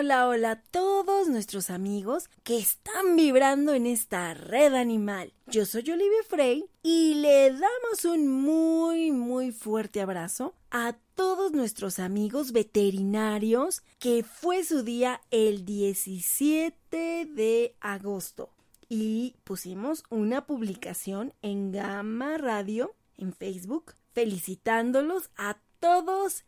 [0.00, 5.34] hola, hola a todos nuestros amigos que están vibrando en esta red animal.
[5.46, 11.98] Yo soy Olivia Frey y le damos un muy, muy fuerte abrazo a todos nuestros
[11.98, 18.48] amigos veterinarios que fue su día el 17 de agosto.
[18.88, 26.44] Y pusimos una publicación en Gamma Radio, en Facebook, felicitándolos a todos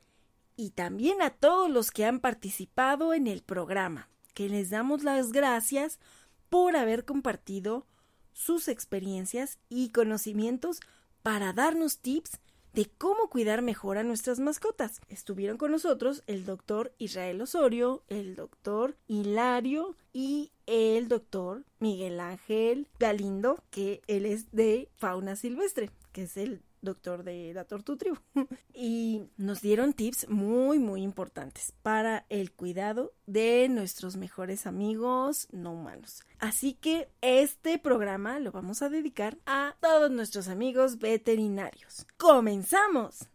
[0.56, 5.32] y también a todos los que han participado en el programa, que les damos las
[5.32, 5.98] gracias
[6.48, 7.86] por haber compartido
[8.32, 10.80] sus experiencias y conocimientos
[11.22, 12.40] para darnos tips
[12.72, 15.00] de cómo cuidar mejor a nuestras mascotas.
[15.08, 22.88] Estuvieron con nosotros el doctor Israel Osorio, el doctor Hilario y el doctor Miguel Ángel
[22.98, 28.18] Galindo, que él es de fauna silvestre, que es el doctor de la Tortutribu.
[28.74, 35.72] y nos dieron tips muy, muy importantes para el cuidado de nuestros mejores amigos no
[35.72, 36.22] humanos.
[36.38, 42.06] Así que este programa lo vamos a dedicar a todos nuestros amigos veterinarios.
[42.18, 43.31] ¡Comenzamos!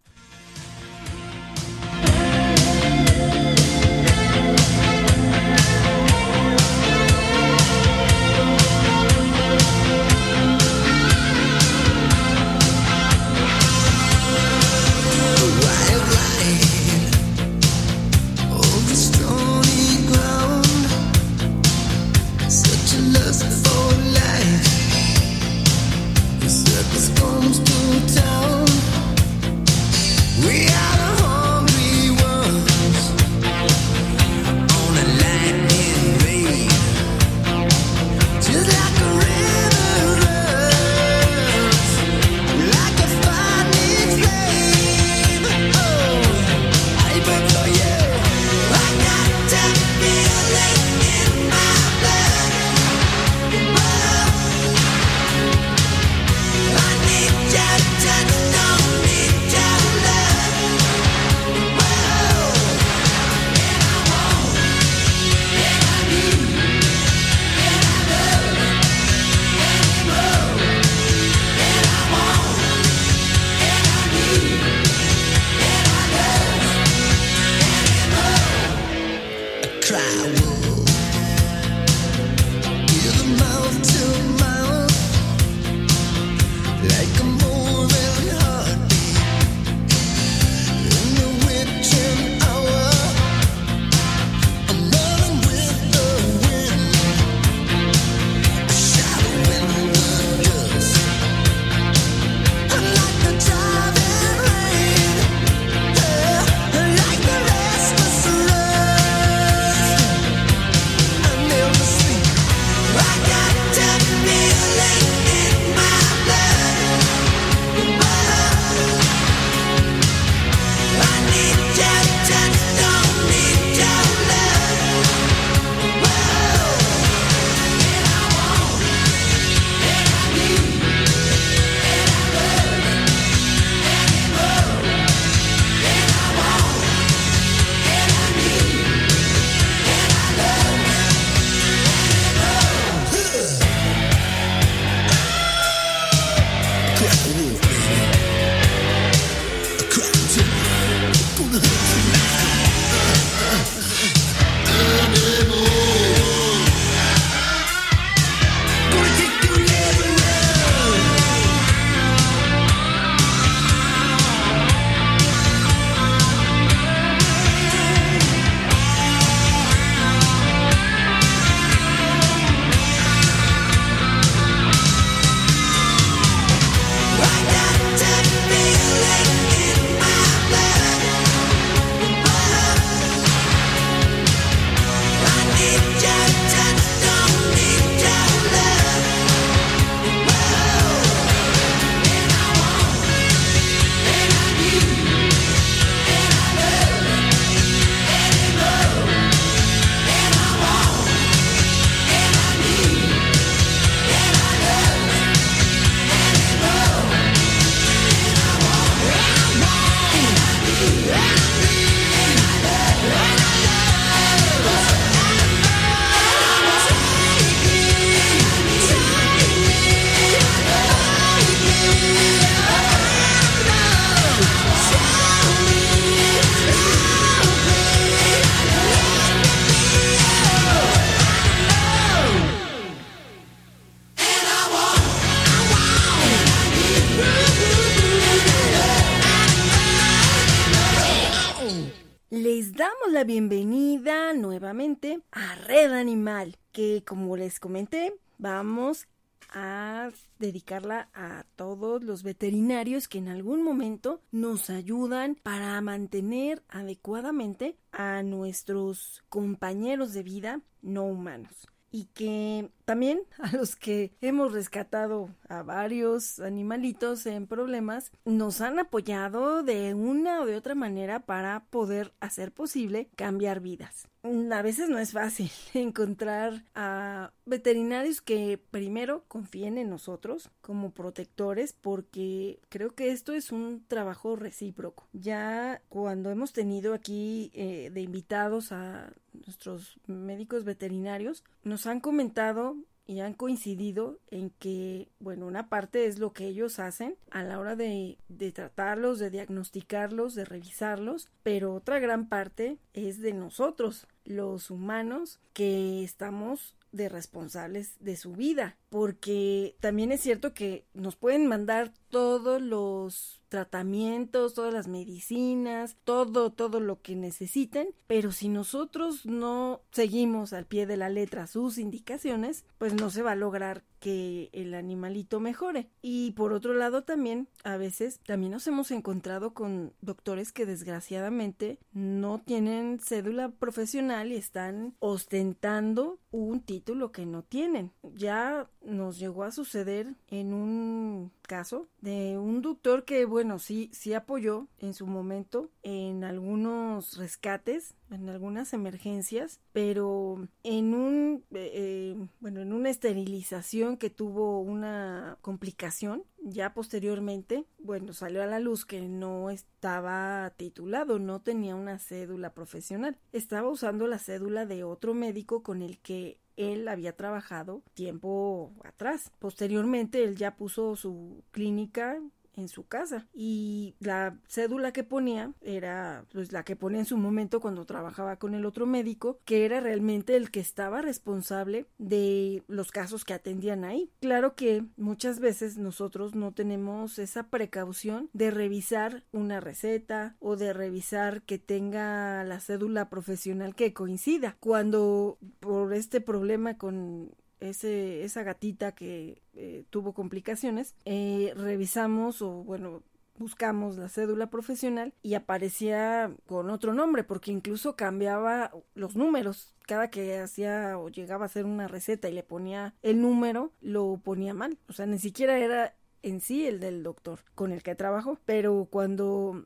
[250.68, 258.22] Dedicarla a todos los veterinarios que en algún momento nos ayudan para mantener adecuadamente a
[258.22, 265.63] nuestros compañeros de vida no humanos y que también a los que hemos rescatado a
[265.63, 272.13] varios animalitos en problemas nos han apoyado de una o de otra manera para poder
[272.19, 274.07] hacer posible cambiar vidas.
[274.51, 281.73] A veces no es fácil encontrar a veterinarios que primero confíen en nosotros como protectores
[281.73, 285.07] porque creo que esto es un trabajo recíproco.
[285.13, 289.13] Ya cuando hemos tenido aquí eh, de invitados a
[289.45, 296.19] nuestros médicos veterinarios nos han comentado y han coincidido en que, bueno, una parte es
[296.19, 301.74] lo que ellos hacen a la hora de, de, tratarlos, de diagnosticarlos, de revisarlos, pero
[301.74, 308.75] otra gran parte es de nosotros, los humanos, que estamos de responsables de su vida,
[308.89, 316.51] porque también es cierto que nos pueden mandar todos los tratamientos, todas las medicinas, todo,
[316.51, 321.78] todo lo que necesiten, pero si nosotros no seguimos al pie de la letra sus
[321.78, 325.90] indicaciones, pues no se va a lograr que el animalito mejore.
[326.01, 331.80] Y por otro lado también, a veces también nos hemos encontrado con doctores que desgraciadamente
[331.94, 337.92] no tienen cédula profesional y están ostentando un título que no tienen.
[338.13, 344.13] Ya nos llegó a suceder en un caso de un doctor que, bueno, sí, sí
[344.13, 352.27] apoyó en su momento en algunos rescates, en algunas emergencias, pero en un, eh, eh,
[352.39, 358.85] bueno, en una esterilización que tuvo una complicación, ya posteriormente, bueno, salió a la luz
[358.85, 365.13] que no estaba titulado, no tenía una cédula profesional, estaba usando la cédula de otro
[365.13, 369.31] médico con el que él había trabajado tiempo atrás.
[369.39, 372.19] Posteriormente, él ya puso su clínica
[372.57, 373.27] en su casa.
[373.33, 378.38] Y la cédula que ponía era pues la que ponía en su momento cuando trabajaba
[378.38, 383.33] con el otro médico que era realmente el que estaba responsable de los casos que
[383.33, 384.12] atendían ahí.
[384.19, 390.74] Claro que muchas veces nosotros no tenemos esa precaución de revisar una receta o de
[390.74, 394.57] revisar que tenga la cédula profesional que coincida.
[394.59, 402.63] Cuando por este problema con ese, esa gatita que eh, tuvo complicaciones, eh, revisamos o
[402.63, 403.04] bueno,
[403.38, 409.75] buscamos la cédula profesional y aparecía con otro nombre porque incluso cambiaba los números.
[409.86, 414.19] Cada que hacía o llegaba a hacer una receta y le ponía el número, lo
[414.24, 414.77] ponía mal.
[414.89, 418.38] O sea, ni siquiera era en sí el del doctor con el que trabajó.
[418.45, 419.65] Pero cuando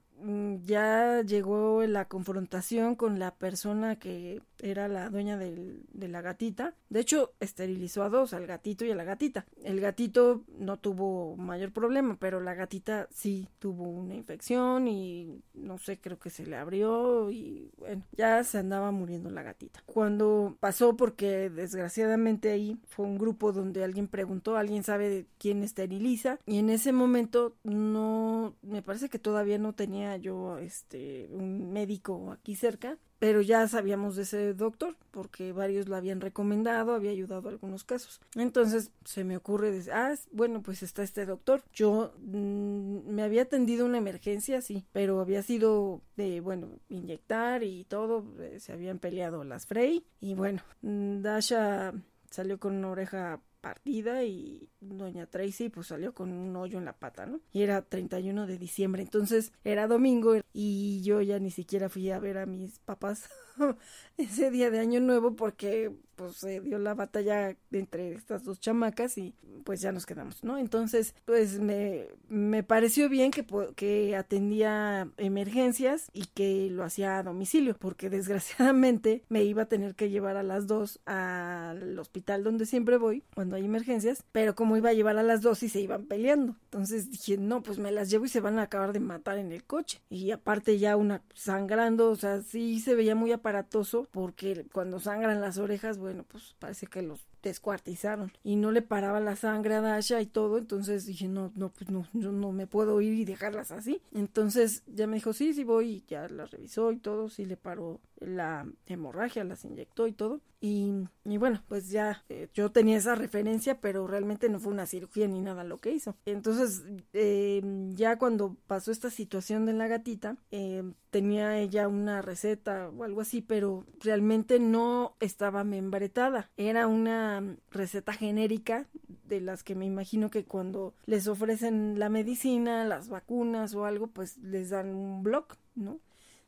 [0.64, 6.76] ya llegó la confrontación con la persona que era la dueña del, de la gatita.
[6.90, 9.46] De hecho, esterilizó a dos, al gatito y a la gatita.
[9.64, 15.78] El gatito no tuvo mayor problema, pero la gatita sí tuvo una infección y no
[15.78, 19.84] sé, creo que se le abrió y bueno, ya se andaba muriendo la gatita.
[19.86, 26.40] Cuando pasó, porque desgraciadamente ahí fue un grupo donde alguien preguntó, alguien sabe quién esteriliza
[26.46, 32.32] y en ese momento no, me parece que todavía no tenía yo este un médico
[32.32, 37.50] aquí cerca pero ya sabíamos de ese doctor porque varios lo habían recomendado, había ayudado
[37.50, 38.20] a algunos casos.
[38.34, 41.62] Entonces se me ocurre decir, ah, bueno, pues está este doctor.
[41.72, 47.84] Yo mm, me había atendido una emergencia, sí, pero había sido de, bueno, inyectar y
[47.84, 51.94] todo, eh, se habían peleado las Frey y bueno, mm, Dasha
[52.32, 56.98] salió con una oreja partida y doña Tracy pues salió con un hoyo en la
[56.98, 57.40] pata, ¿no?
[57.54, 62.20] Y era 31 de diciembre, entonces era domingo y yo ya ni siquiera fui a
[62.20, 63.30] ver a mis papás
[64.18, 69.18] ese día de año nuevo porque pues se dio la batalla entre estas dos chamacas
[69.18, 70.58] y pues ya nos quedamos, ¿no?
[70.58, 77.24] Entonces, pues me, me pareció bien que, que atendía emergencias y que lo hacía a
[77.24, 82.66] domicilio, porque desgraciadamente me iba a tener que llevar a las dos al hospital donde
[82.66, 85.82] siempre voy cuando hay emergencias, pero como iba a llevar a las dos y se
[85.82, 86.56] iban peleando.
[86.66, 89.52] Entonces dije, no, pues me las llevo y se van a acabar de matar en
[89.52, 90.02] el coche.
[90.10, 95.42] Y aparte ya una sangrando, o sea, sí se veía muy aparatoso porque cuando sangran
[95.42, 95.98] las orejas,
[96.28, 100.58] pues parece que los descuartizaron y no le paraba la sangre a Dasha y todo,
[100.58, 104.02] entonces dije, no, no, pues no, yo no me puedo ir y dejarlas así.
[104.14, 107.58] Entonces ya me dijo, sí, sí voy y ya la revisó y todo, sí le
[107.58, 110.42] paró la hemorragia, las inyectó y todo.
[110.64, 110.94] Y,
[111.26, 115.28] y bueno, pues ya eh, yo tenía esa referencia, pero realmente no fue una cirugía
[115.28, 116.16] ni nada lo que hizo.
[116.26, 116.84] Entonces,
[117.14, 117.62] eh,
[117.96, 123.22] ya cuando pasó esta situación de la gatita, eh, tenía ella una receta o algo
[123.22, 126.52] así, pero realmente no estaba membretada.
[126.58, 127.31] Era una
[127.70, 128.88] receta genérica
[129.28, 134.08] de las que me imagino que cuando les ofrecen la medicina, las vacunas o algo,
[134.08, 135.46] pues les dan un blog,
[135.76, 136.00] ¿no?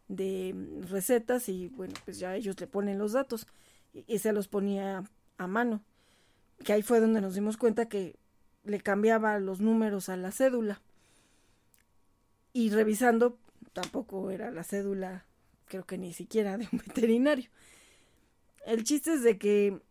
[0.07, 0.55] de
[0.89, 3.47] recetas y bueno, pues ya ellos le ponen los datos
[3.93, 5.03] y, se los ponía
[5.37, 5.83] a mano.
[6.63, 8.15] Que ahí fue donde nos dimos cuenta que
[8.63, 10.81] le cambiaba los números a la cédula.
[12.53, 13.37] Y revisando,
[13.73, 15.25] tampoco era la cédula,
[15.65, 17.49] creo que ni siquiera de un veterinario.
[18.65, 19.81] El chiste es de que,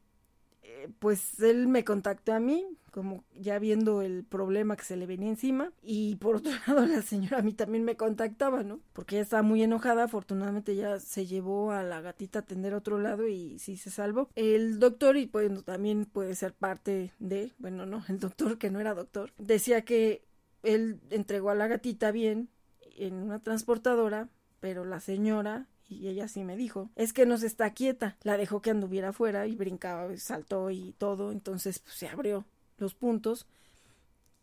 [0.63, 5.07] eh, pues él me contactó a mí, como ya viendo el problema que se le
[5.07, 5.73] venía encima.
[5.83, 8.81] Y por otro lado, la señora a mí también me contactaba, ¿no?
[8.93, 10.05] Porque ella estaba muy enojada.
[10.05, 13.91] Afortunadamente ya se llevó a la gatita a atender a otro lado y sí se
[13.91, 14.29] salvó.
[14.37, 18.81] El doctor, y pues también puede ser parte de, bueno, no, el doctor que no
[18.81, 20.25] era doctor, decía que
[20.63, 22.49] él entregó a la gatita bien
[22.97, 24.29] en una transportadora,
[24.61, 25.67] pero la señora
[26.01, 28.17] y ella sí me dijo, es que no se está quieta.
[28.23, 32.45] La dejó que anduviera afuera y brincaba, saltó y todo, entonces pues, se abrió
[32.79, 33.47] los puntos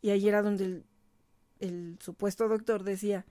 [0.02, 0.84] y ahí era donde
[1.60, 3.26] el, supuesto doctor decía,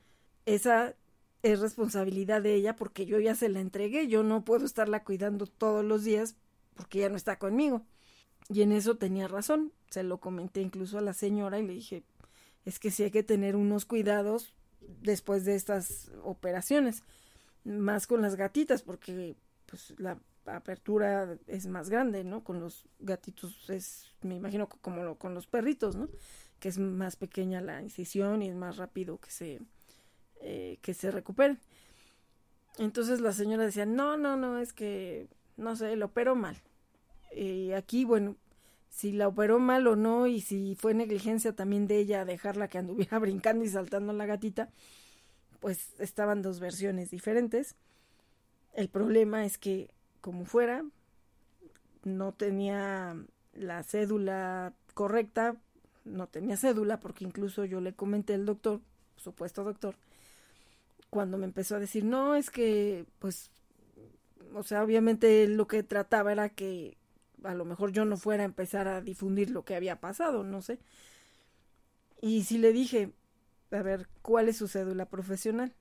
[0.46, 0.94] esa
[1.42, 5.46] es responsabilidad de ella porque yo ya se la entregué, yo no puedo estarla cuidando
[5.46, 6.36] todos los días
[6.74, 7.84] porque ya no está conmigo.
[8.48, 12.04] Y en eso tenía razón, se lo comenté incluso a la señora y le dije,
[12.64, 17.02] es que sí hay que tener unos cuidados después de estas operaciones,
[17.68, 22.42] más con las gatitas porque pues la apertura es más grande, ¿no?
[22.42, 26.08] Con los gatitos es, me imagino como con los perritos, ¿no?
[26.58, 29.60] Que es más pequeña la incisión y es más rápido que se,
[30.40, 31.58] eh, que se recuperen.
[32.78, 36.56] Entonces la señora decía, no, no, no, es que, no sé, lo operó mal.
[37.34, 38.36] Y aquí, bueno,
[38.88, 42.78] si la operó mal o no y si fue negligencia también de ella dejarla que
[42.78, 44.70] anduviera brincando y saltando la gatita,
[45.60, 47.76] pues estaban dos versiones diferentes.
[48.74, 50.84] El problema es que como fuera,
[52.04, 53.16] no tenía
[53.54, 55.56] la cédula correcta,
[56.04, 58.80] no tenía cédula porque incluso yo le comenté al doctor,
[59.16, 59.94] supuesto doctor,
[61.10, 63.50] cuando me empezó a decir, no, es que, pues,
[64.54, 66.96] o sea, obviamente lo que trataba era que
[67.44, 70.62] a lo mejor yo no fuera a empezar a difundir lo que había pasado, no
[70.62, 70.78] sé.
[72.20, 73.12] Y sí le dije,
[73.70, 75.74] a ver, ¿cuál es su cédula profesional?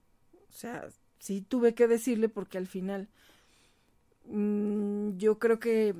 [0.49, 0.87] O sea,
[1.19, 3.09] sí tuve que decirle porque al final
[4.27, 5.95] Mm, yo creo que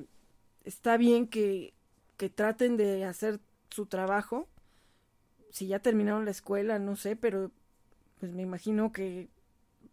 [0.64, 1.74] está bien que,
[2.16, 3.40] que traten de hacer
[3.70, 4.48] su trabajo.
[5.50, 7.50] Si ya terminaron la escuela, no sé, pero
[8.20, 9.28] pues me imagino que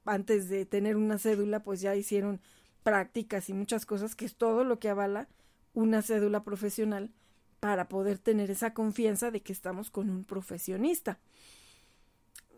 [0.06, 2.42] antes de tener una cédula, pues ya hicieron
[2.84, 5.28] prácticas y muchas cosas, que es todo lo que avala
[5.74, 7.12] una cédula profesional
[7.60, 11.20] para poder tener esa confianza de que estamos con un profesionista.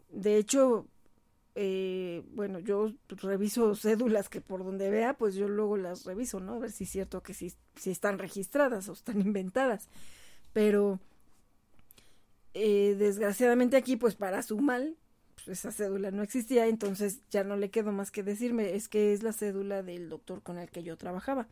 [0.10, 0.88] De hecho,
[1.56, 6.54] eh, bueno, yo reviso cédulas que por donde vea, pues yo luego las reviso, ¿no?
[6.54, 9.90] A ver si es cierto que si, si están registradas o están inventadas.
[10.54, 11.00] Pero
[12.54, 14.98] eh, desgraciadamente aquí, pues para su mal,
[15.36, 19.14] pues esa cédula no existía, entonces ya no le quedó más que decirme, es que
[19.14, 21.48] es la cédula del doctor con el que yo trabajaba.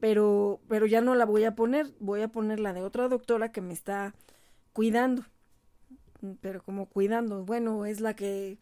[0.00, 3.52] Pero, pero ya no la voy a poner, voy a poner la de otra doctora
[3.52, 4.14] que me está
[4.72, 5.24] cuidando.
[6.40, 8.58] Pero como cuidando, bueno, es la que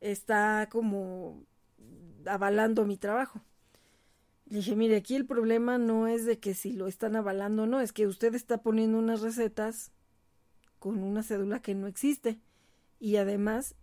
[0.00, 1.44] está como
[2.26, 3.40] avalando mi trabajo.
[4.46, 7.80] dije, mire, aquí el problema no es de que si lo están avalando o no,
[7.80, 9.92] es que usted está poniendo unas recetas
[10.78, 12.38] con una cédula que no existe.
[13.00, 13.74] Y además,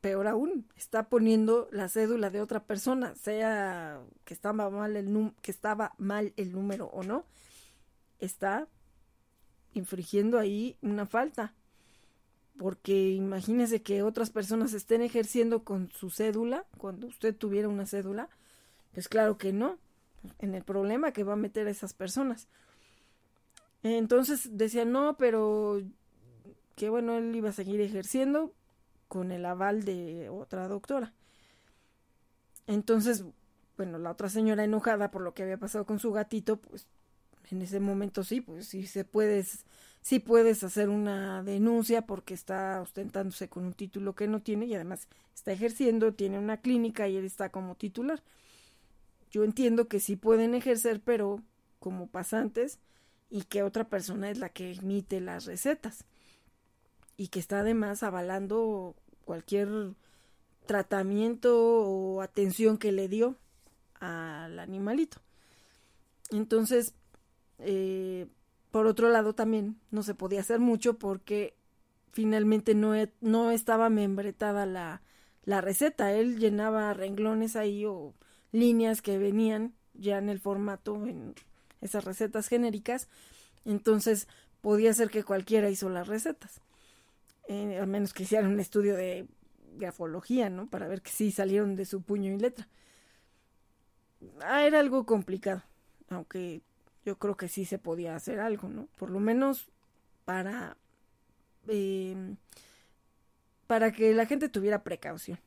[0.00, 5.50] peor aún, está poniendo la cédula de otra persona, sea que estaba mal el, que
[5.50, 7.24] estaba mal el número o no,
[8.18, 8.68] está
[9.72, 11.54] infringiendo ahí una falta
[12.60, 18.28] porque imagínese que otras personas estén ejerciendo con su cédula, cuando usted tuviera una cédula,
[18.92, 19.78] pues claro que no,
[20.40, 22.48] en el problema que va a meter a esas personas.
[23.82, 25.80] Entonces decía, no, pero
[26.76, 28.52] que bueno, él iba a seguir ejerciendo
[29.08, 31.14] con el aval de otra doctora.
[32.66, 33.24] Entonces,
[33.78, 36.86] bueno, la otra señora enojada por lo que había pasado con su gatito, pues
[37.52, 39.44] en ese momento sí, pues sí se puede
[40.02, 44.74] sí puedes hacer una denuncia porque está ostentándose con un título que no tiene y
[44.74, 48.22] además está ejerciendo, tiene una clínica y él está como titular.
[49.30, 51.42] Yo entiendo que sí pueden ejercer, pero
[51.78, 52.78] como pasantes
[53.30, 56.04] y que otra persona es la que emite las recetas
[57.16, 59.94] y que está además avalando cualquier
[60.66, 63.36] tratamiento o atención que le dio
[64.00, 65.18] al animalito.
[66.30, 66.94] Entonces,
[67.62, 68.26] eh,
[68.70, 71.54] por otro lado también no se podía hacer mucho porque
[72.12, 75.02] finalmente no, no estaba membretada la,
[75.44, 76.12] la receta.
[76.12, 78.14] Él llenaba renglones ahí o
[78.52, 81.34] líneas que venían ya en el formato, en
[81.80, 83.08] esas recetas genéricas.
[83.64, 84.28] Entonces
[84.60, 86.60] podía ser que cualquiera hizo las recetas.
[87.48, 89.26] Eh, al menos que hicieran un estudio de
[89.76, 90.68] grafología, ¿no?
[90.68, 92.68] Para ver que sí salieron de su puño y letra.
[94.42, 95.62] Ah, era algo complicado,
[96.10, 96.62] aunque
[97.04, 98.88] yo creo que sí se podía hacer algo, ¿no?
[98.96, 99.68] Por lo menos
[100.24, 100.76] para
[101.68, 102.36] eh,
[103.66, 105.38] para que la gente tuviera precaución.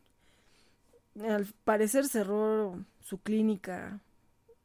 [1.22, 4.00] Al parecer cerró su clínica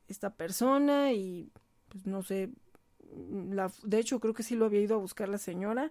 [0.07, 1.50] esta persona y
[1.88, 2.50] pues no sé,
[3.50, 5.90] la, de hecho creo que sí lo había ido a buscar la señora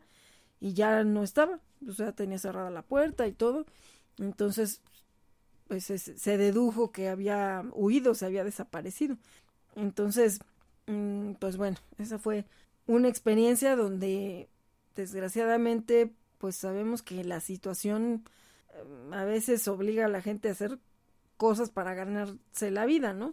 [0.59, 3.65] y ya no estaba, o sea, tenía cerrada la puerta y todo.
[4.17, 4.81] Entonces,
[5.67, 9.17] pues se, dedujo que había huido, se había desaparecido.
[9.75, 10.39] Entonces,
[11.39, 12.45] pues bueno, esa fue
[12.85, 14.47] una experiencia donde
[14.95, 18.23] desgraciadamente pues sabemos que la situación
[18.73, 20.79] em, a veces obliga a la gente a hacer
[21.35, 23.31] cosas para ganarse la vida, ¿no?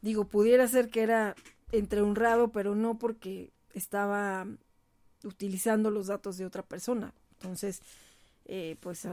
[0.00, 1.34] Digo, pudiera ser que era
[1.72, 4.46] entre honrado, pero no porque estaba
[5.24, 7.14] utilizando los datos de otra persona.
[7.32, 7.82] Entonces,
[8.44, 9.06] eh, pues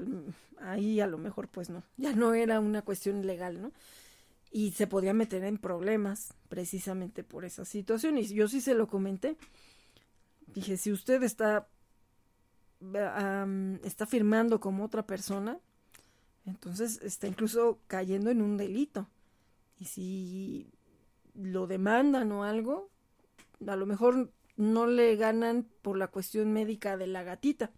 [0.59, 3.71] ahí a lo mejor pues no, ya no era una cuestión legal, ¿no?
[4.51, 8.17] Y se podía meter en problemas precisamente por esa situación.
[8.17, 9.37] Y yo sí se lo comenté.
[10.47, 11.67] Dije, si usted está,
[13.83, 15.59] está firmando como otra persona,
[16.45, 19.07] entonces está incluso cayendo en un delito.
[19.77, 20.67] Y si
[21.35, 22.89] lo demandan o algo,
[23.65, 27.71] a lo mejor no le ganan por la cuestión médica de la gatita,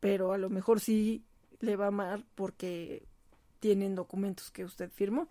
[0.00, 1.24] pero a lo mejor sí
[1.60, 3.06] le va mal porque
[3.60, 5.28] tienen documentos que usted firmó.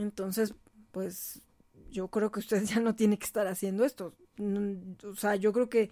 [0.00, 0.54] Entonces,
[0.92, 1.42] pues
[1.90, 4.14] yo creo que usted ya no tiene que estar haciendo esto.
[5.04, 5.90] O sea, yo creo que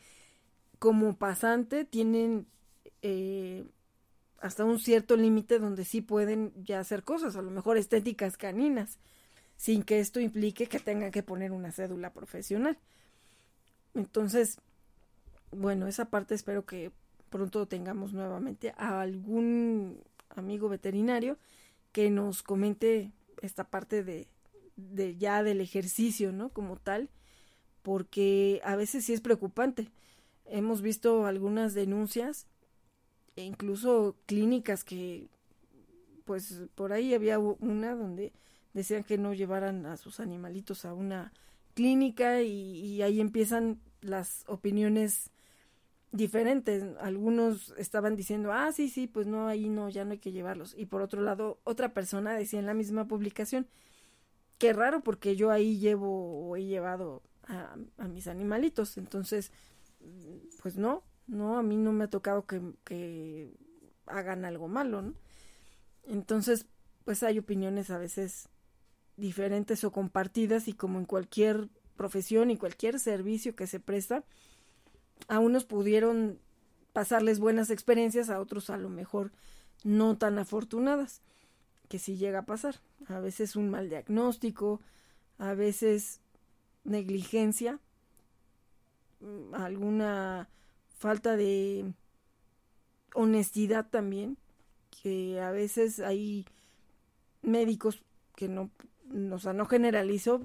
[0.78, 2.46] como pasante tienen
[3.02, 3.66] eh,
[4.40, 8.98] hasta un cierto límite donde sí pueden ya hacer cosas, a lo mejor estéticas caninas,
[9.56, 12.78] sin que esto implique que tengan que poner una cédula profesional.
[13.94, 14.58] Entonces,
[15.50, 16.92] bueno, esa parte espero que
[17.28, 21.36] pronto tengamos nuevamente a algún amigo veterinario
[21.92, 24.28] que nos comente esta parte de,
[24.76, 26.50] de ya del ejercicio, ¿no?
[26.50, 27.10] Como tal,
[27.82, 29.88] porque a veces sí es preocupante.
[30.46, 32.46] Hemos visto algunas denuncias
[33.36, 35.28] e incluso clínicas que,
[36.24, 38.32] pues por ahí había una donde
[38.72, 41.32] decían que no llevaran a sus animalitos a una
[41.74, 45.30] clínica y, ahí empiezan las opiniones
[46.12, 46.84] diferentes.
[47.00, 50.74] Algunos estaban diciendo, ah, sí, sí, pues no, ahí no, ya no hay que llevarlos.
[50.76, 53.66] Y por otro lado, otra persona decía en la misma publicación,
[54.58, 57.76] qué raro porque yo ahí llevo o he llevado a,
[58.08, 58.96] mis animalitos.
[58.98, 59.52] Entonces,
[60.62, 63.52] pues no, no, a mí no me ha tocado que, que
[64.06, 65.14] hagan algo malo, ¿no?
[66.04, 66.66] Entonces,
[67.04, 68.48] pues hay opiniones a veces
[69.16, 74.24] diferentes o compartidas y como en cualquier profesión y cualquier servicio que se presta,
[75.26, 76.38] a unos pudieron
[76.92, 79.32] pasarles buenas experiencias, a otros a lo mejor
[79.84, 81.20] no tan afortunadas,
[81.88, 82.76] que sí llega a pasar.
[83.08, 84.80] A veces un mal diagnóstico,
[85.38, 86.20] a veces
[86.84, 87.78] negligencia,
[89.20, 90.48] mm, alguna
[90.98, 91.92] falta de
[93.14, 94.36] honestidad también,
[95.02, 96.46] que a veces hay
[97.42, 98.02] médicos
[98.34, 98.70] que no
[99.32, 100.42] o sea, no generalizo,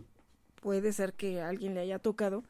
[0.62, 2.44] puede ser que alguien le haya tocado,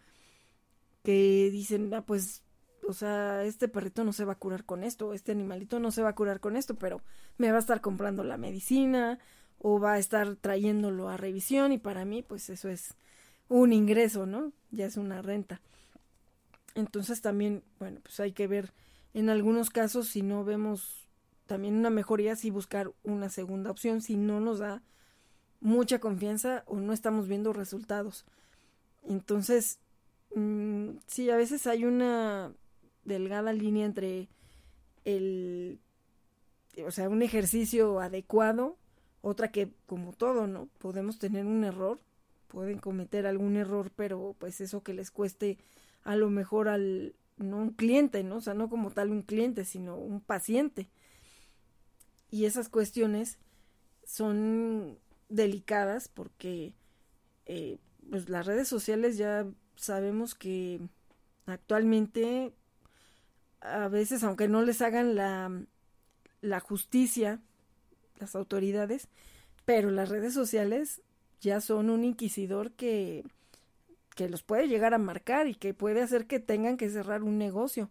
[1.04, 2.44] que dicen, ah, pues,
[2.88, 6.02] o sea, este perrito no se va a curar con esto, este animalito no se
[6.02, 7.02] va a curar con esto, pero
[7.38, 9.20] me va a estar comprando la medicina
[9.60, 12.96] o va a estar trayéndolo a revisión y para mí, pues eso es
[13.48, 14.52] un ingreso, ¿no?
[14.72, 15.62] Ya es una renta.
[16.76, 18.74] Entonces también, bueno, pues hay que ver
[19.14, 21.08] en algunos casos si no vemos
[21.46, 24.82] también una mejoría, si buscar una segunda opción, si no nos da
[25.60, 28.26] mucha confianza o no estamos viendo resultados.
[29.04, 29.80] Entonces,
[30.36, 32.54] mm, sí, a veces hay una
[33.06, 34.30] delgada línea entre
[35.06, 35.80] el,
[36.86, 38.78] o sea, un ejercicio adecuado,
[39.22, 40.68] otra que, como todo, ¿no?
[40.80, 42.00] Podemos tener un error,
[42.48, 45.58] pueden cometer algún error, pero pues eso que les cueste
[46.04, 48.38] a lo mejor al, no un cliente, ¿no?
[48.38, 50.90] O sea, no como tal un cliente, sino un paciente.
[52.30, 53.38] Y esas cuestiones
[54.06, 54.98] son
[55.30, 56.76] delicadas porque
[57.46, 57.78] eh,
[58.10, 60.80] pues las redes sociales ya sabemos que
[61.46, 62.54] actualmente
[63.62, 65.52] a veces, aunque no les hagan la,
[66.42, 67.40] la justicia,
[68.20, 69.08] las autoridades,
[69.66, 71.02] pero las redes sociales
[71.40, 73.24] ya son un inquisidor que,
[74.16, 77.38] que los puede llegar a marcar y que puede hacer que tengan que cerrar un
[77.38, 77.90] negocio.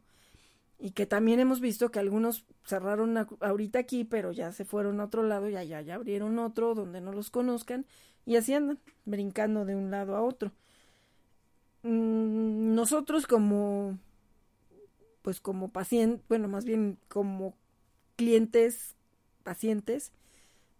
[0.79, 5.05] Y que también hemos visto que algunos cerraron ahorita aquí, pero ya se fueron a
[5.05, 7.87] otro lado y allá ya abrieron otro donde no los conozcan
[8.27, 10.53] y así andan, brincando de un lado a otro.
[11.83, 13.99] Mm, nosotros como,
[15.23, 17.55] pues como pacientes, bueno, más bien como
[18.16, 18.95] clientes,
[19.42, 20.12] pacientes,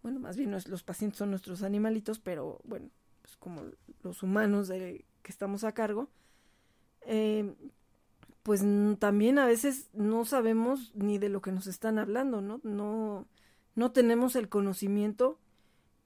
[0.03, 2.89] bueno, más bien los pacientes son nuestros animalitos, pero bueno,
[3.21, 3.63] pues como
[4.03, 6.09] los humanos que estamos a cargo,
[7.05, 7.53] eh,
[8.43, 8.63] pues
[8.99, 12.59] también a veces no sabemos ni de lo que nos están hablando, ¿no?
[12.63, 13.25] No,
[13.75, 15.39] no tenemos el conocimiento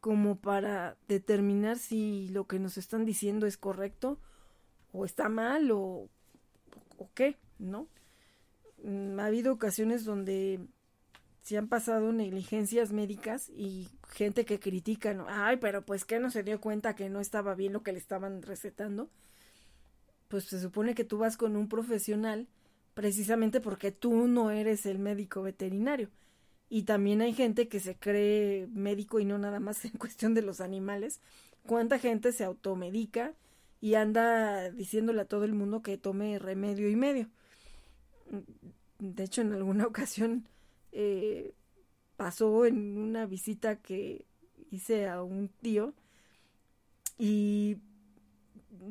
[0.02, 4.20] como para determinar si lo que nos están diciendo es correcto
[4.98, 6.10] o está mal o,
[7.14, 7.88] qué, ¿no?
[8.84, 10.60] Mm, ha habido ocasiones donde
[11.42, 15.26] se han pasado negligencias médicas y gente que critica, ¿no?
[15.30, 18.00] Ay, pero pues que no se dio cuenta que no estaba bien lo que le
[18.00, 19.10] estaban recetando
[20.28, 22.48] pues se supone que tú vas con un profesional
[22.94, 26.10] precisamente porque tú no eres el médico veterinario.
[26.70, 30.42] Y también hay gente que se cree médico y no nada más en cuestión de
[30.42, 31.22] los animales.
[31.66, 33.34] ¿Cuánta gente se automedica
[33.88, 37.30] y anda diciéndole a todo el mundo que tome remedio y medio?
[39.00, 40.46] De hecho, en alguna ocasión
[40.92, 41.54] eh,
[42.18, 44.26] pasó en una visita que
[44.72, 45.94] hice a un tío
[47.18, 47.78] y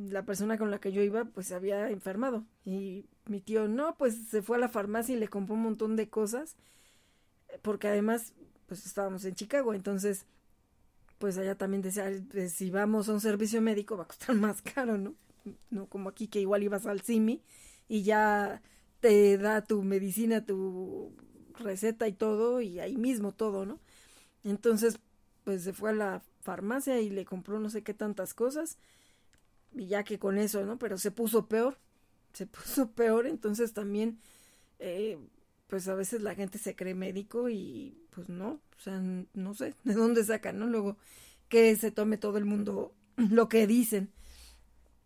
[0.08, 3.98] la persona con la que yo iba pues se había enfermado y mi tío no,
[3.98, 6.56] pues se fue a la farmacia y le compró un montón de cosas
[7.60, 8.32] porque además
[8.66, 10.24] pues estábamos en Chicago, entonces
[11.18, 14.62] pues allá también decía, pues, si vamos a un servicio médico va a costar más
[14.62, 15.14] caro, ¿no?
[15.70, 17.42] No como aquí que igual ibas al CIMI
[17.88, 18.62] y ya
[19.00, 21.12] te da tu medicina, tu
[21.58, 23.80] receta y todo y ahí mismo todo, ¿no?
[24.44, 24.98] Entonces
[25.44, 28.78] pues se fue a la farmacia y le compró no sé qué tantas cosas
[29.76, 30.78] y ya que con eso, ¿no?
[30.78, 31.78] Pero se puso peor,
[32.32, 34.18] se puso peor, entonces también,
[34.78, 35.18] eh,
[35.66, 39.00] pues a veces la gente se cree médico y pues no, o sea,
[39.34, 40.66] no sé de dónde sacan, ¿no?
[40.66, 40.96] Luego
[41.48, 44.10] que se tome todo el mundo lo que dicen.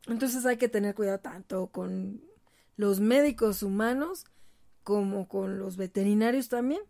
[0.07, 2.23] Entonces hay que tener cuidado tanto con
[2.77, 4.25] los médicos humanos
[4.83, 6.81] como con los veterinarios también.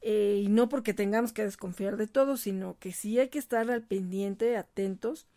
[0.00, 3.70] Eh, y no porque tengamos que desconfiar de todo, sino que sí hay que estar
[3.70, 5.28] al pendiente, atentos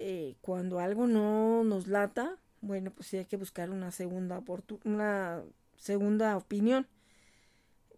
[0.00, 4.40] eh, cuando algo no nos lata, bueno, pues sí hay que buscar una segunda
[4.84, 5.42] una
[5.78, 6.86] segunda opinión,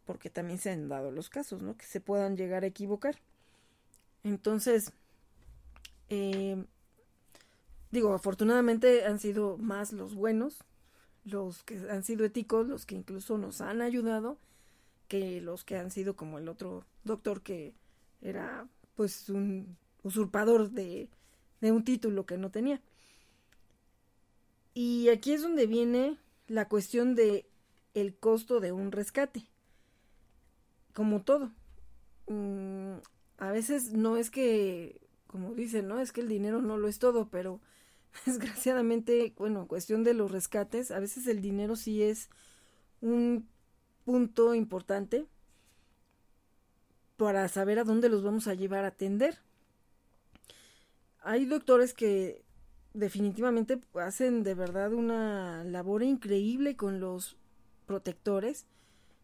[0.04, 1.76] porque también se han dado los casos, ¿no?
[1.76, 3.16] Que se puedan llegar a equivocar.
[4.22, 4.92] Entonces,
[6.08, 6.64] eh,
[7.90, 10.58] digo, afortunadamente han sido más los buenos,
[11.24, 14.38] los que han sido éticos, los que incluso nos han ayudado,
[15.08, 17.74] que los que han sido como el otro doctor que
[18.22, 21.08] era pues un usurpador de
[21.60, 22.80] de un título que no tenía.
[24.74, 27.46] Y aquí es donde viene la cuestión de
[27.94, 29.46] el costo de un rescate.
[30.94, 31.52] Como todo.
[32.26, 32.96] Mm,
[33.38, 36.98] a veces no es que, como dicen, no es que el dinero no lo es
[36.98, 37.60] todo, pero
[38.26, 42.28] desgraciadamente, bueno, cuestión de los rescates, a veces el dinero sí es
[43.00, 43.48] un
[44.04, 45.26] punto importante
[47.16, 49.38] para saber a dónde los vamos a llevar a atender
[51.22, 52.42] hay doctores que
[52.94, 57.36] definitivamente hacen de verdad una labor increíble con los
[57.90, 58.66] protectores.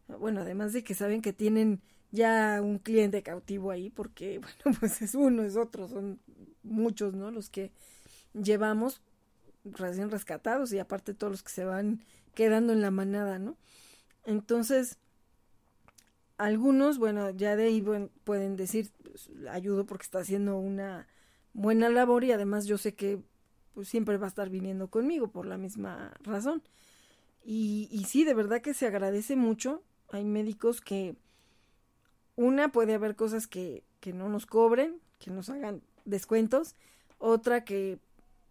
[0.08, 5.02] Bueno, además de que saben que tienen ya un cliente cautivo ahí, porque, bueno, pues
[5.02, 6.18] es uno, es otro, son
[6.64, 7.30] muchos, ¿no?
[7.30, 7.70] Los que
[8.34, 9.02] llevamos
[9.64, 12.02] recién rescatados y aparte todos los que se van
[12.34, 13.56] quedando en la manada, ¿no?
[14.24, 14.98] Entonces,
[16.36, 17.84] algunos, bueno, ya de ahí
[18.24, 21.06] pueden decir, pues, ayudo porque está haciendo una
[21.52, 23.20] buena labor y además yo sé que
[23.74, 26.64] pues, siempre va a estar viniendo conmigo por la misma razón.
[27.48, 29.84] Y, y sí, de verdad que se agradece mucho.
[30.10, 31.14] Hay médicos que,
[32.34, 36.74] una, puede haber cosas que, que no nos cobren, que nos hagan descuentos,
[37.18, 38.00] otra que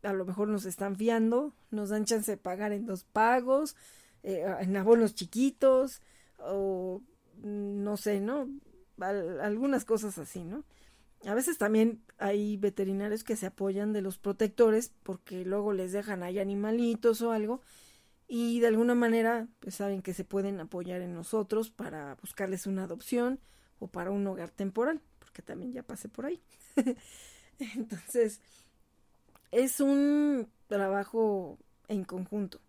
[0.01, 3.75] a lo mejor nos están fiando, nos dan chance de pagar en dos pagos,
[4.23, 6.01] eh, en abonos chiquitos,
[6.39, 7.01] o
[7.43, 8.47] no sé, ¿no?
[8.97, 10.63] algunas cosas así, ¿no?
[11.25, 16.23] A veces también hay veterinarios que se apoyan de los protectores porque luego les dejan
[16.23, 17.61] ahí animalitos o algo
[18.27, 22.83] y de alguna manera pues saben que se pueden apoyar en nosotros para buscarles una
[22.83, 23.39] adopción
[23.79, 26.41] o para un hogar temporal, porque también ya pasé por ahí.
[27.59, 28.41] Entonces,
[29.51, 31.57] es un trabajo
[31.87, 32.59] en conjunto.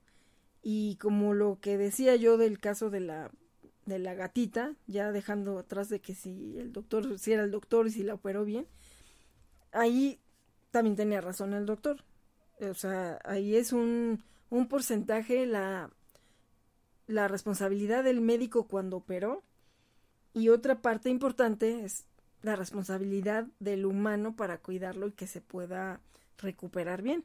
[0.63, 3.31] Y como lo que decía yo del caso de la,
[3.87, 7.87] de la gatita, ya dejando atrás de que si el doctor, si era el doctor
[7.87, 8.67] y si la operó bien,
[9.73, 10.19] ahí
[10.71, 12.05] también tenía razón el doctor.
[12.61, 15.91] O sea, ahí es un, un porcentaje la,
[17.07, 19.43] la responsabilidad del médico cuando operó
[20.35, 22.05] y otra parte importante es
[22.43, 26.01] la responsabilidad del humano para cuidarlo y que se pueda
[26.39, 27.25] recuperar bien.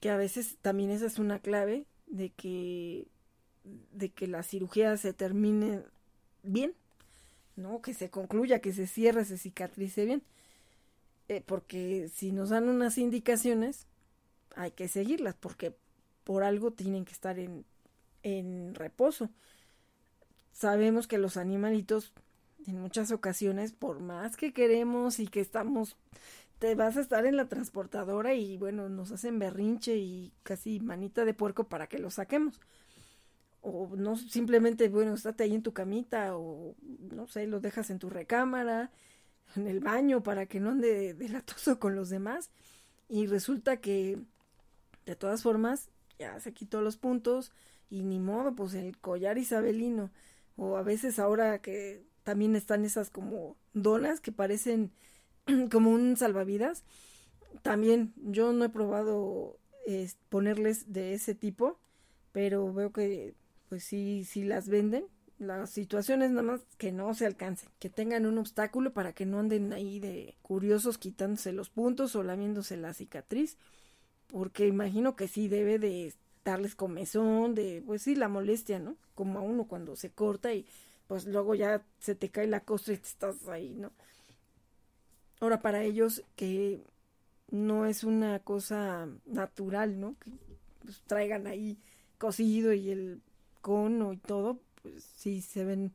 [0.00, 3.08] Que a veces también esa es una clave de que
[3.64, 5.82] de que la cirugía se termine
[6.42, 6.74] bien,
[7.56, 7.80] ¿no?
[7.80, 10.22] Que se concluya, que se cierre, se cicatrice bien.
[11.28, 13.86] Eh, porque si nos dan unas indicaciones,
[14.54, 15.74] hay que seguirlas, porque
[16.24, 17.64] por algo tienen que estar en,
[18.22, 19.30] en reposo.
[20.52, 22.12] Sabemos que los animalitos,
[22.66, 25.96] en muchas ocasiones, por más que queremos y que estamos
[26.58, 31.24] te vas a estar en la transportadora y bueno, nos hacen berrinche y casi manita
[31.24, 32.60] de puerco para que lo saquemos.
[33.60, 36.74] O no simplemente, bueno, estate ahí en tu camita o
[37.12, 38.90] no sé, lo dejas en tu recámara,
[39.56, 42.50] en el baño para que no ande delatoso con los demás.
[43.08, 44.18] Y resulta que
[45.06, 47.52] de todas formas ya se quitó los puntos
[47.90, 50.10] y ni modo, pues el collar isabelino.
[50.56, 54.90] O a veces ahora que también están esas como donas que parecen
[55.70, 56.84] como un salvavidas.
[57.62, 59.58] También yo no he probado
[60.28, 61.78] ponerles de ese tipo,
[62.32, 63.34] pero veo que
[63.68, 65.06] pues sí, sí las venden.
[65.38, 69.26] La situación es nada más que no se alcancen, que tengan un obstáculo para que
[69.26, 73.58] no anden ahí de curiosos quitándose los puntos o lamiéndose la cicatriz,
[74.34, 76.12] porque imagino que sí debe de
[76.44, 78.96] darles comezón, de pues sí la molestia, ¿no?
[79.14, 80.66] Como a uno cuando se corta y
[81.06, 83.92] pues luego ya se te cae la costra y estás ahí, ¿no?
[85.38, 86.82] Ahora, para ellos que
[87.52, 90.16] no es una cosa natural, ¿no?
[90.18, 90.32] Que
[90.82, 91.78] pues, traigan ahí
[92.18, 93.22] cocido y el
[93.60, 95.92] cono y todo, pues sí se ven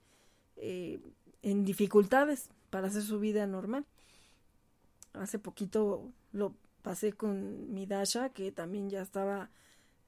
[0.55, 1.01] eh,
[1.41, 3.85] en dificultades para hacer su vida normal.
[5.11, 9.49] Hace poquito lo pasé con mi Dasha, que también ya estaba,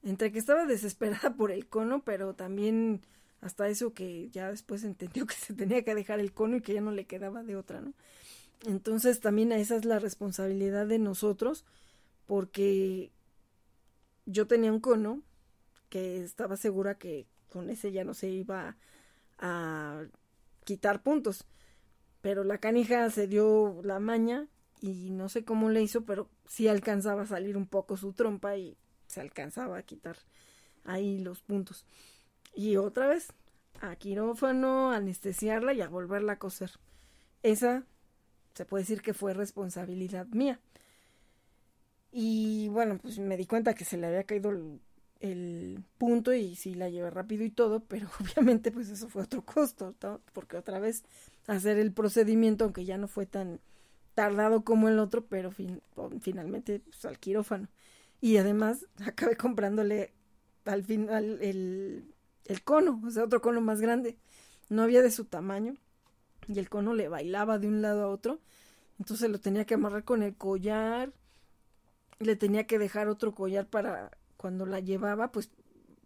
[0.04, 3.02] entre que estaba desesperada por el cono, pero también
[3.42, 6.74] hasta eso que ya después entendió que se tenía que dejar el cono y que
[6.74, 7.94] ya no le quedaba de otra, ¿no?
[8.66, 11.66] Entonces también esa es la responsabilidad de nosotros
[12.28, 13.12] porque
[14.26, 15.22] yo tenía un cono
[15.90, 18.78] que estaba segura que con ese ya no se iba
[19.40, 20.04] a
[20.64, 21.46] quitar puntos.
[22.22, 24.48] Pero la canija se dio la maña
[24.80, 28.58] y no sé cómo le hizo, pero sí alcanzaba a salir un poco su trompa
[28.58, 28.76] y
[29.08, 30.18] se alcanzaba a quitar
[30.84, 31.86] ahí los puntos.
[32.54, 33.30] Y otra vez,
[33.80, 36.72] a quirófano, anestesiarla y a volverla a coser.
[37.42, 37.86] Esa
[38.54, 40.60] se puede decir que fue responsabilidad mía.
[42.12, 44.52] Y bueno, pues me di cuenta que se le había caído
[45.22, 49.46] el, punto y sí la llevé rápido y todo, pero obviamente pues eso fue otro
[49.46, 49.96] costo,
[50.34, 51.06] porque otra vez
[51.48, 53.62] hacer el procedimiento, aunque ya no fue tan
[54.13, 55.52] tardado como el otro, pero
[56.21, 57.67] finalmente pues, al quirófano.
[58.19, 60.13] Y además acabé comprándole
[60.65, 62.13] al final el,
[62.45, 64.17] el cono, o sea, otro cono más grande.
[64.69, 65.76] No había de su tamaño
[66.47, 68.39] y el cono le bailaba de un lado a otro.
[69.00, 71.12] Entonces lo tenía que amarrar con el collar,
[72.19, 75.52] le tenía que dejar otro collar para cuando la llevaba, pues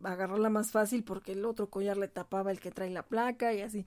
[0.03, 3.61] agarrarla más fácil porque el otro collar le tapaba el que trae la placa y
[3.61, 3.85] así.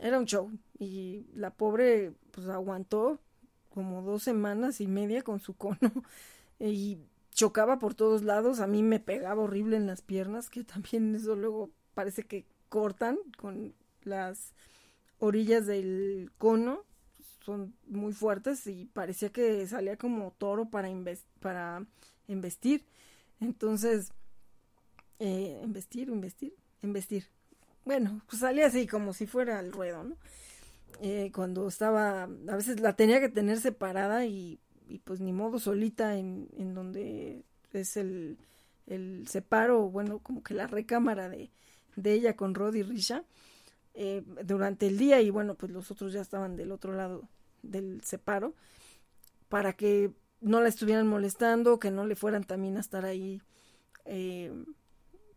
[0.00, 3.18] Era un show y la pobre pues aguantó
[3.70, 5.78] como dos semanas y media con su cono
[6.60, 6.98] y
[7.30, 11.36] chocaba por todos lados, a mí me pegaba horrible en las piernas, que también eso
[11.36, 14.54] luego parece que cortan con las
[15.18, 16.84] orillas del cono
[17.48, 20.90] son muy fuertes y parecía que salía como toro para,
[21.40, 21.86] para
[22.26, 22.84] embestir.
[23.40, 24.12] Entonces,
[25.18, 27.24] eh, embestir, investir, embestir.
[27.88, 30.16] Bueno, pues salía así como si fuera el ruedo, ¿no?
[31.00, 35.58] Eh, cuando estaba, a veces la tenía que tener separada y, y pues ni modo
[35.58, 38.36] solita en, en donde es el,
[38.86, 41.50] el separo, bueno, como que la recámara de,
[41.96, 43.24] de ella con Rod y Risha
[43.94, 47.28] eh, durante el día y bueno, pues los otros ya estaban del otro lado
[47.62, 48.54] del separo
[49.48, 53.42] para que no la estuvieran molestando, que no le fueran también a estar ahí
[54.04, 54.52] eh,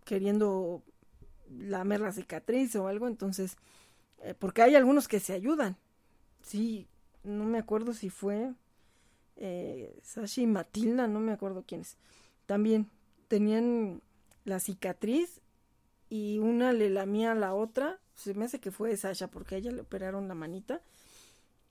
[0.06, 0.84] queriendo
[1.60, 3.58] lamer la cicatriz o algo, entonces,
[4.24, 5.78] eh, porque hay algunos que se ayudan,
[6.42, 6.88] sí,
[7.24, 8.54] no me acuerdo si fue
[9.36, 11.98] eh, Sashi y Matilda, no me acuerdo quiénes,
[12.46, 12.90] también
[13.28, 14.02] tenían
[14.44, 15.42] la cicatriz
[16.10, 18.00] y una le lamía a la otra.
[18.16, 20.82] Se me hace que fue Sasha porque a ella le operaron la manita.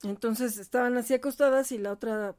[0.03, 2.35] Entonces estaban así acostadas y la otra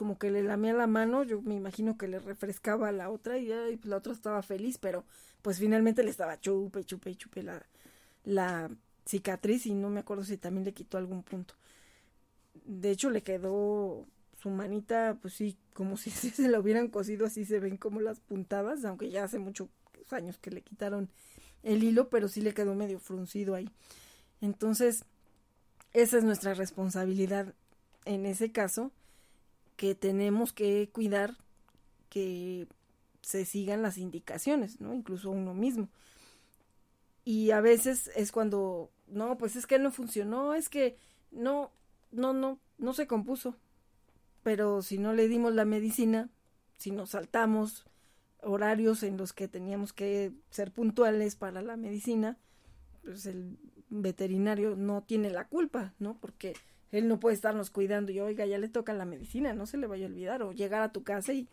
[0.00, 3.36] como que le lamía la mano, yo me imagino que le refrescaba a la otra
[3.36, 5.04] y pues, la otra estaba feliz, pero
[5.42, 7.66] pues finalmente le estaba chupe, chupe, chupe la,
[8.24, 8.70] la
[9.04, 11.52] cicatriz y no me acuerdo si también le quitó algún punto.
[12.64, 14.06] De hecho le quedó
[14.40, 18.20] su manita, pues sí, como si se la hubieran cosido, así se ven como las
[18.20, 19.68] puntadas, aunque ya hace muchos
[20.12, 21.10] años que le quitaron
[21.62, 23.68] el hilo, pero sí le quedó medio fruncido ahí.
[24.40, 25.04] Entonces,
[25.92, 27.54] esa es nuestra responsabilidad
[28.06, 28.92] en ese caso,
[29.80, 31.38] que tenemos que cuidar
[32.10, 32.68] que
[33.22, 34.92] se sigan las indicaciones, ¿no?
[34.92, 35.88] Incluso uno mismo.
[37.24, 40.98] Y a veces es cuando, no, pues es que no funcionó, es que
[41.30, 41.72] no,
[42.12, 43.56] no, no, no se compuso.
[44.42, 46.28] Pero si no le dimos la medicina,
[46.76, 47.86] si nos saltamos
[48.42, 52.36] horarios en los que teníamos que ser puntuales para la medicina,
[53.02, 53.56] pues el
[53.88, 56.18] veterinario no tiene la culpa, ¿no?
[56.20, 56.54] Porque
[56.92, 59.86] él no puede estarnos cuidando y oiga, ya le toca la medicina, no se le
[59.86, 61.48] vaya a olvidar, o llegar a tu casa y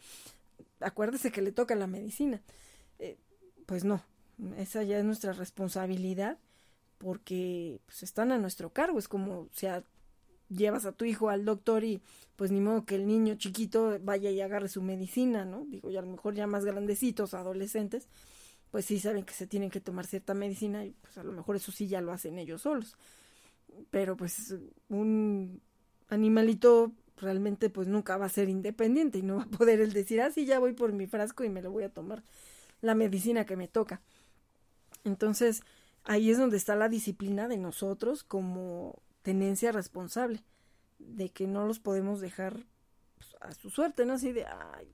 [0.80, 2.41] acuérdese que le toca la medicina.
[3.00, 3.17] Eh,
[3.65, 4.02] pues no,
[4.58, 6.38] esa ya es nuestra responsabilidad
[6.97, 9.67] porque pues están a nuestro cargo, es como si
[10.50, 12.02] llevas a tu hijo al doctor y
[12.36, 15.65] pues ni modo que el niño chiquito vaya y agarre su medicina, ¿no?
[15.65, 18.08] Digo, y a lo mejor ya más grandecitos, adolescentes,
[18.71, 21.56] pues sí saben que se tienen que tomar cierta medicina y pues a lo mejor
[21.56, 22.95] eso sí ya lo hacen ellos solos.
[23.91, 24.56] Pero pues
[24.89, 25.62] un
[26.10, 30.21] animalito realmente pues nunca va a ser independiente y no va a poder él decir,
[30.21, 32.23] ah, sí, ya voy por mi frasco y me lo voy a tomar
[32.82, 34.01] la medicina que me toca.
[35.03, 35.63] Entonces,
[36.03, 40.43] ahí es donde está la disciplina de nosotros como tenencia responsable,
[40.99, 42.65] de que no los podemos dejar
[43.17, 44.13] pues, a su suerte, ¿no?
[44.13, 44.88] Así de, ay,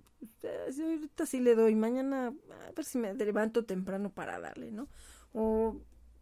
[0.81, 2.27] ahorita sí le doy, mañana
[2.67, 4.87] a ver si me levanto temprano para darle, ¿no?
[5.33, 5.77] O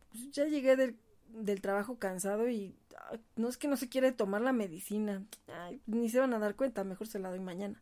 [0.10, 0.98] pues, ya llegué del,
[1.34, 2.76] del trabajo cansado y
[3.36, 5.24] no es que no se quiere tomar la medicina,
[5.86, 7.82] ni se van a dar cuenta, mejor se la doy mañana.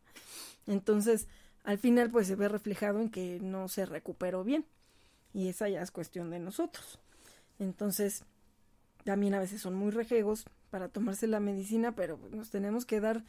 [0.66, 1.28] Entonces,
[1.64, 4.64] al final pues se ve reflejado en que no se recuperó bien
[5.32, 6.98] y esa ya es cuestión de nosotros.
[7.58, 8.24] Entonces,
[9.04, 13.24] también a veces son muy rejegos para tomarse la medicina, pero nos tenemos que dar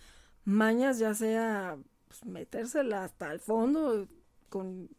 [0.46, 4.08] mañas, ya sea pues, metérsela hasta el fondo
[4.50, 4.90] con,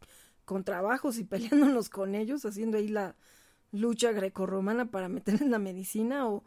[0.45, 3.15] con trabajos y peleándonos con ellos, haciendo ahí la
[3.73, 6.45] lucha grecorromana para meter en la medicina o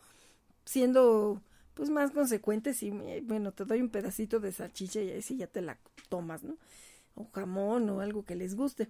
[0.66, 1.42] siendo
[1.74, 2.92] pues más consecuentes y
[3.24, 6.58] bueno, te doy un pedacito de salchicha y ahí sí ya te la tomas, ¿no?
[7.16, 8.90] O jamón o algo que les guste.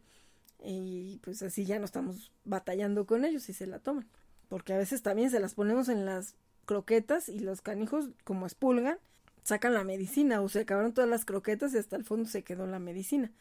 [0.63, 4.07] Y pues así ya no estamos batallando con ellos y se la toman.
[4.49, 8.99] Porque a veces también se las ponemos en las croquetas y los canijos como espulgan
[9.45, 12.65] sacan la medicina o se acabaron todas las croquetas y hasta el fondo se quedó
[12.65, 13.31] la medicina.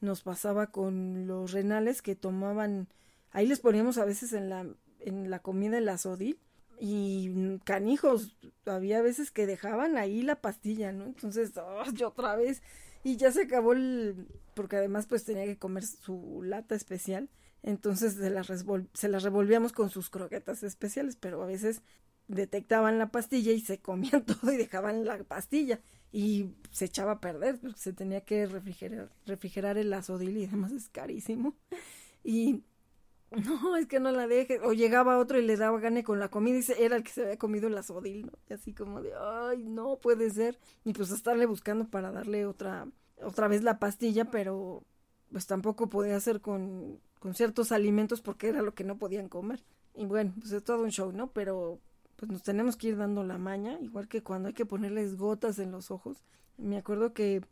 [0.00, 2.86] Nos pasaba con los renales que tomaban,
[3.32, 4.66] ahí les poníamos a veces en la,
[5.00, 6.38] en la comida el azodil
[6.80, 8.36] y canijos,
[8.66, 11.06] había veces que dejaban ahí la pastilla, ¿no?
[11.06, 12.62] Entonces, oh, yo otra vez
[13.02, 17.30] y ya se acabó el, porque además pues tenía que comer su lata especial,
[17.62, 18.48] entonces se las,
[18.94, 21.82] se las revolvíamos con sus croquetas especiales, pero a veces
[22.28, 25.80] detectaban la pastilla y se comían todo y dejaban la pastilla
[26.12, 30.72] y se echaba a perder porque se tenía que refrigerar, refrigerar el azodil y además
[30.72, 31.54] es carísimo
[32.24, 32.62] y
[33.44, 36.28] no, es que no la deje o llegaba otro y le daba gane con la
[36.28, 38.32] comida y era el que se había comido el azodil, ¿no?
[38.48, 42.88] Y así como de, ay, no puede ser y pues estarle buscando para darle otra
[43.22, 44.84] otra vez la pastilla, pero
[45.30, 49.64] pues tampoco podía hacer con, con ciertos alimentos porque era lo que no podían comer.
[49.94, 51.32] Y bueno, pues es todo un show, ¿no?
[51.32, 51.80] Pero
[52.16, 55.58] pues nos tenemos que ir dando la maña, igual que cuando hay que ponerles gotas
[55.58, 56.24] en los ojos.
[56.56, 57.42] Me acuerdo que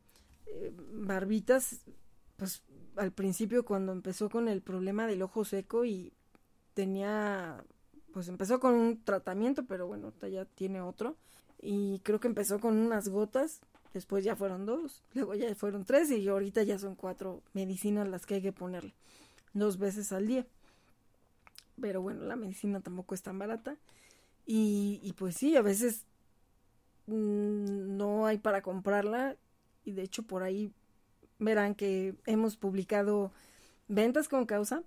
[0.47, 1.81] eh, Barbitas,
[2.37, 2.62] pues
[2.97, 6.13] al principio cuando empezó con el problema del ojo seco y
[6.75, 7.65] tenía,
[8.13, 11.17] pues empezó con un tratamiento, pero bueno, ya tiene otro.
[11.61, 13.61] Y creo que empezó con unas gotas,
[13.95, 18.27] después ya fueron dos, luego ya fueron tres y ahorita ya son cuatro medicinas las
[18.27, 18.95] que hay que ponerle
[19.55, 20.47] dos veces al día.
[21.81, 23.77] Pero bueno, la medicina tampoco es tan barata.
[24.49, 26.05] Y, pues sí, a veces
[27.07, 29.37] mm, no hay para comprarla
[29.85, 30.73] y de hecho por ahí
[31.38, 33.33] verán que hemos publicado
[33.88, 34.83] ventas con causa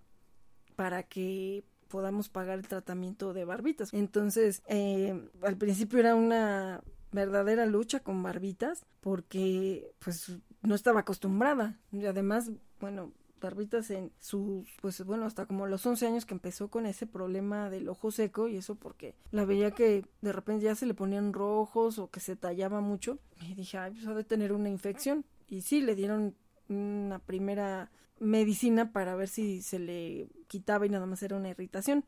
[0.75, 3.93] para que podamos pagar el tratamiento de barbitas.
[3.93, 11.80] Entonces, eh, al principio era una verdadera lucha con barbitas porque pues no estaba acostumbrada
[11.91, 16.69] y además, bueno, Barbitas en sus, pues bueno, hasta como los 11 años que empezó
[16.69, 20.76] con ese problema del ojo seco y eso porque la veía que de repente ya
[20.76, 24.24] se le ponían rojos o que se tallaba mucho y dije, ay, pues ha de
[24.24, 25.26] tener una infección.
[25.50, 26.36] Y sí, le dieron
[26.68, 32.06] una primera medicina para ver si se le quitaba y nada más era una irritación.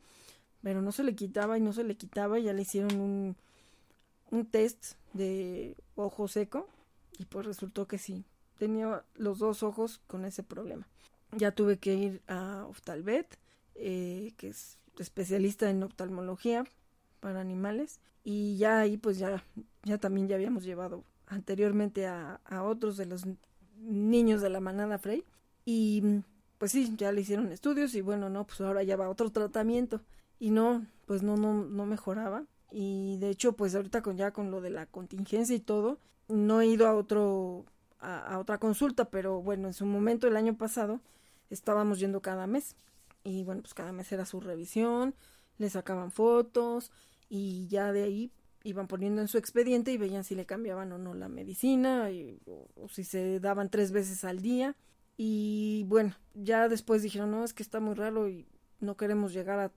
[0.61, 3.35] Pero no se le quitaba y no se le quitaba y ya le hicieron un,
[4.29, 6.67] un test de ojo seco
[7.17, 8.25] y pues resultó que sí,
[8.57, 10.87] tenía los dos ojos con ese problema.
[11.31, 13.37] Ya tuve que ir a Oftalvet,
[13.75, 16.65] eh, que es especialista en oftalmología
[17.19, 19.43] para animales, y ya ahí pues ya,
[19.83, 23.23] ya también ya habíamos llevado anteriormente a, a otros de los
[23.77, 25.23] niños de la manada Frey,
[25.65, 26.23] y
[26.57, 30.01] pues sí, ya le hicieron estudios y bueno, no, pues ahora ya va otro tratamiento.
[30.39, 32.43] Y no, pues no, no, no mejoraba.
[32.71, 36.61] Y de hecho pues ahorita con ya con lo de la contingencia y todo no
[36.61, 37.65] he ido a otro
[37.99, 41.01] a, otra consulta pero bueno en su momento el año pasado
[41.49, 42.75] estábamos yendo cada mes.
[43.23, 45.15] Y bueno pues cada mes era su revisión
[45.57, 46.91] le sacaban fotos
[47.29, 48.31] y ya de ahí
[48.63, 52.09] iban poniendo en su expediente y veían si le cambiaban o no la medicina
[52.45, 54.75] o, si se daban tres veces al día
[55.17, 58.47] y bueno ya después dijeron no es que está muy raro y
[58.79, 59.71] no queremos llegar a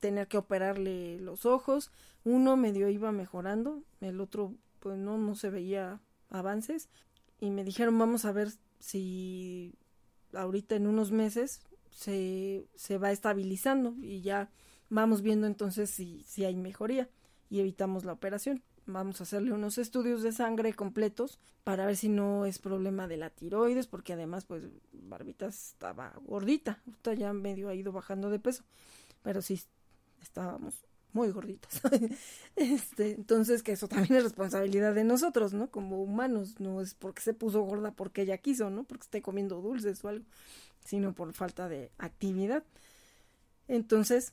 [0.00, 1.90] tener que operarle los ojos.
[2.24, 6.88] Uno medio iba mejorando, el otro pues no, no se veía avances.
[7.40, 9.74] Y me dijeron vamos a ver si
[10.32, 11.60] ahorita en unos meses
[11.90, 14.50] se, se va estabilizando y ya
[14.90, 17.08] vamos viendo entonces si, si hay mejoría
[17.48, 18.62] y evitamos la operación.
[18.86, 23.16] Vamos a hacerle unos estudios de sangre completos para ver si no es problema de
[23.16, 26.80] la tiroides, porque además, pues, Barbita estaba gordita.
[26.86, 28.62] Ahorita ya medio ha ido bajando de peso,
[29.22, 29.60] pero sí
[30.22, 30.86] estábamos
[31.16, 31.80] muy gorditas.
[32.56, 35.70] este, entonces que eso también es responsabilidad de nosotros, ¿no?
[35.70, 38.84] Como humanos, no es porque se puso gorda porque ella quiso, ¿no?
[38.84, 40.24] Porque esté comiendo dulces o algo,
[40.84, 42.62] sino por falta de actividad.
[43.66, 44.32] Entonces,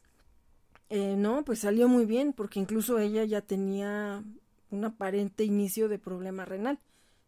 [0.90, 4.24] eh, no, pues salió muy bien porque incluso ella ya tenía
[4.70, 6.80] un aparente inicio de problema renal.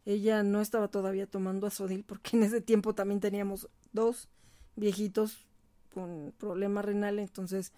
[0.06, 4.30] Ella no estaba todavía tomando azodil porque en ese tiempo también teníamos dos
[4.76, 5.46] viejitos
[5.94, 7.72] con problema renal, entonces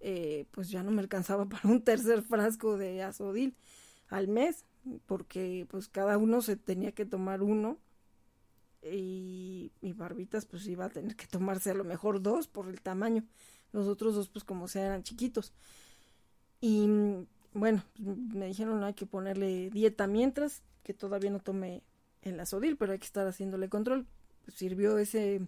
[0.00, 3.56] eh, pues ya no me alcanzaba para un tercer frasco de azodil
[4.08, 4.64] al mes,
[5.06, 7.78] porque pues cada uno se tenía que tomar uno
[8.82, 12.80] y, mi Barbitas pues iba a tener que tomarse a lo mejor dos por el
[12.80, 13.24] tamaño,
[13.76, 15.52] los otros dos pues como sea eran chiquitos.
[16.60, 16.88] Y
[17.52, 21.82] bueno, me dijeron no hay que ponerle dieta mientras, que todavía no tome
[22.22, 24.06] el azodil, pero hay que estar haciéndole control.
[24.48, 25.42] sirvió ese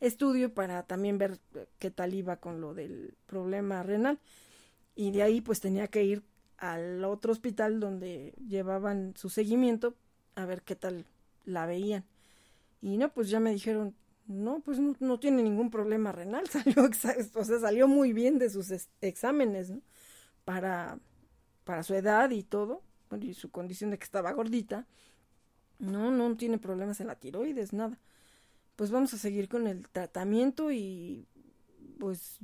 [0.00, 1.38] estudio para también ver
[1.78, 4.18] qué tal iba con lo del problema renal.
[4.96, 6.22] Y de ahí pues tenía que ir
[6.56, 9.94] al otro hospital donde llevaban su seguimiento
[10.36, 11.04] a ver qué tal
[11.44, 12.04] la veían.
[12.80, 13.94] Y no, pues ya me dijeron,
[14.26, 18.72] no, pues no, tiene ningún problema renal, salió, o sea, salió muy bien de sus
[19.00, 19.72] exámenes,
[20.44, 20.98] Para,
[21.64, 22.82] para su edad y todo,
[23.20, 24.86] y su condición de que estaba gordita,
[25.78, 27.98] no, no tiene problemas en la tiroides, nada.
[28.76, 31.26] Pues vamos a seguir con el tratamiento y
[31.98, 32.38] pues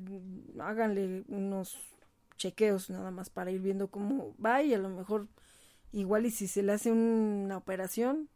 [0.58, 1.76] háganle unos
[2.36, 5.28] chequeos nada más para ir viendo cómo va y a lo mejor
[5.92, 8.28] igual y si se le hace una operación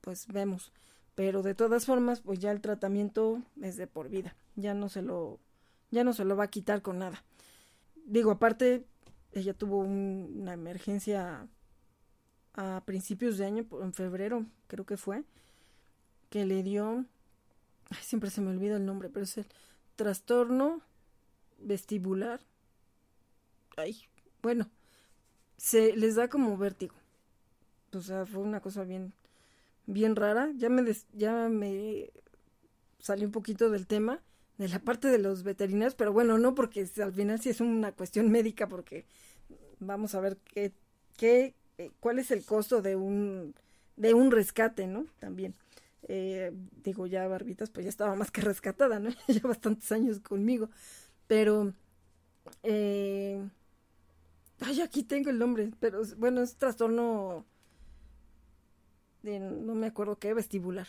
[0.00, 0.72] pues vemos
[1.20, 5.02] pero de todas formas pues ya el tratamiento es de por vida ya no se
[5.02, 5.38] lo
[5.90, 7.22] ya no se lo va a quitar con nada
[8.06, 8.86] digo aparte
[9.32, 11.46] ella tuvo una emergencia
[12.54, 15.24] a principios de año en febrero creo que fue
[16.30, 17.04] que le dio
[18.00, 19.46] siempre se me olvida el nombre, pero es el
[19.96, 20.80] trastorno
[21.58, 22.40] vestibular.
[23.76, 24.08] Ay,
[24.42, 24.68] bueno,
[25.56, 26.94] se les da como vértigo.
[27.92, 29.12] O sea, fue una cosa bien,
[29.92, 30.50] bien rara.
[30.56, 32.10] Ya me, ya me
[32.98, 34.22] salí un poquito del tema,
[34.58, 37.92] de la parte de los veterinarios, pero bueno, no porque al final sí es una
[37.92, 39.04] cuestión médica, porque
[39.78, 40.72] vamos a ver qué,
[41.16, 43.54] qué, eh, cuál es el costo de un,
[43.96, 45.06] de un rescate, ¿no?
[45.18, 45.54] También.
[46.08, 49.10] Eh, digo, ya Barbitas, pues ya estaba más que rescatada, ¿no?
[49.28, 50.70] ya bastantes años conmigo.
[51.26, 51.72] Pero,
[52.62, 53.42] eh,
[54.60, 57.44] ay, aquí tengo el nombre, pero bueno, es trastorno,
[59.22, 60.88] de, no me acuerdo qué, vestibular.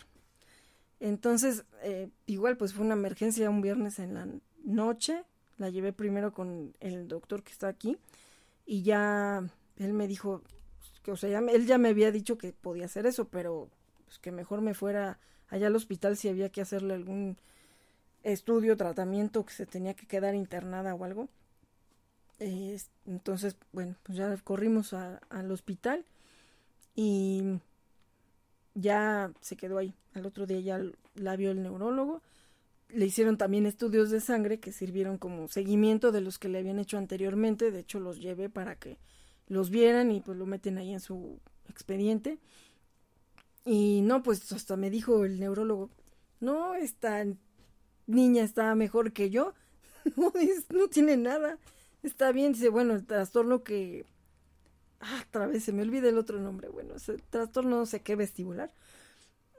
[1.00, 4.28] Entonces, eh, igual, pues fue una emergencia un viernes en la
[4.64, 5.24] noche.
[5.58, 7.98] La llevé primero con el doctor que está aquí
[8.66, 9.42] y ya
[9.78, 10.42] él me dijo
[11.02, 13.68] que, o sea, él ya me había dicho que podía hacer eso, pero
[14.04, 15.18] pues, que mejor me fuera
[15.48, 17.36] allá al hospital si había que hacerle algún
[18.22, 21.28] estudio, tratamiento, que se tenía que quedar internada o algo.
[23.06, 26.04] entonces, bueno, pues ya corrimos al hospital
[26.94, 27.58] y
[28.74, 29.94] ya se quedó ahí.
[30.14, 30.80] Al otro día ya
[31.14, 32.22] la vio el neurólogo.
[32.88, 36.78] Le hicieron también estudios de sangre que sirvieron como seguimiento de los que le habían
[36.78, 37.70] hecho anteriormente.
[37.70, 38.98] De hecho, los llevé para que
[39.48, 42.38] los vieran y pues lo meten ahí en su expediente.
[43.64, 45.90] Y no, pues hasta me dijo el neurólogo,
[46.40, 47.24] no, esta
[48.06, 49.54] niña está mejor que yo,
[50.16, 50.32] no,
[50.70, 51.58] no tiene nada,
[52.02, 54.04] está bien, dice, bueno, el trastorno que
[55.02, 56.94] ah, otra vez se me olvida el otro nombre, bueno,
[57.30, 58.72] trastorno no sé qué vestibular.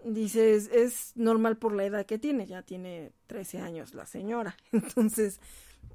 [0.05, 4.57] Dice, es, normal por la edad que tiene, ya tiene 13 años la señora.
[4.71, 5.39] Entonces,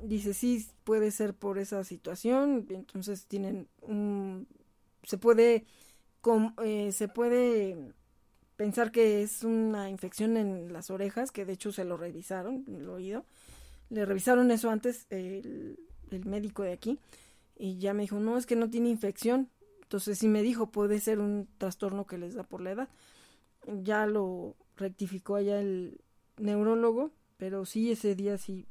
[0.02, 2.66] dice, sí, puede ser por esa situación.
[2.70, 4.48] Entonces, tienen un,
[5.02, 5.66] se puede,
[6.64, 7.92] eh, se puede
[8.56, 12.88] pensar que es una infección en las orejas, que de hecho se lo revisaron, el
[12.88, 13.26] oído.
[13.90, 15.78] Le revisaron eso antes el,
[16.10, 16.98] el médico de aquí
[17.58, 19.50] y ya me dijo, no, es que no tiene infección.
[19.82, 22.88] Entonces sí me dijo, puede ser un trastorno que les da por la edad.
[23.66, 26.00] Ya lo rectificó allá el
[26.38, 28.66] neurólogo, pero sí ese día sí,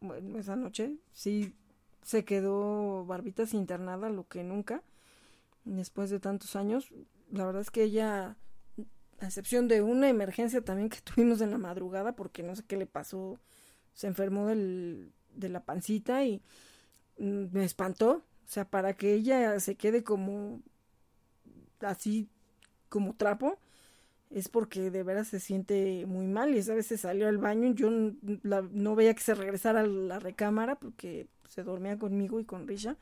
[0.00, 1.54] bueno, esa noche sí
[2.02, 4.82] se quedó Barbitas internada, lo que nunca,
[5.64, 6.88] después de tantos años.
[7.30, 8.36] La verdad es que ella,
[9.20, 12.76] a excepción de una emergencia también que tuvimos en la madrugada, porque no sé qué
[12.76, 13.38] le pasó,
[13.92, 16.42] se enfermó del, de la pancita y
[17.18, 20.60] mm, me espantó, o sea, para que ella se quede como
[21.78, 22.28] así
[22.88, 23.60] como trapo,
[24.28, 27.72] es porque de veras se siente muy mal y esa vez se salió al baño
[27.72, 32.66] yo no veía que se regresara a la recámara porque se dormía conmigo y con
[32.66, 32.96] Risha.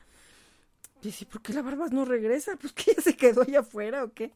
[1.01, 2.55] Y sí, ¿por qué la Barbas no regresa?
[2.57, 4.31] Pues que ella se quedó allá afuera o qué.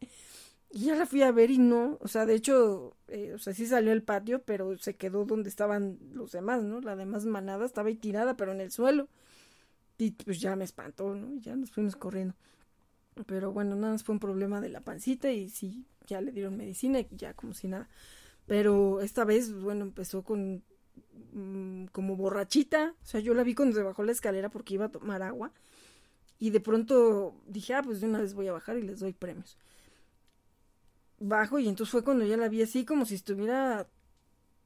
[0.71, 3.53] Y ya la fui a ver y no, o sea, de hecho, eh, o sea,
[3.53, 6.81] sí salió al patio, pero se quedó donde estaban los demás, ¿no?
[6.81, 9.09] La demás manada estaba ahí tirada, pero en el suelo.
[9.97, 11.39] Y pues ya me espantó, ¿no?
[11.39, 12.35] Ya nos fuimos corriendo.
[13.27, 16.57] Pero bueno, nada más fue un problema de la pancita y sí, ya le dieron
[16.57, 17.87] medicina y ya como si nada.
[18.47, 20.63] Pero esta vez, bueno, empezó con
[21.33, 22.95] mm, como borrachita.
[23.01, 25.51] O sea, yo la vi cuando se bajó la escalera porque iba a tomar agua.
[26.39, 29.13] Y de pronto dije, ah, pues de una vez voy a bajar y les doy
[29.13, 29.57] premios.
[31.19, 33.87] Bajo y entonces fue cuando ya la vi así como si estuviera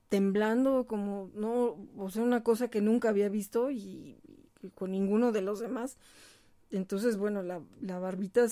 [0.10, 4.18] temblando, como, no, o sea, una cosa que nunca había visto y,
[4.76, 5.98] con ninguno de los demás.
[6.72, 8.48] Entonces, bueno, la, la barbita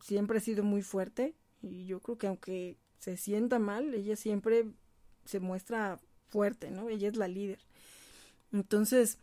[0.00, 4.66] siempre ha sido muy fuerte y yo creo que aunque se sienta mal, ella siempre
[5.24, 6.88] se muestra fuerte, ¿no?
[6.88, 7.58] Ella es la líder.
[8.52, 9.18] Entonces,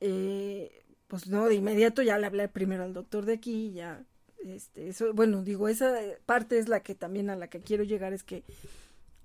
[0.00, 4.04] eh, pues no, de inmediato ya le hablé primero al doctor de aquí, ya,
[4.44, 5.94] este, eso, bueno, digo, esa
[6.26, 8.44] parte es la que también a la que quiero llegar, es que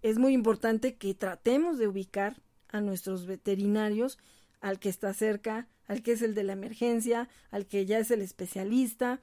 [0.01, 4.17] es muy importante que tratemos de ubicar a nuestros veterinarios
[4.63, 8.11] al que está cerca, al que es el de la emergencia, al que ya es
[8.11, 9.19] el especialista,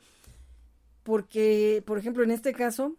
[1.03, 2.95] porque, por ejemplo, en este caso,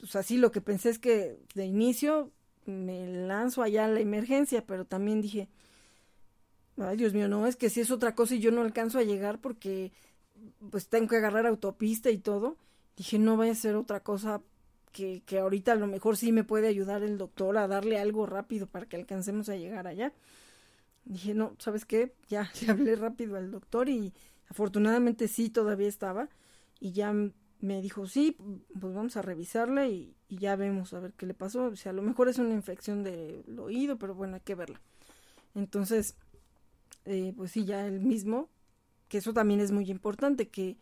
[0.00, 2.32] pues así lo que pensé es que de inicio
[2.64, 5.48] me lanzo allá a la emergencia, pero también dije,
[6.78, 9.04] ay Dios mío, no, es que si es otra cosa y yo no alcanzo a
[9.04, 9.92] llegar porque
[10.70, 12.56] pues tengo que agarrar autopista y todo,
[12.96, 14.40] dije, no vaya a ser otra cosa
[14.92, 18.24] que, que ahorita a lo mejor sí me puede ayudar el doctor a darle algo
[18.24, 20.10] rápido para que alcancemos a llegar allá
[21.04, 22.14] dije, no, ¿sabes qué?
[22.28, 24.12] Ya le hablé rápido al doctor y
[24.48, 26.28] afortunadamente sí, todavía estaba.
[26.80, 27.14] Y ya
[27.60, 28.36] me dijo, sí,
[28.78, 31.66] pues vamos a revisarla y, ya vemos a ver qué le pasó.
[31.66, 34.80] O sea, a lo mejor es una infección del oído, pero bueno, hay que verla.
[35.54, 36.16] Entonces,
[37.04, 38.50] eh, pues sí, ya el mismo,
[39.08, 40.76] que eso también es muy importante, que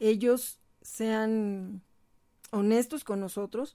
[0.00, 1.82] ellos sean
[2.50, 3.74] honestos con nosotros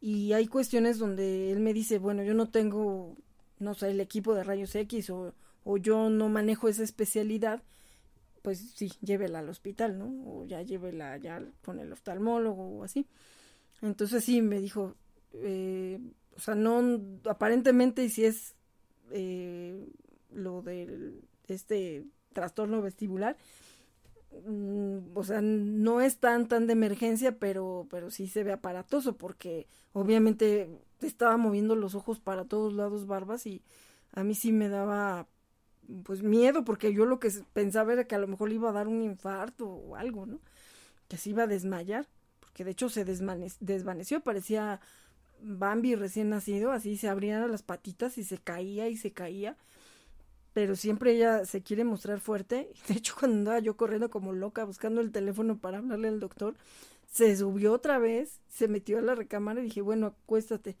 [0.00, 3.16] y hay cuestiones donde él me dice, bueno, yo no tengo
[3.58, 5.34] no sé, el equipo de rayos X o,
[5.64, 7.62] o yo no manejo esa especialidad,
[8.42, 10.06] pues sí, llévela al hospital, ¿no?
[10.24, 13.06] O ya llévela ya con el oftalmólogo o así.
[13.82, 14.94] Entonces sí, me dijo,
[15.34, 15.98] eh,
[16.36, 18.54] o sea, no, aparentemente si es
[19.10, 19.88] eh,
[20.30, 21.14] lo de
[21.48, 23.36] este trastorno vestibular,
[25.14, 29.66] o sea, no es tan tan de emergencia, pero, pero sí se ve aparatoso porque
[29.92, 30.68] obviamente
[31.00, 33.62] estaba moviendo los ojos para todos lados barbas y
[34.12, 35.26] a mí sí me daba
[36.02, 38.72] pues miedo porque yo lo que pensaba era que a lo mejor le iba a
[38.72, 40.40] dar un infarto o algo, ¿no?
[41.08, 42.06] Que se iba a desmayar,
[42.40, 44.80] porque de hecho se desvaneció, parecía
[45.40, 49.56] Bambi recién nacido, así se abrían las patitas y se caía y se caía,
[50.56, 54.64] pero siempre ella se quiere mostrar fuerte, de hecho cuando andaba yo corriendo como loca
[54.64, 56.54] buscando el teléfono para hablarle al doctor,
[57.12, 60.78] se subió otra vez, se metió a la recámara y dije, bueno, acuéstate.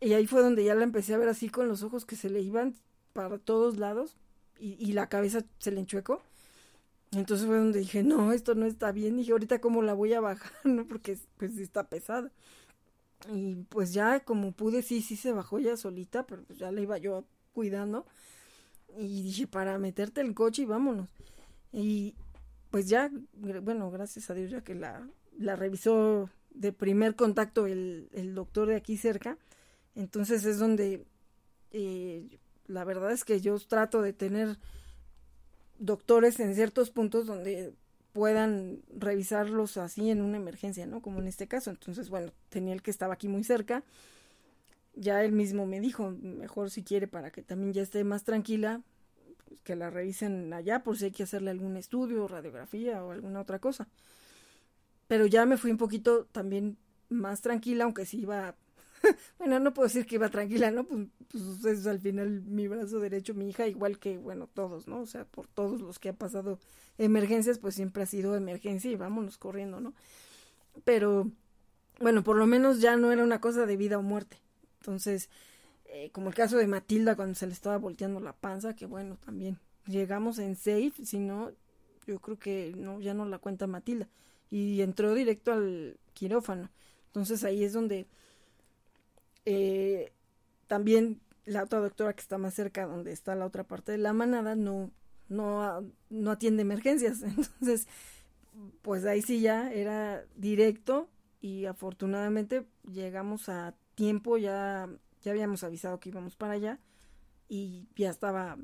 [0.00, 2.28] Y ahí fue donde ya la empecé a ver así con los ojos que se
[2.28, 2.74] le iban
[3.14, 4.18] para todos lados
[4.60, 6.20] y, y la cabeza se le enchuecó.
[7.12, 9.16] Entonces fue donde dije, no, esto no está bien.
[9.16, 10.86] Dije, ahorita cómo la voy a bajar, ¿no?
[10.86, 12.30] Porque pues está pesada.
[13.32, 16.82] Y pues ya como pude, sí, sí se bajó ya solita, pero pues ya la
[16.82, 18.06] iba yo cuidando.
[18.96, 21.08] Y dije, para meterte el coche y vámonos.
[21.72, 22.14] Y,
[22.70, 28.08] pues ya, bueno, gracias a Dios ya que la, la revisó de primer contacto el,
[28.12, 29.38] el doctor de aquí cerca,
[29.94, 31.04] entonces es donde
[31.72, 34.58] eh, la verdad es que yo trato de tener
[35.78, 37.72] doctores en ciertos puntos donde
[38.12, 41.00] puedan revisarlos así en una emergencia, ¿no?
[41.00, 41.70] Como en este caso.
[41.70, 43.84] Entonces, bueno, tenía el que estaba aquí muy cerca.
[45.00, 48.82] Ya él mismo me dijo, mejor si quiere para que también ya esté más tranquila,
[49.46, 53.40] pues, que la revisen allá por si hay que hacerle algún estudio, radiografía o alguna
[53.40, 53.88] otra cosa.
[55.06, 56.76] Pero ya me fui un poquito también
[57.08, 58.56] más tranquila, aunque sí iba
[59.38, 60.84] bueno, no puedo decir que iba tranquila, ¿no?
[60.84, 65.00] Pues, pues es al final mi brazo derecho, mi hija, igual que, bueno, todos, ¿no?
[65.00, 66.58] O sea, por todos los que han pasado
[66.98, 69.94] emergencias, pues siempre ha sido emergencia y vámonos corriendo, ¿no?
[70.84, 71.30] Pero,
[72.00, 74.38] bueno, por lo menos ya no era una cosa de vida o muerte.
[74.80, 75.28] Entonces,
[75.86, 79.16] eh, como el caso de Matilda cuando se le estaba volteando la panza, que bueno,
[79.24, 81.50] también llegamos en safe, si no,
[82.06, 84.08] yo creo que no, ya no la cuenta Matilda.
[84.50, 86.70] Y entró directo al quirófano.
[87.06, 88.06] Entonces ahí es donde
[89.44, 90.12] eh,
[90.66, 94.12] también la otra doctora que está más cerca, donde está la otra parte de la
[94.12, 94.90] manada, no,
[95.28, 97.22] no, no atiende emergencias.
[97.22, 97.88] Entonces,
[98.82, 101.08] pues ahí sí ya era directo
[101.40, 104.88] y afortunadamente llegamos a tiempo, ya,
[105.22, 106.78] ya habíamos avisado que íbamos para allá
[107.48, 108.56] y ya estaba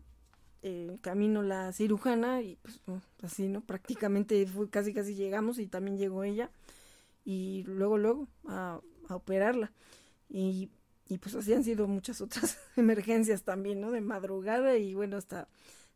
[0.63, 2.81] en camino la cirujana y pues
[3.21, 3.61] así, ¿no?
[3.61, 6.53] Prácticamente fue, casi casi llegamos y también llegó ella
[7.25, 9.73] y luego, luego a, operarla.
[10.29, 10.71] Y,
[11.09, 13.91] y pues así han sido muchas otras emergencias también, ¿no?
[13.91, 15.49] De madrugada y bueno, hasta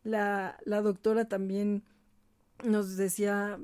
[0.03, 1.85] la, la doctora también
[2.65, 3.61] nos decía,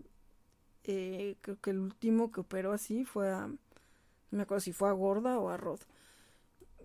[0.84, 3.50] eh, creo que el último que operó así fue a,
[4.34, 5.80] me acuerdo si fue a Gorda o a Rod.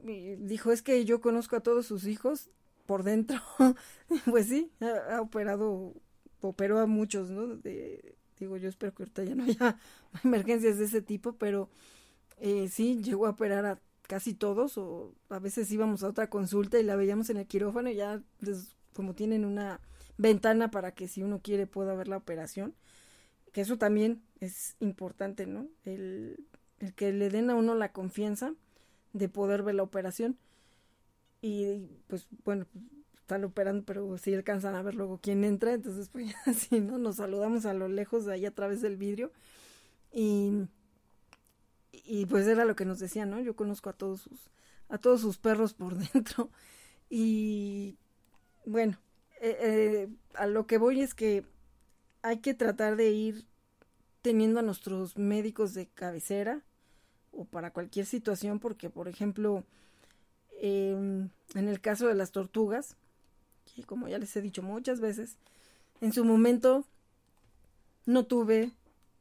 [0.04, 2.50] Dijo, es que yo conozco a todos sus hijos
[2.86, 3.40] por dentro.
[4.26, 5.94] pues sí, ha, operado,
[6.42, 7.60] operó a muchos, ¿no?
[8.40, 9.78] Digo, yo espero que ahorita ya no haya
[10.24, 11.70] emergencias de ese tipo, pero
[12.40, 16.80] eh, sí, llegó a operar a casi todos, o a veces íbamos a otra consulta
[16.80, 18.24] y la veíamos en el quirófano y ya
[18.94, 19.82] como tienen una
[20.18, 22.74] ventana para que si uno quiere pueda ver la operación,
[23.52, 25.68] que eso también es importante, ¿no?
[25.86, 26.44] El,
[26.80, 28.54] el que le den a uno la confianza
[29.14, 30.38] de poder ver la operación
[31.42, 32.66] y pues bueno,
[33.18, 36.98] están operando, pero si alcanzan a ver luego quién entra, entonces pues así, ¿no?
[36.98, 39.32] Nos saludamos a lo lejos de ahí a través del vidrio
[40.12, 40.68] y
[41.92, 43.40] y pues era lo que nos decían, ¿no?
[43.40, 44.50] Yo conozco a todos sus,
[44.90, 46.50] a todos sus perros por dentro.
[47.10, 47.98] Y
[48.66, 48.98] bueno,
[49.42, 51.46] eh, eh, a lo que voy es que
[52.22, 53.46] hay que tratar de ir
[54.22, 56.64] teniendo a nuestros médicos de cabecera
[57.32, 59.64] o para cualquier situación, porque por ejemplo,
[60.62, 62.96] em, en el caso de las tortugas,
[63.76, 65.38] que como ya les he dicho muchas veces,
[66.02, 66.86] en su momento
[68.06, 68.72] no tuve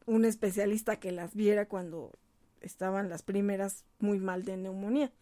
[0.07, 2.13] un especialista que las viera cuando
[2.61, 5.13] estaban las primeras muy mal de neumonía.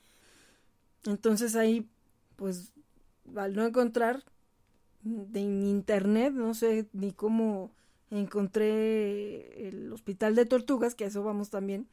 [1.04, 1.88] Entonces ahí,
[2.36, 2.72] pues,
[3.34, 4.22] al no encontrar
[5.02, 7.70] de internet, no sé ni cómo
[8.10, 11.86] encontré el hospital de tortugas, que a eso vamos también,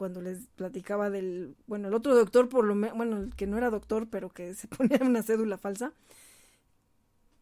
[0.00, 3.58] cuando les platicaba del, bueno, el otro doctor, por lo menos, bueno, el que no
[3.58, 5.92] era doctor, pero que se ponía una cédula falsa,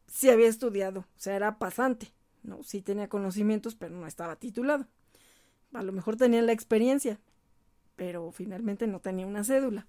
[0.09, 2.09] sí había estudiado, o sea, era pasante,
[2.43, 2.65] ¿no?
[2.65, 4.89] Sí tenía conocimientos, pero no estaba titulado.
[5.73, 7.21] A lo mejor tenía la experiencia,
[7.95, 9.87] pero finalmente no tenía una cédula.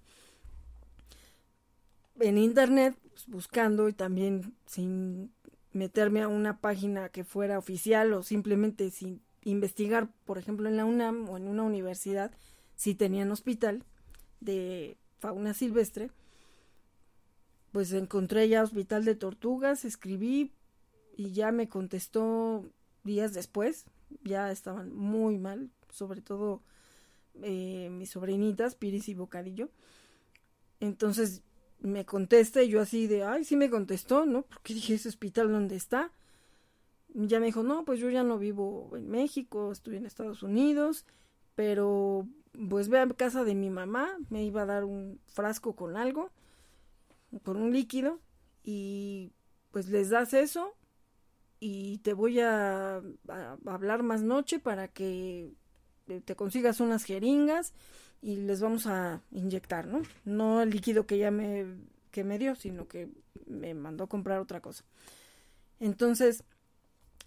[2.20, 5.32] En internet, pues, buscando y también sin
[5.72, 10.84] meterme a una página que fuera oficial o simplemente sin investigar, por ejemplo, en la
[10.84, 12.30] UNAM o en una universidad,
[12.80, 13.84] si tenían hospital
[14.40, 16.10] de fauna silvestre,
[17.72, 20.50] pues encontré ya hospital de tortugas, escribí
[21.14, 22.64] y ya me contestó
[23.04, 23.84] días después,
[24.24, 26.62] ya estaban muy mal, sobre todo
[27.42, 29.68] eh, mis sobrinitas, Piris y Bocadillo.
[30.80, 31.42] Entonces
[31.80, 34.44] me contesta y yo así de, ay, sí me contestó, ¿no?
[34.44, 36.12] Porque dije, ese hospital, ¿dónde está?
[37.12, 41.04] ya me dijo, no, pues yo ya no vivo en México, estoy en Estados Unidos,
[41.56, 42.26] pero
[42.68, 46.30] pues ve a casa de mi mamá, me iba a dar un frasco con algo,
[47.44, 48.20] con un líquido,
[48.64, 49.32] y
[49.70, 50.74] pues les das eso
[51.60, 53.02] y te voy a,
[53.66, 55.52] hablar más noche para que
[56.24, 57.72] te consigas unas jeringas
[58.22, 60.02] y les vamos a inyectar, ¿no?
[60.24, 61.66] No el líquido que ya me,
[62.10, 63.08] que me dio, sino que
[63.46, 64.84] me mandó a comprar otra cosa.
[65.78, 66.44] Entonces,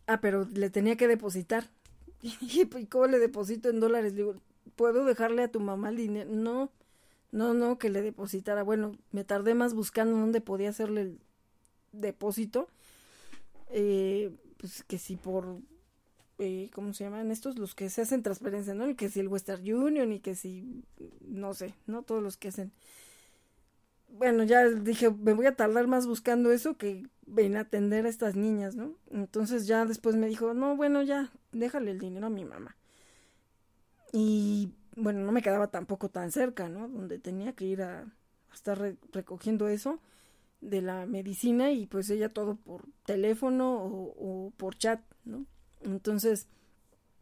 [0.08, 1.70] ah, pero le tenía que depositar.
[2.22, 4.16] ¿Y cómo le deposito en dólares?
[4.16, 4.36] digo,
[4.76, 6.30] ¿puedo dejarle a tu mamá el dinero?
[6.32, 6.72] No,
[7.32, 8.64] no, no, que le depositara.
[8.64, 11.20] Bueno, me tardé más buscando dónde podía hacerle el
[11.92, 12.68] depósito.
[13.70, 15.58] Eh, pues que si por
[16.40, 17.58] eh, ¿cómo se llaman estos?
[17.58, 18.96] Los que se hacen transferencia, ¿no?
[18.96, 20.84] Que si el Western Union y que si,
[21.22, 22.04] no sé, ¿no?
[22.04, 22.72] Todos los que hacen.
[24.10, 28.10] bueno, ya dije, me voy a tardar más buscando eso que ven a atender a
[28.10, 28.96] estas niñas, ¿no?
[29.12, 32.76] Entonces ya después me dijo, no, bueno, ya, déjale el dinero a mi mamá.
[34.14, 36.88] Y bueno, no me quedaba tampoco tan cerca, ¿no?
[36.88, 38.06] Donde tenía que ir a,
[38.54, 38.80] estar
[39.12, 40.00] recogiendo eso
[40.62, 45.46] de la medicina y pues ella todo por teléfono o, por chat, ¿no?
[45.82, 46.48] Entonces,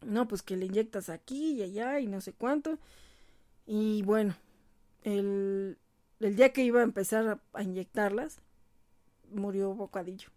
[0.06, 2.78] no, pues que le inyectas aquí y allá y no sé cuánto.
[3.66, 4.36] Y bueno,
[5.04, 5.78] el,
[6.20, 8.42] el día que iba a empezar a, inyectarlas,
[9.32, 10.30] murió bocadillo.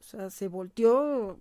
[0.00, 1.38] O sea, se volteó,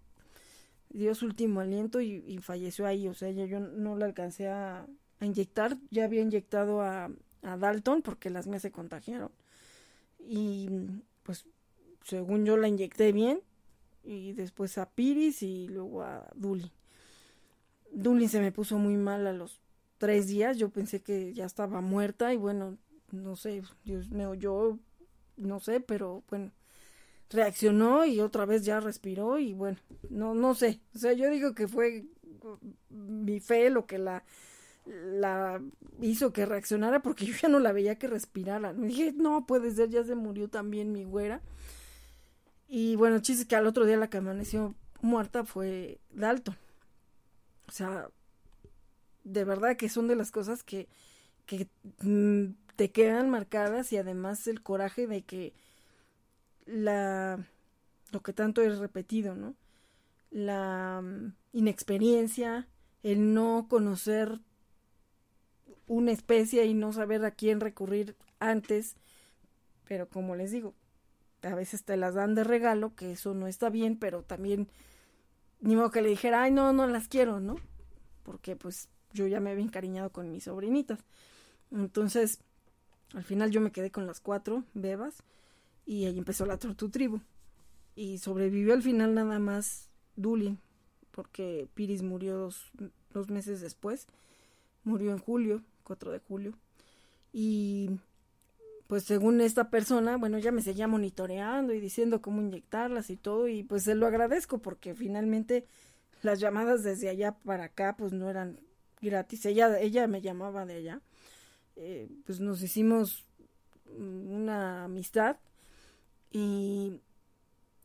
[0.89, 3.07] dio su último aliento y, falleció ahí.
[3.07, 4.85] O sea, yo no la alcancé a,
[5.19, 5.77] a inyectar.
[5.91, 7.11] Ya había inyectado a,
[7.43, 9.31] a Dalton porque las mías se contagiaron.
[10.19, 10.69] Y
[11.23, 11.45] pues
[12.03, 13.41] según yo la inyecté bien.
[14.03, 16.71] Y después a Piris y luego a Duli.
[17.91, 19.59] Duli se me puso muy mal a los
[19.97, 20.57] tres días.
[20.57, 22.77] Yo pensé que ya estaba muerta y bueno,
[23.11, 24.77] no sé, Dios me oyó,
[25.37, 26.51] no sé, pero bueno,
[27.29, 29.77] reaccionó y otra vez ya respiró y bueno,
[30.09, 30.81] no, no sé.
[30.95, 32.05] O sea, yo digo que fue
[32.89, 34.23] mi fe lo que la
[34.85, 35.61] la
[36.01, 38.73] hizo que reaccionara porque yo ya no la veía que respirara.
[38.73, 41.41] Me dije, no puede ser, ya se murió también mi güera.
[42.67, 46.55] Y bueno, chiste que al otro día la que amaneció muerta fue Dalton.
[47.67, 48.09] O sea,
[49.23, 50.87] de verdad que son de las cosas que,
[51.45, 51.67] que
[52.01, 55.53] mm, te quedan marcadas y además el coraje de que
[56.69, 57.39] la
[58.11, 59.55] lo que tanto es repetido, ¿no?
[60.31, 62.67] La mm, inexperiencia,
[63.03, 64.39] el no conocer
[65.87, 68.95] una especie y no saber a quién recurrir antes.
[69.85, 70.73] Pero como les digo,
[71.41, 74.69] a veces te las dan de regalo, que eso no está bien, pero también
[75.61, 77.57] ni modo que le dijera, ay, no, no las quiero, ¿no?
[78.23, 80.99] Porque pues yo ya me había encariñado con mis sobrinitas.
[81.71, 82.39] Entonces,
[83.13, 85.23] al final yo me quedé con las cuatro bebas
[85.89, 87.19] y ahí empezó la Tortu Tribu.
[87.95, 90.59] Y sobrevivió al final nada más Dulin,
[91.09, 92.51] porque Piris murió
[93.11, 94.05] dos, meses después.
[94.83, 96.53] Murió en julio 4 de julio.
[97.33, 97.89] Y
[98.85, 103.47] pues según esta persona, bueno, ya me seguía monitoreando y diciendo cómo inyectarlas y todo,
[103.47, 105.65] y pues se lo agradezco porque finalmente
[106.21, 108.59] las llamadas desde allá para acá pues no eran
[109.01, 111.01] gratis, ella, ella me llamaba de allá,
[111.75, 113.25] eh, pues nos hicimos
[113.97, 115.37] una amistad
[116.31, 117.01] y,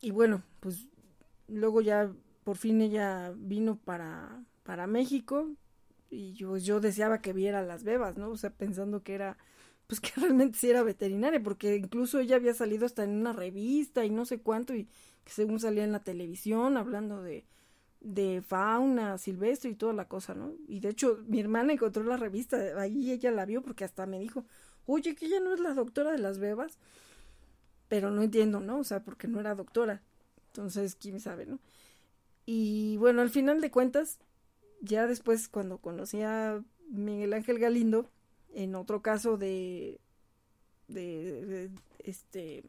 [0.00, 0.88] y bueno, pues
[1.48, 2.12] luego ya
[2.44, 5.48] por fin ella vino para, para México,
[6.10, 8.30] y yo, yo deseaba que viera las bebas, ¿no?
[8.30, 9.38] O sea, pensando que era,
[9.86, 14.04] pues que realmente sí era veterinaria, porque incluso ella había salido hasta en una revista
[14.04, 14.86] y no sé cuánto, y
[15.24, 17.46] que según salía en la televisión hablando de,
[18.00, 20.52] de fauna silvestre y toda la cosa, ¿no?
[20.68, 24.18] Y de hecho, mi hermana encontró la revista, ahí ella la vio porque hasta me
[24.20, 24.44] dijo,
[24.86, 26.78] oye, que ella no es la doctora de las bebas,
[27.94, 28.80] pero no entiendo, ¿no?
[28.80, 30.02] O sea, porque no era doctora.
[30.48, 31.60] Entonces, quién sabe, ¿no?
[32.44, 34.18] Y bueno, al final de cuentas,
[34.80, 38.10] ya después cuando conocí a Miguel Ángel Galindo,
[38.52, 40.00] en otro caso de,
[40.88, 41.70] de,
[42.00, 42.64] este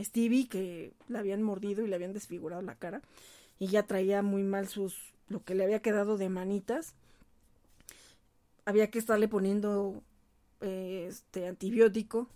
[0.00, 3.02] Stevie que le habían mordido y le habían desfigurado la cara
[3.60, 6.94] y ya traía muy mal sus lo que le había quedado de manitas
[8.64, 10.02] había que estarle poniendo
[10.60, 12.28] este antibiótico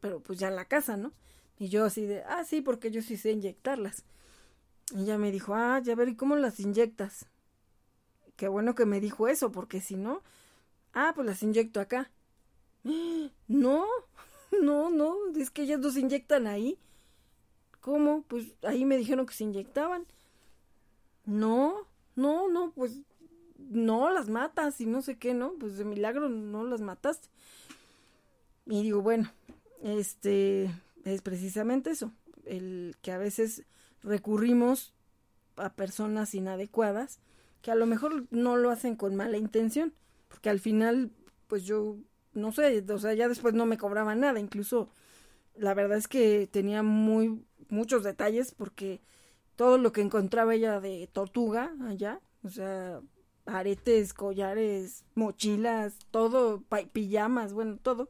[0.00, 1.12] pero pues ya en la casa no
[1.60, 4.02] y yo así de ah sí porque yo sí sé inyectarlas
[4.92, 7.28] y ella me dijo ah ya ver y cómo las inyectas
[8.40, 10.22] Qué bueno que me dijo eso, porque si no,
[10.94, 12.10] ah, pues las inyecto acá.
[13.48, 13.84] No,
[14.62, 16.78] no, no, es que ellas dos se inyectan ahí.
[17.82, 18.22] ¿Cómo?
[18.22, 20.06] Pues ahí me dijeron que se inyectaban.
[21.26, 21.86] No,
[22.16, 23.02] no, no, pues
[23.58, 25.52] no las matas y no sé qué, ¿no?
[25.60, 27.28] Pues de milagro no las mataste.
[28.64, 29.30] Y digo, bueno,
[29.82, 30.70] este
[31.04, 32.12] es precisamente eso,
[32.44, 33.64] el que a veces
[34.02, 34.94] recurrimos
[35.56, 37.20] a personas inadecuadas
[37.62, 39.92] que a lo mejor no lo hacen con mala intención,
[40.28, 41.10] porque al final,
[41.46, 41.98] pues yo,
[42.32, 44.90] no sé, o sea, ya después no me cobraba nada, incluso
[45.56, 49.00] la verdad es que tenía muy, muchos detalles porque
[49.56, 53.00] todo lo que encontraba ella de tortuga allá, o sea,
[53.44, 58.08] aretes, collares, mochilas, todo, pijamas, bueno, todo.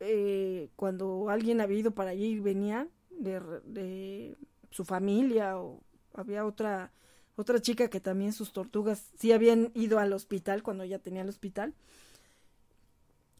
[0.00, 4.36] Eh, cuando alguien había ido para allí y venía de, de
[4.70, 5.80] su familia o
[6.14, 6.92] había otra
[7.36, 11.28] otra chica que también sus tortugas sí habían ido al hospital cuando ella tenía el
[11.28, 11.74] hospital,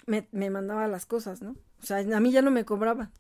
[0.06, 1.56] me, me mandaba las cosas, ¿no?
[1.82, 3.10] O sea, a mí ya no me cobraba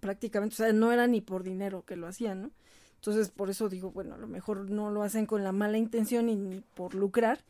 [0.00, 2.50] prácticamente, o sea, no era ni por dinero que lo hacían, ¿no?
[2.96, 6.26] Entonces, por eso digo, bueno, a lo mejor no lo hacen con la mala intención
[6.26, 7.40] ni por lucrar,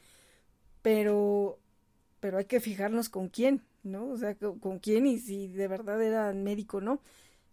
[0.82, 1.59] pero,
[2.20, 4.09] pero hay que fijarnos con quién, ¿no?
[4.11, 7.01] O sea, con, quién y si de verdad era médico, ¿no?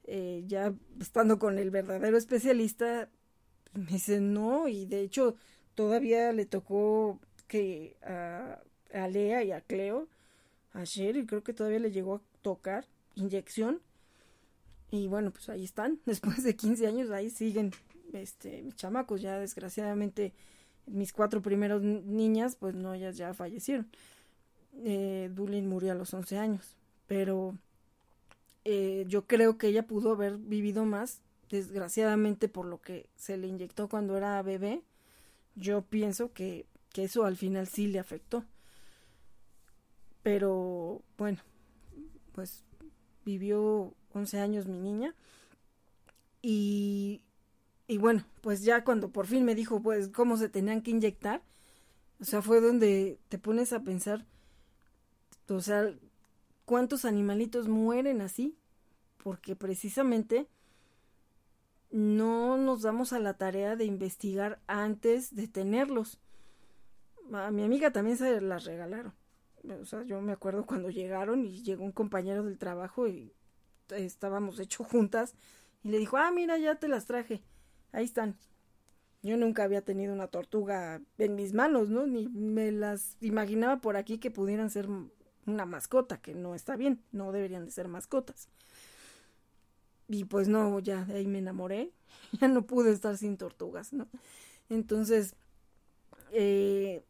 [0.06, 3.10] Eh, ya estando con el verdadero especialista,
[3.74, 5.36] me dice no, y de hecho
[5.76, 8.60] todavía le tocó que a,
[8.94, 10.08] a Lea y a Cleo,
[10.74, 13.82] a Sherry, creo que todavía le llegó a tocar inyección.
[14.92, 17.72] Y bueno, pues ahí están, después de 15 años, ahí siguen
[18.14, 20.34] este, mis chamacos, ya desgraciadamente
[20.88, 23.90] mis cuatro primeros niñas, pues no, ellas ya fallecieron.
[24.84, 26.76] Eh, Dulin murió a los 11 años,
[27.08, 27.58] pero
[28.66, 33.48] eh, yo creo que ella pudo haber vivido más, desgraciadamente por lo que se le
[33.48, 34.82] inyectó cuando era bebé.
[35.56, 38.46] Yo pienso que, que eso al final sí le afectó.
[40.24, 41.40] Pero bueno,
[42.34, 42.64] pues
[43.26, 45.16] vivió 11 años mi niña
[46.42, 47.22] y
[47.90, 51.42] y bueno, pues ya cuando por fin me dijo, pues, cómo se tenían que inyectar,
[52.22, 54.26] o sea, fue donde te pones a pensar,
[55.50, 55.94] o sea,
[56.66, 58.58] cuántos animalitos mueren así,
[59.18, 60.48] porque precisamente
[61.92, 66.20] no nos damos a la tarea de investigar antes de tenerlos.
[67.34, 69.14] A mi amiga también se las regalaron.
[69.82, 73.34] O sea, yo me acuerdo cuando llegaron y llegó un compañero del trabajo y
[73.90, 75.36] estábamos hecho juntas
[75.84, 77.44] y le dijo, ah, mira, ya te las traje
[77.92, 78.38] ahí están.
[79.22, 82.08] Yo nunca había tenido una tortuga en mis manos, ¿no?
[82.08, 84.88] Ni me las imaginaba por aquí que pudieran ser
[85.50, 88.48] una mascota, que no está bien, no deberían de ser mascotas.
[90.08, 91.92] Y pues no, ya de ahí me enamoré,
[92.42, 94.08] ya no pude estar sin tortugas, ¿no?
[94.70, 95.36] Entonces,
[96.32, 97.04] eh,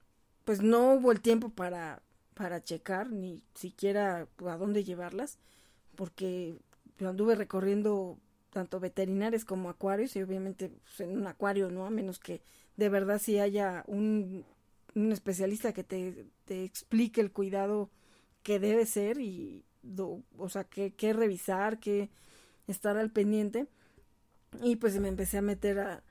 [0.46, 2.02] pues no hubo el tiempo para,
[2.34, 5.38] para checar, ni siquiera a dónde llevarlas,
[5.96, 6.58] porque
[7.00, 8.18] anduve recorriendo
[8.52, 11.86] tanto veterinarios como acuarios y obviamente pues, en un acuario, ¿no?
[11.86, 12.42] A menos que
[12.78, 14.46] de verdad si haya un,
[14.96, 16.30] especialista que te,
[16.64, 17.90] explique el cuidado
[18.44, 19.66] que debe ser y,
[20.38, 22.10] o sea, que, que revisar, que
[22.68, 23.68] estar al pendiente.
[24.64, 26.04] Y pues me empecé a meter a,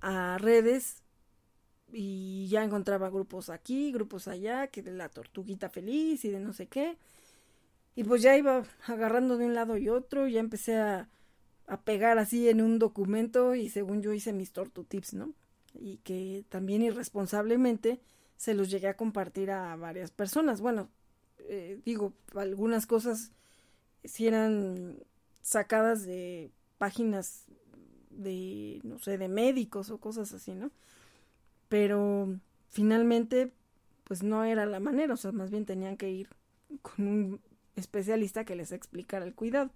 [0.00, 1.02] a redes
[1.92, 6.52] y ya encontraba grupos aquí, grupos allá, que de la tortuguita feliz y de no
[6.52, 6.98] sé qué.
[7.94, 11.08] Y pues ya iba agarrando de un lado y otro, ya empecé a,
[11.66, 15.34] a pegar así en un documento y según yo hice mis tortutips, ¿no?
[15.74, 18.00] Y que también irresponsablemente
[18.36, 20.60] se los llegué a compartir a varias personas.
[20.60, 20.88] Bueno,
[21.50, 23.32] eh, digo, algunas cosas
[24.04, 25.02] si eran
[25.42, 27.44] sacadas de páginas
[28.10, 30.70] de, no sé, de médicos o cosas así, ¿no?
[31.68, 32.38] Pero
[32.68, 33.52] finalmente,
[34.04, 36.28] pues no era la manera, o sea, más bien tenían que ir
[36.82, 37.40] con un
[37.74, 39.70] especialista que les explicara el cuidado.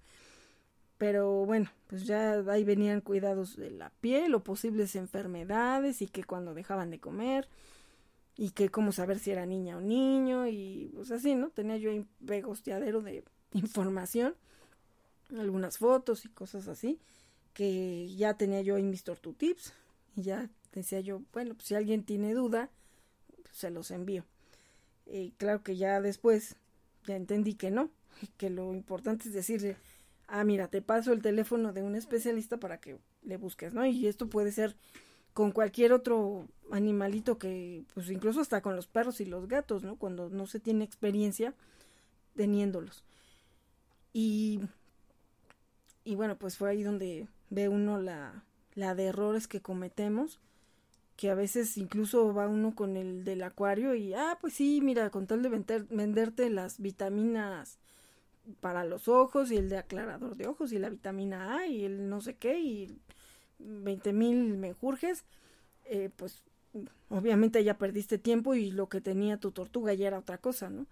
[0.96, 6.22] Pero bueno, pues ya ahí venían cuidados de la piel o posibles enfermedades y que
[6.22, 7.48] cuando dejaban de comer
[8.36, 11.50] y que cómo saber si era niña o niño y pues así, ¿no?
[11.50, 14.34] Tenía yo un pegosteadero de información,
[15.36, 16.98] algunas fotos y cosas así,
[17.52, 19.72] que ya tenía yo en mis tortutips
[20.16, 22.70] y ya decía yo, bueno, pues si alguien tiene duda,
[23.42, 24.24] pues se los envío.
[25.06, 26.56] Y claro que ya después
[27.06, 27.90] ya entendí que no,
[28.36, 29.76] que lo importante es decirle,
[30.26, 33.86] ah, mira, te paso el teléfono de un especialista para que le busques, ¿no?
[33.86, 34.76] Y esto puede ser
[35.34, 39.96] con cualquier otro animalito que, pues incluso hasta con los perros y los gatos, ¿no?
[39.96, 41.54] Cuando no se tiene experiencia
[42.36, 43.04] teniéndolos.
[44.12, 44.60] Y,
[46.04, 50.38] y bueno, pues fue ahí donde ve uno la, la de errores que cometemos,
[51.16, 55.10] que a veces incluso va uno con el del acuario y, ah, pues sí, mira,
[55.10, 57.78] con tal de vender, venderte las vitaminas
[58.60, 62.08] para los ojos y el de aclarador de ojos y la vitamina A y el
[62.08, 62.98] no sé qué y
[63.58, 65.24] 20 mil menjurjes,
[65.84, 66.42] eh, pues
[67.08, 70.86] obviamente ya perdiste tiempo y lo que tenía tu tortuga ya era otra cosa, ¿no?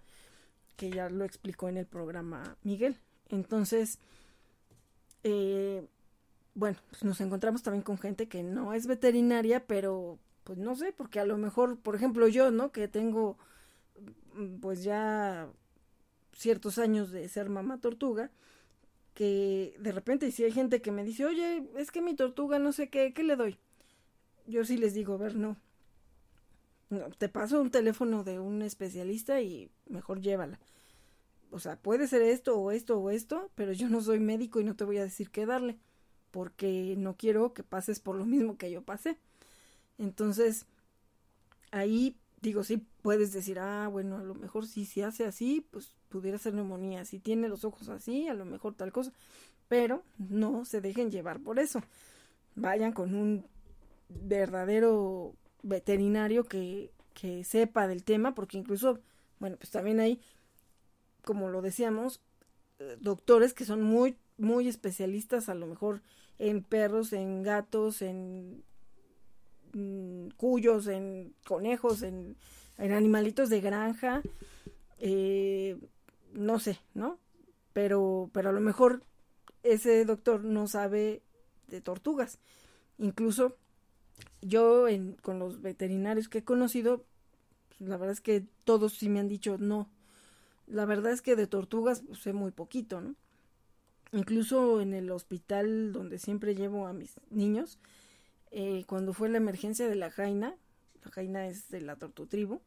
[0.75, 2.97] Que ya lo explicó en el programa Miguel.
[3.29, 3.99] Entonces,
[5.23, 5.85] eh,
[6.55, 10.93] bueno, pues nos encontramos también con gente que no es veterinaria, pero pues no sé,
[10.93, 12.71] porque a lo mejor, por ejemplo, yo, ¿no?
[12.71, 13.37] Que tengo
[14.61, 15.47] pues ya
[16.33, 18.31] ciertos años de ser mamá tortuga,
[19.13, 22.71] que de repente si hay gente que me dice, oye, es que mi tortuga no
[22.71, 23.57] sé qué, ¿qué le doy?
[24.47, 25.57] Yo sí les digo, a ver, no.
[26.89, 27.09] no.
[27.11, 30.59] Te paso un teléfono de un especialista y mejor llévala.
[31.51, 34.63] O sea, puede ser esto o esto o esto, pero yo no soy médico y
[34.63, 35.77] no te voy a decir qué darle,
[36.31, 39.19] porque no quiero que pases por lo mismo que yo pasé.
[39.99, 40.65] Entonces,
[41.71, 45.95] ahí digo, sí puedes decir, ah, bueno, a lo mejor si se hace así, pues
[46.13, 47.03] pudiera ser neumonía.
[47.03, 49.11] Si tiene los ojos así, a lo mejor tal cosa.
[49.67, 51.81] Pero no se dejen llevar por eso.
[52.55, 53.45] Vayan con un
[54.09, 55.33] verdadero
[55.63, 58.99] veterinario que, que sepa del tema, porque incluso,
[59.39, 60.21] bueno, pues también hay
[61.23, 62.21] como lo decíamos,
[62.79, 66.01] eh, doctores que son muy, muy especialistas a lo mejor
[66.37, 68.63] en perros, en gatos, en
[69.73, 72.35] mm, cuyos, en conejos, en,
[72.77, 74.21] animalitos de granja,
[74.99, 75.77] eh,
[76.33, 77.19] no sé, ¿no?
[77.73, 79.03] Pero, pero a lo mejor
[79.63, 81.23] ese doctor no sabe
[81.67, 82.39] de tortugas.
[82.97, 83.57] Incluso
[84.41, 87.05] yo en, con los veterinarios que he conocido,
[87.69, 89.89] pues, la verdad es que todos sí me han dicho no.
[90.67, 93.15] La verdad es que de tortugas pues, sé muy poquito, ¿no?
[94.11, 97.79] Incluso en el hospital donde siempre llevo a mis niños,
[98.51, 100.55] eh, cuando fue la emergencia de la jaina,
[101.03, 102.61] la jaina es de la tortutribu,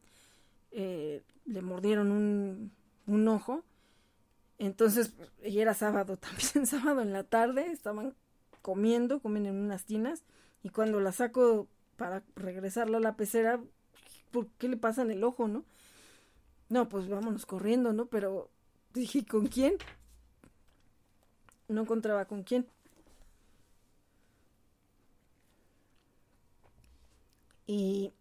[0.71, 2.73] eh, le mordieron un,
[3.07, 3.63] un ojo.
[4.59, 8.15] Entonces, y era sábado también, sábado en la tarde, estaban
[8.61, 10.23] comiendo, comen en unas tinas,
[10.63, 13.59] y cuando la saco para regresarla a la pecera,
[14.31, 15.65] ¿por qué le pasa en el ojo, no?
[16.69, 18.07] No, pues vámonos corriendo, ¿no?
[18.07, 18.49] Pero
[18.93, 19.75] dije, ¿con quién?
[21.69, 22.67] No encontraba con quién.
[27.67, 28.11] Y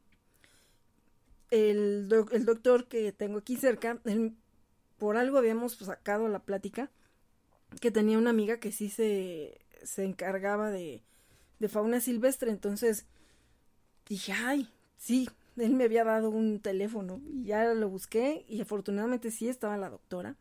[1.51, 4.01] el, el doctor que tengo aquí cerca,
[4.99, 6.90] por algo habíamos sacado la plática,
[7.80, 11.03] que tenía una amiga que sí se, se encargaba de,
[11.59, 12.51] de fauna silvestre.
[12.51, 13.07] Entonces
[14.09, 19.30] dije, ay, sí, él me había dado un teléfono y ya lo busqué y afortunadamente
[19.30, 20.36] sí estaba la doctora.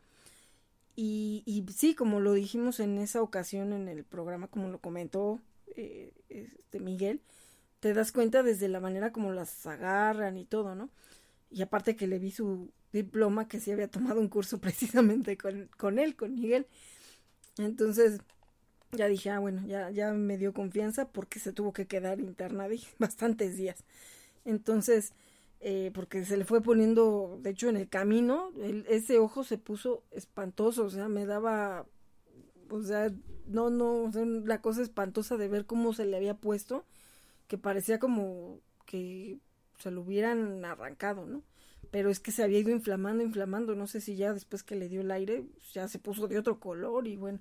[0.95, 5.41] Y, y sí, como lo dijimos en esa ocasión en el programa, como lo comentó
[5.75, 7.19] eh, este Miguel,
[7.81, 10.89] te das cuenta desde la manera como las agarran y todo, ¿no?
[11.51, 15.69] Y aparte que le vi su diploma que sí había tomado un curso precisamente con,
[15.77, 16.65] con él, con Miguel.
[17.57, 18.21] Entonces,
[18.91, 22.73] ya dije, ah, bueno, ya, ya me dio confianza porque se tuvo que quedar internada
[22.99, 23.83] bastantes días.
[24.45, 25.13] Entonces,
[25.59, 28.51] eh, porque se le fue poniendo, de hecho, en el camino,
[28.87, 31.85] ese ojo se puso espantoso, o sea, me daba,
[32.69, 33.11] o sea,
[33.47, 34.11] no, no,
[34.45, 36.85] la cosa espantosa de ver cómo se le había puesto,
[37.47, 39.39] que parecía como que
[39.79, 41.41] se lo hubieran arrancado, ¿no?
[41.91, 44.89] Pero es que se había ido inflamando, inflamando, no sé si ya después que le
[44.89, 47.39] dio el aire, ya se puso de otro color y bueno,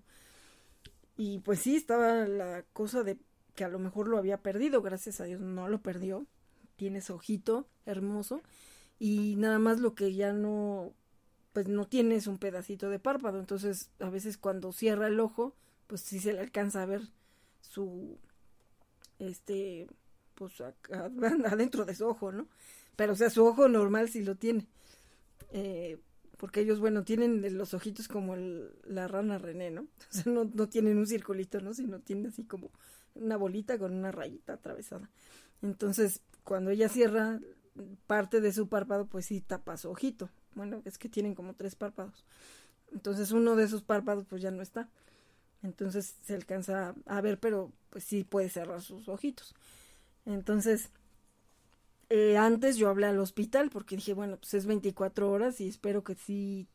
[1.16, 3.18] y pues sí, estaba la cosa de
[3.55, 6.26] que a lo mejor lo había perdido, gracias a Dios no lo perdió.
[6.76, 8.42] Tiene ese ojito hermoso
[8.99, 10.92] y nada más lo que ya no
[11.53, 15.55] pues no tiene es un pedacito de párpado, entonces a veces cuando cierra el ojo,
[15.86, 17.03] pues sí se le alcanza a ver
[17.61, 18.18] su
[19.20, 19.86] este
[20.34, 20.55] pues
[21.47, 22.49] adentro de su ojo, ¿no?
[22.97, 24.66] Pero o sea, su ojo normal sí lo tiene.
[25.51, 25.99] Eh,
[26.36, 29.82] porque ellos, bueno, tienen los ojitos como la rana René, ¿no?
[30.11, 31.74] O sea, no, no tienen un circulito, ¿no?
[31.74, 32.70] Sino tienen así como
[33.14, 35.11] una bolita con una rayita atravesada.
[35.62, 37.40] Entonces, cuando ella cierra
[38.07, 40.28] parte de su párpado, pues sí tapa su ojito.
[40.55, 42.24] Bueno, es que tienen como tres párpados.
[42.92, 44.88] Entonces, uno de esos párpados, pues ya no está.
[45.64, 49.55] Entonces se alcanza a ver, pero pues sí puede cerrar sus ojitos.
[50.26, 50.90] Entonces,
[52.16, 56.04] eh, antes yo hablé al hospital porque dije, bueno, pues es 24 horas y espero
[56.04, 56.68] que sí.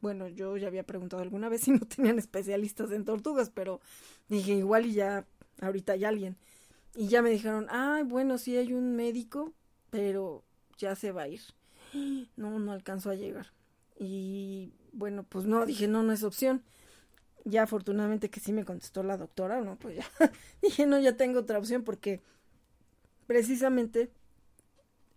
[0.00, 3.82] Bueno, yo ya había preguntado alguna vez si no tenían especialistas en tortugas, pero
[4.30, 5.26] dije, igual y ya,
[5.60, 6.38] ahorita hay alguien.
[6.96, 9.52] Y ya me dijeron, ay, bueno, sí hay un médico,
[9.90, 10.42] pero
[10.78, 11.42] ya se va a ir.
[12.36, 13.52] No, no alcanzó a llegar.
[13.98, 16.62] Y bueno, pues no, dije, no, no es opción.
[17.44, 20.06] Ya afortunadamente que sí me contestó la doctora, no, pues ya.
[20.62, 22.22] dije, no, ya tengo otra opción porque
[23.26, 24.10] precisamente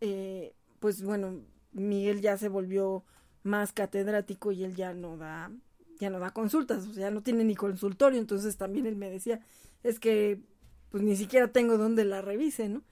[0.01, 1.41] eh, pues bueno,
[1.71, 3.03] Miguel ya se volvió
[3.43, 5.51] más catedrático y él ya no da,
[5.99, 9.39] ya no da consultas, o sea, no tiene ni consultorio, entonces también él me decía,
[9.83, 10.41] es que
[10.89, 12.83] pues ni siquiera tengo donde la revise, ¿no?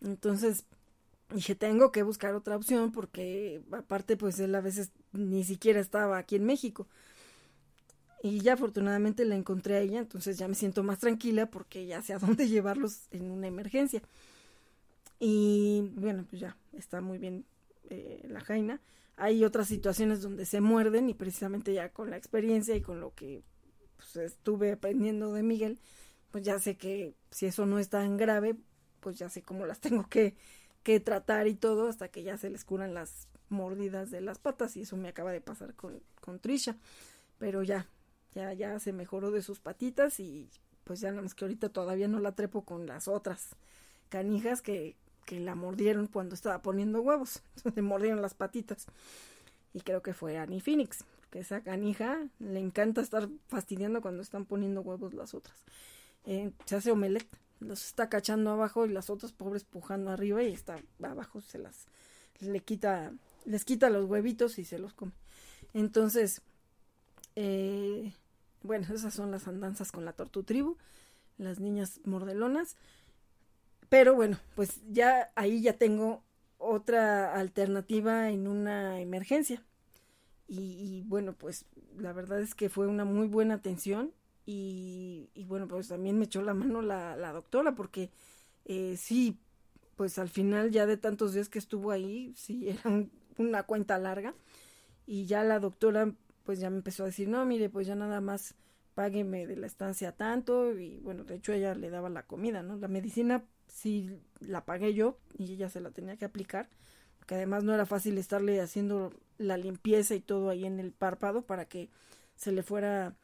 [0.00, 0.64] Entonces
[1.34, 6.18] dije, tengo que buscar otra opción porque aparte pues él a veces ni siquiera estaba
[6.18, 6.86] aquí en México.
[8.22, 12.02] Y ya afortunadamente la encontré a ella, entonces ya me siento más tranquila porque ya
[12.02, 14.02] sé a dónde llevarlos en una emergencia.
[15.24, 17.46] Y bueno, pues ya está muy bien
[17.90, 18.80] eh, la jaina.
[19.14, 23.14] Hay otras situaciones donde se muerden y precisamente ya con la experiencia y con lo
[23.14, 23.44] que
[23.96, 25.78] pues, estuve aprendiendo de Miguel,
[26.32, 28.56] pues ya sé que si eso no es tan grave,
[28.98, 30.34] pues ya sé cómo las tengo que,
[30.82, 34.76] que tratar y todo hasta que ya se les curan las mordidas de las patas
[34.76, 36.78] y eso me acaba de pasar con, con Trisha.
[37.38, 37.86] Pero ya,
[38.34, 40.50] ya, ya se mejoró de sus patitas y
[40.82, 43.50] pues ya nada más que ahorita todavía no la trepo con las otras
[44.08, 47.42] canijas que que la mordieron cuando estaba poniendo huevos.
[47.74, 48.86] Le mordieron las patitas.
[49.74, 54.44] Y creo que fue Annie Phoenix, que esa canija le encanta estar fastidiando cuando están
[54.44, 55.56] poniendo huevos las otras.
[56.26, 57.28] Eh, se hace omelette,
[57.60, 61.86] los está cachando abajo y las otras pobres pujando arriba y está abajo se las
[62.40, 63.12] le quita
[63.44, 65.12] les quita los huevitos y se los come.
[65.74, 66.42] Entonces,
[67.34, 68.12] eh,
[68.62, 70.76] bueno, esas son las andanzas con la tortu tribu,
[71.38, 72.76] las niñas mordelonas.
[73.92, 76.24] Pero bueno, pues ya ahí ya tengo
[76.56, 79.62] otra alternativa en una emergencia.
[80.48, 81.66] Y, bueno, pues
[81.98, 84.14] la verdad es que fue una muy buena atención
[84.46, 88.10] y, bueno, pues también me echó la mano la, la doctora porque
[88.64, 89.38] eh, sí,
[89.96, 94.34] pues al final ya de tantos días que estuvo ahí, sí, era una cuenta larga
[95.06, 96.14] y ya la doctora
[96.44, 98.54] pues ya me empezó a decir, no, mire, pues ya nada más
[98.94, 102.76] págueme de la estancia tanto y bueno, de hecho ella le daba la comida, ¿no?
[102.76, 106.68] La medicina sí la pagué yo y ella se la tenía que aplicar,
[107.18, 111.42] porque además no era fácil estarle haciendo la limpieza y todo ahí en el párpado
[111.42, 111.88] para que
[112.36, 113.16] se le fuera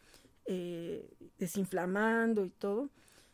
[0.47, 2.91] eh, desinflamando y todo.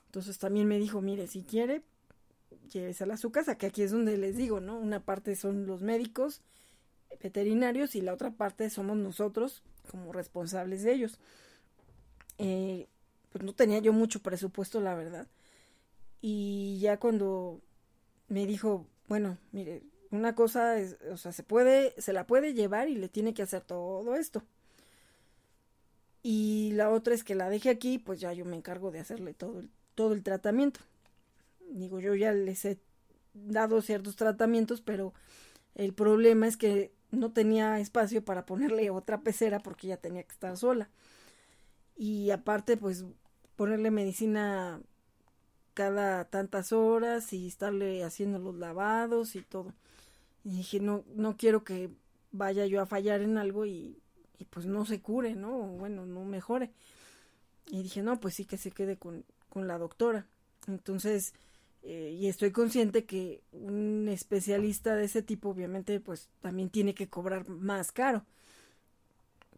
[0.07, 1.83] Entonces también me dijo, mire, si quiere,
[2.71, 4.79] llévesela a su casa, que aquí es donde les digo, ¿no?
[4.79, 6.41] Una parte son los médicos
[7.23, 11.19] veterinarios y la otra parte somos nosotros como responsables de ellos.
[12.39, 12.89] Eh,
[13.31, 15.27] pues no tenía yo mucho presupuesto, la verdad.
[16.27, 17.61] Y ya cuando
[18.29, 22.89] me dijo, bueno, mire, una cosa es, o sea, se puede, se la puede llevar
[22.89, 24.43] y le tiene que hacer todo esto.
[26.23, 29.35] Y la otra es que la deje aquí, pues ya yo me encargo de hacerle
[29.35, 29.65] todo
[29.95, 30.81] todo el tratamiento.
[31.71, 32.79] Digo, yo ya les he
[33.35, 35.13] dado ciertos tratamientos, pero
[35.75, 40.33] el problema es que no tenía espacio para ponerle otra pecera porque ya tenía que
[40.33, 40.89] estar sola.
[41.99, 43.05] Y aparte, pues
[43.57, 44.81] ponerle medicina
[45.75, 49.73] cada tantas horas y estarle haciendo los lavados y todo.
[50.45, 51.91] Y dije, no, no quiero que
[52.33, 53.99] vaya yo a fallar en algo y,
[54.51, 55.51] pues no se cure, ¿no?
[55.69, 56.71] Bueno, no mejore.
[57.67, 60.27] Y dije, no, pues sí que se quede con, con la doctora.
[60.69, 61.35] Entonces,
[61.83, 67.09] eh, y estoy consciente que un especialista de ese tipo obviamente pues también tiene que
[67.09, 68.25] cobrar más caro.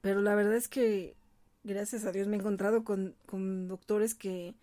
[0.00, 1.14] Pero la verdad es que
[1.64, 4.54] gracias a Dios me he encontrado con, con doctores que,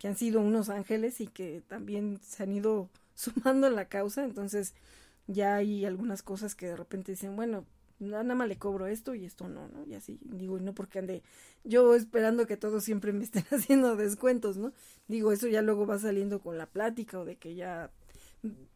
[0.00, 4.24] que han sido unos ángeles y que también se han ido sumando a la causa.
[4.24, 4.74] Entonces
[5.28, 7.64] ya hay algunas cosas que de repente dicen, bueno,
[8.00, 9.84] nada más le cobro esto y esto no, ¿no?
[9.86, 11.22] Y así, digo, y no porque ande
[11.64, 14.72] yo esperando que todos siempre me estén haciendo descuentos, ¿no?
[15.06, 17.90] Digo, eso ya luego va saliendo con la plática o de que ya,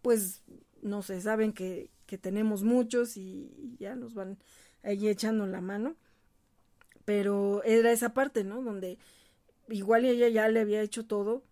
[0.03, 0.43] pues,
[0.83, 4.37] no sé, saben que, que tenemos muchos y, ya nos van
[4.83, 5.97] ahí echando la mano.
[7.07, 8.63] Pero era esa parte, ¿no?
[8.63, 8.99] Donde
[9.69, 11.43] igual ella ya le había hecho todo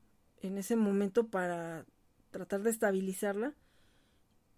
[0.42, 1.86] en ese momento para
[2.30, 3.54] tratar de estabilizarla.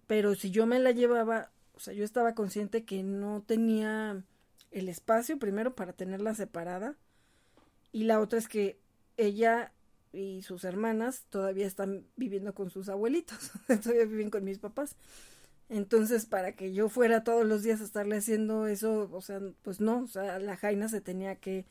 [0.07, 4.23] Pero si yo me la llevaba o sea, yo estaba consciente que no tenía
[4.71, 6.97] el espacio primero para tenerla separada
[7.93, 8.79] y la otra es que
[9.17, 9.73] ella
[10.13, 13.51] y sus hermanas todavía están viviendo con sus abuelitos,
[13.83, 14.97] todavía viven con mis papás.
[15.69, 19.81] Entonces, para que yo fuera todos los días a estarle haciendo eso, o sea, pues
[19.81, 21.65] no, o sea, la Jaina se tenía que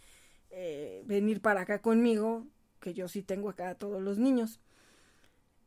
[0.54, 2.48] eh, venir para acá conmigo,
[2.80, 4.60] que yo sí tengo acá a todos los niños,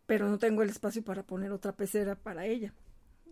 [0.06, 2.72] pero no tengo el espacio para poner otra pecera para ella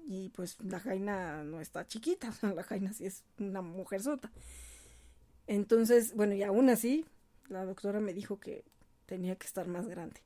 [0.07, 4.31] y pues la Jaina no está chiquita, la Jaina sí es una mujer sota.
[5.47, 7.05] Entonces, bueno, y aún así,
[7.49, 8.65] la doctora me dijo que
[9.07, 10.21] tenía que estar más grande.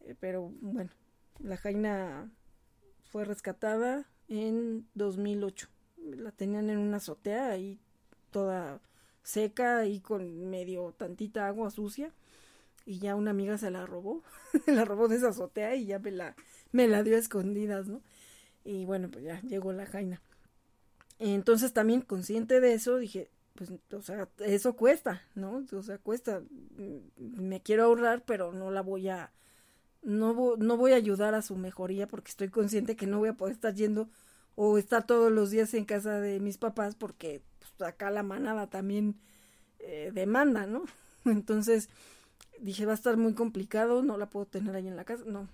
[0.00, 0.90] Eh, pero bueno,
[1.38, 2.30] la Jaina
[3.04, 5.68] fue rescatada en 2008.
[5.98, 7.78] La tenían en una azotea ahí
[8.30, 8.80] toda
[9.22, 12.12] seca y con medio tantita agua sucia
[12.86, 14.22] y ya una amiga se la robó,
[14.66, 16.34] la robó de esa azotea y ya me la,
[16.72, 18.02] me la dio a escondidas, ¿no?
[18.64, 20.20] Y bueno, pues ya llegó la Jaina.
[21.18, 25.64] Entonces también consciente de eso dije, pues, o sea, eso cuesta, ¿no?
[25.72, 26.40] O sea, cuesta.
[26.76, 29.32] Mm, me quiero ahorrar, pero no la voy a,
[30.02, 33.36] no, no voy a ayudar a su mejoría porque estoy consciente que no voy a
[33.36, 34.08] poder estar yendo
[34.56, 37.42] o estar todos los días en casa de mis papás porque
[37.80, 39.16] pues, acá la manada también
[39.78, 40.84] eh, demanda, ¿no?
[41.24, 41.88] Entonces
[42.60, 45.48] dije, va a estar muy complicado, no la puedo tener ahí en la casa, no,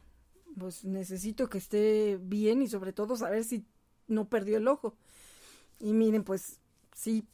[0.58, 3.64] pues necesito que esté bien y sobre todo saber si
[4.08, 4.96] no perdió el ojo.
[5.78, 6.58] Y miren, pues
[6.92, 7.24] sí,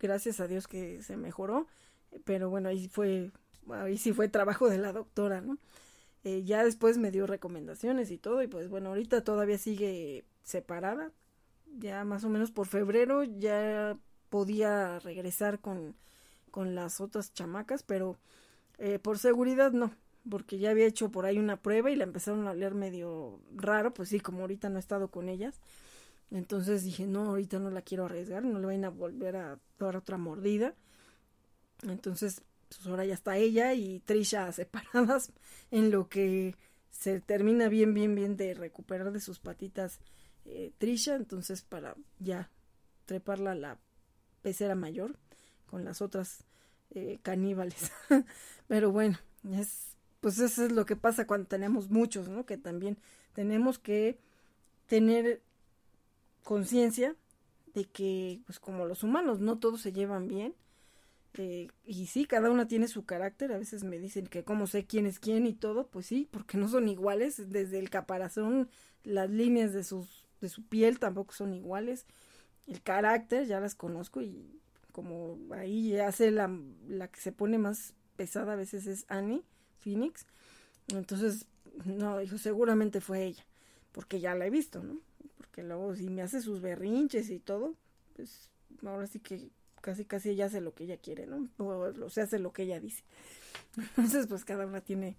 [0.00, 1.68] gracias a Dios que se mejoró,
[2.24, 3.30] pero bueno, ahí fue,
[3.70, 5.58] ahí sí fue trabajo de la doctora, ¿no?
[6.24, 11.12] Eh, ya después me dio recomendaciones y todo, y pues bueno, ahorita todavía sigue separada,
[11.78, 13.96] ya más o menos por febrero ya
[14.30, 15.94] podía regresar con,
[16.50, 18.16] con las otras chamacas, pero
[18.78, 19.92] eh, por seguridad no,
[20.28, 23.92] porque ya había hecho por ahí una prueba y la empezaron a leer medio raro,
[23.92, 25.60] pues sí, como ahorita no he estado con ellas.
[26.30, 29.96] Entonces dije, no, ahorita no la quiero arriesgar, no le vayan a volver a dar
[29.96, 30.74] otra mordida.
[31.82, 35.32] Entonces, pues ahora ya está ella y Trisha separadas
[35.70, 36.54] en lo que
[36.90, 39.98] se termina bien, bien, bien de recuperar de sus patitas
[40.44, 41.16] eh, Trisha.
[41.16, 42.50] Entonces, para ya
[43.06, 43.78] treparla a la
[44.42, 45.16] pecera mayor
[45.66, 46.44] con las otras
[46.90, 47.92] eh, caníbales.
[48.68, 49.18] Pero bueno,
[49.52, 52.46] es, pues eso es lo que pasa cuando tenemos muchos, ¿no?
[52.46, 52.98] Que también
[53.32, 54.18] tenemos que
[54.86, 55.40] tener
[56.42, 57.14] conciencia
[57.74, 60.54] de que, pues como los humanos, no todos se llevan bien.
[61.34, 63.52] Eh, y sí, cada una tiene su carácter.
[63.52, 65.86] A veces me dicen que cómo sé quién es quién y todo.
[65.86, 67.50] Pues sí, porque no son iguales.
[67.50, 68.68] Desde el caparazón,
[69.04, 72.06] las líneas de, sus, de su piel tampoco son iguales.
[72.70, 74.60] El carácter ya las conozco y
[74.92, 76.48] como ahí hace la,
[76.88, 79.42] la que se pone más pesada a veces es Annie
[79.80, 80.24] Phoenix.
[80.88, 81.46] Entonces,
[81.84, 83.44] no, dijo, seguramente fue ella,
[83.90, 85.00] porque ya la he visto, ¿no?
[85.36, 87.74] Porque luego si me hace sus berrinches y todo,
[88.14, 88.48] pues
[88.86, 91.48] ahora sí que casi casi ella hace lo que ella quiere, ¿no?
[91.58, 93.02] O, se hace lo que ella dice.
[93.76, 95.16] Entonces, pues cada una tiene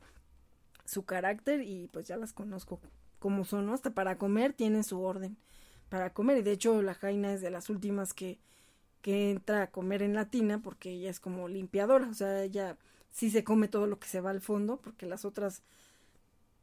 [0.85, 2.79] su carácter y pues ya las conozco
[3.19, 3.73] como son, ¿no?
[3.73, 5.35] Hasta para comer tienen su orden
[5.91, 8.39] para comer y de hecho la Jaina es de las últimas que
[9.01, 12.77] que entra a comer en la tina porque ella es como limpiadora, o sea, ella
[13.11, 15.63] sí se come todo lo que se va al fondo porque las otras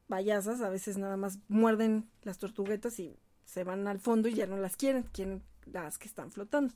[0.09, 4.47] payasas a veces nada más muerden las tortuguetas y se van al fondo y ya
[4.47, 6.75] no las quieren, quieren las que están flotando.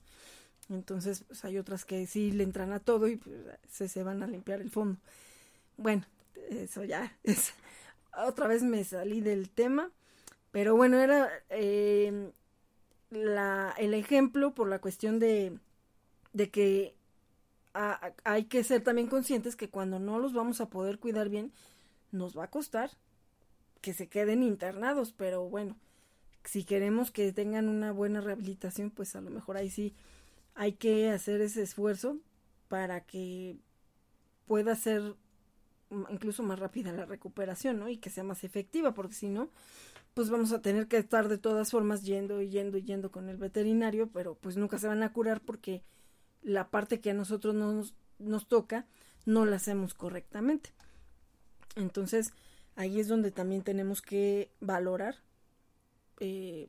[0.69, 3.37] Entonces, pues hay otras que sí le entran a todo y pues,
[3.69, 4.99] se, se van a limpiar el fondo.
[5.77, 6.05] Bueno,
[6.51, 7.53] eso ya es.
[8.17, 9.91] Otra vez me salí del tema,
[10.51, 12.33] pero bueno, era eh,
[13.13, 15.59] la, el ejemplo por la cuestión de,
[16.33, 16.95] de que
[18.25, 21.53] hay que ser también conscientes que cuando no los vamos a poder cuidar bien,
[22.11, 22.91] nos va a costar
[23.81, 25.77] que se queden internados, pero bueno,
[26.45, 29.95] si queremos que tengan una buena rehabilitación, pues a lo mejor ahí sí
[30.55, 32.19] hay que hacer ese esfuerzo
[32.69, 33.57] para que
[34.47, 35.15] pueda ser
[36.09, 37.89] incluso más rápida la recuperación, ¿no?
[37.89, 39.51] Y que sea más efectiva, porque si no,
[40.15, 43.29] pues vamos a tener que estar de todas formas yendo y yendo y yendo con
[43.29, 45.83] el veterinario, pero pues nunca se van a curar porque
[46.43, 48.87] la parte que a nosotros nos, nos toca
[49.25, 50.71] no la hacemos correctamente.
[51.77, 52.33] Entonces,
[52.77, 55.17] ahí es donde también tenemos que valorar,
[56.21, 56.69] eh,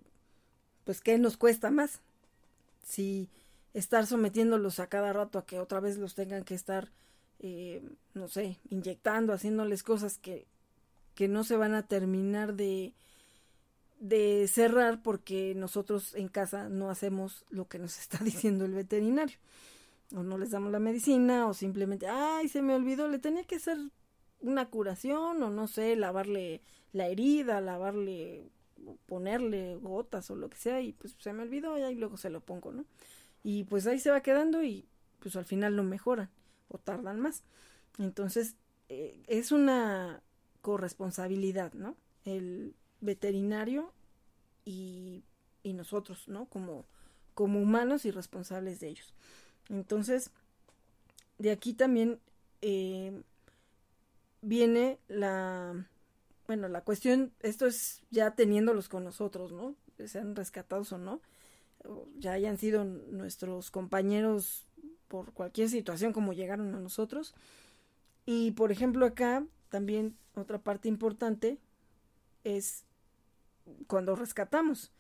[0.85, 1.99] pues, qué nos cuesta más.
[2.83, 3.29] Si
[3.73, 6.91] estar sometiéndolos a cada rato a que otra vez los tengan que estar,
[7.39, 7.81] eh,
[8.13, 10.45] no sé, inyectando, haciéndoles cosas que,
[11.15, 12.93] que no se van a terminar de,
[14.03, 19.37] de cerrar porque nosotros en casa no hacemos lo que nos está diciendo el veterinario.
[20.13, 23.55] O no les damos la medicina o simplemente, ay, se me olvidó, le tenía que
[23.55, 23.77] hacer
[24.41, 26.61] una curación o no sé, lavarle
[26.91, 28.49] la herida, lavarle,
[29.05, 32.41] ponerle gotas o lo que sea y pues se me olvidó y luego se lo
[32.41, 32.85] pongo, ¿no?
[33.41, 34.85] Y pues ahí se va quedando y
[35.19, 36.29] pues al final no mejoran
[36.67, 37.41] o tardan más.
[37.97, 38.57] Entonces
[38.89, 40.21] eh, es una
[40.61, 41.95] corresponsabilidad, ¿no?
[42.25, 43.91] El veterinario
[44.65, 45.23] y,
[45.61, 46.45] y nosotros, ¿no?
[46.45, 46.85] Como,
[47.33, 49.13] como humanos y responsables de ellos.
[49.69, 50.31] Entonces,
[51.37, 52.19] de aquí también
[52.61, 53.21] eh,
[54.41, 55.85] viene la,
[56.47, 59.75] bueno, la cuestión, esto es ya teniéndolos con nosotros, ¿no?
[60.05, 61.21] Sean rescatados o no,
[62.17, 64.65] ya hayan sido nuestros compañeros
[65.07, 67.33] por cualquier situación como llegaron a nosotros.
[68.25, 71.59] Y por ejemplo acá también otra parte importante
[72.43, 72.85] es
[73.87, 74.91] cuando rescatamos,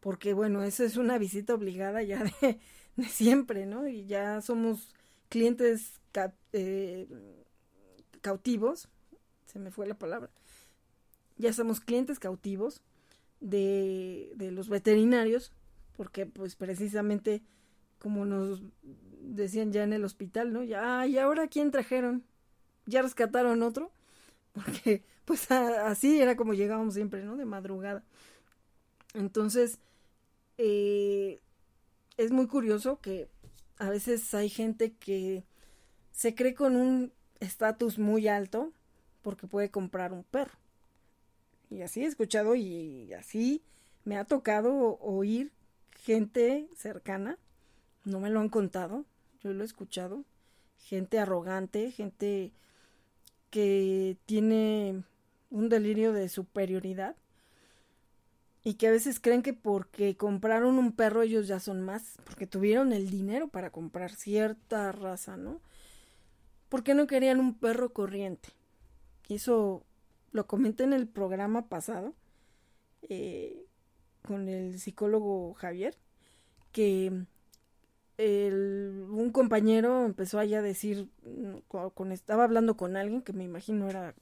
[0.00, 2.60] porque bueno, esa es una visita obligada ya de,
[3.08, 3.88] siempre, ¿no?
[3.88, 4.94] Y ya somos
[5.28, 6.00] clientes
[6.52, 7.08] eh,
[8.20, 8.88] cautivos,
[9.46, 10.30] se me fue la palabra,
[11.36, 12.82] ya somos clientes cautivos
[13.40, 15.52] de, de los veterinarios,
[15.96, 17.42] porque pues precisamente
[17.98, 18.62] como nos
[19.20, 20.62] decían ya en el hospital, ¿no?
[20.62, 22.24] Ya, ¿y ahora quién trajeron?
[22.86, 23.92] ¿Ya rescataron otro?
[24.52, 27.36] Porque pues así era como llegábamos siempre, ¿no?
[27.36, 28.02] De madrugada.
[29.12, 29.78] Entonces,
[30.56, 31.40] eh,
[32.16, 33.28] es muy curioso que
[33.76, 35.44] a veces hay gente que
[36.12, 38.72] se cree con un estatus muy alto
[39.20, 40.58] porque puede comprar un perro.
[41.68, 43.62] Y así he escuchado y así
[44.04, 45.52] me ha tocado oír
[46.04, 47.38] gente cercana,
[48.04, 49.04] no me lo han contado,
[49.42, 50.24] yo lo he escuchado,
[50.78, 52.52] gente arrogante, gente
[53.50, 55.02] que tiene
[55.50, 57.16] un delirio de superioridad
[58.64, 62.48] y que a veces creen que porque compraron un perro ellos ya son más, porque
[62.48, 65.60] tuvieron el dinero para comprar cierta raza, ¿no?
[66.68, 68.48] ¿Por qué no querían un perro corriente?
[69.28, 69.84] Y eso
[70.32, 72.12] lo comenté en el programa pasado
[73.08, 73.64] eh,
[74.22, 75.96] con el psicólogo Javier,
[76.72, 77.24] que
[78.18, 81.08] un compañero empezó allá a decir,
[81.68, 84.14] con, estaba hablando con alguien que me imagino era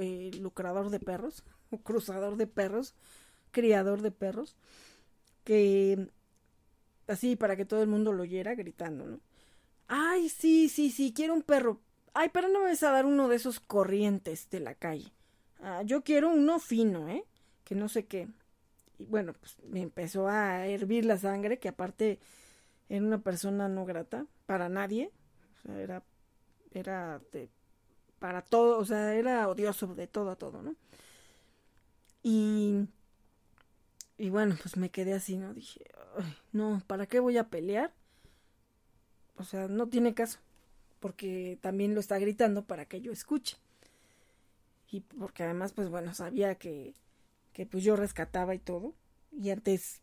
[0.00, 2.94] eh, lucrador de perros, o cruzador de perros,
[3.50, 4.56] criador de perros,
[5.44, 6.08] que
[7.06, 9.20] así para que todo el mundo lo oyera gritando, ¿no?
[9.88, 11.80] Ay, sí, sí, sí, quiero un perro.
[12.14, 15.12] Ay, pero no me vas a dar uno de esos corrientes de la calle.
[15.60, 17.24] Ah, yo quiero uno fino, ¿eh?
[17.64, 18.28] Que no sé qué.
[18.98, 22.18] Y bueno, pues me empezó a hervir la sangre, que aparte
[22.88, 25.10] era una persona no grata para nadie.
[25.56, 26.02] O sea, era,
[26.72, 27.48] era de,
[28.24, 30.74] para todo, o sea, era odioso de todo a todo, ¿no?
[32.22, 32.88] Y,
[34.16, 35.52] y bueno, pues me quedé así, ¿no?
[35.52, 35.84] Dije,
[36.50, 37.92] no, ¿para qué voy a pelear?
[39.36, 40.38] O sea, no tiene caso,
[41.00, 43.58] porque también lo está gritando para que yo escuche.
[44.90, 46.94] Y porque además, pues bueno, sabía que,
[47.52, 48.94] que pues yo rescataba y todo.
[49.32, 50.00] Y antes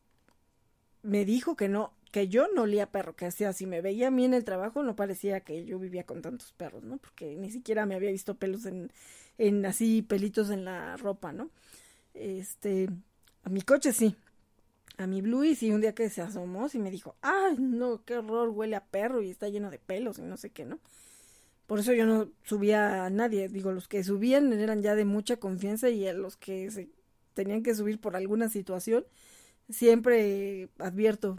[1.02, 4.12] me dijo que no, que yo no olía perro, que hacía, si me veía a
[4.12, 6.98] mí en el trabajo, no parecía que yo vivía con tantos perros, ¿no?
[6.98, 8.92] Porque ni siquiera me había visto pelos en,
[9.38, 11.50] en así, pelitos en la ropa, ¿no?
[12.14, 12.90] Este,
[13.44, 14.16] a mi coche sí,
[14.98, 18.18] a mi Bluey y un día que se asomó y me dijo, ay, no, qué
[18.18, 20.80] horror, huele a perro y está lleno de pelos y no sé qué, ¿no?
[21.68, 25.38] Por eso yo no subía a nadie, digo, los que subían eran ya de mucha
[25.38, 26.90] confianza y a los que se
[27.34, 29.06] tenían que subir por alguna situación,
[29.70, 31.38] siempre advierto,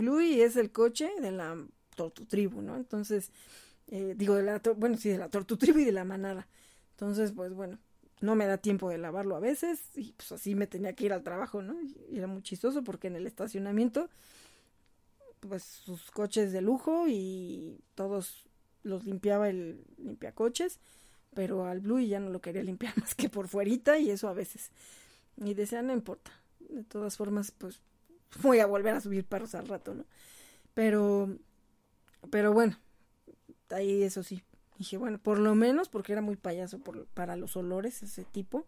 [0.00, 1.56] Bluey es el coche de la
[1.94, 2.76] tortutribu, ¿no?
[2.76, 3.30] Entonces,
[3.88, 6.46] eh, digo, de la, bueno, sí, de la tortutribu y de la manada.
[6.92, 7.78] Entonces, pues bueno,
[8.20, 11.12] no me da tiempo de lavarlo a veces y pues así me tenía que ir
[11.12, 11.80] al trabajo, ¿no?
[11.82, 14.08] Y era muy chistoso porque en el estacionamiento
[15.40, 18.46] pues sus coches de lujo y todos
[18.82, 20.78] los limpiaba el limpiacoches,
[21.34, 24.34] pero al Blue ya no lo quería limpiar más que por fuerita y eso a
[24.34, 24.70] veces.
[25.36, 26.30] Y decía, no importa.
[26.58, 27.80] De todas formas, pues
[28.42, 30.04] voy a volver a subir perros al rato, ¿no?
[30.74, 31.28] Pero
[32.30, 32.76] pero bueno,
[33.70, 34.42] ahí eso sí,
[34.80, 36.80] Dije, bueno, por lo menos, porque era muy payaso
[37.12, 38.64] para los olores ese tipo,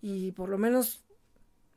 [0.00, 1.02] y por lo menos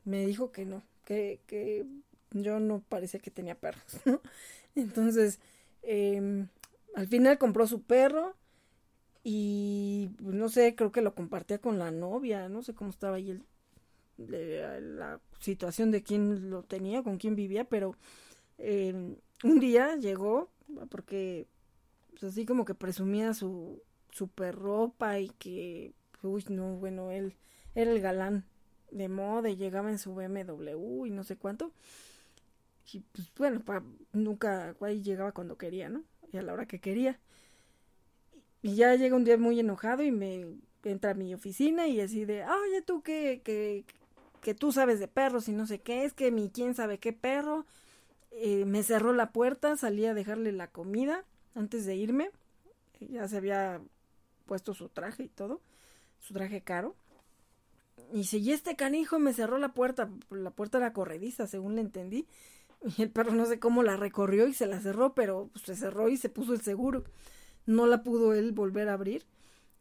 [0.04, 1.84] me dijo que no, que, que
[2.30, 4.20] yo no parecía que tenía perros, ¿no?
[4.76, 5.40] Entonces,
[5.82, 6.46] eh,
[6.94, 8.36] al final compró su perro
[9.24, 13.16] y pues, no sé, creo que lo compartía con la novia, no sé cómo estaba
[13.16, 13.42] ahí el,
[14.18, 17.94] la situación de quién lo tenía, con quién vivía, pero
[18.58, 20.50] eh, un día llegó,
[20.90, 21.46] porque
[22.10, 25.92] pues así como que presumía su super ropa y que,
[26.22, 27.34] uy, no, bueno, él
[27.74, 28.44] era el galán
[28.90, 31.72] de moda y llegaba en su BMW y no sé cuánto.
[32.92, 33.62] Y pues bueno,
[34.12, 36.02] nunca ahí llegaba cuando quería, ¿no?
[36.32, 37.20] Y a la hora que quería.
[38.62, 40.46] Y ya llega un día muy enojado y me
[40.82, 43.84] entra a mi oficina y así de, oye, tú que, que,
[44.40, 47.12] que tú sabes de perros y no sé qué, es que mi quién sabe qué
[47.12, 47.66] perro.
[48.30, 51.24] Eh, me cerró la puerta, salí a dejarle la comida
[51.54, 52.30] antes de irme.
[53.00, 53.80] Ya se había
[54.46, 55.60] puesto su traje y todo,
[56.18, 56.94] su traje caro.
[58.12, 62.26] Y si este canijo me cerró la puerta, la puerta era corrediza, según le entendí.
[62.96, 66.08] Y el perro no sé cómo la recorrió y se la cerró, pero se cerró
[66.08, 67.04] y se puso el seguro.
[67.66, 69.26] No la pudo él volver a abrir.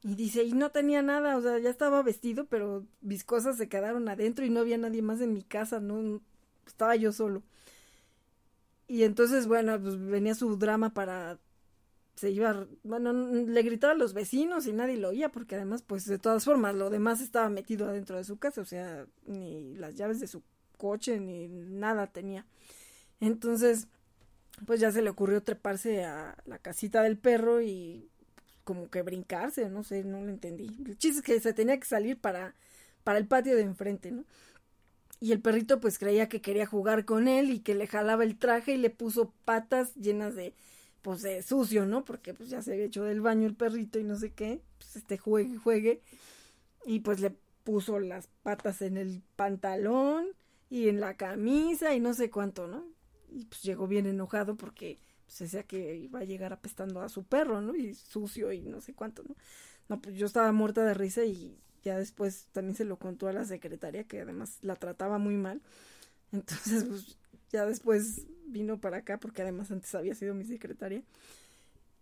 [0.04, 3.68] Y dice, y no tenía nada, o sea, ya estaba vestido, pero mis cosas se
[3.68, 6.22] quedaron adentro y no había nadie más en mi casa, no
[6.66, 7.44] estaba yo solo.
[8.88, 11.40] Y entonces, bueno, pues venía su drama para
[12.18, 16.06] se iba, bueno, le gritaba a los vecinos y nadie lo oía, porque además, pues
[16.06, 19.94] de todas formas, lo demás estaba metido adentro de su casa, o sea, ni las
[19.96, 20.42] llaves de su
[20.78, 22.44] coche, ni nada tenía.
[23.20, 23.88] Entonces,
[24.66, 28.10] pues ya se le ocurrió treparse a la casita del perro y
[28.68, 30.66] como que brincarse, no sé, no lo entendí.
[30.86, 32.54] El chiste es que se tenía que salir para,
[33.06, 34.26] para el patio de enfrente, ¿no?
[35.22, 38.38] Y el perrito pues creía que quería jugar con él y que le jalaba el
[38.38, 40.54] traje y le puso patas llenas de,
[41.02, 42.04] pues de sucio, ¿no?
[42.04, 44.98] Porque pues ya se había hecho del baño el perrito y no sé qué, pues
[44.98, 46.02] este juegue, juegue.
[46.86, 47.34] Y pues le
[47.64, 50.28] puso las patas en el pantalón
[50.70, 52.84] y en la camisa y no sé cuánto, ¿no?
[53.32, 57.26] Y pues llegó bien enojado porque pues decía que iba a llegar apestando a su
[57.26, 57.76] perro, ¿no?
[57.76, 59.36] Y sucio y no sé cuánto, ¿no?
[59.90, 63.34] No, pues yo estaba muerta de risa y ya después también se lo contó a
[63.34, 65.62] la secretaria que además la trataba muy mal.
[66.32, 67.18] Entonces, pues
[67.50, 71.04] ya después vino para acá porque además antes había sido mi secretaria.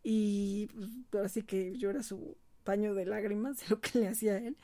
[0.04, 0.70] Y
[1.10, 4.56] pues así que yo era su paño de lágrimas lo que le hacía a él.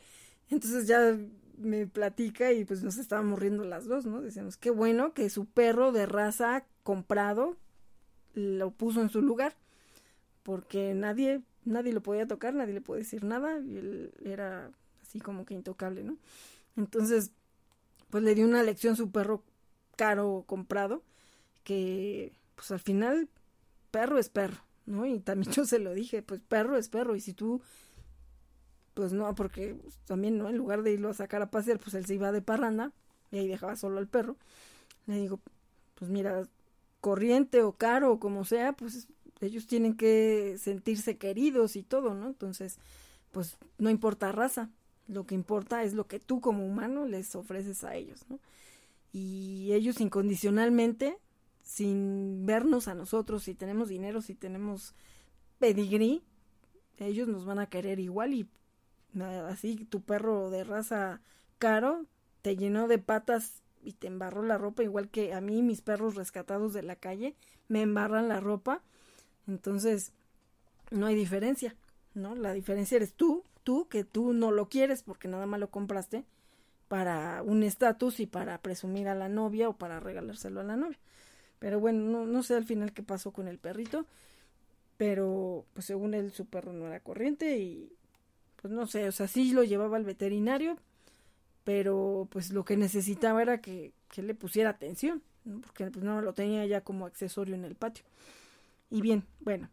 [0.50, 1.18] Entonces ya
[1.58, 4.22] me platica y pues nos estábamos riendo las dos, ¿no?
[4.22, 7.58] Decíamos, qué bueno que su perro de raza comprado
[8.34, 9.56] lo puso en su lugar,
[10.44, 14.72] porque nadie, nadie lo podía tocar, nadie le podía decir nada, y él era
[15.02, 16.18] así como que intocable, ¿no?
[16.78, 17.32] Entonces,
[18.10, 19.44] pues le dio una lección su perro
[19.96, 21.04] caro comprado,
[21.64, 23.30] que pues al final
[23.92, 25.06] perro es perro, ¿no?
[25.06, 27.62] Y también yo se lo dije, pues perro es perro, y si tú,
[28.94, 29.76] pues no, porque
[30.06, 30.50] también, ¿no?
[30.50, 32.92] En lugar de irlo a sacar a pasear, pues él se iba de parranda
[33.32, 34.38] y ahí dejaba solo al perro.
[35.08, 35.40] Le digo,
[35.96, 36.48] pues mira,
[37.02, 39.08] corriente o caro o como sea, pues
[39.42, 42.28] ellos tienen que sentirse queridos y todo, ¿no?
[42.28, 42.78] Entonces,
[43.32, 44.70] pues no importa raza,
[45.08, 48.40] lo que importa es lo que tú como humano les ofreces a ellos, ¿no?
[49.12, 51.18] Y ellos incondicionalmente,
[51.64, 54.94] sin vernos a nosotros, si tenemos dinero, si tenemos
[55.60, 56.24] pedigrí,
[56.98, 58.48] ellos nos van a querer igual y
[59.50, 61.22] así tu perro de raza
[61.58, 62.06] caro
[62.42, 66.16] te llenó de patas y te embarró la ropa, igual que a mí mis perros
[66.16, 67.36] rescatados de la calle
[67.68, 68.82] me embarran la ropa.
[69.48, 70.14] Entonces,
[70.92, 71.76] no hay diferencia,
[72.14, 72.36] ¿no?
[72.36, 76.26] La diferencia eres tú, tú, que tú no lo quieres porque nada más lo compraste
[76.88, 81.00] para un estatus y para presumir a la novia o para regalárselo a la novia.
[81.60, 84.06] Pero bueno, no, no sé al final qué pasó con el perrito,
[84.98, 87.94] pero pues según él su perro no era corriente y
[88.62, 90.78] pues no sé, o sea, sí lo llevaba al veterinario,
[91.64, 95.22] pero pues lo que necesitaba era que, que le pusiera atención,
[95.62, 98.06] porque pues no lo tenía ya como accesorio en el patio.
[98.90, 99.70] Y bien, bueno,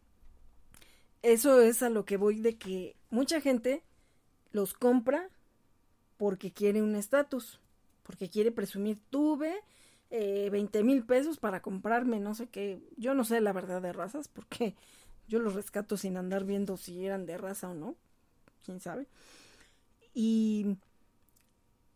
[1.22, 3.82] eso es a lo que voy de que mucha gente
[4.52, 5.28] los compra
[6.16, 7.60] porque quiere un estatus,
[8.02, 9.54] porque quiere presumir, tuve
[10.10, 13.92] eh, 20 mil pesos para comprarme no sé qué, yo no sé la verdad de
[13.92, 14.74] razas, porque
[15.28, 17.94] yo los rescato sin andar viendo si eran de raza o no,
[18.64, 19.06] quién sabe.
[20.14, 20.76] Y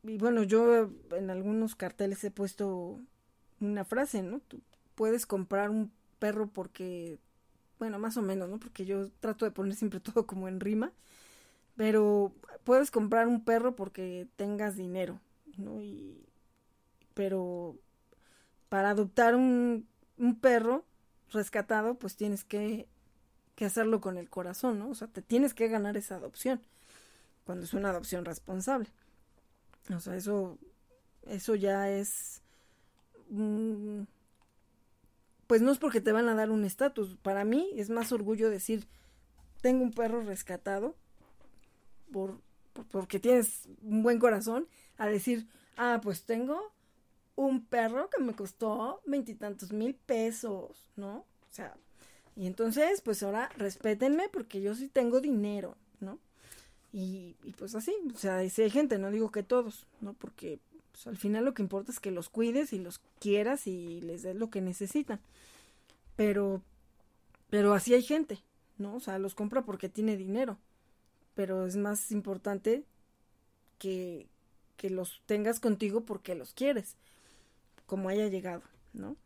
[0.05, 3.01] y bueno, yo en algunos carteles he puesto
[3.61, 4.41] una frase, ¿no?
[4.95, 7.19] Puedes comprar un perro porque,
[7.79, 8.59] bueno, más o menos, ¿no?
[8.59, 10.93] Porque yo trato de poner siempre todo como en rima,
[11.77, 12.33] pero
[12.65, 15.21] puedes comprar un perro porque tengas dinero,
[15.57, 15.81] ¿no?
[15.83, 16.27] Y,
[17.15, 17.77] pero
[18.69, 19.87] para adoptar un,
[20.19, 20.85] un perro
[21.31, 22.89] rescatado, pues tienes que,
[23.55, 24.91] que hacerlo con el corazón, ¿no?
[24.91, 26.61] O sea, te tienes que ganar esa adopción,
[27.45, 28.89] cuando es una adopción responsable.
[29.91, 30.59] O sea, eso,
[31.27, 32.43] eso ya es...
[35.47, 37.17] pues no es porque te van a dar un estatus.
[37.23, 38.87] Para mí es más orgullo decir,
[39.61, 40.97] tengo un perro rescatado
[42.13, 42.41] por,
[42.91, 44.69] porque tienes un buen corazón,
[44.99, 45.47] a decir,
[45.77, 46.73] ah, pues tengo
[47.35, 51.17] un perro que me costó veintitantos mil pesos, ¿no?
[51.19, 51.75] O sea,
[52.37, 56.19] y entonces, pues ahora respétenme porque yo sí tengo dinero, ¿no?
[56.93, 60.13] Y, pues así, o sea, si hay gente, no digo que todos, ¿no?
[60.13, 60.59] Porque
[60.93, 64.23] pues, al final lo que importa es que los cuides y los quieras y les
[64.23, 65.19] des lo que necesitan.
[66.17, 66.61] Pero,
[67.49, 68.41] pero así hay gente,
[68.77, 68.97] ¿no?
[68.97, 70.59] O sea, los compra porque tiene dinero.
[71.35, 72.85] Pero es más importante
[73.79, 74.27] que,
[74.77, 76.97] que los tengas contigo porque los quieres,
[77.87, 78.63] como haya llegado,
[78.93, 79.17] ¿no?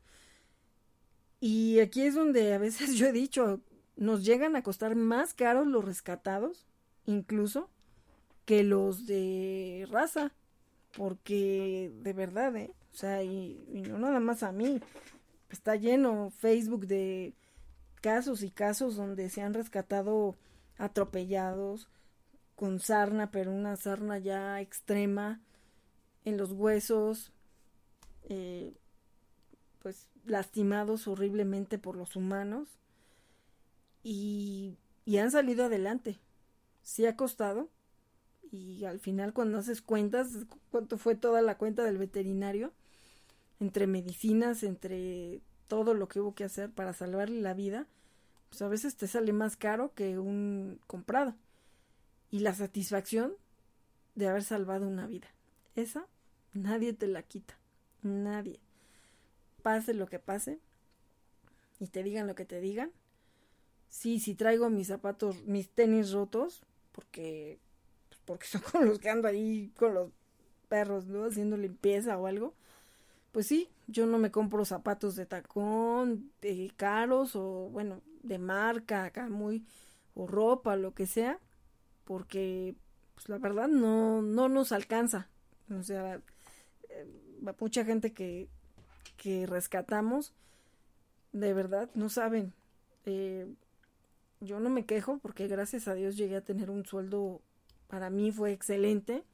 [1.40, 3.60] Y aquí es donde a veces yo he dicho,
[3.96, 6.64] nos llegan a costar más caros los rescatados
[7.06, 7.70] incluso
[8.44, 10.32] que los de raza,
[10.96, 12.72] porque de verdad, ¿eh?
[12.92, 14.80] O sea, y, no nada más a mí,
[15.50, 17.34] está lleno Facebook de
[18.00, 20.36] casos y casos donde se han rescatado
[20.78, 21.88] atropellados
[22.54, 25.40] con sarna, pero una sarna ya extrema
[26.24, 27.32] en los huesos,
[28.28, 28.74] eh,
[29.80, 32.68] pues lastimados horriblemente por los humanos
[34.02, 36.18] y, y han salido adelante
[36.86, 37.68] sí ha costado.
[38.52, 42.72] Y al final cuando haces cuentas, cuánto fue toda la cuenta del veterinario,
[43.58, 47.88] entre medicinas, entre todo lo que hubo que hacer para salvarle la vida,
[48.48, 51.34] pues a veces te sale más caro que un comprado.
[52.30, 53.34] Y la satisfacción
[54.14, 55.26] de haber salvado una vida.
[55.74, 56.06] Esa
[56.54, 57.58] nadie te la quita.
[58.02, 58.60] Nadie.
[59.62, 60.60] Pase lo que pase
[61.80, 62.92] y te digan lo que te digan.
[63.88, 66.62] Sí, si traigo mis zapatos, mis tenis rotos,
[66.96, 67.60] porque,
[68.08, 70.10] pues, porque son con los que ando ahí con los
[70.68, 71.26] perros, ¿no?
[71.26, 72.54] Haciendo limpieza o algo.
[73.30, 79.04] Pues sí, yo no me compro zapatos de tacón, de caros o bueno, de marca,
[79.04, 79.64] acá muy,
[80.14, 81.38] o ropa, lo que sea,
[82.04, 82.74] porque
[83.14, 85.28] pues la verdad no, no nos alcanza.
[85.70, 86.20] O sea,
[86.88, 87.06] eh,
[87.60, 88.48] mucha gente que,
[89.18, 90.32] que rescatamos,
[91.32, 92.54] de verdad, no saben.
[93.04, 93.46] Eh,
[94.40, 97.40] yo no me quejo porque gracias a Dios llegué a tener un sueldo,
[97.88, 99.24] para mí fue excelente,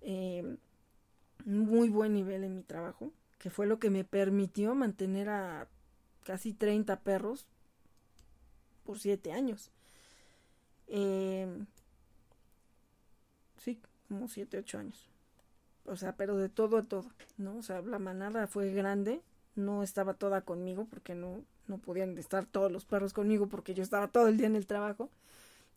[0.00, 0.56] eh,
[1.44, 5.68] muy buen nivel en mi trabajo, que fue lo que me permitió mantener a
[6.22, 7.46] casi 30 perros
[8.84, 9.70] por 7 años.
[10.86, 11.46] Eh,
[13.58, 15.08] sí, como 7, 8 años.
[15.86, 17.58] O sea, pero de todo a todo, ¿no?
[17.58, 19.20] O sea, la manada fue grande,
[19.54, 23.82] no estaba toda conmigo porque no, no podían estar todos los perros conmigo porque yo
[23.82, 25.10] estaba todo el día en el trabajo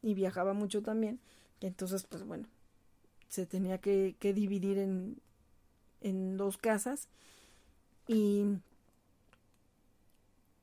[0.02, 1.20] y viajaba mucho también.
[1.62, 2.48] Entonces, pues bueno,
[3.28, 5.18] se tenía que, dividir en,
[6.02, 7.08] en dos casas
[8.08, 8.46] y,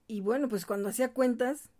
[0.06, 1.70] y bueno, pues cuando hacía cuentas,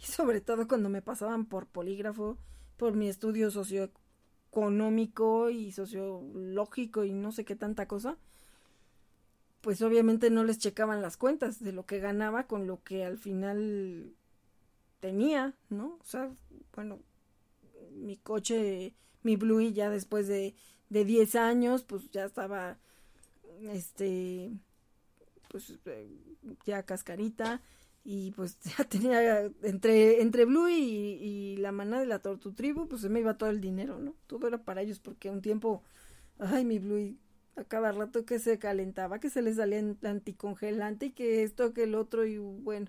[0.00, 2.38] y sobre todo cuando me pasaban por polígrafo,
[2.76, 8.16] por mi estudio socioeconómico y sociológico y no sé qué tanta cosa,
[9.60, 13.18] pues obviamente no les checaban las cuentas de lo que ganaba con lo que al
[13.18, 14.14] final
[15.00, 15.98] tenía, ¿no?
[16.00, 16.30] O sea,
[16.74, 17.00] bueno,
[17.92, 20.54] mi coche, mi Bluey ya después de,
[20.88, 22.78] de 10 años, pues ya estaba,
[23.62, 24.52] este,
[25.48, 26.08] pues eh,
[26.64, 27.60] ya cascarita
[28.04, 32.88] y pues ya tenía entre entre Blue y, y la maná de la Tortu Tribu,
[32.88, 34.14] pues se me iba todo el dinero, ¿no?
[34.26, 35.82] Todo era para ellos porque un tiempo,
[36.38, 37.16] ay, mi Blue
[37.60, 41.84] a cada rato que se calentaba, que se le salía anticongelante y que esto, que
[41.84, 42.86] el otro y bueno,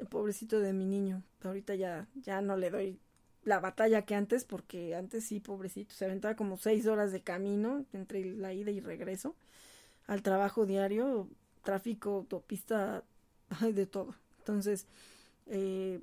[0.00, 3.00] el pobrecito de mi niño, ahorita ya ya no le doy
[3.44, 7.84] la batalla que antes porque antes sí, pobrecito, se aventaba como seis horas de camino
[7.92, 9.34] entre la ida y regreso
[10.06, 11.28] al trabajo diario,
[11.62, 13.04] tráfico, autopista,
[13.60, 14.14] de todo.
[14.38, 14.86] Entonces,
[15.46, 16.00] eh,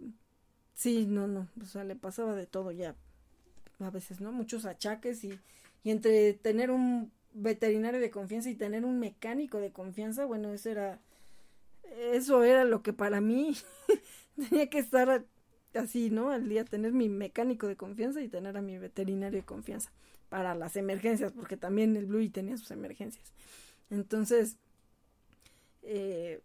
[0.73, 2.95] sí, no, no, o sea, le pasaba de todo ya,
[3.79, 4.31] a veces, ¿no?
[4.31, 5.39] Muchos achaques y,
[5.83, 10.69] y entre tener un veterinario de confianza y tener un mecánico de confianza, bueno, eso
[10.69, 10.99] era,
[12.11, 13.55] eso era lo que para mí
[14.49, 15.25] tenía que estar
[15.75, 16.31] así, ¿no?
[16.31, 19.91] Al día tener mi mecánico de confianza y tener a mi veterinario de confianza
[20.29, 23.33] para las emergencias, porque también el Bluey tenía sus emergencias.
[23.89, 24.57] Entonces,
[25.83, 26.41] eh,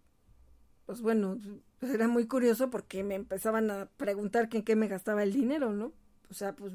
[0.87, 1.39] pues bueno,
[1.83, 5.73] era muy curioso porque me empezaban a preguntar que en qué me gastaba el dinero,
[5.73, 5.93] ¿no?
[6.31, 6.73] O sea, pues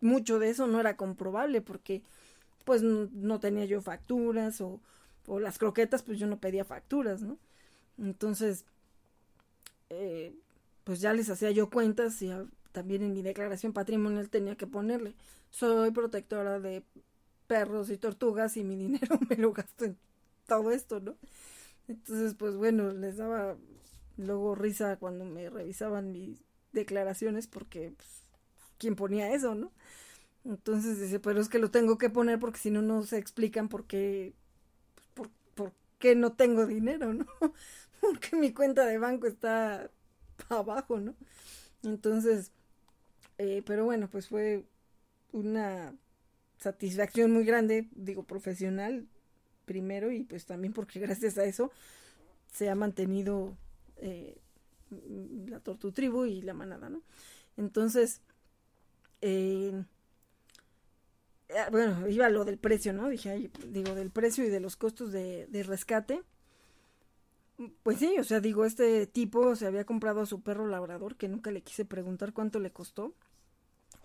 [0.00, 2.02] mucho de eso no era comprobable porque
[2.66, 4.80] pues no, tenía yo facturas o,
[5.28, 7.38] o, las croquetas, pues yo no pedía facturas, ¿no?
[7.96, 8.64] Entonces,
[9.88, 10.34] eh,
[10.82, 12.32] pues ya les hacía yo cuentas y
[12.72, 15.14] también en mi declaración patrimonial tenía que ponerle,
[15.50, 16.82] soy protectora de
[17.46, 19.96] perros y tortugas y mi dinero me lo gasto en
[20.48, 21.14] todo esto, ¿no?
[21.86, 23.56] Entonces, pues bueno, les daba
[24.16, 28.08] luego risa cuando me revisaban mis declaraciones porque, pues,
[28.76, 29.70] ¿quién ponía eso, no?
[30.46, 33.68] Entonces dice, pero es que lo tengo que poner porque si no, no se explican
[33.68, 34.32] por qué,
[35.14, 37.26] por, por qué no tengo dinero, ¿no?
[38.00, 39.90] porque mi cuenta de banco está
[40.48, 41.14] abajo, ¿no?
[41.82, 42.52] Entonces,
[43.38, 44.64] eh, pero bueno, pues fue
[45.32, 45.94] una
[46.58, 49.06] satisfacción muy grande, digo, profesional
[49.64, 51.72] primero y pues también porque gracias a eso
[52.52, 53.56] se ha mantenido
[53.98, 54.38] eh,
[55.48, 57.02] la Tortu Tribu y la manada, ¿no?
[57.56, 58.20] Entonces,
[59.20, 59.84] eh,
[61.70, 63.08] bueno, iba lo del precio, ¿no?
[63.08, 66.22] Dije, digo, del precio y de los costos de, de rescate.
[67.82, 71.28] Pues sí, o sea, digo, este tipo se había comprado a su perro labrador, que
[71.28, 73.14] nunca le quise preguntar cuánto le costó.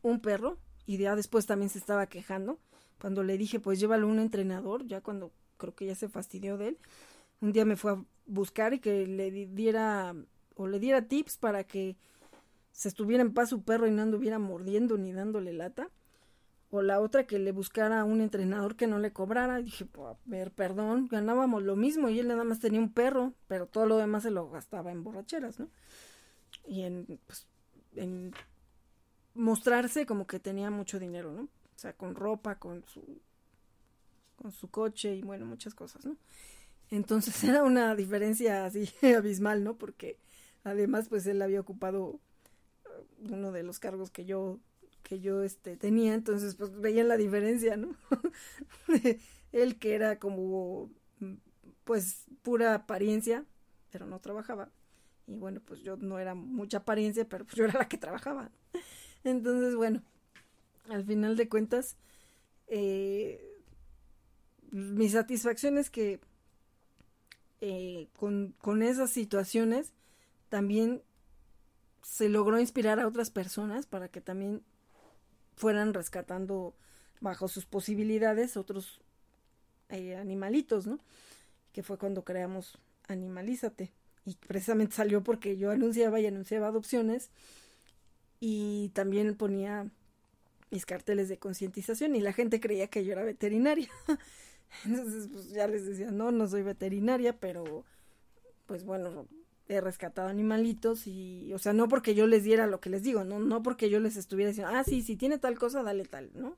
[0.02, 2.60] Un perro, y ya después también se estaba quejando.
[3.00, 6.58] Cuando le dije, pues llévalo a un entrenador, ya cuando creo que ya se fastidió
[6.58, 6.78] de él,
[7.40, 10.16] un día me fue a buscar y que le diera
[10.56, 11.98] o le diera tips para que
[12.72, 15.90] se estuviera en paz su perro y no anduviera mordiendo ni dándole lata.
[16.72, 19.60] O la otra que le buscara a un entrenador que no le cobrara.
[19.60, 22.94] Y dije, pues, a ver, perdón, ganábamos lo mismo y él nada más tenía un
[22.94, 25.70] perro, pero todo lo demás se lo gastaba en borracheras, ¿no?
[26.66, 27.48] Y en, pues,
[27.96, 28.34] en
[29.34, 31.44] mostrarse como que tenía mucho dinero, ¿no?
[31.44, 33.22] O sea, con ropa, con su,
[34.36, 36.16] con su coche y bueno, muchas cosas, ¿no?
[36.90, 39.78] Entonces era una diferencia así abismal, ¿no?
[39.78, 40.18] Porque
[40.64, 42.20] además pues él había ocupado uh,
[43.20, 44.60] uno de los cargos que yo
[45.04, 47.96] que yo este tenía, entonces pues veían la diferencia, ¿no?
[49.52, 50.90] él que era como
[51.84, 53.46] pues pura apariencia,
[53.92, 54.70] pero no trabajaba.
[55.28, 58.52] Y bueno, pues yo no era mucha apariencia, pero pues yo era la que trabajaba.
[59.24, 60.02] Entonces, bueno,
[60.90, 61.98] al final de cuentas,
[62.68, 63.60] eh,
[64.72, 66.20] mi satisfacción es que
[67.60, 69.94] eh, con, con esas situaciones
[70.50, 71.04] también
[72.02, 74.64] se logró inspirar a otras personas para que también
[75.56, 76.74] fueran rescatando
[77.20, 79.02] bajo sus posibilidades otros
[79.90, 81.00] eh, animalitos, ¿no?
[81.74, 83.92] Que fue cuando creamos Animalízate.
[84.26, 87.32] Y precisamente salió porque yo anunciaba y anunciaba adopciones
[88.40, 89.90] y también ponía
[90.70, 93.90] mis carteles de concientización y la gente creía que yo era veterinaria.
[94.86, 97.84] Entonces, pues ya les decía, no, no soy veterinaria, pero
[98.68, 99.28] pues bueno,
[99.72, 103.24] he rescatado animalitos y, o sea, no porque yo les diera lo que les digo,
[103.24, 106.32] no, no porque yo les estuviera diciendo, ah, sí, si tiene tal cosa, dale tal,
[106.34, 106.58] ¿no?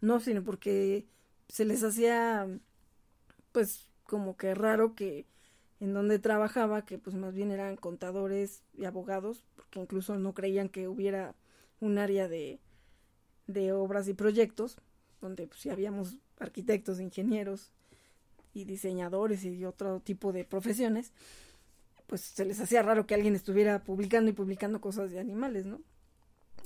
[0.00, 1.06] No, sino porque
[1.48, 2.46] se les hacía,
[3.52, 5.26] pues, como que raro que
[5.80, 10.68] en donde trabajaba, que pues más bien eran contadores y abogados, porque incluso no creían
[10.68, 11.34] que hubiera
[11.80, 12.60] un área de,
[13.48, 14.76] de obras y proyectos,
[15.20, 17.72] donde pues ya habíamos arquitectos, ingenieros
[18.54, 21.12] y diseñadores y otro tipo de profesiones,
[22.12, 25.80] pues se les hacía raro que alguien estuviera publicando y publicando cosas de animales, ¿no?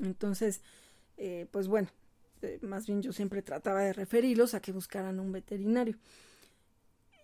[0.00, 0.60] Entonces,
[1.18, 1.88] eh, pues bueno,
[2.42, 5.98] eh, más bien yo siempre trataba de referirlos a que buscaran un veterinario.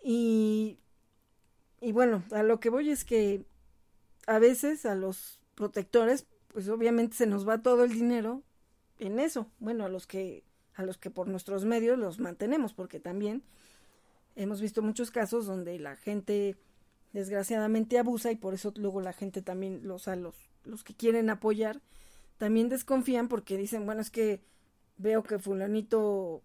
[0.05, 0.78] Y,
[1.81, 3.44] y bueno, a lo que voy es que
[4.28, 8.44] a veces a los protectores, pues obviamente se nos va todo el dinero
[9.01, 9.51] en eso.
[9.59, 10.44] Bueno, a los que
[10.77, 13.43] a los que por nuestros medios los mantenemos, porque también
[14.36, 16.57] hemos visto muchos casos donde la gente
[17.12, 20.34] desgraciadamente abusa y por eso luego la gente también, los, los,
[20.64, 21.80] los que quieren apoyar,
[22.39, 24.40] también desconfían porque dicen, bueno, es que
[24.97, 26.43] veo que fulanito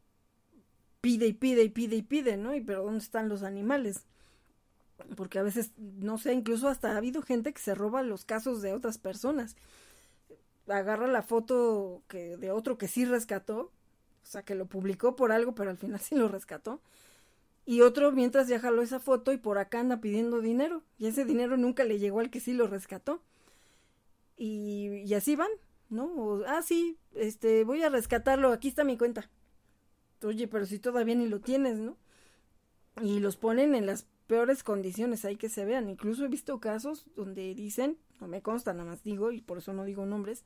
[1.02, 2.56] pide y pide y pide y pide, ¿no?
[2.56, 4.06] Y pero ¿dónde están los animales?
[5.16, 8.62] Porque a veces, no sé, incluso hasta ha habido gente que se roba los casos
[8.62, 9.56] de otras personas.
[10.68, 13.72] Agarra la foto que, de otro que sí rescató
[14.28, 16.82] o sea, que lo publicó por algo, pero al final sí lo rescató.
[17.68, 20.84] Y otro mientras ya jaló esa foto y por acá anda pidiendo dinero.
[20.98, 23.22] Y ese dinero nunca le llegó al que sí lo rescató.
[24.38, 25.52] Y, y así van,
[25.90, 26.40] ¿no?
[26.48, 29.30] ah, sí, este, voy a rescatarlo, aquí está mi cuenta.
[30.24, 31.98] Oye, pero si todavía ni lo tienes, ¿no?
[33.02, 35.90] Y los ponen en las peores condiciones ahí que se vean.
[35.90, 39.74] Incluso he visto casos donde dicen, no me consta, nada más digo, y por eso
[39.74, 40.46] no digo nombres,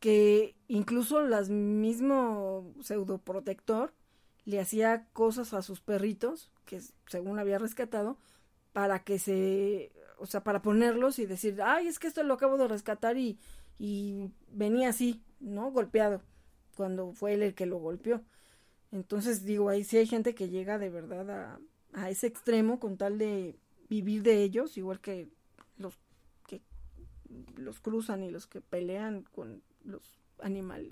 [0.00, 3.92] que incluso las mismo pseudoprotector
[4.50, 8.18] le hacía cosas a sus perritos que según había rescatado
[8.72, 12.58] para que se o sea para ponerlos y decir ay es que esto lo acabo
[12.58, 13.38] de rescatar y,
[13.78, 16.22] y venía así no golpeado
[16.76, 18.22] cuando fue él el que lo golpeó
[18.92, 21.58] entonces digo ahí sí hay gente que llega de verdad
[21.92, 23.56] a, ese extremo con tal de
[23.88, 25.28] vivir de ellos igual que
[25.78, 25.98] los
[26.46, 26.60] que
[27.56, 30.20] los cruzan y los que pelean con los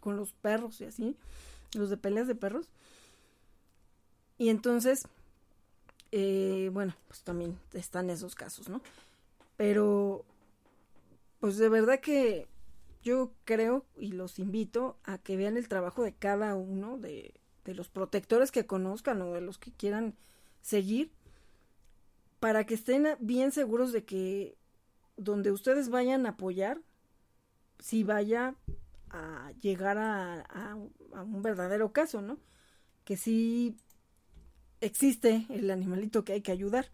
[0.01, 1.17] con los perros y así,
[1.75, 2.69] los de peleas de perros.
[4.39, 5.07] Y entonces,
[6.13, 8.81] eh, bueno, pues también están esos casos, ¿no?
[9.57, 10.25] Pero,
[11.41, 12.47] pues de verdad que
[13.03, 17.35] yo creo y los invito a que vean el trabajo de cada uno de,
[17.65, 20.15] de los protectores que conozcan o de los que quieran
[20.63, 21.11] seguir
[22.41, 24.57] para que estén bien seguros de que
[25.17, 26.81] donde ustedes vayan a apoyar,
[27.81, 28.55] si vaya
[29.11, 32.39] a llegar a, un verdadero caso, ¿no?
[33.05, 33.77] Que sí
[34.81, 36.87] existe el animalito que hay que ayudar.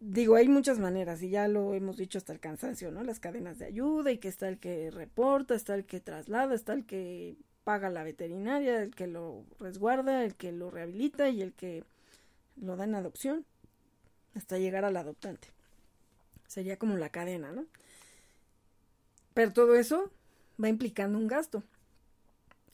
[0.00, 3.02] Digo, hay muchas maneras y ya lo hemos dicho hasta el cansancio, ¿no?
[3.02, 6.74] Las cadenas de ayuda y que está el que reporta, está el que traslada, está
[6.74, 11.54] el que paga la veterinaria, el que lo resguarda, el que lo rehabilita y el
[11.54, 11.84] que
[12.60, 13.46] lo da en adopción
[14.34, 15.48] hasta llegar al adoptante.
[16.46, 17.64] Sería como la cadena, ¿no?
[19.32, 20.10] Pero todo eso
[20.62, 21.62] va implicando un gasto.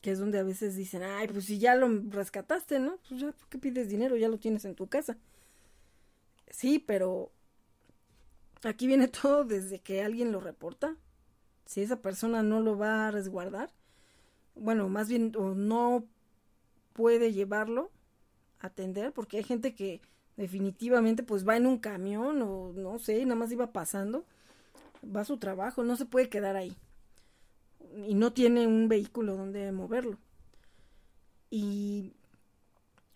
[0.01, 2.99] Que es donde a veces dicen, ay, pues si ya lo rescataste, ¿no?
[3.09, 4.17] Pues ya, ¿por qué pides dinero?
[4.17, 5.19] Ya lo tienes en tu casa.
[6.51, 7.31] Sí, pero
[8.63, 10.97] aquí viene todo desde que alguien lo reporta.
[11.67, 13.71] Si esa persona no lo va a resguardar,
[14.55, 16.05] bueno, más bien, o no
[16.93, 17.91] puede llevarlo
[18.59, 20.01] a atender, porque hay gente que
[20.37, 24.25] definitivamente pues va en un camión o no sé, nada más iba pasando,
[25.05, 26.77] va a su trabajo, no se puede quedar ahí
[28.07, 30.19] y no tiene un vehículo donde moverlo.
[31.51, 32.13] Y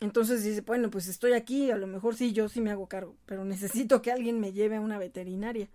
[0.01, 3.17] entonces dice, bueno, pues estoy aquí, a lo mejor sí, yo sí me hago cargo,
[3.27, 5.69] pero necesito que alguien me lleve a una veterinaria.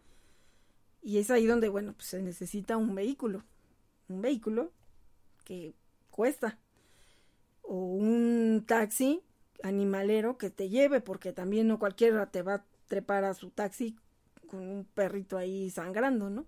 [1.02, 3.44] Y es ahí donde, bueno, pues se necesita un vehículo.
[4.10, 4.72] Un vehículo
[5.46, 5.74] que
[6.10, 6.60] cuesta.
[7.62, 9.22] O un taxi
[9.64, 13.96] animalero que te lleve, porque también no cualquiera te va a trepar a su taxi
[14.48, 16.46] con un perrito ahí sangrando, ¿no?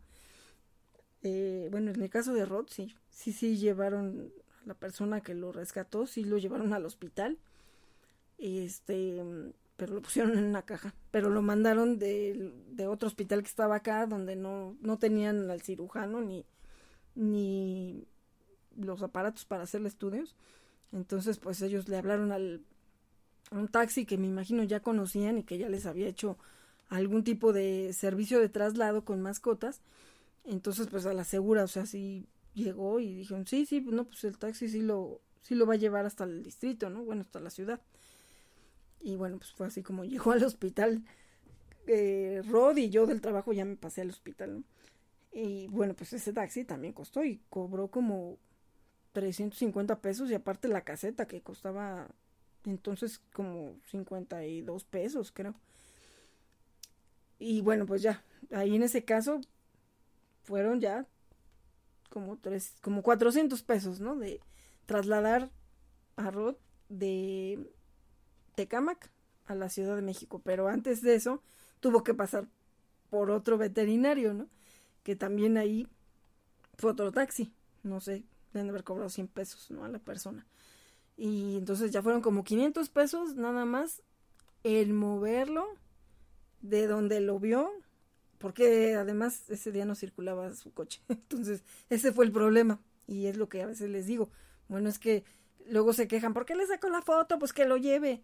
[1.24, 4.32] Eh, bueno, en el caso de Rod, sí, sí, sí llevaron
[4.64, 7.38] a la persona que lo rescató, sí lo llevaron al hospital,
[8.38, 9.22] este,
[9.78, 13.76] pero lo pusieron en una caja, pero lo mandaron de, de otro hospital que estaba
[13.76, 16.46] acá, donde no, no tenían al cirujano ni,
[17.16, 18.08] ni
[18.78, 20.36] los aparatos para hacerle estudios,
[20.92, 22.62] entonces pues ellos le hablaron al,
[23.52, 26.38] a un taxi que me imagino ya conocían y que ya les había hecho
[26.90, 29.82] algún tipo de servicio de traslado con mascotas,
[30.46, 34.24] entonces, pues a la segura, o sea, sí llegó y dijeron, sí, sí, no, pues
[34.24, 37.04] el taxi sí lo, sí lo va a llevar hasta el distrito, ¿no?
[37.04, 37.82] Bueno, hasta la ciudad.
[39.00, 41.04] Y bueno, pues fue así como llegó al hospital.
[41.88, 44.64] Eh, Rod y yo del trabajo ya me pasé al hospital, ¿no?
[45.34, 48.38] Y bueno, pues ese taxi también costó y cobró como
[49.14, 52.10] 350 pesos y aparte la caseta que costaba
[52.66, 55.56] entonces como 52 pesos, creo.
[57.40, 59.42] Y bueno, pues ya, ahí en ese caso
[60.44, 61.08] fueron ya
[62.10, 64.16] como tres, como 400 pesos, ¿no?
[64.16, 64.42] De
[64.86, 65.50] trasladar
[66.18, 66.56] a Rod
[66.90, 67.72] de
[68.56, 69.10] Tecamac
[69.46, 70.42] a la Ciudad de México.
[70.44, 71.42] Pero antes de eso,
[71.80, 72.48] tuvo que pasar
[73.10, 74.48] por otro veterinario, ¿no?
[75.04, 75.88] Que también ahí
[76.78, 77.54] fue otro taxi,
[77.84, 78.24] no sé,
[78.54, 79.84] deben haber cobrado 100 pesos, ¿no?
[79.84, 80.46] A la persona.
[81.18, 84.02] Y entonces ya fueron como 500 pesos nada más
[84.64, 85.68] el moverlo
[86.62, 87.72] de donde lo vio,
[88.42, 91.02] porque además ese día no circulaba su coche.
[91.08, 92.82] Entonces, ese fue el problema.
[93.08, 94.30] Y es lo que a veces les digo.
[94.68, 95.24] Bueno, es que
[95.68, 97.40] luego se quejan, ¿por qué le sacó la foto?
[97.40, 98.24] Pues que lo lleve.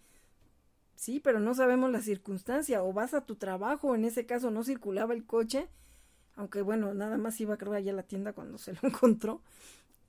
[0.95, 2.84] Sí, pero no sabemos la circunstancia.
[2.84, 5.68] O vas a tu trabajo, en ese caso no circulaba el coche.
[6.35, 9.41] Aunque bueno, nada más iba creo allá a la tienda cuando se lo encontró.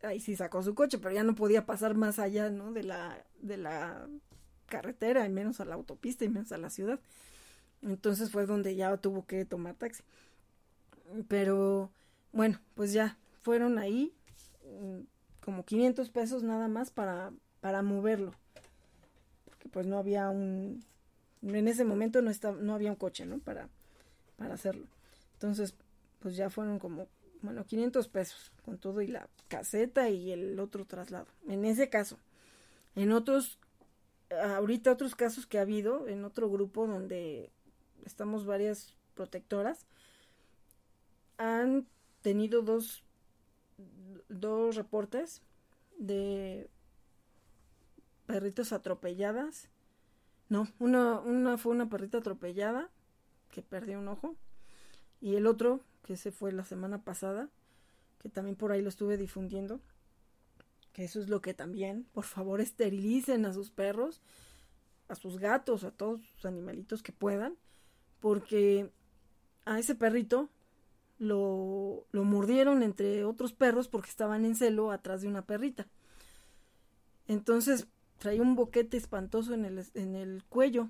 [0.03, 2.73] Ahí sí sacó su coche, pero ya no podía pasar más allá, ¿no?
[2.73, 4.09] De la, de la
[4.67, 7.01] carretera, y menos a la autopista, y menos a la ciudad.
[7.83, 10.03] Entonces fue donde ya tuvo que tomar taxi.
[11.29, 11.91] Pero
[12.33, 14.13] bueno, pues ya fueron ahí
[14.65, 15.01] mm,
[15.45, 18.33] como 500 pesos nada más para, para moverlo.
[19.45, 20.85] Porque pues no había un...
[21.43, 23.39] En ese momento no, estaba, no había un coche, ¿no?
[23.39, 23.69] Para,
[24.37, 24.87] para hacerlo.
[25.35, 25.75] Entonces,
[26.19, 27.07] pues ya fueron como,
[27.43, 31.27] bueno, 500 pesos con todo y la caseta y el otro traslado.
[31.47, 32.19] En ese caso.
[32.97, 33.59] En otros,
[34.31, 37.51] ahorita otros casos que ha habido, en otro grupo donde
[38.09, 39.87] estamos varias protectoras,
[41.37, 41.87] han
[42.23, 43.05] tenido dos,
[44.29, 45.43] dos reportes
[45.99, 46.69] de
[48.27, 49.69] perritos atropelladas.
[50.49, 52.91] No, una, una fue una perrita atropellada
[53.51, 54.35] que perdió un ojo
[55.21, 57.49] y el otro, que se fue la semana pasada,
[58.21, 59.81] que también por ahí lo estuve difundiendo,
[60.93, 64.21] que eso es lo que también, por favor, esterilicen a sus perros,
[65.09, 67.57] a sus gatos, a todos sus animalitos que puedan,
[68.21, 68.91] porque
[69.65, 70.49] a ese perrito
[71.19, 75.87] lo, lo mordieron entre otros perros porque estaban en celo atrás de una perrita.
[77.27, 77.87] Entonces
[78.19, 80.89] traía un boquete espantoso en el, en el cuello.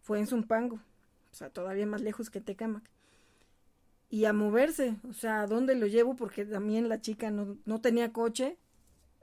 [0.00, 2.88] Fue en Zumpango, o sea, todavía más lejos que Tecamac.
[4.10, 6.16] Y a moverse, o sea, ¿a dónde lo llevo?
[6.16, 8.56] Porque también la chica no, no tenía coche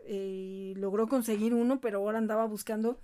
[0.05, 2.99] eh, y logró conseguir uno, pero ahora andaba buscando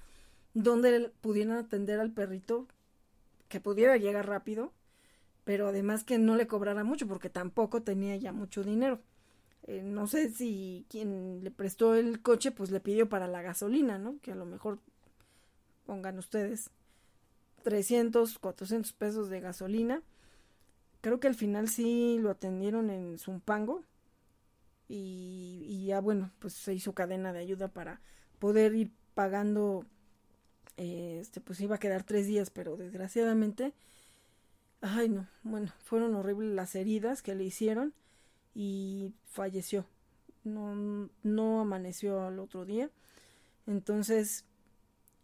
[0.54, 2.68] dónde pudieran atender al perrito
[3.52, 4.72] que pudiera llegar rápido,
[5.44, 9.00] pero además que no le cobrara mucho porque tampoco tenía ya mucho dinero.
[9.68, 14.00] Eh, no sé si quien le prestó el coche pues le pidió para la gasolina,
[14.00, 14.18] ¿no?
[14.22, 14.80] Que a lo mejor
[15.86, 16.72] pongan ustedes
[17.64, 20.02] 300, 400 pesos de gasolina.
[21.02, 23.84] Creo que al final sí lo atendieron en Zumpango
[24.88, 28.00] y, y ya bueno, pues se hizo cadena de ayuda para
[28.40, 29.86] poder ir pagando
[30.78, 33.74] este, pues iba a quedar tres días, pero desgraciadamente,
[34.82, 37.94] ay no, bueno, fueron horribles las heridas que le hicieron
[38.56, 39.86] y falleció.
[40.44, 42.90] No, no amaneció al otro día.
[43.68, 44.46] Entonces,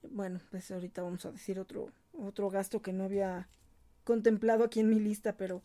[0.04, 3.48] bueno, pues ahorita vamos a decir otro, otro gasto que no había
[4.04, 5.64] contemplado aquí en mi lista, pero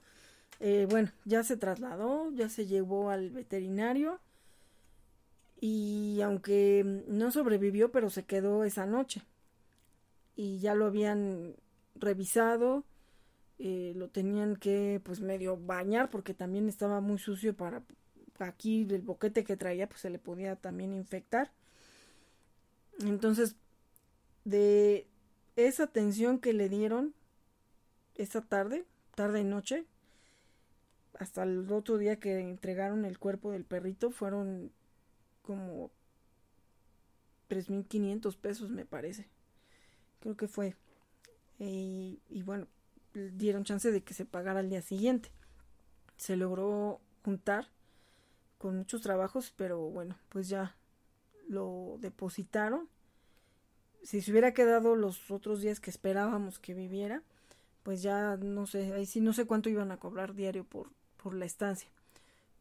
[0.60, 4.20] eh, bueno, ya se trasladó, ya se llevó al veterinario
[5.60, 9.22] y aunque no sobrevivió, pero se quedó esa noche
[10.36, 11.54] y ya lo habían
[11.94, 12.84] revisado,
[13.58, 17.82] eh, lo tenían que pues medio bañar porque también estaba muy sucio para
[18.38, 21.52] aquí el boquete que traía pues se le podía también infectar.
[23.00, 23.56] Entonces,
[24.44, 25.06] de
[25.56, 27.14] esa atención que le dieron
[28.14, 28.84] esa tarde,
[29.14, 29.84] tarde y noche,
[31.18, 34.72] hasta el otro día que entregaron el cuerpo del perrito, fueron
[35.42, 35.90] como
[37.48, 39.28] 3.500 pesos me parece
[40.22, 40.76] creo que fue.
[41.58, 42.66] y bueno,
[43.14, 45.30] dieron chance de que se pagara al día siguiente.
[46.16, 47.68] Se logró juntar
[48.58, 50.76] con muchos trabajos, pero bueno, pues ya
[51.48, 52.88] lo depositaron.
[54.02, 57.22] Si se hubiera quedado los otros días que esperábamos que viviera,
[57.82, 60.90] pues ya no sé, ahí sí no sé cuánto iban a cobrar diario por,
[61.22, 61.88] por la estancia.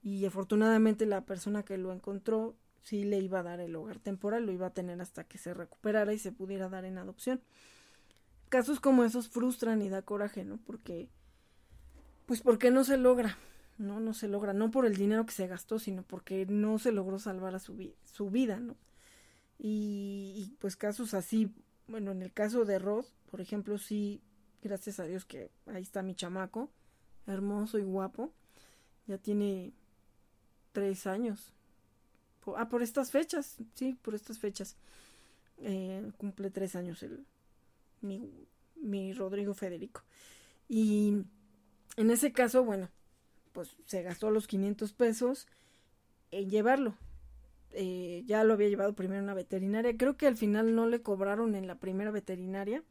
[0.04, 4.46] Y afortunadamente la persona que lo encontró sí le iba a dar el hogar temporal,
[4.46, 7.42] lo iba a tener hasta que se recuperara y se pudiera dar en adopción.
[8.50, 10.58] Casos como esos frustran y da coraje, ¿no?
[10.58, 11.10] Porque,
[12.26, 13.38] pues porque no se logra,
[13.78, 14.00] ¿no?
[14.00, 17.20] No se logra, no por el dinero que se gastó, sino porque no se logró
[17.20, 17.76] salvar a su,
[18.30, 18.76] vida, ¿no?
[19.58, 21.54] Y, y, pues casos así,
[21.88, 24.22] bueno, en el caso de Rod, por ejemplo, sí,
[24.62, 26.70] gracias a Dios que ahí está mi chamaco,
[27.28, 28.34] hermoso y guapo,
[29.08, 29.72] ya tiene
[30.72, 31.54] tres años,
[32.58, 34.76] ah, por estas fechas, sí, por estas fechas.
[35.60, 37.24] Eh, cumple tres años el,
[38.02, 40.04] mi, Rodrigo Federico.
[40.68, 41.24] Y
[41.98, 42.90] en ese caso, bueno,
[43.52, 45.48] pues se gastó los 500 pesos
[46.32, 46.96] en llevarlo.
[47.74, 49.96] Eh, ya lo había llevado primero a una veterinaria.
[49.98, 52.84] Creo que al final no le cobraron en la primera veterinaria.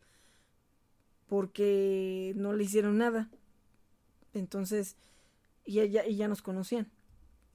[1.29, 3.31] porque no le hicieron nada.
[4.35, 4.97] Entonces,
[5.65, 6.91] y ella y ya nos conocían.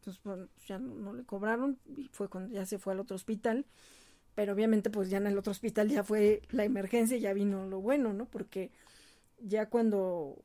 [0.06, 3.16] Entonces, bueno, pues ya no, le cobraron y fue cuando ya se fue al otro
[3.16, 3.66] hospital.
[4.36, 7.82] Pero obviamente, pues ya en el otro hospital ya fue la emergencia, ya vino lo
[7.82, 8.26] bueno, ¿no?
[8.26, 8.70] Porque
[9.40, 10.38] ya cuando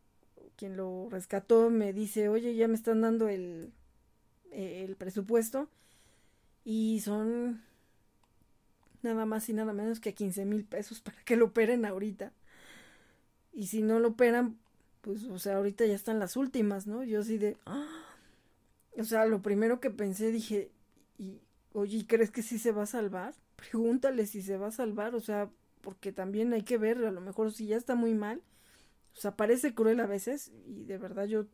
[0.56, 3.74] quien lo rescató me dice, oye, ya me están dando el,
[4.50, 5.68] el presupuesto
[6.64, 7.62] y son
[9.02, 12.32] nada más y nada menos que 15 mil pesos para que lo operen ahorita.
[13.52, 14.56] Y si no lo operan,
[15.02, 17.02] pues, o sea, ahorita ya están las últimas, ¿no?
[17.04, 18.09] Yo así de, ¡ah!
[18.98, 20.70] O sea, lo primero que pensé, dije,
[21.18, 21.40] y,
[21.72, 23.34] oye, ¿crees que sí se va a salvar?
[23.56, 25.50] Pregúntale si se va a salvar, o sea,
[25.80, 28.42] porque también hay que ver, a lo mejor si ya está muy mal,
[29.16, 31.46] o sea, parece cruel a veces, y de verdad yo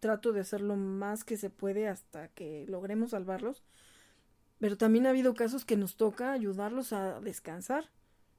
[0.00, 3.62] trato de hacer lo más que se puede hasta que logremos salvarlos,
[4.58, 7.90] pero también ha habido casos que nos toca ayudarlos a descansar,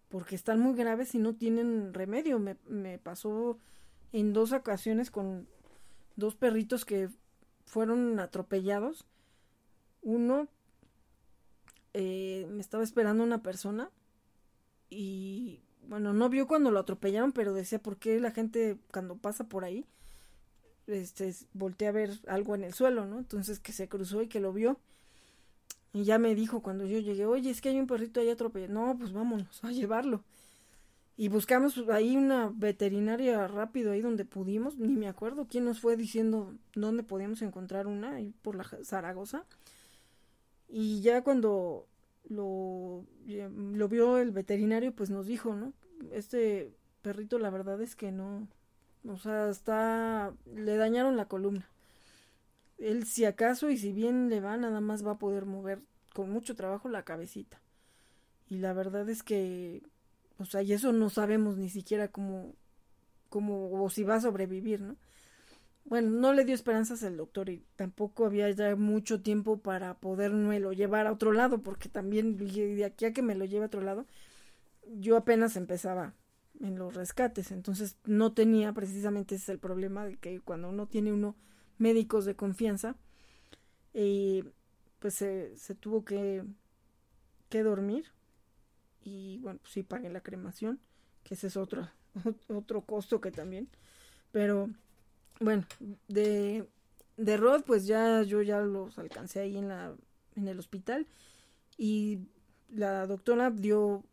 [0.09, 2.39] porque están muy graves y no tienen remedio.
[2.39, 3.59] Me, me pasó
[4.13, 5.47] en dos ocasiones con
[6.15, 7.09] dos perritos que
[7.67, 9.05] fueron atropellados.
[10.01, 10.47] Uno
[11.93, 13.91] eh, me estaba esperando una persona
[14.89, 19.43] y bueno, no vio cuando lo atropellaron, pero decía por qué la gente cuando pasa
[19.43, 19.85] por ahí
[20.87, 23.19] este voltea a ver algo en el suelo, ¿no?
[23.19, 24.79] Entonces que se cruzó y que lo vio.
[25.93, 28.73] Y ya me dijo cuando yo llegué, oye, es que hay un perrito ahí atropellado.
[28.73, 30.23] No, pues vámonos a llevarlo.
[31.19, 35.97] Y buscamos ahí una veterinaria rápido, ahí donde pudimos, ni me acuerdo quién nos fue
[35.97, 39.43] diciendo dónde podíamos encontrar una, ahí por la Zaragoza.
[40.69, 41.87] Y ya cuando
[42.29, 45.73] lo, lo vio el veterinario, pues nos dijo, ¿no?
[46.11, 46.71] Este
[47.01, 48.47] perrito la verdad es que no,
[49.07, 51.67] o sea, está, le dañaron la columna.
[52.77, 55.81] Él si acaso y si bien le va, nada más va a poder mover
[56.13, 57.59] con mucho trabajo la cabecita.
[58.49, 59.81] Y la verdad es que
[60.39, 62.55] o sea, y eso no sabemos ni siquiera cómo,
[63.29, 64.97] cómo, o si va a sobrevivir, ¿no?
[65.85, 69.97] Bueno, no le dio esperanzas el doctor y tampoco había ya mucho tiempo para
[70.59, 73.67] lo llevar a otro lado, porque también de aquí a que me lo lleve a
[73.67, 74.05] otro lado,
[74.99, 76.13] yo apenas empezaba
[76.59, 80.87] en los rescates, entonces no tenía precisamente ese es el problema de que cuando uno
[80.87, 81.35] tiene uno
[81.77, 82.95] médicos de confianza,
[83.93, 84.43] eh,
[84.99, 86.43] pues se, se tuvo que,
[87.49, 88.11] que dormir
[89.07, 90.79] y bueno, pues sí pagué la cremación,
[91.23, 91.89] que ese es otro,
[92.49, 93.69] otro costo que también.
[94.33, 94.69] Pero
[95.39, 95.65] bueno,
[96.09, 96.67] de,
[97.15, 99.95] de Rod, pues ya yo ya los alcancé ahí en, la,
[100.35, 101.07] en el hospital
[101.77, 102.19] y
[102.69, 104.03] la doctora dio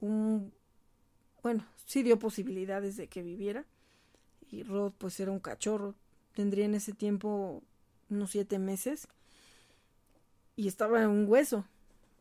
[0.00, 0.52] un,
[1.42, 3.64] bueno, sí dio posibilidades de que viviera
[4.52, 5.96] y Rod pues era un cachorro,
[6.34, 7.64] tendría en ese tiempo
[8.08, 9.08] unos siete meses
[10.54, 11.64] y estaba en un hueso,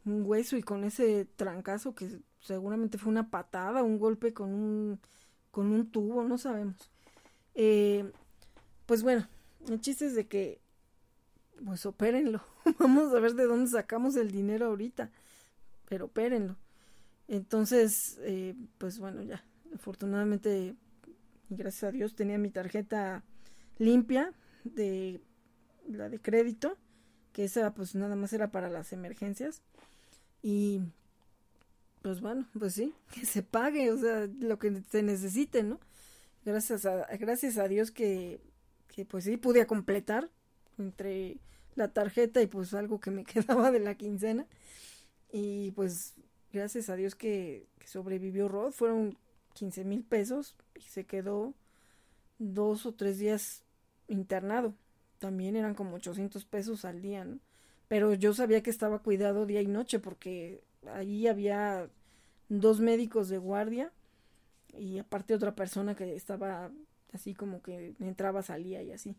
[0.07, 4.99] un hueso y con ese trancazo que seguramente fue una patada, un golpe con un,
[5.51, 6.91] con un tubo, no sabemos.
[7.55, 8.11] Eh,
[8.85, 9.27] pues bueno,
[9.67, 10.61] el chiste es de que,
[11.65, 12.41] pues opérenlo.
[12.79, 15.11] Vamos a ver de dónde sacamos el dinero ahorita,
[15.89, 16.55] pero opérenlo.
[17.27, 19.43] Entonces, eh, pues bueno, ya,
[19.75, 20.75] afortunadamente,
[21.49, 23.23] gracias a Dios, tenía mi tarjeta
[23.77, 25.21] limpia de
[25.87, 26.77] la de crédito,
[27.33, 29.61] que esa pues nada más era para las emergencias.
[30.41, 30.81] Y
[32.01, 35.79] pues bueno, pues sí, que se pague, o sea, lo que se necesite, ¿no?
[36.45, 38.39] Gracias a, gracias a Dios que,
[38.87, 40.29] que pues sí pude completar
[40.77, 41.37] entre
[41.75, 44.47] la tarjeta y pues algo que me quedaba de la quincena.
[45.31, 46.15] Y pues
[46.53, 49.17] gracias a Dios que, que sobrevivió Rod, fueron
[49.53, 51.53] 15 mil pesos y se quedó
[52.39, 53.63] dos o tres días
[54.07, 54.73] internado.
[55.19, 57.39] También eran como 800 pesos al día, ¿no?
[57.87, 60.61] Pero yo sabía que estaba cuidado día y noche porque
[60.93, 61.89] allí había
[62.49, 63.91] dos médicos de guardia
[64.77, 66.71] y aparte otra persona que estaba
[67.13, 69.15] así como que entraba, salía y así.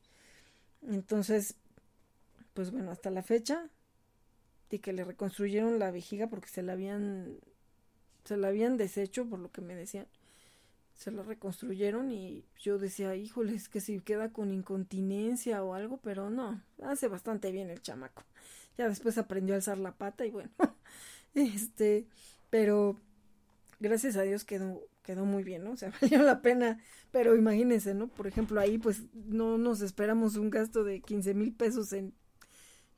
[0.87, 1.57] Entonces,
[2.55, 3.69] pues bueno, hasta la fecha
[4.71, 7.39] de que le reconstruyeron la vejiga porque se la habían
[8.25, 10.07] se la habían deshecho por lo que me decían.
[10.95, 15.99] Se la reconstruyeron y yo decía, híjole, es que si queda con incontinencia o algo,
[15.99, 18.25] pero no, hace bastante bien el chamaco.
[18.79, 20.51] Ya después aprendió a alzar la pata y bueno,
[21.35, 22.07] este,
[22.49, 22.97] pero
[23.81, 25.73] gracias a Dios quedó, quedó muy bien, ¿no?
[25.73, 26.81] O sea, valió la pena,
[27.11, 28.09] pero imagínense, ¿no?
[28.09, 32.15] Por ejemplo, ahí pues no nos esperamos un gasto de 15 mil pesos en,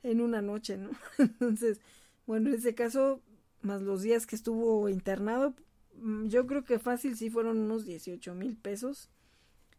[0.03, 0.91] en una noche, ¿no?
[1.17, 1.81] Entonces,
[2.27, 3.21] bueno, en ese caso,
[3.61, 5.55] más los días que estuvo internado,
[5.95, 9.09] mm, yo creo que fácil sí fueron unos 18 mil pesos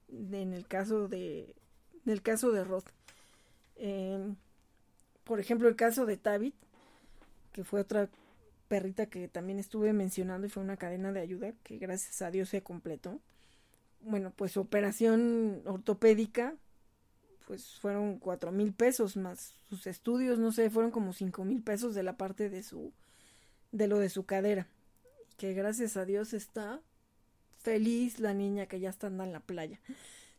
[0.09, 1.55] en el caso de,
[2.05, 2.89] en el caso de Roth.
[3.77, 4.35] Eh,
[5.33, 6.55] por ejemplo, el caso de Tabit,
[7.55, 8.11] que fue otra
[8.69, 12.51] perrita que también estuve mencionando y fue una cadena de ayuda que gracias a Dios
[12.51, 13.19] se completó.
[14.03, 16.55] bueno, pues su operación ortopédica,
[17.47, 21.95] pues fueron cuatro mil pesos más sus estudios, no sé, fueron como cinco mil pesos
[21.95, 22.93] de la parte de su,
[23.71, 24.67] de lo de su cadera.
[25.39, 26.79] Que gracias a Dios está
[27.57, 29.81] feliz la niña que ya está andando en la playa.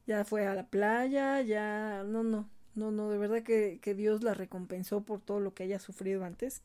[0.05, 4.23] Ya fue a la playa, ya, no, no, no, no, de verdad que, que Dios
[4.23, 6.63] la recompensó por todo lo que haya sufrido antes.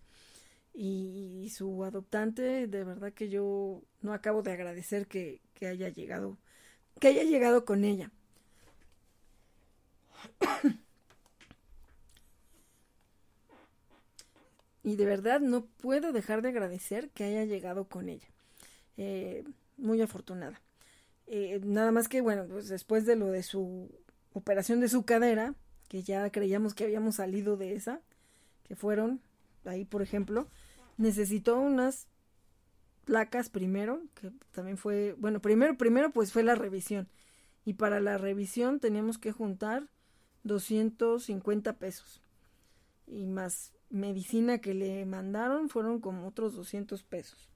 [0.75, 6.39] Y, su adoptante, de verdad que yo no acabo de agradecer que, que haya llegado,
[7.01, 8.13] que haya llegado con ella.
[14.85, 18.29] y de verdad no puedo dejar de agradecer que haya llegado con ella.
[18.97, 19.45] Eh,
[19.77, 20.61] muy afortunada.
[21.27, 23.91] Eh, nada más que, bueno, pues después de lo de su
[24.33, 25.55] operación de su cadera,
[25.89, 28.01] que ya creíamos que habíamos salido de esa,
[28.65, 29.21] que fueron
[29.65, 30.49] ahí, por ejemplo,
[30.97, 32.07] necesitó unas
[33.05, 37.09] placas primero, que también fue, bueno, primero, primero pues fue la revisión.
[37.65, 39.89] Y para la revisión teníamos que juntar
[40.45, 42.21] 250 pesos.
[43.07, 47.49] Y más medicina que le mandaron fueron como otros 200 pesos.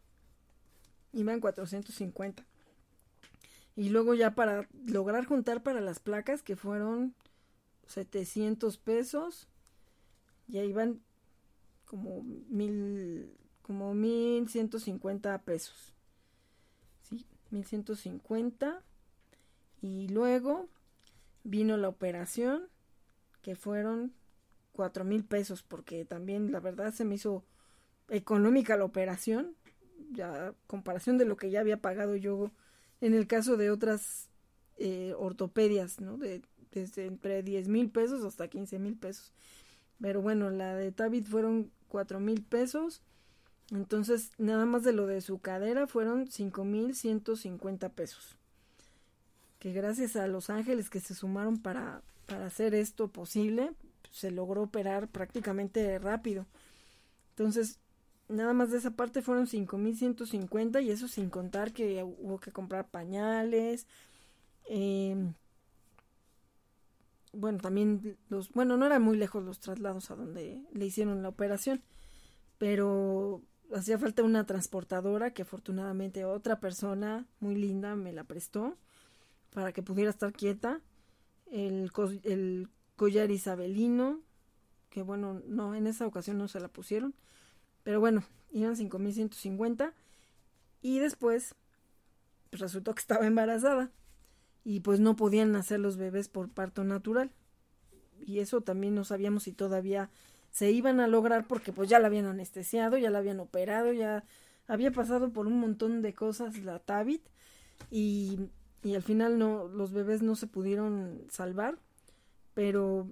[1.12, 2.46] Iban 450.
[3.76, 7.14] Y luego ya para lograr juntar para las placas que fueron
[7.92, 9.48] 700 pesos,
[10.48, 11.00] ya iban
[11.84, 15.94] como mil, como 1150 pesos.
[17.02, 18.82] Sí, 1150.
[19.80, 20.68] Y luego
[21.44, 22.68] vino la operación
[23.42, 24.14] que fueron
[24.72, 27.44] cuatro mil pesos porque también la verdad se me hizo
[28.08, 29.54] económica la operación
[30.12, 32.52] ya comparación de lo que ya había pagado yo
[33.00, 34.28] en el caso de otras
[34.78, 36.42] eh, ortopedias no de
[36.74, 39.32] entre 10 mil pesos hasta 15 mil pesos
[40.00, 43.02] pero bueno la de Tabit fueron cuatro mil pesos
[43.70, 48.36] entonces nada más de lo de su cadera fueron cinco mil ciento cincuenta pesos
[49.58, 53.72] que gracias a los ángeles que se sumaron para para hacer esto posible,
[54.10, 56.46] se logró operar prácticamente rápido.
[57.30, 57.78] Entonces,
[58.28, 62.88] nada más de esa parte fueron 5.150 y eso sin contar que hubo que comprar
[62.88, 63.86] pañales.
[64.68, 65.34] Em,
[67.32, 71.28] bueno, también los, bueno, no eran muy lejos los traslados a donde le hicieron la
[71.28, 71.82] operación,
[72.58, 73.42] pero
[73.74, 78.76] hacía falta una transportadora que afortunadamente otra persona muy linda me la prestó
[79.52, 80.80] para que pudiera estar quieta.
[81.50, 81.90] El,
[82.24, 84.20] el collar isabelino,
[84.90, 87.14] que bueno, no, en esa ocasión no se la pusieron,
[87.82, 89.92] pero bueno, iban 5150
[90.82, 91.54] y después
[92.52, 93.90] resultó que estaba embarazada
[94.64, 97.30] y pues no podían nacer los bebés por parto natural.
[98.24, 100.10] Y eso también no sabíamos si todavía
[100.50, 104.24] se iban a lograr porque pues ya la habían anestesiado, ya la habían operado, ya
[104.68, 107.22] había pasado por un montón de cosas la Tabit
[107.90, 108.38] y
[108.82, 111.78] y al final no los bebés no se pudieron salvar
[112.54, 113.08] pero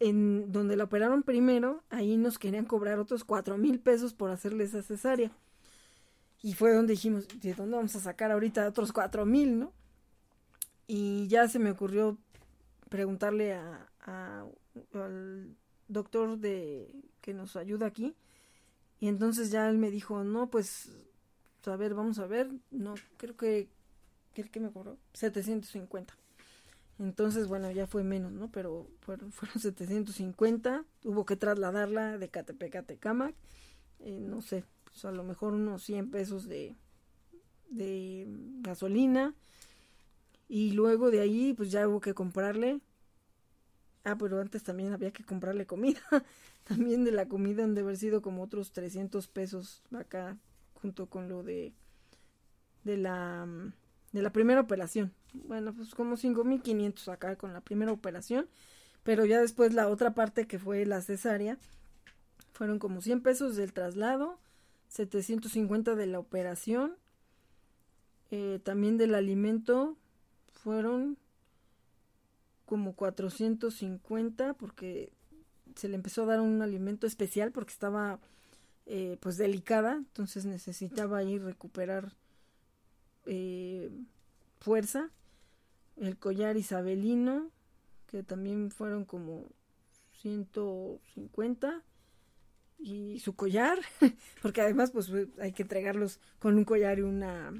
[0.00, 4.64] en donde la operaron primero ahí nos querían cobrar otros cuatro mil pesos por hacerle
[4.64, 5.30] esa cesárea
[6.42, 9.72] y fue donde dijimos de dónde vamos a sacar ahorita otros cuatro mil no
[10.86, 12.18] y ya se me ocurrió
[12.88, 13.88] preguntarle a,
[14.92, 15.56] al
[15.88, 18.14] doctor de que nos ayuda aquí
[19.00, 20.90] y entonces ya él me dijo no pues
[21.64, 23.68] a ver vamos a ver no creo que
[24.36, 24.98] ¿Qué que me cobró?
[25.14, 26.14] 750.
[26.98, 28.52] Entonces, bueno, ya fue menos, ¿no?
[28.52, 30.84] Pero fueron, fueron 750.
[31.04, 33.34] Hubo que trasladarla de Catepec a Tecamac.
[34.00, 36.76] Eh, no sé, pues a lo mejor unos 100 pesos de,
[37.70, 38.26] de
[38.60, 39.34] gasolina.
[40.48, 42.80] Y luego de ahí, pues ya hubo que comprarle.
[44.04, 46.00] Ah, pero antes también había que comprarle comida.
[46.64, 50.36] también de la comida han de haber sido como otros 300 pesos acá,
[50.80, 51.72] junto con lo de,
[52.84, 53.46] de la
[54.16, 55.12] de la primera operación.
[55.34, 58.48] Bueno, pues como 5.500 acá con la primera operación,
[59.02, 61.58] pero ya después la otra parte que fue la cesárea,
[62.54, 64.38] fueron como 100 pesos del traslado,
[64.88, 66.96] 750 de la operación,
[68.30, 69.96] eh, también del alimento
[70.66, 71.16] fueron
[72.64, 75.12] como 450 porque
[75.76, 78.18] se le empezó a dar un alimento especial porque estaba
[78.86, 82.14] eh, pues delicada, entonces necesitaba ir recuperar
[83.26, 83.92] eh,
[84.58, 85.10] fuerza,
[85.98, 87.52] el collar isabelino,
[88.08, 89.44] que también fueron como
[90.20, 91.80] 150
[92.80, 93.78] y su collar,
[94.42, 97.52] porque además pues hay que entregarlos con un collar y una,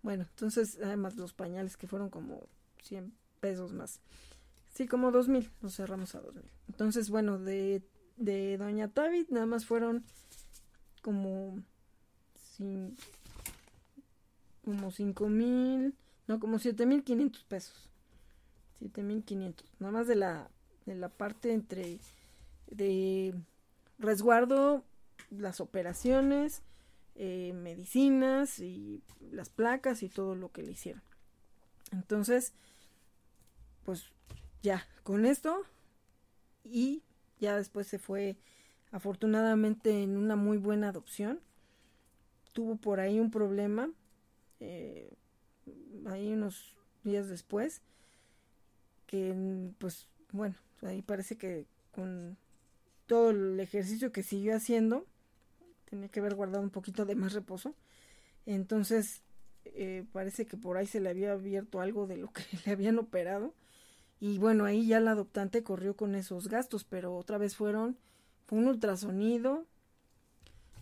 [0.02, 2.48] Bueno, entonces, además los pañales que fueron como
[2.82, 4.00] 100 pesos más.
[4.72, 6.44] Sí, como 2000, nos cerramos a 2000.
[6.68, 7.82] Entonces, bueno, de,
[8.16, 10.04] de Doña Tabit nada más fueron
[11.02, 11.62] como,
[14.64, 15.94] como 5 mil,
[16.26, 17.88] no, como 7500 pesos.
[18.78, 20.50] 7500, nada más de la,
[20.84, 21.98] de la parte entre
[22.66, 23.34] de
[23.98, 24.84] resguardo
[25.30, 26.62] las operaciones,
[27.14, 31.02] eh, medicinas y las placas y todo lo que le hicieron.
[31.92, 32.52] Entonces,
[33.84, 34.04] pues
[34.62, 35.62] ya, con esto
[36.64, 37.02] y
[37.40, 38.36] ya después se fue
[38.90, 41.40] afortunadamente en una muy buena adopción.
[42.56, 43.90] Tuvo por ahí un problema,
[44.60, 45.12] eh,
[46.06, 46.74] ahí unos
[47.04, 47.82] días después,
[49.06, 49.34] que
[49.76, 52.38] pues bueno, ahí parece que con
[53.04, 55.04] todo el ejercicio que siguió haciendo,
[55.84, 57.74] tenía que haber guardado un poquito de más reposo.
[58.46, 59.20] Entonces,
[59.66, 62.98] eh, parece que por ahí se le había abierto algo de lo que le habían
[62.98, 63.52] operado.
[64.18, 67.98] Y bueno, ahí ya la adoptante corrió con esos gastos, pero otra vez fueron,
[68.46, 69.66] fue un ultrasonido,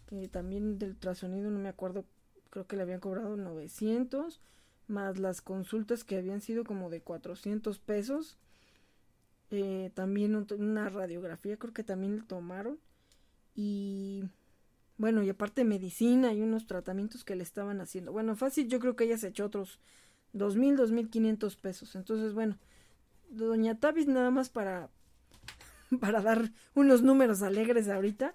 [0.06, 2.04] que también del ultrasonido no me acuerdo,
[2.50, 4.40] creo que le habían cobrado 900,
[4.86, 8.38] más las consultas que habían sido como de 400 pesos.
[9.50, 12.78] Eh, también una radiografía creo que también le tomaron.
[13.54, 14.24] Y
[14.96, 18.12] bueno, y aparte medicina y unos tratamientos que le estaban haciendo.
[18.12, 19.80] Bueno, fácil, yo creo que ella se echó otros
[20.32, 21.94] dos mil, dos mil quinientos pesos.
[21.96, 22.58] Entonces, bueno,
[23.30, 24.90] doña Tavis nada más para,
[26.00, 28.34] para dar unos números alegres ahorita.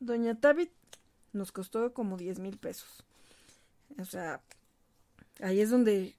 [0.00, 0.68] Doña Tavis
[1.32, 3.04] nos costó como diez mil pesos.
[3.98, 4.42] O sea,
[5.40, 6.14] ahí es donde,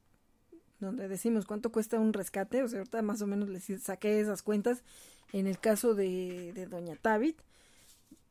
[0.79, 2.63] donde decimos cuánto cuesta un rescate.
[2.63, 4.83] O sea, ahorita más o menos les saqué esas cuentas.
[5.31, 7.39] En el caso de, de Doña Tabit,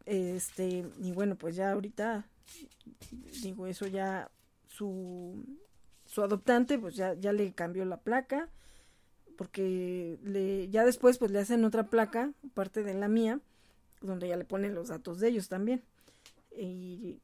[0.05, 2.26] este, y bueno, pues ya ahorita,
[3.42, 4.30] digo, eso ya
[4.66, 5.44] su,
[6.06, 8.48] su adoptante, pues ya, ya le cambió la placa,
[9.36, 13.40] porque le, ya después pues le hacen otra placa, parte de la mía,
[14.00, 15.84] donde ya le ponen los datos de ellos también.
[16.59, 17.20] Y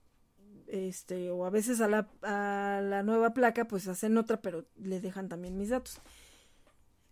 [0.69, 5.01] este, o a veces a la, a la nueva placa pues hacen otra, pero le
[5.01, 6.01] dejan también mis datos.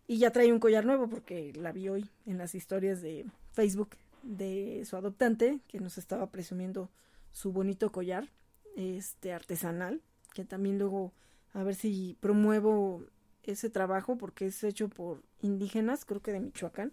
[0.06, 3.96] Y ya trae un collar nuevo porque la vi hoy en las historias de Facebook
[4.22, 6.90] de su adoptante, que nos estaba presumiendo
[7.32, 8.28] su bonito collar
[8.76, 10.00] este artesanal,
[10.34, 11.12] que también luego
[11.52, 13.04] a ver si promuevo
[13.42, 16.92] ese trabajo porque es hecho por indígenas, creo que de Michoacán.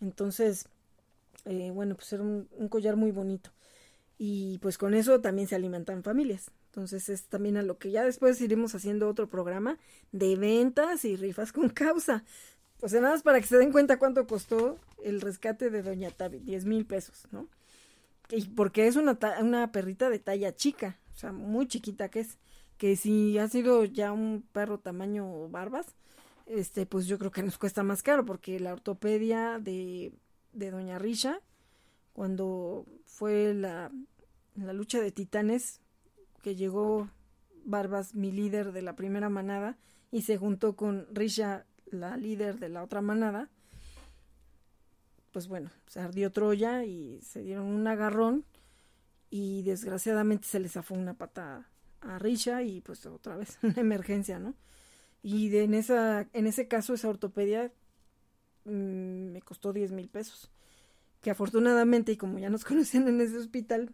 [0.00, 0.68] Entonces,
[1.44, 3.50] eh, bueno, pues era un, collar muy bonito.
[4.18, 6.50] Y pues con eso también se alimentan familias.
[6.66, 9.78] Entonces es también a lo que ya después iremos haciendo otro programa
[10.12, 12.24] de ventas y rifas con causa.
[12.80, 16.10] O sea, nada más para que se den cuenta cuánto costó el rescate de Doña
[16.10, 17.48] Tavi, 10 mil pesos, ¿no?
[18.30, 22.38] Y porque es una, una perrita de talla chica, o sea, muy chiquita que es.
[22.76, 25.86] Que si ha sido ya un perro tamaño barbas,
[26.44, 30.12] este, pues yo creo que nos cuesta más caro, porque la ortopedia de,
[30.52, 31.40] de Doña Risha,
[32.16, 33.92] cuando fue la,
[34.54, 35.82] la lucha de titanes,
[36.42, 37.10] que llegó
[37.66, 39.76] Barbas, mi líder de la primera manada,
[40.10, 43.50] y se juntó con Risha la líder de la otra manada,
[45.30, 48.46] pues bueno, se ardió Troya y se dieron un agarrón
[49.28, 51.68] y desgraciadamente se les zafó una pata
[52.00, 54.54] a Risha y pues otra vez una emergencia, ¿no?
[55.22, 57.70] Y de, en, esa, en ese caso esa ortopedia
[58.64, 60.50] mmm, me costó 10 mil pesos,
[61.26, 63.92] que afortunadamente y como ya nos conocían en ese hospital,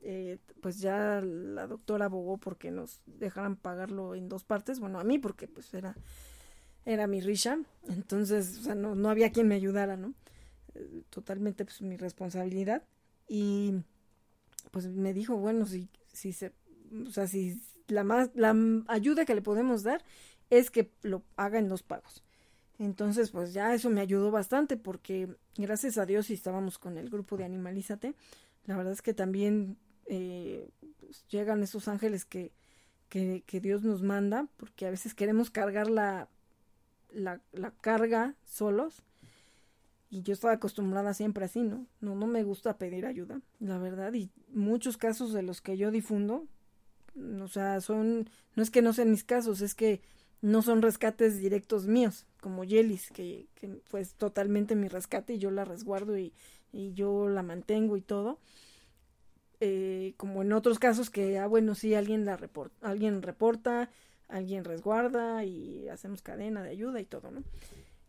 [0.00, 5.04] eh, pues ya la doctora abogó porque nos dejaran pagarlo en dos partes, bueno, a
[5.04, 5.94] mí porque pues era
[6.86, 10.14] era mi Risha, entonces, o sea, no, no había quien me ayudara, ¿no?
[10.74, 12.82] Eh, totalmente, pues, mi responsabilidad.
[13.28, 13.74] Y,
[14.70, 16.54] pues, me dijo, bueno, si, si se,
[17.06, 18.56] o sea, si la más, la
[18.88, 20.02] ayuda que le podemos dar
[20.48, 22.24] es que lo haga en dos pagos.
[22.80, 25.28] Entonces, pues ya eso me ayudó bastante porque
[25.58, 28.14] gracias a Dios y estábamos con el grupo de Animalízate,
[28.64, 29.76] la verdad es que también
[30.06, 32.52] eh, pues, llegan esos ángeles que,
[33.10, 36.28] que, que Dios nos manda, porque a veces queremos cargar la,
[37.12, 37.42] la,
[37.82, 39.02] carga solos
[40.08, 41.86] y yo estaba acostumbrada siempre así, ¿no?
[42.00, 45.90] No, no me gusta pedir ayuda, la verdad, y muchos casos de los que yo
[45.90, 46.46] difundo,
[47.42, 50.00] o sea, son, no es que no sean mis casos, es que
[50.42, 55.50] no son rescates directos míos, como Yelis, que, que pues totalmente mi rescate y yo
[55.50, 56.32] la resguardo y,
[56.72, 58.38] yo la mantengo y todo.
[59.58, 63.90] Eh, como en otros casos que, ah, bueno, sí, alguien, la reporta, alguien reporta,
[64.28, 67.42] alguien resguarda y hacemos cadena de ayuda y todo, ¿no?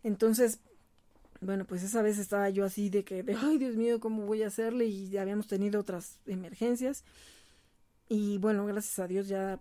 [0.03, 0.59] Entonces,
[1.41, 4.43] bueno, pues esa vez estaba yo así de que, de, ay, Dios mío, ¿cómo voy
[4.43, 4.85] a hacerle?
[4.85, 7.03] Y habíamos tenido otras emergencias.
[8.07, 9.59] Y bueno, gracias a Dios ya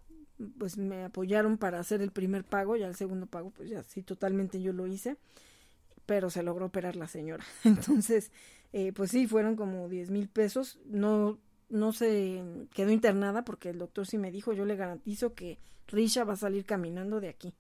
[0.59, 4.03] pues me apoyaron para hacer el primer pago, ya el segundo pago, pues ya sí,
[4.03, 5.17] totalmente yo lo hice,
[6.07, 7.45] pero se logró operar la señora.
[7.65, 8.33] Entonces,
[8.73, 11.39] eh, pues sí, fueron como 10 mil pesos, no,
[11.69, 12.43] no se
[12.75, 15.59] quedó internada porque el doctor sí me dijo, yo le garantizo que
[15.89, 17.55] Risha va a salir caminando de aquí.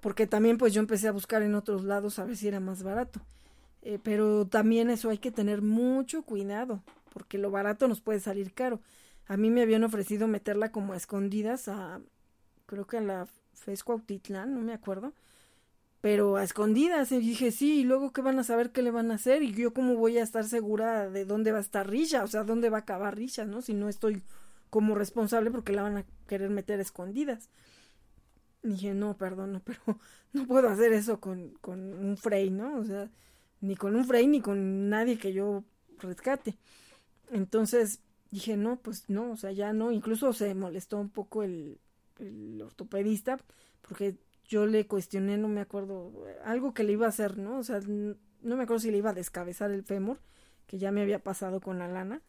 [0.00, 2.82] Porque también pues yo empecé a buscar en otros lados a ver si era más
[2.82, 3.20] barato.
[3.82, 6.82] Eh, pero también eso hay que tener mucho cuidado,
[7.12, 8.80] porque lo barato nos puede salir caro.
[9.26, 12.00] A mí me habían ofrecido meterla como a escondidas a,
[12.66, 15.12] creo que a la Fesco Autitlán, no me acuerdo,
[16.00, 17.12] pero a escondidas.
[17.12, 19.52] Y dije, sí, y luego qué van a saber qué le van a hacer y
[19.54, 22.70] yo cómo voy a estar segura de dónde va a estar Risha, o sea, dónde
[22.70, 23.62] va a acabar Risha, ¿no?
[23.62, 24.22] Si no estoy
[24.70, 27.48] como responsable porque la van a querer meter a escondidas.
[28.62, 29.80] dije, no, perdón, no, pero
[30.32, 32.78] no puedo hacer eso con, con un Frey, ¿no?
[32.78, 33.10] O sea,
[33.60, 35.64] ni con un Frey ni con nadie que yo
[36.00, 36.56] rescate.
[37.30, 38.00] Entonces,
[38.32, 41.78] dije, no, pues no, o sea, ya no, incluso se molestó un poco el,
[42.64, 43.38] ortopedista,
[43.82, 46.12] porque yo le cuestioné, no me acuerdo,
[46.44, 47.58] algo que le iba a hacer, ¿no?
[47.58, 50.18] O sea, no me acuerdo si le iba a descabezar el fémur,
[50.66, 52.22] que ya me había pasado con la lana,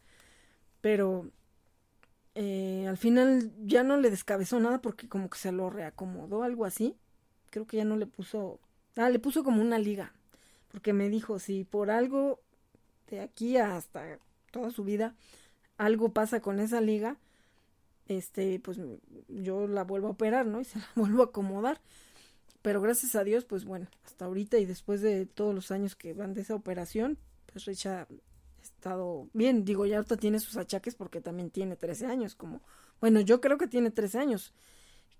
[0.80, 1.30] pero
[2.34, 6.64] eh, al final ya no le descabezó nada porque como que se lo reacomodó, algo
[6.64, 6.96] así.
[7.50, 8.60] Creo que ya no le puso,
[8.96, 10.12] ah, le puso como una liga,
[10.70, 12.40] porque me dijo, si por algo
[13.08, 14.18] de aquí hasta
[14.50, 15.14] toda su vida
[15.76, 17.16] algo pasa con esa liga,
[18.06, 18.78] este, pues
[19.28, 20.60] yo la vuelvo a operar, ¿no?
[20.62, 21.80] Y se la vuelvo a acomodar.
[22.62, 26.14] Pero gracias a Dios, pues bueno, hasta ahorita y después de todos los años que
[26.14, 27.18] van de esa operación,
[27.52, 29.64] pues Richa ha estado bien.
[29.66, 32.62] Digo, ya ahorita tiene sus achaques porque también tiene 13 años, como,
[33.02, 34.54] bueno, yo creo que tiene 13 años.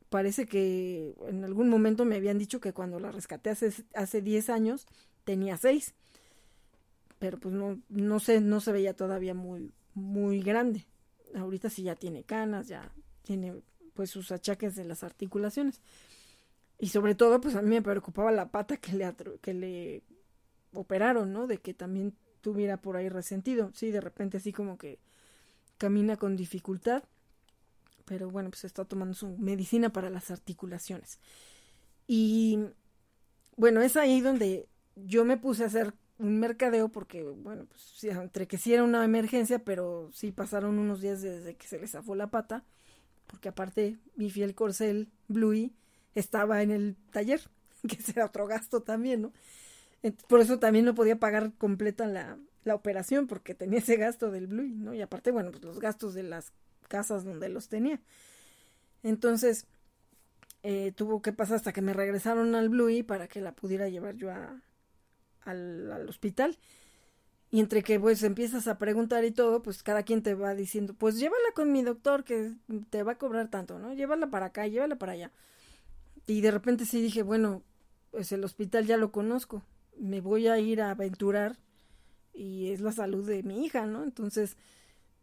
[0.09, 4.49] Parece que en algún momento me habían dicho que cuando la rescaté hace, hace 10
[4.49, 4.87] años
[5.25, 5.93] tenía 6.
[7.19, 10.87] Pero pues no, no sé, no se veía todavía muy, muy grande.
[11.35, 12.93] Ahorita sí ya tiene canas, ya
[13.23, 13.63] tiene
[13.95, 15.81] pues sus achaques de las articulaciones.
[16.79, 20.03] Y sobre todo, pues a mí me preocupaba la pata que le, que le
[20.73, 21.47] operaron, ¿no?
[21.47, 23.71] De que también tuviera por ahí resentido.
[23.75, 24.99] Sí, de repente así como que
[25.79, 27.05] camina con dificultad.
[28.05, 31.19] Pero bueno, pues está tomando su medicina para las articulaciones.
[32.07, 32.59] Y
[33.57, 38.47] bueno, es ahí donde yo me puse a hacer un mercadeo porque, bueno, pues entre
[38.47, 42.15] que sí era una emergencia, pero sí pasaron unos días desde que se le zafó
[42.15, 42.65] la pata,
[43.27, 45.73] porque aparte mi fiel corcel Bluey
[46.15, 47.41] estaba en el taller,
[47.89, 49.33] que era otro gasto también, ¿no?
[50.29, 54.47] Por eso también no podía pagar completa la, la operación, porque tenía ese gasto del
[54.47, 54.95] Bluey, ¿no?
[54.95, 56.53] Y aparte, bueno, pues los gastos de las
[56.89, 58.01] casas donde los tenía.
[59.03, 59.67] Entonces,
[60.63, 64.17] eh, tuvo que pasar hasta que me regresaron al Bluey para que la pudiera llevar
[64.17, 64.63] yo a,
[65.45, 66.59] al, hospital.
[67.51, 70.95] Y entre que pues empiezas a preguntar y todo, pues cada quien te va diciendo,
[70.95, 72.53] pues llévala con mi doctor que
[72.91, 73.95] te va a cobrar tanto, ¿no?
[73.95, 75.31] Llévala para acá, llévala para allá.
[76.27, 77.63] Y de repente sí dije, bueno,
[78.11, 79.63] pues el hospital ya lo conozco,
[79.99, 81.57] me voy a ir a aventurar
[82.33, 84.03] y es la salud de mi hija, ¿no?
[84.03, 84.57] Entonces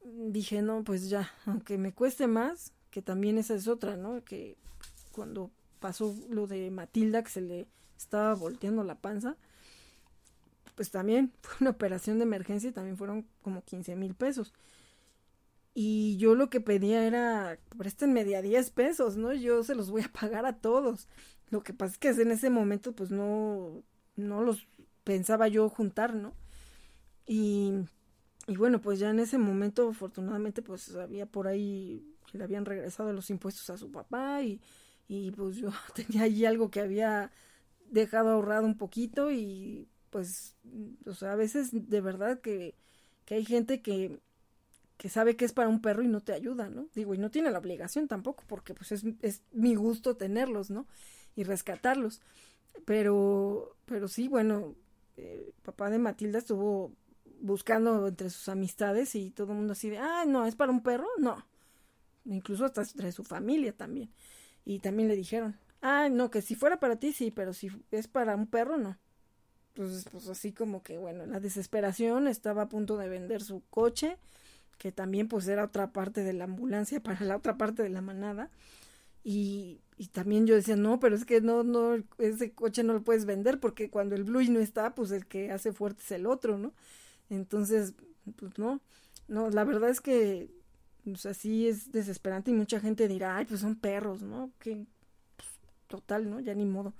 [0.03, 4.23] dije, no, pues ya, aunque me cueste más, que también esa es otra, ¿no?
[4.23, 4.57] Que
[5.11, 7.67] cuando pasó lo de Matilda, que se le
[7.97, 9.37] estaba volteando la panza,
[10.75, 14.53] pues también fue una operación de emergencia y también fueron como 15 mil pesos.
[15.73, 19.33] Y yo lo que pedía era, préstenme de a 10 pesos, ¿no?
[19.33, 21.07] Yo se los voy a pagar a todos.
[21.49, 23.83] Lo que pasa es que en ese momento pues no,
[24.15, 24.67] no los
[25.03, 26.33] pensaba yo juntar, ¿no?
[27.25, 27.73] Y,
[28.47, 32.65] y bueno, pues ya en ese momento afortunadamente pues había por ahí que le habían
[32.65, 34.61] regresado los impuestos a su papá y,
[35.07, 37.31] y pues yo tenía allí algo que había
[37.89, 40.55] dejado ahorrado un poquito y pues,
[41.07, 42.75] o sea, a veces de verdad que,
[43.25, 44.19] que hay gente que,
[44.97, 46.87] que sabe que es para un perro y no te ayuda, ¿no?
[46.93, 50.85] Digo, y no tiene la obligación tampoco, porque pues es, es mi gusto tenerlos, ¿no?
[51.35, 52.21] Y rescatarlos.
[52.85, 54.75] Pero, pero sí, bueno,
[55.17, 56.91] eh, papá de Matilda estuvo
[57.41, 60.83] buscando entre sus amistades y todo el mundo así de, ah, no, es para un
[60.83, 61.45] perro, no.
[62.25, 64.11] Incluso hasta entre su familia también.
[64.65, 68.07] Y también le dijeron, ah, no, que si fuera para ti sí, pero si es
[68.07, 68.97] para un perro, no.
[69.73, 74.17] Pues, pues así como que, bueno, la desesperación estaba a punto de vender su coche,
[74.77, 78.01] que también pues era otra parte de la ambulancia para la otra parte de la
[78.01, 78.49] manada.
[79.23, 83.03] Y, y también yo decía, no, pero es que no, no, ese coche no lo
[83.03, 86.25] puedes vender porque cuando el Blues no está, pues el que hace fuerte es el
[86.25, 86.73] otro, ¿no?
[87.29, 87.93] Entonces,
[88.37, 88.81] pues no,
[89.27, 90.49] no, la verdad es que
[91.03, 94.51] pues así es desesperante y mucha gente dirá, ay, pues son perros, ¿no?
[94.59, 94.85] Que
[95.35, 95.49] pues,
[95.87, 96.39] total, ¿no?
[96.39, 96.93] Ya ni modo.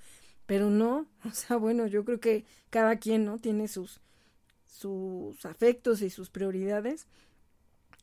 [0.51, 3.39] Pero no, o sea, bueno, yo creo que cada quien, ¿no?
[3.39, 4.01] Tiene sus,
[4.65, 7.07] sus afectos y sus prioridades.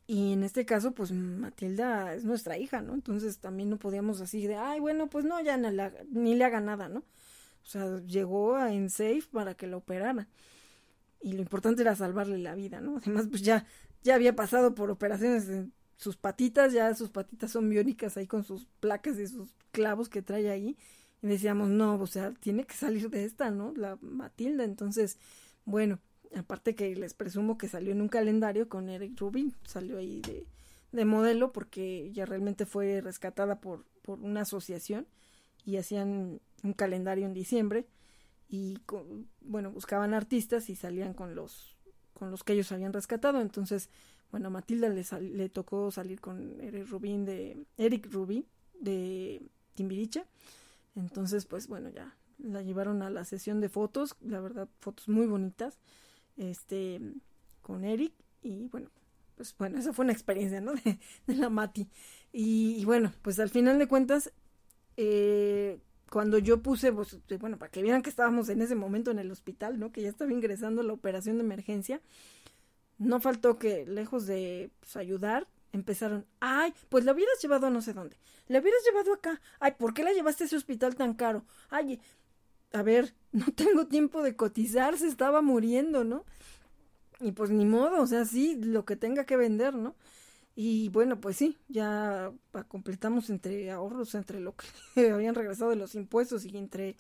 [0.06, 2.94] Y en este caso, pues Matilda es nuestra hija, ¿no?
[2.94, 6.88] Entonces también no podíamos así de, ay, bueno, pues no, ya ni, le haga nada,
[6.88, 7.00] ¿no?
[7.00, 10.26] O sea, llegó a safe para que la operara.
[11.20, 12.96] Y lo importante era salvarle la vida, ¿no?
[12.96, 13.66] Además, pues ya,
[14.02, 18.42] ya había pasado por operaciones en sus patitas, ya sus patitas son biónicas ahí con
[18.42, 20.78] sus placas y sus clavos que trae ahí.
[21.22, 23.72] Y decíamos, no, o sea, tiene que salir de esta, ¿no?
[23.76, 24.64] La Matilda.
[24.64, 25.18] Entonces,
[25.64, 25.98] bueno,
[26.36, 30.46] aparte que les presumo que salió en un calendario con Eric Rubin, salió ahí de,
[30.92, 35.06] de modelo porque ya realmente fue rescatada por, por una asociación
[35.64, 37.86] y hacían un calendario en diciembre
[38.48, 38.78] y
[39.40, 41.76] bueno buscaban artistas y salían con los
[42.14, 43.90] con los que ellos habían rescatado entonces
[44.30, 48.46] bueno a Matilda le, le tocó salir con Eric Rubin de Eric Rubin
[48.80, 49.42] de
[49.74, 50.24] Timbiriche
[50.98, 55.26] entonces pues bueno ya la llevaron a la sesión de fotos la verdad fotos muy
[55.26, 55.78] bonitas
[56.38, 57.00] este,
[57.60, 58.88] con Eric y bueno,
[59.34, 60.72] pues bueno, esa fue una experiencia, ¿no?
[61.26, 61.88] De, la Mati.
[62.32, 64.32] Y, bueno, pues al final de cuentas,
[64.96, 65.80] eh,
[66.10, 69.30] cuando yo puse, pues, bueno, para que vieran que estábamos en ese momento en el
[69.30, 69.92] hospital, ¿no?
[69.92, 72.00] Que ya estaba ingresando la operación de emergencia,
[72.98, 77.82] no faltó que, lejos de pues, ayudar, empezaron, ay, pues la hubieras llevado a no
[77.82, 78.16] sé dónde,
[78.46, 81.44] la hubieras llevado acá, ay, ¿por qué la llevaste a ese hospital tan caro?
[81.70, 82.00] Ay,
[82.72, 86.24] a ver, no tengo tiempo de cotizar, se estaba muriendo, ¿no?
[87.20, 89.96] Y pues ni modo, o sea, sí, lo que tenga que vender, ¿no?
[90.54, 92.32] Y bueno, pues sí, ya
[92.68, 94.66] completamos entre ahorros, entre lo que
[95.12, 96.96] habían regresado de los impuestos y entre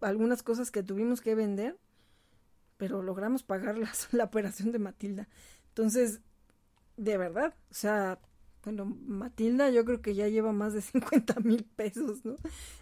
[0.00, 1.78] algunas cosas que tuvimos que vender,
[2.76, 3.76] pero logramos pagar
[4.12, 5.28] la operación de Matilda.
[5.68, 6.20] Entonces,
[6.96, 8.18] de verdad, o sea,
[8.64, 12.36] bueno, Matilda yo creo que ya lleva más de 50 mil pesos, ¿no?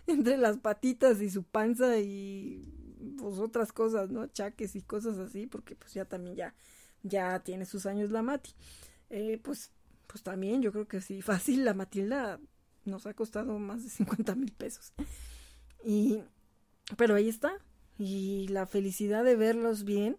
[0.06, 2.62] Entre las patitas y su panza y
[3.18, 4.26] pues otras cosas, ¿no?
[4.28, 6.55] Chaques y cosas así, porque pues ya también ya,
[7.02, 8.52] ya tiene sus años la Mati.
[9.10, 9.70] Eh, pues,
[10.06, 12.40] pues también yo creo que sí, fácil la Matilda
[12.84, 14.93] nos ha costado más de 50 mil pesos.
[15.84, 16.22] Y,
[16.97, 17.52] pero ahí está.
[17.98, 20.16] Y la felicidad de verlos bien,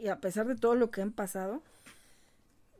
[0.00, 1.62] y a pesar de todo lo que han pasado,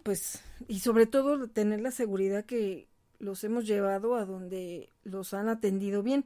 [0.03, 5.49] pues, y sobre todo tener la seguridad que los hemos llevado a donde los han
[5.49, 6.25] atendido bien,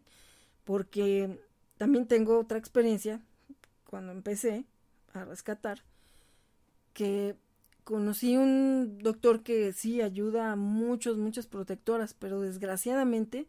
[0.64, 1.38] porque
[1.76, 3.20] también tengo otra experiencia
[3.88, 4.64] cuando empecé
[5.12, 5.82] a rescatar,
[6.92, 7.36] que
[7.84, 13.46] conocí un doctor que sí ayuda a muchos, muchas protectoras, pero desgraciadamente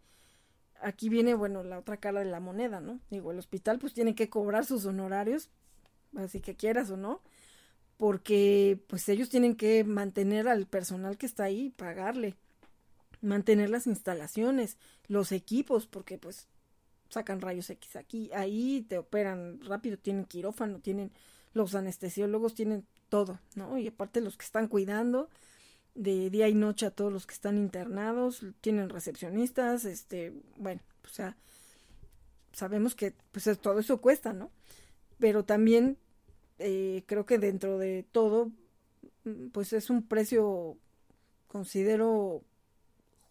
[0.81, 2.99] aquí viene, bueno, la otra cara de la moneda, ¿no?
[3.09, 5.49] Digo, el hospital pues tiene que cobrar sus honorarios,
[6.15, 7.21] así que quieras o no,
[7.97, 12.35] porque pues ellos tienen que mantener al personal que está ahí, pagarle,
[13.21, 14.77] mantener las instalaciones,
[15.07, 16.47] los equipos, porque pues
[17.09, 21.11] sacan rayos X aquí, ahí te operan rápido, tienen quirófano, tienen
[21.53, 23.77] los anestesiólogos, tienen todo, ¿no?
[23.77, 25.29] Y aparte los que están cuidando
[25.93, 31.07] de día y noche a todos los que están internados, tienen recepcionistas, este, bueno, o
[31.07, 31.37] sea,
[32.51, 34.51] sabemos que pues todo eso cuesta, ¿no?
[35.17, 35.97] Pero también
[36.59, 38.51] eh, creo que dentro de todo,
[39.25, 40.77] mm, pues es un precio,
[41.47, 42.43] considero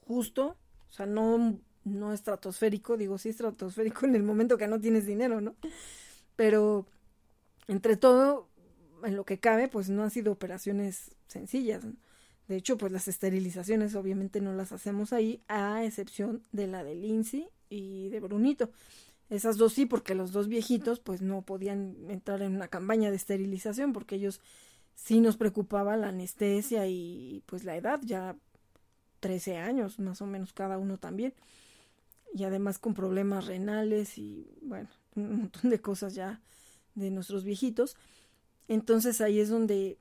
[0.07, 0.57] justo,
[0.91, 5.41] o sea, no, no estratosférico, digo sí estratosférico en el momento que no tienes dinero,
[5.41, 5.55] ¿no?
[6.37, 6.87] Pero
[7.69, 8.49] entre todo,
[9.05, 11.85] en lo que cabe, pues no han sido operaciones sencillas.
[12.49, 16.95] De hecho, pues las esterilizaciones obviamente no las hacemos ahí, a excepción de la de
[16.95, 18.71] Lindsay y de Brunito.
[19.31, 23.17] Esas dos sí, porque los dos viejitos pues no podían entrar en una campaña de
[23.17, 24.41] esterilización porque ellos
[24.95, 28.37] sí nos preocupaba la anestesia y pues la edad, ya
[29.21, 31.35] 13 años más o menos cada uno también.
[32.35, 36.41] Y además con problemas renales y bueno, un montón de cosas ya
[36.95, 37.97] de nuestros viejitos.
[38.69, 39.99] Entonces ahí es donde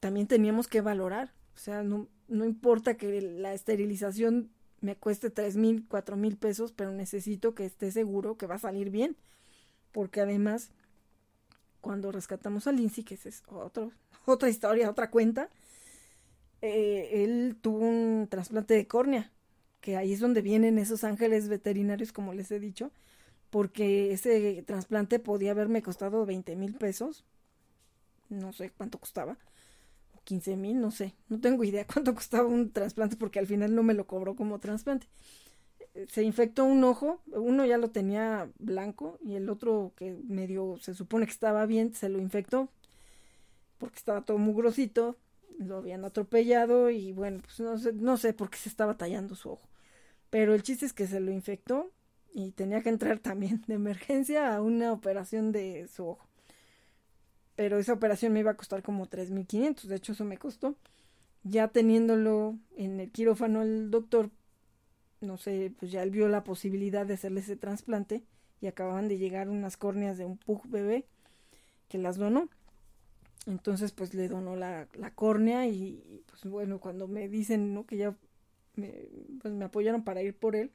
[0.00, 1.32] también teníamos que valorar.
[1.54, 4.50] O sea, no, no importa que la esterilización
[4.80, 8.58] me cueste tres mil, cuatro mil pesos, pero necesito que esté seguro que va a
[8.58, 9.16] salir bien.
[9.92, 10.70] Porque además,
[11.80, 13.92] cuando rescatamos a Lindsay, que es otro,
[14.26, 15.50] otra historia, otra cuenta,
[16.62, 19.30] eh, él tuvo un trasplante de córnea,
[19.80, 22.90] que ahí es donde vienen esos ángeles veterinarios, como les he dicho,
[23.50, 27.24] porque ese trasplante podía haberme costado 20 mil pesos,
[28.28, 29.38] no sé cuánto costaba,
[30.30, 33.82] 15 mil, no sé, no tengo idea cuánto costaba un trasplante porque al final no
[33.82, 35.08] me lo cobró como trasplante.
[36.06, 40.94] Se infectó un ojo, uno ya lo tenía blanco y el otro que medio se
[40.94, 42.68] supone que estaba bien, se lo infectó
[43.78, 45.16] porque estaba todo mugrosito,
[45.58, 49.34] lo habían atropellado y bueno, pues no sé, no sé por qué se estaba tallando
[49.34, 49.68] su ojo.
[50.30, 51.90] Pero el chiste es que se lo infectó
[52.32, 56.29] y tenía que entrar también de emergencia a una operación de su ojo
[57.60, 60.76] pero esa operación me iba a costar como 3.500, de hecho eso me costó.
[61.42, 64.30] Ya teniéndolo en el quirófano el doctor,
[65.20, 68.22] no sé, pues ya él vio la posibilidad de hacerle ese trasplante
[68.62, 71.04] y acababan de llegar unas córneas de un pug bebé
[71.90, 72.48] que las donó.
[73.46, 77.84] Entonces pues le donó la, la córnea y, pues bueno, cuando me dicen ¿no?
[77.84, 78.16] que ya
[78.76, 78.90] me,
[79.42, 80.70] pues me apoyaron para ir por él,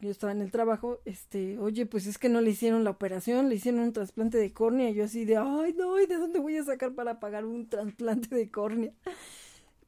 [0.00, 3.48] yo estaba en el trabajo, este, oye, pues es que no le hicieron la operación,
[3.48, 6.38] le hicieron un trasplante de córnea, y yo así de, ay, no, ¿y de dónde
[6.38, 8.92] voy a sacar para pagar un trasplante de córnea?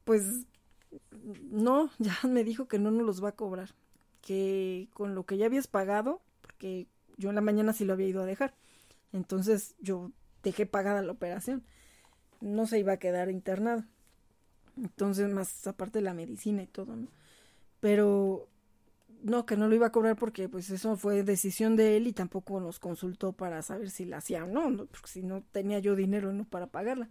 [0.03, 0.45] Pues
[1.51, 3.69] no, ya me dijo que no nos los va a cobrar,
[4.21, 8.07] que con lo que ya habías pagado, porque yo en la mañana sí lo había
[8.07, 8.55] ido a dejar,
[9.13, 10.11] entonces yo
[10.43, 11.63] dejé pagada la operación,
[12.41, 13.83] no se iba a quedar internado,
[14.77, 17.07] entonces más aparte de la medicina y todo, ¿no?
[17.79, 18.47] Pero
[19.23, 22.13] no, que no lo iba a cobrar porque pues eso fue decisión de él y
[22.13, 25.95] tampoco nos consultó para saber si la hacía o no, porque si no tenía yo
[25.95, 27.09] dinero no para pagarla.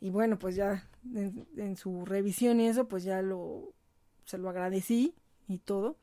[0.00, 3.72] Y bueno, pues ya en, su revisión y eso, pues ya lo,
[4.24, 5.14] se lo agradecí
[5.48, 5.96] y todo.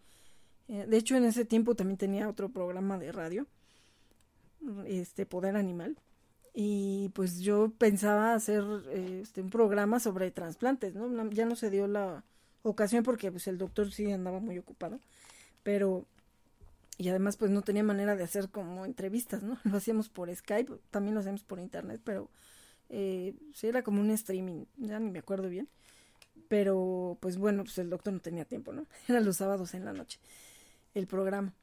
[0.67, 3.47] Eh, de hecho, en ese tiempo también tenía otro programa de radio,
[4.85, 5.97] este Poder Animal.
[6.55, 11.29] Y pues yo pensaba hacer este, un programa sobre trasplantes, ¿no?
[11.31, 12.23] Ya no se dio la,
[12.63, 14.99] ocasión porque pues el doctor sí andaba muy ocupado,
[15.63, 16.05] pero
[16.97, 19.57] y además pues no tenía manera de hacer como entrevistas, ¿no?
[19.63, 22.29] Lo hacíamos por Skype, también lo hacemos por internet, pero
[22.89, 25.67] eh, sí era como un streaming, ya ni me acuerdo bien,
[26.47, 28.85] pero pues bueno, pues el doctor no tenía tiempo, ¿no?
[29.07, 30.19] Era los sábados en la noche
[30.93, 31.53] el programa.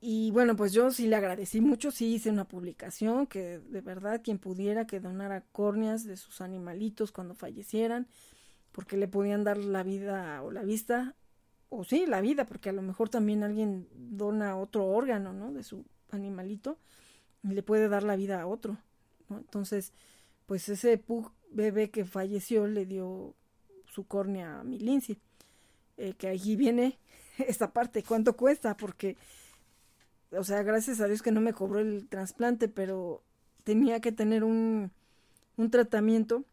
[0.00, 4.20] Y bueno, pues yo sí le agradecí mucho, sí hice una publicación que de verdad
[4.22, 8.06] quien pudiera que donara córneas de sus animalitos cuando fallecieran,
[8.76, 11.14] porque le podían dar la vida o la vista,
[11.70, 15.50] o sí, la vida, porque a lo mejor también alguien dona otro órgano, ¿no?
[15.50, 16.76] De su animalito
[17.42, 18.76] y le puede dar la vida a otro,
[19.30, 19.38] ¿no?
[19.38, 19.94] Entonces,
[20.44, 23.34] pues ese pug bebé que falleció le dio
[23.86, 25.18] su córnea a mi Lindsay,
[25.96, 26.98] eh, que allí viene
[27.38, 28.76] esta parte, ¿cuánto cuesta?
[28.76, 29.16] Porque,
[30.32, 33.22] o sea, gracias a Dios que no me cobró el trasplante, pero
[33.64, 34.92] tenía que tener un,
[35.56, 36.44] un tratamiento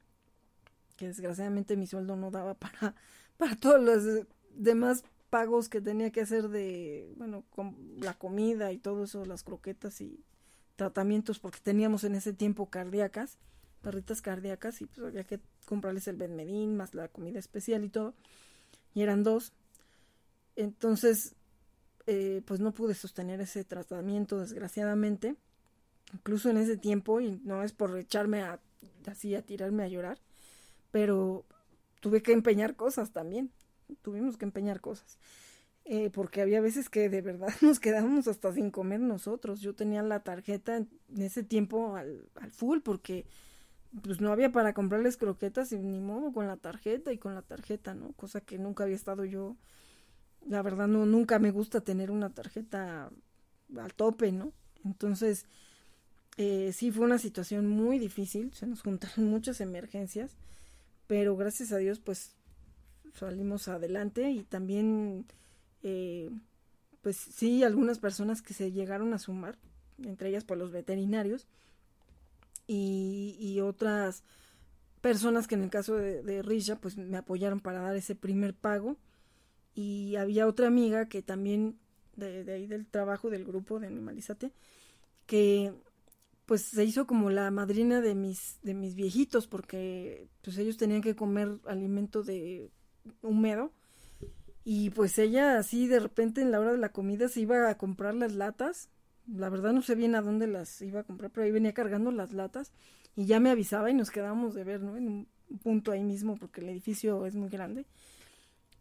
[0.95, 2.95] que desgraciadamente mi sueldo no daba para,
[3.37, 4.25] para todos los
[4.55, 9.41] demás pagos que tenía que hacer de, bueno, con la comida y todo eso, las
[9.41, 10.23] croquetas y
[10.75, 13.39] tratamientos, porque teníamos en ese tiempo cardíacas,
[13.81, 18.13] perritas cardíacas, y pues había que comprarles el Benmedín, más la comida especial y todo,
[18.93, 19.53] y eran dos.
[20.55, 21.35] Entonces,
[22.05, 25.35] eh, pues no pude sostener ese tratamiento, desgraciadamente,
[26.13, 28.59] incluso en ese tiempo, y no es por echarme a,
[29.07, 30.19] así a tirarme a llorar,
[30.93, 31.43] pero
[32.01, 33.49] tuve que empeñar cosas también,
[34.03, 35.17] tuvimos que empeñar cosas.
[35.85, 39.59] Eh, porque había veces que de verdad nos quedábamos hasta sin comer nosotros.
[39.59, 40.87] Yo tenía la tarjeta en
[41.17, 43.25] ese tiempo al, al full porque
[44.03, 47.41] pues no había para comprarles croquetas y ni modo con la tarjeta y con la
[47.41, 48.13] tarjeta, ¿no?
[48.13, 49.57] Cosa que nunca había estado yo.
[50.47, 53.09] La verdad no nunca me gusta tener una tarjeta
[53.75, 54.53] al tope, ¿no?
[54.85, 55.47] Entonces
[56.37, 58.53] eh, sí fue una situación muy difícil.
[58.53, 60.37] Se nos juntaron muchas emergencias
[61.07, 62.35] pero gracias a Dios pues
[63.13, 65.25] salimos adelante y también
[65.83, 66.29] eh,
[67.01, 69.57] pues sí algunas personas que se llegaron a sumar
[70.03, 71.47] entre ellas por pues, los veterinarios
[72.67, 74.23] y, otras
[75.01, 78.53] personas que en el caso de, de Risha pues me apoyaron para dar ese primer
[78.53, 78.97] pago.
[79.75, 81.77] Y había otra amiga que también
[82.15, 84.51] de, de ahí del trabajo del grupo de Animalizate
[85.25, 85.73] que
[86.45, 91.01] pues se hizo como la madrina de mis de mis viejitos porque pues ellos tenían
[91.01, 92.69] que comer alimento de
[93.21, 93.71] húmedo.
[94.65, 97.77] Y pues ella así de repente en la hora de la comida se iba a
[97.77, 98.89] comprar las latas.
[99.27, 102.11] La verdad no sé bien a dónde las iba a comprar pero ahí venía cargando
[102.11, 102.71] las latas.
[103.15, 105.27] Y ya me avisaba y nos quedábamos de ver no en un
[105.59, 107.85] punto ahí mismo porque el edificio es muy grande.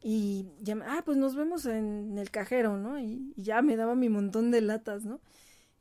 [0.02, 3.94] Y ya ah pues nos vemos en el cajero no y, y ya me daba
[3.94, 5.20] mi montón de latas no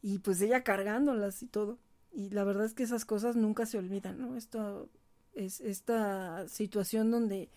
[0.02, 1.80] y pues ella cargándolas y todo.
[2.12, 4.36] Y la verdad es que esas cosas nunca se olvidan, ¿no?
[4.36, 4.90] Esto
[5.34, 7.50] es esta situación donde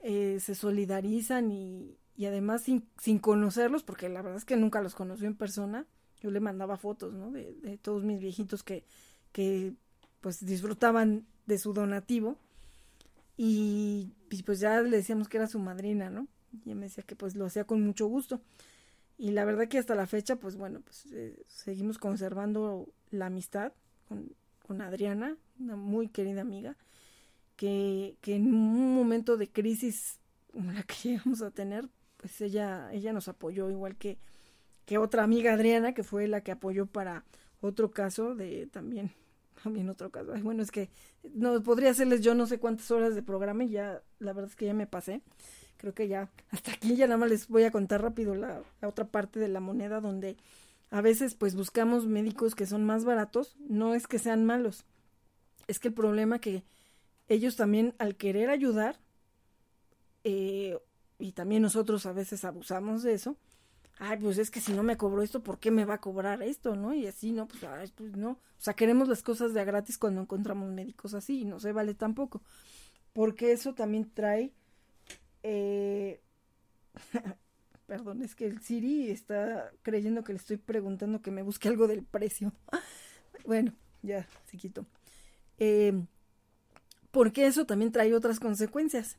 [0.00, 4.80] eh, se solidarizan y, y además sin, sin conocerlos, porque la verdad es que nunca
[4.80, 5.86] los conoció en persona,
[6.20, 7.30] yo le mandaba fotos, ¿no?
[7.30, 8.84] De, todos mis viejitos que,
[9.32, 9.74] que
[10.20, 12.38] pues disfrutaban de su donativo
[13.36, 14.12] y,
[14.46, 16.28] pues ya le decíamos que era su madrina, ¿no?
[16.52, 18.40] Y ella me decía que pues lo hacía con mucho gusto.
[19.22, 23.72] Y la verdad que hasta la fecha, pues bueno, pues eh, seguimos conservando la amistad
[24.08, 26.76] con, Adriana, una muy querida amiga,
[27.54, 30.18] que, que en un momento de crisis
[30.52, 34.18] como la que llegamos a tener, pues ella, ella nos apoyó igual que,
[34.86, 37.24] que otra amiga Adriana, que fue la que apoyó para
[37.60, 39.12] otro caso de también
[39.62, 40.32] también otro caso.
[40.42, 40.90] bueno, es que
[41.32, 44.56] no podría hacerles yo no sé cuántas horas de programa y ya, la verdad es
[44.56, 45.22] que ya me pasé.
[45.82, 49.04] Creo que ya, hasta aquí ya nada más les voy a contar rápido la, otra
[49.04, 50.36] parte de la moneda donde
[50.90, 53.56] a veces pues buscamos médicos que son más baratos.
[53.68, 54.84] No es que sean malos,
[55.66, 56.62] es que el problema que
[57.28, 59.00] ellos también al querer ayudar,
[60.22, 60.78] eh,
[61.18, 63.36] y también nosotros a veces abusamos de eso,
[63.98, 66.42] ay, pues es que si no me cobró esto, ¿por qué me va a cobrar
[66.44, 66.94] esto, no?
[66.94, 67.48] Y así, ¿no?
[67.48, 68.30] Pues, ay, pues no.
[68.30, 71.72] O sea, queremos las cosas de a gratis cuando encontramos médicos así y no se
[71.72, 72.40] vale tampoco.
[73.12, 74.52] Porque eso también trae...
[75.42, 76.20] Eh...
[77.86, 81.88] Perdón, es que el Siri está creyendo que le estoy preguntando que me busque algo
[81.88, 82.52] del precio.
[83.44, 84.86] bueno, ya, se quitó.
[85.58, 85.92] Eh,
[87.10, 89.18] porque eso también trae otras consecuencias.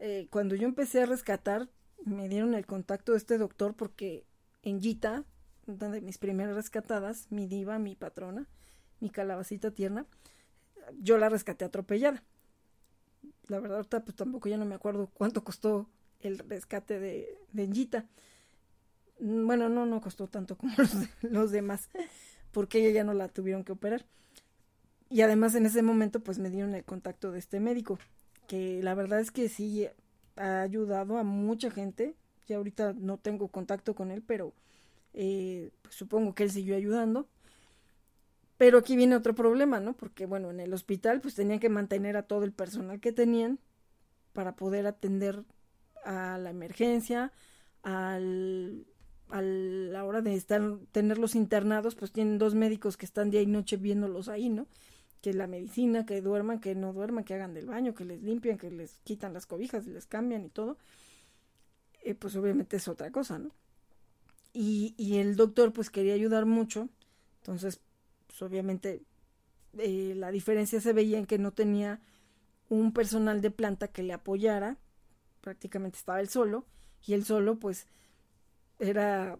[0.00, 1.68] Eh, cuando yo empecé a rescatar,
[2.04, 4.24] me dieron el contacto de este doctor porque
[4.62, 5.24] en Gita,
[5.66, 8.48] una de mis primeras rescatadas, mi diva, mi patrona,
[9.00, 10.06] mi calabacita tierna,
[10.98, 12.24] yo la rescaté atropellada.
[13.48, 15.88] La verdad, ahorita pues tampoco ya no me acuerdo cuánto costó
[16.20, 18.06] el rescate de, de Gita.
[19.20, 20.92] Bueno, no, no costó tanto como los,
[21.22, 21.88] los demás,
[22.52, 24.04] porque ella ya no la tuvieron que operar.
[25.10, 27.98] Y además en ese momento pues me dieron el contacto de este médico,
[28.46, 29.88] que la verdad es que sí
[30.36, 32.14] ha ayudado a mucha gente.
[32.46, 34.54] Ya ahorita no tengo contacto con él, pero
[35.14, 37.28] eh, pues supongo que él siguió ayudando.
[38.58, 39.96] Pero aquí viene otro problema, ¿no?
[39.96, 43.58] Porque, bueno, en el hospital pues tenían que mantener a todo el personal que tenían
[44.32, 45.44] para poder atender
[46.04, 47.32] a la emergencia,
[47.82, 48.86] al,
[49.30, 50.60] a la hora de estar,
[50.92, 54.66] tenerlos internados, pues tienen dos médicos que están día y noche viéndolos ahí, ¿no?
[55.20, 58.58] que la medicina, que duerman, que no duerman, que hagan del baño, que les limpian,
[58.58, 60.78] que les quitan las cobijas, les cambian y todo,
[62.04, 63.50] eh, pues obviamente es otra cosa, ¿no?
[64.52, 66.88] Y, y, el doctor pues quería ayudar mucho,
[67.40, 67.80] entonces
[68.38, 69.02] pues obviamente
[69.78, 72.00] eh, la diferencia se veía en que no tenía
[72.68, 74.76] un personal de planta que le apoyara,
[75.40, 76.64] prácticamente estaba él solo,
[77.04, 77.86] y él solo pues
[78.78, 79.38] era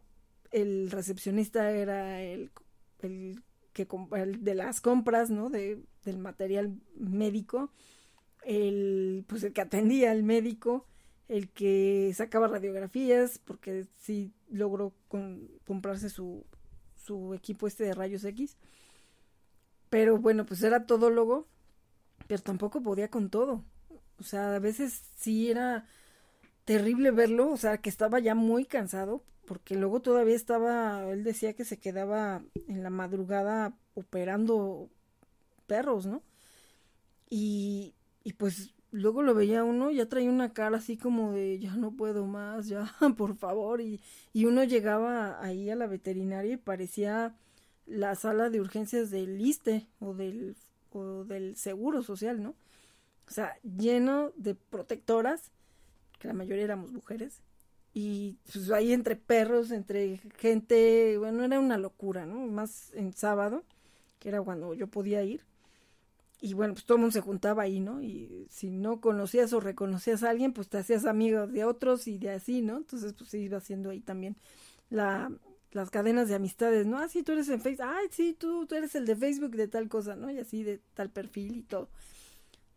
[0.51, 2.51] el recepcionista, era el,
[3.01, 3.43] el
[4.43, 5.51] de las compras, ¿no?
[5.51, 7.70] De, del material médico,
[8.45, 10.87] el, pues el que atendía al médico,
[11.29, 14.93] el que sacaba radiografías, porque sí logró
[15.65, 16.45] comprarse su,
[16.97, 18.57] su equipo este de rayos X.
[19.90, 21.47] Pero bueno, pues era todólogo,
[22.27, 23.65] pero tampoco podía con todo.
[24.19, 25.86] O sea, a veces sí era
[26.65, 31.55] terrible verlo, o sea, que estaba ya muy cansado, porque luego todavía estaba, él decía
[31.55, 34.90] que se quedaba en la madrugada operando
[35.66, 36.23] perros, ¿no?
[37.31, 37.94] Y,
[38.24, 41.93] y pues luego lo veía uno, ya traía una cara así como de ya no
[41.93, 44.01] puedo más, ya, por favor, y,
[44.32, 47.35] y uno llegaba ahí a la veterinaria y parecía
[47.89, 50.56] la sala de urgencias del ISTE o del,
[50.93, 52.55] o del Seguro Social, ¿no?
[53.27, 55.51] O sea, lleno de protectoras,
[56.19, 57.40] que la mayoría éramos mujeres,
[57.94, 62.47] y pues ahí entre perros, entre gente, bueno, era una locura, ¿no?
[62.47, 63.65] Más en sábado,
[64.19, 65.43] que era cuando yo podía ir.
[66.40, 68.01] Y bueno, pues todo el mundo se juntaba ahí, ¿no?
[68.01, 72.19] Y si no conocías o reconocías a alguien, pues te hacías amigo de otros y
[72.19, 72.77] de así, ¿no?
[72.77, 74.36] Entonces, pues iba haciendo ahí también
[74.90, 75.32] la,
[75.73, 76.99] las cadenas de amistades, ¿no?
[76.99, 79.69] Ah, sí, tú eres en Facebook, ah, sí, tú, tú eres el de Facebook de
[79.69, 80.31] tal cosa, ¿no?
[80.31, 81.89] Y así de tal perfil y todo.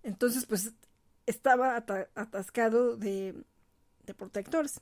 [0.03, 0.73] Entonces, pues
[1.25, 3.35] estaba atascado de,
[4.05, 4.81] de protectores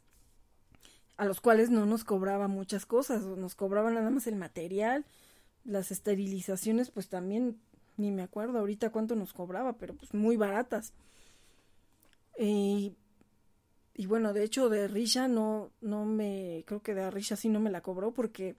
[1.18, 5.06] a los cuales no nos cobraba muchas cosas, nos cobraba nada más el material,
[5.66, 7.60] las esterilizaciones pues también
[7.98, 10.94] ni me acuerdo ahorita cuánto nos cobraba, pero pues muy baratas.
[14.00, 17.60] Y bueno, de hecho de Risha no, no me, creo que de Risha sí no
[17.60, 18.56] me la cobró porque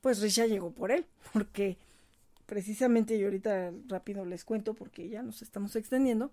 [0.00, 1.76] pues Risha llegó por él, porque
[2.46, 6.30] precisamente yo ahorita rápido les cuento porque ya nos estamos extendiendo.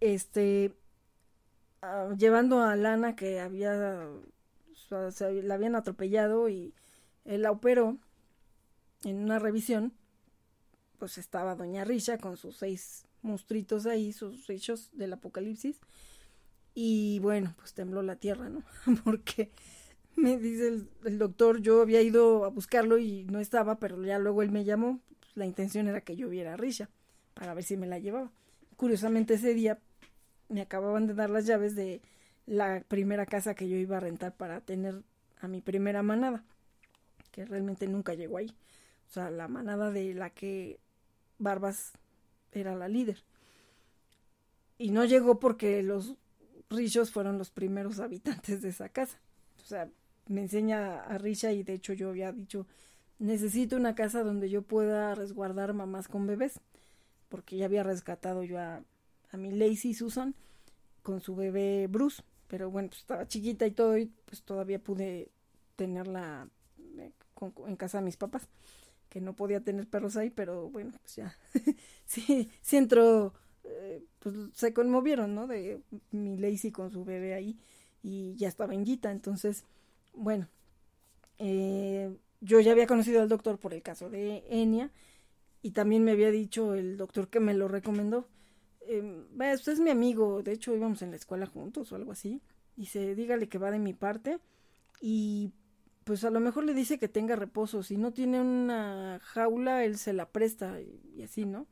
[0.00, 0.72] Este,
[1.86, 4.08] Ah, llevando a Lana que había
[4.90, 6.72] la habían atropellado y
[7.26, 7.98] él la operó
[9.04, 9.92] en una revisión
[10.98, 15.78] pues estaba doña Risha con sus seis monstruitos ahí sus hechos del apocalipsis
[16.74, 18.62] Y bueno, pues tembló la tierra, ¿no?
[19.04, 19.50] Porque
[20.16, 24.42] me dice el, doctor, yo había ido a buscarlo y no estaba, pero ya luego
[24.42, 25.00] él me llamó.
[25.20, 26.88] Pues, la intención era que yo viera a Risha
[27.34, 28.30] para ver si me la llevaba.
[28.76, 29.78] Curiosamente ese día
[30.48, 32.02] me acababan de dar las llaves de
[32.46, 35.02] la primera casa que yo iba a rentar para tener
[35.40, 36.44] a mi primera manada,
[37.30, 38.54] que realmente nunca llegó ahí.
[39.08, 40.80] O sea, la manada de la que
[41.38, 41.92] Barbas
[42.52, 43.22] era la líder.
[44.78, 46.16] Y no llegó porque los
[46.76, 49.18] Richos fueron los primeros habitantes de esa casa.
[49.62, 49.88] O sea,
[50.28, 52.66] me enseña a Risha y de hecho yo había dicho,
[53.18, 56.60] necesito una casa donde yo pueda resguardar mamás con bebés,
[57.28, 58.82] porque ya había rescatado yo a,
[59.30, 60.34] a mi Lacey Susan
[61.02, 65.30] con su bebé Bruce, pero bueno, pues estaba chiquita y todo y pues todavía pude
[65.76, 66.48] tenerla
[66.98, 67.12] eh,
[67.66, 68.48] en casa de mis papás,
[69.08, 71.36] que no podía tener perros ahí, pero bueno, pues ya,
[72.06, 73.34] sí, sí entró,
[73.64, 75.46] eh, pues se conmovieron, ¿no?
[75.46, 75.80] De
[76.10, 77.56] mi Lacey con su bebé ahí
[78.02, 79.64] y ya estaba en entonces
[80.14, 80.48] bueno,
[81.38, 84.90] eh, yo ya había conocido al doctor por el caso de Enia
[85.62, 88.28] y también me había dicho el doctor que me lo recomendó.
[88.82, 89.24] Eh,
[89.54, 92.42] usted es mi amigo, de hecho íbamos en la escuela juntos o algo así.
[92.76, 94.38] Dice, dígale que va de mi parte
[95.00, 95.52] y
[96.04, 97.82] pues a lo mejor le dice que tenga reposo.
[97.82, 101.66] Si no tiene una jaula, él se la presta y, así, ¿no?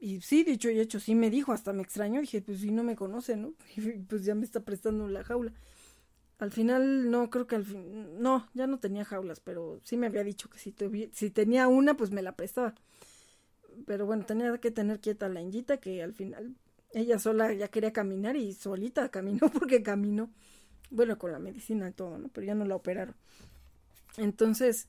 [0.00, 2.20] Y sí, dicho y hecho, sí me dijo, hasta me extrañó.
[2.20, 3.54] Dije, pues si no me conoce, ¿no?
[3.76, 5.52] Y pues ya me está prestando la jaula.
[6.38, 10.06] Al final, no, creo que al fin, no, ya no tenía jaulas, pero sí me
[10.06, 10.74] había dicho que si,
[11.12, 12.74] si tenía una, pues me la prestaba.
[13.86, 16.54] Pero bueno, tenía que tener quieta la injita, que al final
[16.92, 20.30] ella sola ya quería caminar y solita caminó porque caminó.
[20.90, 22.28] Bueno, con la medicina y todo, ¿no?
[22.28, 23.14] Pero ya no la operaron.
[24.16, 24.88] Entonces,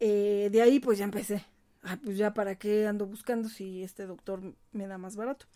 [0.00, 1.44] eh, de ahí pues ya empecé.
[1.82, 5.46] Ah, pues ya para qué ando buscando si este doctor me da más barato.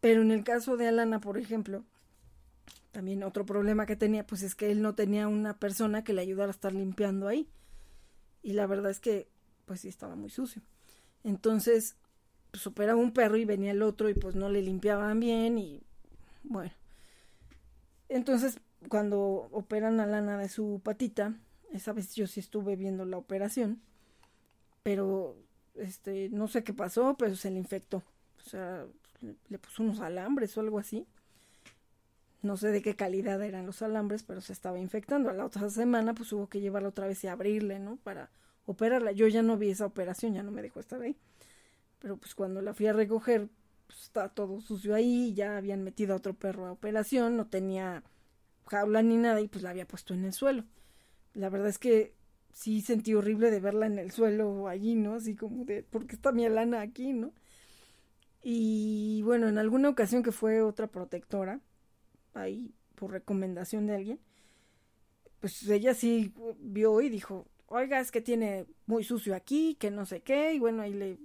[0.00, 1.84] Pero en el caso de Alana, por ejemplo,
[2.92, 6.22] también otro problema que tenía, pues es que él no tenía una persona que le
[6.22, 7.48] ayudara a estar limpiando ahí.
[8.42, 9.28] Y la verdad es que,
[9.64, 10.62] pues sí, estaba muy sucio.
[11.24, 11.96] Entonces,
[12.50, 15.82] pues operaba un perro y venía el otro y pues no le limpiaban bien y
[16.44, 16.70] bueno.
[18.08, 21.34] Entonces, cuando operan a Lana de su patita,
[21.72, 23.82] esa vez yo sí estuve viendo la operación,
[24.84, 25.36] pero
[25.74, 28.04] este, no sé qué pasó, pero se le infectó.
[28.46, 28.86] O sea,
[29.48, 31.04] le puso unos alambres o algo así
[32.44, 35.30] no sé de qué calidad eran los alambres, pero se estaba infectando.
[35.30, 37.96] A la otra semana, pues hubo que llevarla otra vez y abrirle, ¿no?
[37.96, 38.30] Para
[38.66, 39.12] operarla.
[39.12, 41.16] Yo ya no vi esa operación, ya no me dejó estar ahí.
[42.00, 43.48] Pero pues cuando la fui a recoger,
[43.86, 48.02] pues está todo sucio ahí, ya habían metido a otro perro a operación, no tenía
[48.66, 50.64] jaula ni nada y pues la había puesto en el suelo.
[51.32, 52.12] La verdad es que
[52.54, 55.14] sí sentí horrible de verla en el suelo allí, ¿no?
[55.14, 57.32] Así como de, ¿por qué está mi alana aquí, no?
[58.42, 61.60] Y bueno, en alguna ocasión que fue otra protectora,
[62.34, 64.20] ahí por recomendación de alguien,
[65.40, 70.06] pues ella sí vio y dijo, oiga, es que tiene muy sucio aquí, que no
[70.06, 71.18] sé qué, y bueno, ahí le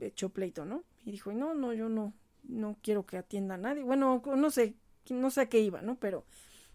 [0.00, 0.84] echó pleito, ¿no?
[1.04, 3.82] Y dijo, no, no, yo no, no quiero que atienda a nadie.
[3.82, 4.76] Bueno, no sé,
[5.10, 5.96] no sé a qué iba, ¿no?
[5.98, 6.24] Pero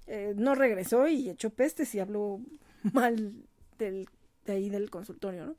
[0.08, 2.42] eh, no regresó y echó pestes y habló
[2.94, 3.47] mal
[3.78, 4.08] de
[4.48, 5.56] ahí del consultorio, ¿no?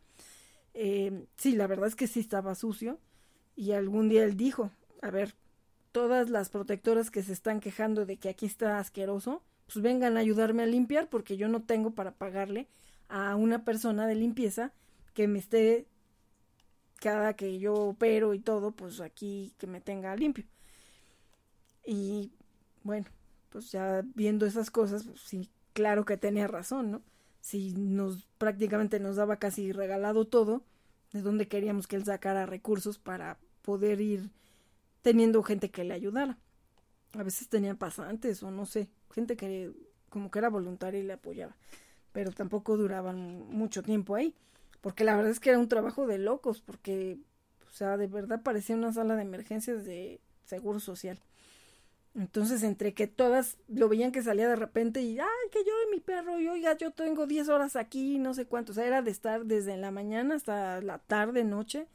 [0.74, 2.98] Eh, sí, la verdad es que sí estaba sucio
[3.56, 4.70] y algún día él dijo,
[5.02, 5.34] a ver,
[5.92, 10.20] todas las protectoras que se están quejando de que aquí está asqueroso, pues vengan a
[10.20, 12.68] ayudarme a limpiar porque yo no tengo para pagarle
[13.08, 14.72] a una persona de limpieza
[15.14, 15.86] que me esté
[17.00, 20.44] cada que yo opero y todo, pues aquí que me tenga limpio.
[21.84, 22.30] Y
[22.82, 23.06] bueno,
[23.50, 27.02] pues ya viendo esas cosas, pues sí, claro que tenía razón, ¿no?
[27.48, 30.62] Si nos prácticamente nos daba casi regalado todo,
[31.14, 34.28] de donde queríamos que él sacara recursos para poder ir
[35.00, 36.36] teniendo gente que le ayudara.
[37.14, 39.72] A veces tenía pasantes o no sé, gente que
[40.10, 41.56] como que era voluntaria y le apoyaba,
[42.12, 44.34] pero tampoco duraban mucho tiempo ahí,
[44.82, 47.18] porque la verdad es que era un trabajo de locos, porque,
[47.66, 51.18] o sea, de verdad parecía una sala de emergencias de seguro social.
[52.18, 55.94] Entonces, entre que todas lo veían que salía de repente y, ay, que yo y
[55.94, 59.02] mi perro, y oiga, yo tengo 10 horas aquí, no sé cuánto, o sea, era
[59.02, 61.86] de estar desde la mañana hasta la tarde, noche,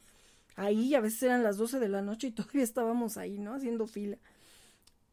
[0.56, 3.52] ahí, a veces eran las 12 de la noche y todavía estábamos ahí, ¿no?
[3.54, 4.16] Haciendo fila.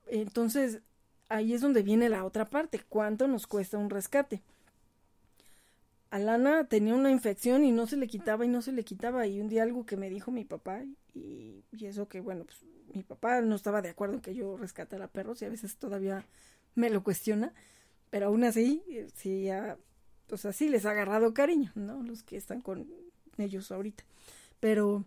[0.07, 0.79] Entonces,
[1.27, 4.41] ahí es donde viene la otra parte, ¿cuánto nos cuesta un rescate?
[6.11, 9.25] Alana tenía una infección y no se le quitaba y no se le quitaba.
[9.27, 10.83] Y un día algo que me dijo mi papá,
[11.13, 12.59] y, eso que, bueno, pues
[12.93, 16.25] mi papá no estaba de acuerdo en que yo rescatara perros y a veces todavía
[16.75, 17.53] me lo cuestiona,
[18.09, 19.77] pero aún así, eh, sí, ya,
[20.29, 22.03] o sea, sí les ha agarrado cariño, ¿no?
[22.03, 22.87] Los que están con
[23.37, 24.03] ellos ahorita.
[24.59, 25.05] Pero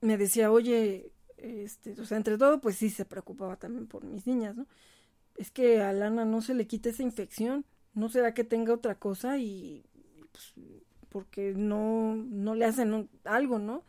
[0.00, 4.26] me decía, oye, este, o sea, entre todo, pues sí se preocupaba también por mis
[4.26, 4.66] niñas, ¿no?
[5.36, 8.94] Es que a Lana no se le quita esa infección, no será que tenga otra
[8.94, 9.84] cosa y
[10.38, 10.66] pues,
[11.08, 13.82] porque no, no le hacen algo, ¿no?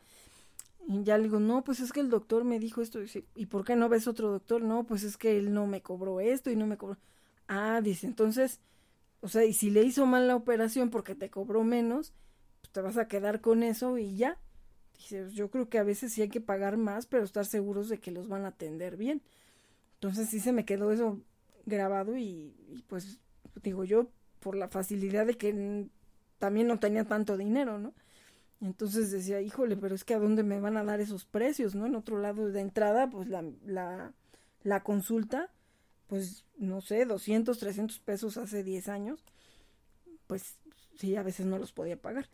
[0.88, 3.00] Y ya le digo, no, pues es que el doctor me dijo esto.
[3.00, 4.64] Dice, ¿y por qué no ves otro doctor?
[4.64, 6.98] No, pues es que él no me cobró esto y no me cobró.
[7.48, 8.60] Ah, dice, entonces,
[9.22, 12.14] o sea, y si le hizo mal la operación porque te cobró menos,
[12.61, 14.40] pues te vas a quedar con eso y ya.
[14.98, 18.00] Dice, yo creo que a veces sí hay que pagar más, pero estar seguros de
[18.00, 19.22] que los van a atender bien.
[19.95, 21.19] Entonces sí se me quedó eso
[21.66, 22.53] grabado y
[22.88, 23.19] pues
[23.61, 25.90] digo yo, por la facilidad de que
[26.40, 27.93] también no tenía tanto dinero, ¿no?
[28.61, 31.85] Entonces decía, híjole, pero es que a dónde me van a dar esos precios, ¿no?
[31.85, 34.14] En otro lado de entrada, pues la, la,
[34.64, 35.50] la consulta,
[36.08, 39.24] pues no sé, 200, 300 pesos hace 10 años,
[40.27, 40.58] pues
[40.98, 42.30] sí, a veces no los podía pagar.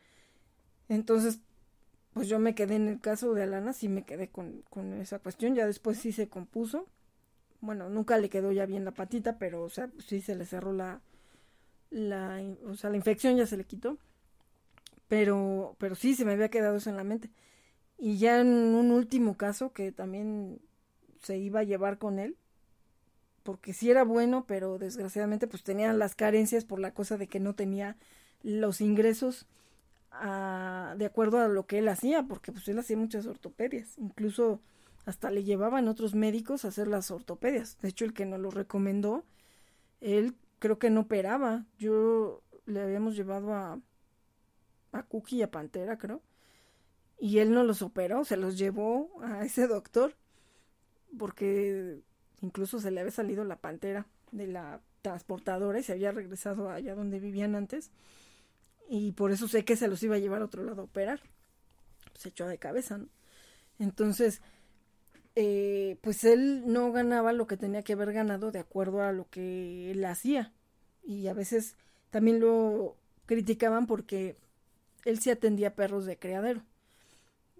[0.90, 1.40] Entonces,
[2.14, 5.20] pues yo me quedé en el caso de Alana, sí me quedé con, con esa
[5.20, 6.88] cuestión, ya después sí se compuso.
[7.62, 10.74] Bueno, nunca le quedó ya bien la patita, pero o sea, sí se le cerró
[10.74, 11.02] la,
[11.90, 13.98] la, o sea, la infección ya se le quitó
[15.08, 17.30] pero, pero sí, se me había quedado eso en la mente.
[17.98, 20.60] Y ya en un último caso que también
[21.22, 22.36] se iba a llevar con él,
[23.44, 27.40] porque sí era bueno, pero desgraciadamente pues tenía las carencias por la cosa de que
[27.40, 27.96] no tenía
[28.44, 29.48] los ingresos
[30.12, 34.60] a, de acuerdo a lo que él hacía, porque pues él hacía muchas ortopedias, incluso
[35.06, 37.78] hasta le llevaban otros médicos a hacer las ortopedias.
[37.82, 39.24] De hecho, el que nos lo recomendó,
[40.02, 40.34] él
[40.66, 41.64] creo que no operaba.
[41.78, 43.80] Yo le habíamos llevado a,
[44.94, 46.24] a Cookie y a Pantera, creo.
[47.20, 50.16] Y él no los operó, se los llevó a ese doctor,
[51.20, 52.02] porque
[52.42, 56.96] incluso se le había salido la pantera de la transportadora y se había regresado allá
[56.96, 57.92] donde vivían antes.
[58.90, 61.20] Y por eso sé que se los iba a llevar a otro lado a operar.
[62.16, 63.08] Se echó de cabeza, ¿no?
[63.78, 64.42] Entonces,
[65.36, 69.30] eh, pues él no ganaba lo que tenía que haber ganado de acuerdo a lo
[69.30, 70.54] que él hacía.
[71.04, 71.76] Y a veces
[72.10, 74.38] también lo criticaban porque
[75.06, 76.64] él sí atendía perros de criadero.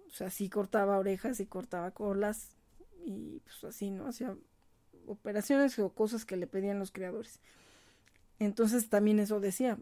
[0.08, 2.56] O sea, sí cortaba orejas y cortaba colas
[3.04, 4.06] y pues así, ¿no?
[4.08, 4.36] Hacía
[5.06, 7.40] operaciones o cosas que le pedían los criadores.
[8.38, 9.78] Entonces también eso decía,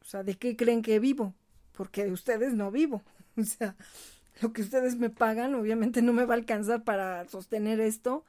[0.00, 1.34] o sea, ¿de qué creen que vivo?
[1.72, 3.02] Porque de ustedes no vivo.
[3.36, 3.76] O sea,
[4.40, 8.24] lo que ustedes me pagan obviamente no me va a alcanzar para sostener esto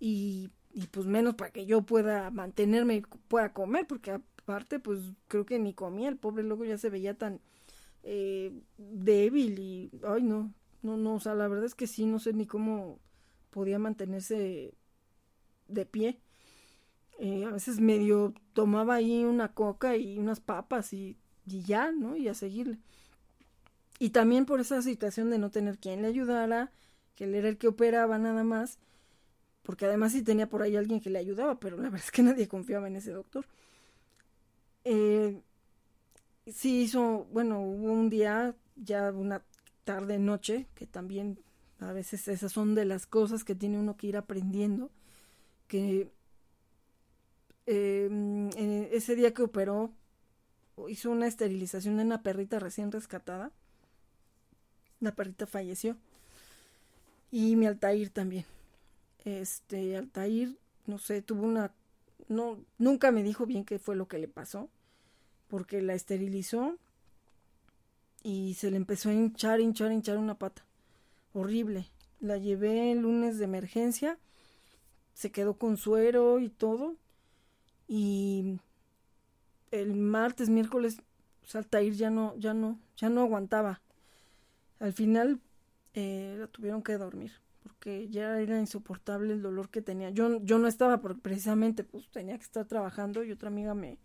[0.00, 5.00] y, y pues menos para que yo pueda mantenerme y pueda comer, porque aparte pues
[5.28, 7.40] creo que ni comía, el pobre luego ya se veía tan
[8.04, 10.52] eh, débil y, ay no,
[10.82, 13.00] no, no, o sea, la verdad es que sí, no sé ni cómo
[13.50, 14.74] podía mantenerse
[15.68, 16.20] de pie.
[17.18, 22.16] Eh, a veces medio tomaba ahí una coca y unas papas y, y ya, ¿no?
[22.16, 22.78] Y a seguirle.
[23.98, 26.72] Y también por esa situación de no tener quien le ayudara,
[27.14, 28.78] que él era el que operaba nada más,
[29.62, 32.22] porque además sí tenía por ahí alguien que le ayudaba, pero la verdad es que
[32.22, 33.46] nadie confiaba en ese doctor.
[34.84, 35.42] Eh,
[36.46, 39.42] sí hizo, bueno, hubo un día, ya una
[39.84, 41.38] tarde, noche, que también
[41.80, 44.90] a veces esas son de las cosas que tiene uno que ir aprendiendo,
[45.68, 46.10] que
[47.66, 49.92] em, eh, ese día que operó,
[50.88, 53.52] hizo una esterilización de una perrita recién rescatada,
[55.00, 55.96] la perrita falleció,
[57.30, 58.44] y mi Altair también.
[59.24, 61.72] Este, Altair, no sé, tuvo una,
[62.28, 64.68] no, nunca me dijo bien qué fue lo que le pasó,
[65.48, 66.76] porque la esterilizó
[68.22, 70.64] y se le empezó a hinchar, hinchar, hinchar una pata.
[71.32, 71.86] Horrible.
[72.18, 74.18] La llevé el lunes de emergencia,
[75.14, 76.96] se quedó con suero y todo.
[77.88, 78.58] Y
[79.70, 81.00] el martes, miércoles,
[81.44, 83.80] Saltair ya no, ya no, ya no aguantaba.
[84.78, 85.40] Al final
[85.94, 87.32] eh, la tuvieron que dormir
[87.62, 90.10] porque ya era insoportable el dolor que tenía.
[90.10, 93.98] Yo, yo no estaba precisamente pues tenía que estar trabajando y otra amiga me,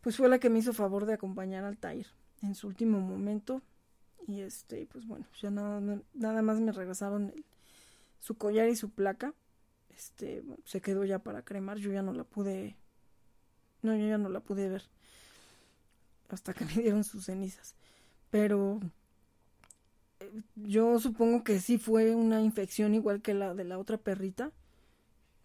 [0.00, 2.06] pues fue la que me hizo favor de acompañar al Tair
[2.42, 3.62] en su último momento.
[4.26, 5.80] Y este, pues bueno, ya nada,
[6.14, 7.34] nada más me regresaron
[8.20, 9.34] su collar y su placa.
[9.90, 12.76] Este, se quedó ya para cremar, yo ya no la pude,
[13.82, 14.84] no, yo ya no la pude ver
[16.28, 17.74] hasta que me dieron sus cenizas.
[18.30, 18.80] Pero
[20.56, 24.52] yo supongo que sí fue una infección igual que la de la otra perrita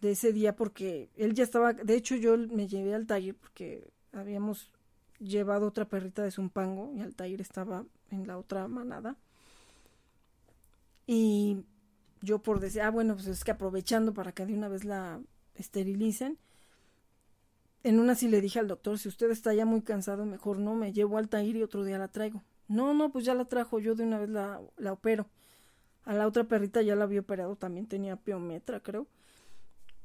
[0.00, 3.88] de ese día porque él ya estaba, de hecho yo me llevé al taller porque
[4.12, 4.70] habíamos
[5.18, 9.16] llevado otra perrita de Zumpango y Altair estaba en la otra manada.
[11.06, 11.64] Y
[12.22, 15.20] yo por decir, ah, bueno, pues es que aprovechando para que de una vez la
[15.54, 16.38] esterilicen.
[17.82, 20.74] En una sí le dije al doctor, si usted está ya muy cansado, mejor no,
[20.74, 22.42] me llevo a Altair y otro día la traigo.
[22.68, 25.28] No, no, pues ya la trajo, yo de una vez la, la opero.
[26.04, 29.06] A la otra perrita ya la había operado, también tenía piometra, creo.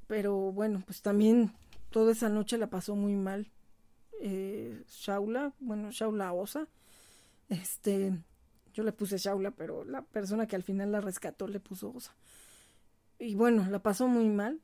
[0.08, 1.54] Pero bueno, pues también
[1.90, 3.52] toda esa noche la pasó muy mal.
[4.22, 6.68] Eh, Shaula, bueno, Shaula Osa,
[7.48, 8.14] este,
[8.74, 12.16] yo le puse Shaula, pero la persona que al final la rescató le puso Osa.
[13.18, 14.62] Y bueno, la pasó muy mal.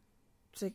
[0.53, 0.73] Se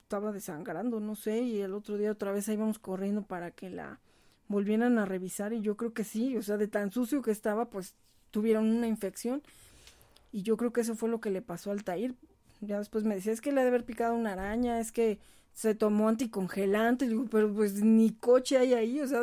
[0.00, 4.00] estaba desangrando, no sé, y el otro día otra vez íbamos corriendo para que la
[4.48, 7.70] volvieran a revisar y yo creo que sí, o sea, de tan sucio que estaba,
[7.70, 7.94] pues
[8.30, 9.42] tuvieron una infección
[10.32, 12.14] y yo creo que eso fue lo que le pasó al Tair.
[12.60, 15.18] Ya después me decía, es que le debe haber picado una araña, es que
[15.52, 19.22] se tomó anticongelante, digo, pero pues ni coche hay ahí, o sea,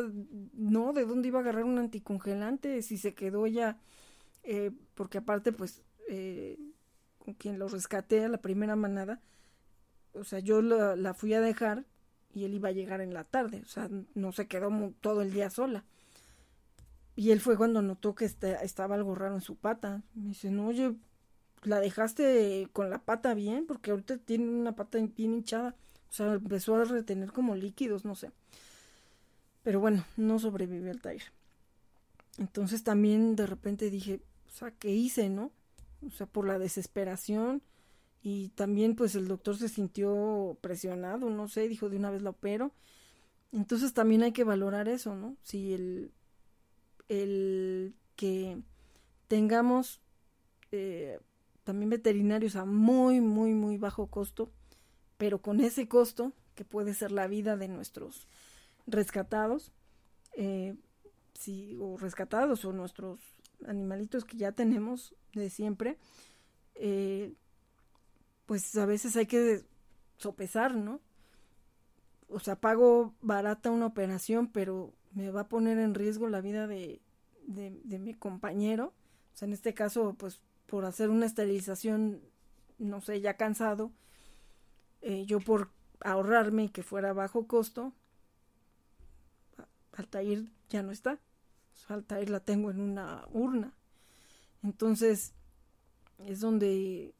[0.54, 3.78] no, ¿de dónde iba a agarrar un anticongelante si se quedó ya?
[4.44, 6.58] Eh, porque aparte, pues, eh,
[7.18, 9.22] con quien lo rescaté a la primera manada,
[10.14, 11.86] o sea, yo la, la, fui a dejar
[12.34, 14.70] y él iba a llegar en la tarde, o sea, no se quedó
[15.02, 15.84] todo el día sola.
[17.16, 20.04] Y él fue cuando notó que este, estaba algo raro en su pata.
[20.14, 20.96] Me dice, no, oye,
[21.64, 25.76] la dejaste con la pata bien, porque ahorita tiene una pata bien hinchada.
[26.10, 28.32] O sea, empezó a retener como líquidos, no sé.
[29.64, 31.24] Pero bueno, no sobrevivió el Tair.
[32.38, 35.52] Entonces también de repente dije, o sea, ¿qué hice, no?
[36.08, 37.62] O sea, por la desesperación.
[38.22, 42.32] Y también pues el doctor se sintió presionado, no sé, dijo de una vez la
[42.32, 42.72] opero.
[43.52, 45.38] Entonces también hay que valorar eso, ¿no?
[45.42, 46.12] Si el,
[47.08, 48.58] el que
[49.28, 50.02] tengamos
[50.72, 51.20] eh,
[51.64, 54.52] también veterinarios a muy, muy, muy bajo costo,
[55.18, 58.28] pero con ese costo, que puede ser la vida de nuestros
[58.88, 59.72] rescatados,
[60.36, 60.76] eh,
[61.34, 63.20] si, o rescatados o nuestros
[63.68, 65.98] animalitos que ya tenemos de siempre,
[66.76, 67.34] eh,
[68.50, 69.64] pues a veces hay que
[70.18, 71.02] sopesar, ¿no?
[72.30, 76.66] O sea, pago barata una operación, pero me va a poner en riesgo la vida
[76.66, 77.00] de,
[77.46, 78.86] de, mi compañero.
[79.36, 82.24] O sea, en este caso, pues por hacer una esterilización,
[82.80, 83.92] no sé, ya cansado,
[85.04, 85.70] eh, yo por
[86.00, 87.94] ahorrarme y que fuera bajo costo,
[89.94, 91.20] Altair ya no está.
[91.88, 93.76] Altair la tengo en una urna.
[94.64, 95.34] Entonces,
[96.26, 97.14] es donde,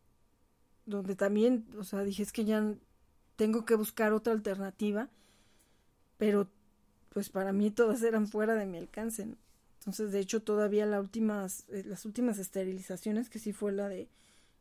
[0.90, 2.74] donde también, o sea, dije, es que ya
[3.36, 5.10] tengo que buscar otra alternativa,
[6.18, 6.50] pero
[7.10, 9.28] pues para mí todas eran fuera de mi alcance.
[9.80, 14.10] Entonces, de hecho, todavía las últimas, eh, las últimas esterilizaciones, que sí fue la de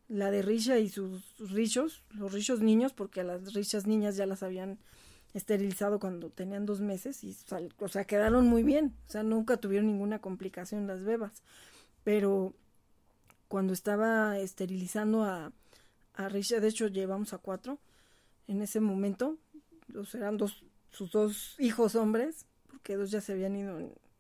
[0.09, 4.17] la de Risha y sus, sus richos, los richos niños, porque a las richas niñas
[4.17, 4.79] ya las habían
[5.35, 7.37] esterilizado cuando tenían dos meses y,
[7.79, 11.43] o sea, quedaron muy bien, o sea, nunca tuvieron ninguna complicación las bebas,
[12.05, 12.55] pero
[13.49, 15.53] cuando estaba esterilizando a,
[16.19, 17.79] a Risha, de hecho llevamos a cuatro,
[18.49, 19.39] en ese momento,
[19.87, 23.79] los eran dos, sus dos hijos hombres, porque dos ya se habían ido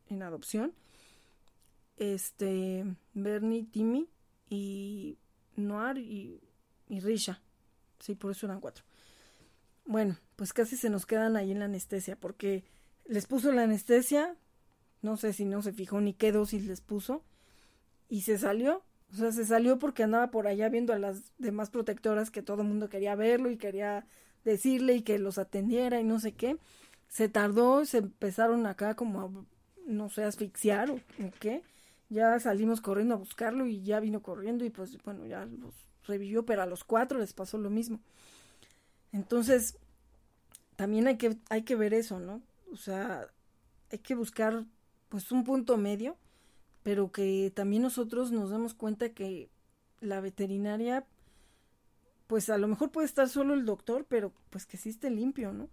[0.09, 0.73] en, adopción,
[1.97, 4.09] este, Bernie, Timmy
[4.49, 5.19] y
[5.57, 6.41] Noir y,
[6.89, 7.43] y Risha.
[7.99, 8.85] Sí, por eso eran cuatro.
[9.85, 12.63] Bueno, pues casi se nos quedan ahí en la anestesia, porque
[13.07, 14.37] les puso la anestesia,
[15.03, 17.25] no sé si no se fijó ni qué dosis les puso,
[18.09, 18.85] y se salió.
[19.13, 22.63] O sea, se salió porque andaba por allá viendo a las demás protectoras que todo
[22.63, 24.07] el mundo quería verlo y quería
[24.45, 26.57] decirle y que los atendiera y no sé qué.
[27.09, 29.31] Se tardó, se empezaron acá como a,
[29.87, 31.01] no sé, asfixiar o,
[31.41, 31.63] qué.
[32.11, 35.75] Ya salimos corriendo a buscarlo y ya vino corriendo y pues bueno, ya los
[36.07, 38.01] revivió, pero a los cuatro les pasó lo mismo.
[39.13, 39.79] Entonces,
[40.77, 42.43] también hay que, hay que ver eso, ¿no?
[42.73, 43.27] O sea,
[43.91, 44.65] hay que buscar
[45.09, 46.17] pues un punto medio,
[46.83, 49.51] pero que también nosotros nos demos cuenta que
[50.01, 51.07] la veterinaria
[52.29, 55.53] pues a lo mejor puede estar solo el doctor, pero pues que sí esté limpio,
[55.53, 55.71] ¿no?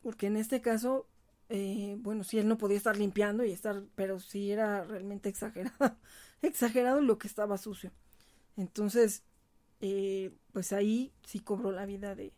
[0.00, 1.08] Porque en este caso,
[1.48, 5.96] eh, bueno, sí, él no podía estar limpiando y estar, pero sí era realmente exagerado,
[6.42, 7.90] exagerado lo que estaba sucio.
[8.56, 9.24] Entonces,
[9.80, 12.32] eh, pues ahí sí cobró la vida de,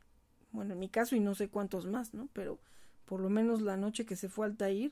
[0.51, 2.31] bueno, en mi caso y no sé cuántos más, ¿no?
[2.33, 2.61] Pero
[3.05, 4.91] por lo menos la noche que se fue al Tair,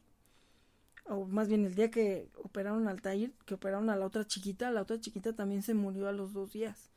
[1.11, 4.71] o más bien el día que operaron al Tair, que operaron a la otra chiquita,
[4.71, 6.91] la otra chiquita también se murió a los dos días.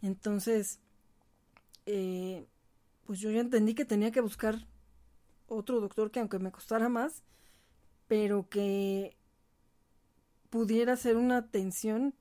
[0.00, 0.80] Entonces,
[1.84, 2.46] eh,
[3.04, 4.66] pues yo ya entendí que tenía que buscar
[5.46, 7.22] otro doctor que aunque me costara más,
[8.08, 9.16] pero que
[10.48, 12.14] pudiera hacer una atención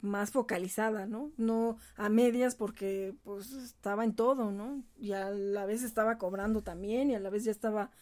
[0.00, 1.30] más focalizada, ¿no?
[1.36, 4.82] No a medias porque pues estaba en todo, ¿no?
[4.98, 7.92] Y a la vez estaba cobrando también y a la vez ya estaba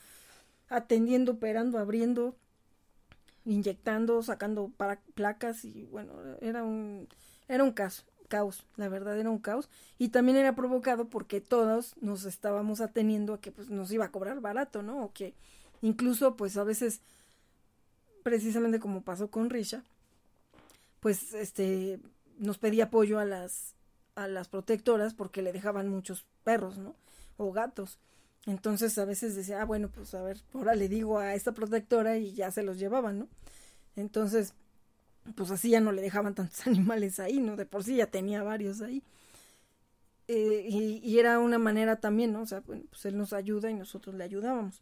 [0.69, 2.37] atendiendo, operando, abriendo,
[3.45, 7.09] inyectando, sacando para placas y bueno, era un
[7.49, 9.69] era un caso caos, la verdad era un caos
[9.99, 14.11] y también era provocado porque todos nos estábamos ateniendo a que pues nos iba a
[14.11, 15.05] cobrar barato, ¿no?
[15.05, 15.35] O que
[15.83, 17.01] incluso pues a veces
[18.23, 19.85] precisamente como pasó con Risha,
[21.01, 22.01] pues este
[22.39, 23.75] nos pedía apoyo a las
[24.15, 26.97] a las protectoras porque le dejaban muchos perros, ¿no?
[27.37, 27.99] O gatos.
[28.47, 32.19] Entonces a veces decía, ah, bueno, pues a ver, ahora le digo a esta protectora
[32.19, 33.29] y ya se los llevaban, ¿no?
[33.97, 34.55] Entonces,
[35.35, 37.57] pues así ya no le dejaban tantos animales ahí, ¿no?
[37.57, 39.03] De por sí ya tenía varios ahí.
[40.29, 42.43] Eh, y, era una manera también, ¿no?
[42.43, 44.81] O sea, bueno, pues él nos ayuda y nosotros le ayudábamos.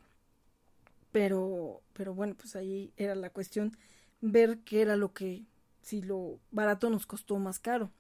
[1.11, 3.77] Pero, pero bueno, pues ahí era la cuestión
[4.21, 5.45] ver qué era lo que,
[5.83, 7.91] si lo barato nos costó más caro.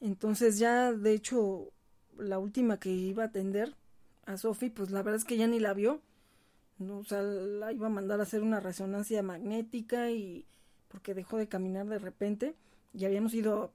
[0.00, 1.72] Entonces ya, de hecho,
[2.18, 3.74] la última que iba a atender
[4.28, 6.00] a Sofi, pues la verdad es que ya ni la vio.
[6.78, 6.98] ¿no?
[6.98, 10.44] O sea, la iba a mandar a hacer una resonancia magnética y
[10.88, 12.54] porque dejó de caminar de repente.
[12.94, 13.72] Y habíamos ido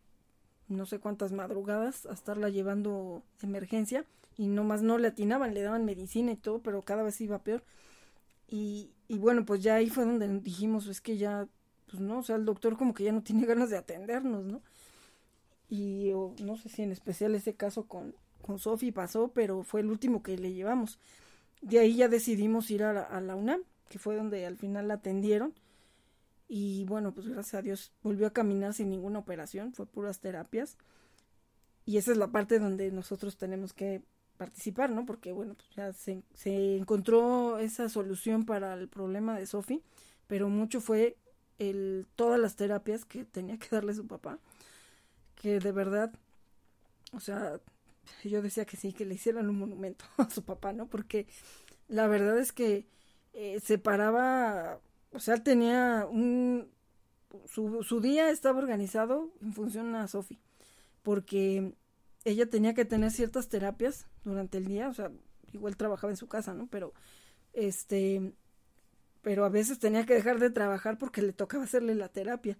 [0.67, 4.05] no sé cuántas madrugadas a estarla llevando emergencia
[4.37, 7.63] y nomás no le atinaban, le daban medicina y todo, pero cada vez iba peor.
[8.47, 11.47] Y, y bueno, pues ya ahí fue donde dijimos, es que ya,
[11.89, 14.61] pues no, o sea, el doctor como que ya no tiene ganas de atendernos, ¿no?
[15.69, 16.11] Y
[16.43, 20.21] no sé si en especial ese caso con, con Sofi pasó, pero fue el último
[20.21, 20.99] que le llevamos.
[21.61, 25.53] De ahí ya decidimos ir a la, UNAM, que fue donde al final la atendieron
[26.47, 30.77] y bueno, pues gracias a Dios volvió a caminar sin ninguna operación, fue puras terapias.
[31.85, 34.03] Y esa es la parte donde nosotros tenemos que
[34.37, 35.05] participar, ¿no?
[35.05, 39.81] Porque bueno, pues ya se, se encontró esa solución para el problema de Sophie,
[40.27, 41.17] pero mucho fue
[41.59, 44.39] el, todas las terapias que tenía que darle su papá,
[45.35, 46.13] que de verdad,
[47.13, 47.59] o sea,
[48.23, 50.87] yo decía que sí, que le hicieran un monumento a su papá, ¿no?
[50.87, 51.27] Porque
[51.87, 52.87] la verdad es que
[53.33, 54.79] eh, se paraba
[55.13, 56.71] o sea, tenía un...
[57.45, 60.39] Su, su día estaba organizado en función a Sophie,
[61.01, 61.73] porque
[62.25, 65.11] ella tenía que tener ciertas terapias durante el día, o sea,
[65.51, 66.67] igual trabajaba en su casa, ¿no?
[66.67, 66.93] Pero,
[67.53, 68.33] este,
[69.23, 72.57] pero a veces tenía que dejar de trabajar porque le tocaba hacerle la terapia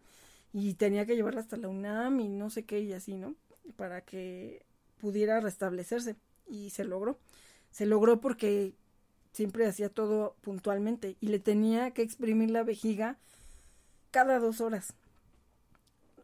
[0.53, 3.35] y tenía que llevarla hasta la UNAM y no sé qué y así, ¿no?
[3.75, 4.65] Para que
[5.03, 6.15] pudiera restablecerse
[6.47, 7.19] y se logró.
[7.71, 8.73] Se logró porque
[9.33, 13.17] siempre hacía todo puntualmente y le tenía que exprimir la vejiga
[14.11, 14.93] cada dos horas.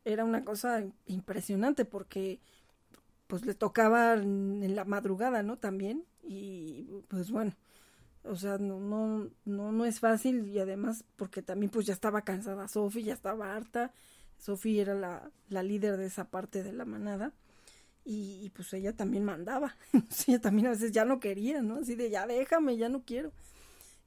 [0.06, 2.40] Era una cosa impresionante porque
[3.27, 5.58] pues le tocaba en la madrugada, ¿no?
[5.58, 7.58] También y pues bueno,
[8.24, 12.22] o sea, no, no, no, no es fácil y además porque también pues ya estaba
[12.22, 13.91] cansada Sofi, ya estaba harta.
[14.38, 17.33] Sofi era la, la líder de esa parte de la manada
[18.11, 19.75] y, pues ella también mandaba,
[20.27, 21.75] ella también a veces ya no quería, ¿no?
[21.75, 23.31] Así de ya déjame, ya no quiero.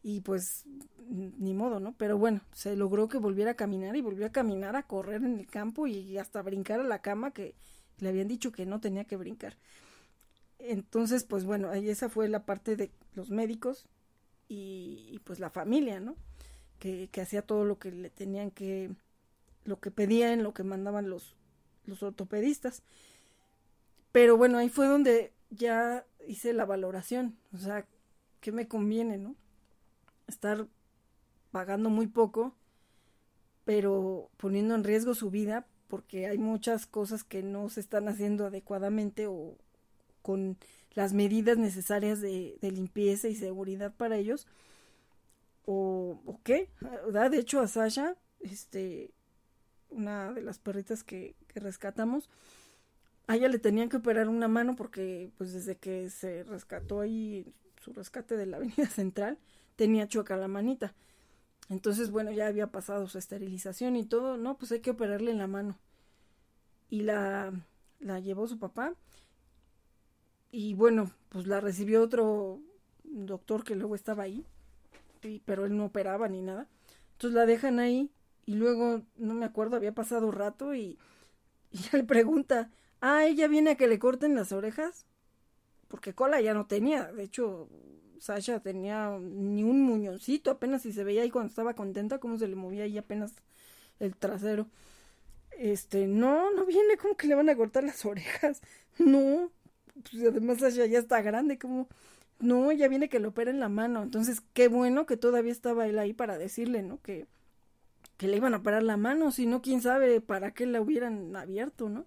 [0.02, 0.64] Y pues
[1.08, 1.94] ni modo, ¿no?
[1.96, 5.38] Pero bueno, se logró que volviera a caminar y volvió a caminar, a correr en
[5.38, 7.54] el campo y hasta brincar a la cama que
[8.00, 9.56] le habían dicho que no tenía que brincar.
[10.58, 13.86] Entonces, pues bueno, ahí esa fue la parte de los médicos
[14.48, 16.16] y, pues la familia, ¿no?
[16.80, 18.90] Que, que hacía todo lo que le tenían que,
[19.64, 21.36] lo que pedían, lo que mandaban los,
[21.86, 22.82] los ortopedistas.
[24.12, 27.36] Pero bueno, ahí fue donde ya hice la valoración.
[27.52, 27.86] O sea,
[28.40, 29.34] ¿qué me conviene, no?
[30.26, 30.66] Estar
[31.50, 32.54] pagando muy poco,
[33.64, 38.46] pero poniendo en riesgo su vida porque hay muchas cosas que no se están haciendo
[38.46, 39.58] adecuadamente o
[40.22, 40.56] con
[40.94, 44.46] las medidas necesarias de, limpieza y seguridad para ellos.
[45.64, 46.70] O, o qué,
[47.30, 49.12] de hecho a Sasha, este,
[49.90, 52.30] una de las perritas que rescatamos,
[53.32, 57.46] a ella le tenían que operar una mano porque pues desde que se rescató ahí
[57.80, 59.38] su rescate de la avenida central
[59.76, 60.94] tenía chueca la manita.
[61.70, 65.38] Entonces, bueno, ya había pasado su esterilización y todo, no, pues hay que operarle en
[65.38, 65.78] la mano.
[66.90, 67.52] Y la,
[68.00, 68.94] la llevó su papá.
[70.50, 72.60] Y bueno, pues la recibió otro
[73.04, 74.44] doctor que luego estaba ahí,
[75.46, 76.68] pero él no operaba ni nada.
[77.12, 78.10] Entonces la dejan ahí
[78.44, 80.98] y luego, no me acuerdo, había pasado rato y,
[81.72, 82.70] y ya le pregunta,
[83.02, 85.06] Ah, ella viene a que le corten las orejas.
[85.88, 87.12] Porque cola ya no tenía.
[87.12, 87.68] De hecho,
[88.18, 90.50] Sasha tenía ni un muñoncito.
[90.50, 93.34] Apenas si se veía ahí cuando estaba contenta, cómo se le movía ahí apenas
[94.00, 94.68] el trasero.
[95.58, 98.62] Este, no, no viene, como que le van a cortar las orejas.
[98.98, 99.50] No,
[100.10, 101.88] pues además Sasha ya está grande, como,
[102.40, 104.02] no, ella viene que le operen la mano.
[104.02, 107.00] Entonces, qué bueno que todavía estaba él ahí para decirle, ¿no?
[107.02, 107.26] Que,
[108.16, 111.34] que le iban a parar la mano, si no, quién sabe para qué la hubieran
[111.36, 112.06] abierto, ¿no?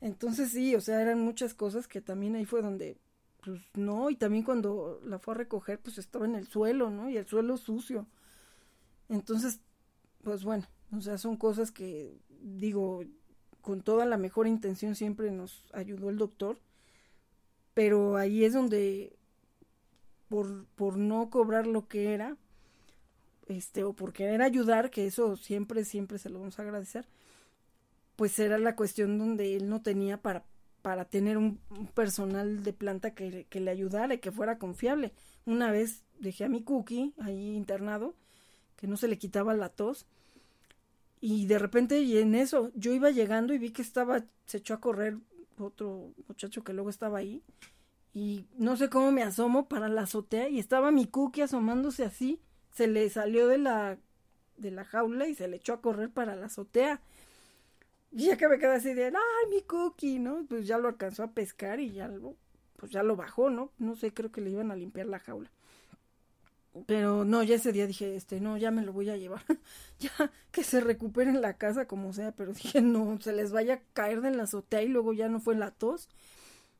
[0.00, 2.96] Entonces sí, o sea, eran muchas cosas que también ahí fue donde,
[3.44, 7.10] pues no, y también cuando la fue a recoger, pues estaba en el suelo, ¿no?
[7.10, 8.06] Y el suelo sucio.
[9.08, 9.60] Entonces,
[10.22, 13.02] pues bueno, o sea, son cosas que digo,
[13.60, 16.58] con toda la mejor intención siempre nos ayudó el doctor,
[17.74, 19.16] pero ahí es donde,
[20.28, 22.36] por, por no cobrar lo que era,
[23.46, 27.06] este, o por querer ayudar, que eso siempre, siempre se lo vamos a agradecer,
[28.18, 30.42] pues era la cuestión donde él no tenía para,
[30.82, 31.60] para tener un,
[31.94, 35.12] personal de planta que, que, le ayudara y que fuera confiable.
[35.46, 38.16] Una vez dejé a mi cookie ahí internado,
[38.74, 40.04] que no se le quitaba la tos,
[41.20, 44.74] y de repente y en eso yo iba llegando y vi que estaba, se echó
[44.74, 45.18] a correr
[45.56, 47.40] otro muchacho que luego estaba ahí,
[48.12, 52.40] y no sé cómo me asomo para la azotea y estaba mi cookie asomándose así,
[52.72, 53.96] se le salió de la
[54.56, 57.00] de la jaula y se le echó a correr para la azotea.
[58.10, 60.44] Y ya que me quedé así de, ay, mi cookie, ¿no?
[60.48, 62.36] Pues ya lo alcanzó a pescar y ya lo,
[62.76, 63.70] pues ya lo bajó, ¿no?
[63.78, 65.50] No sé, creo que le iban a limpiar la jaula.
[66.86, 69.42] Pero no, ya ese día dije, este, no, ya me lo voy a llevar.
[69.98, 70.10] ya
[70.52, 73.82] que se recupere en la casa como sea, pero dije, no, se les vaya a
[73.92, 76.08] caer de la azotea y luego ya no fue la tos.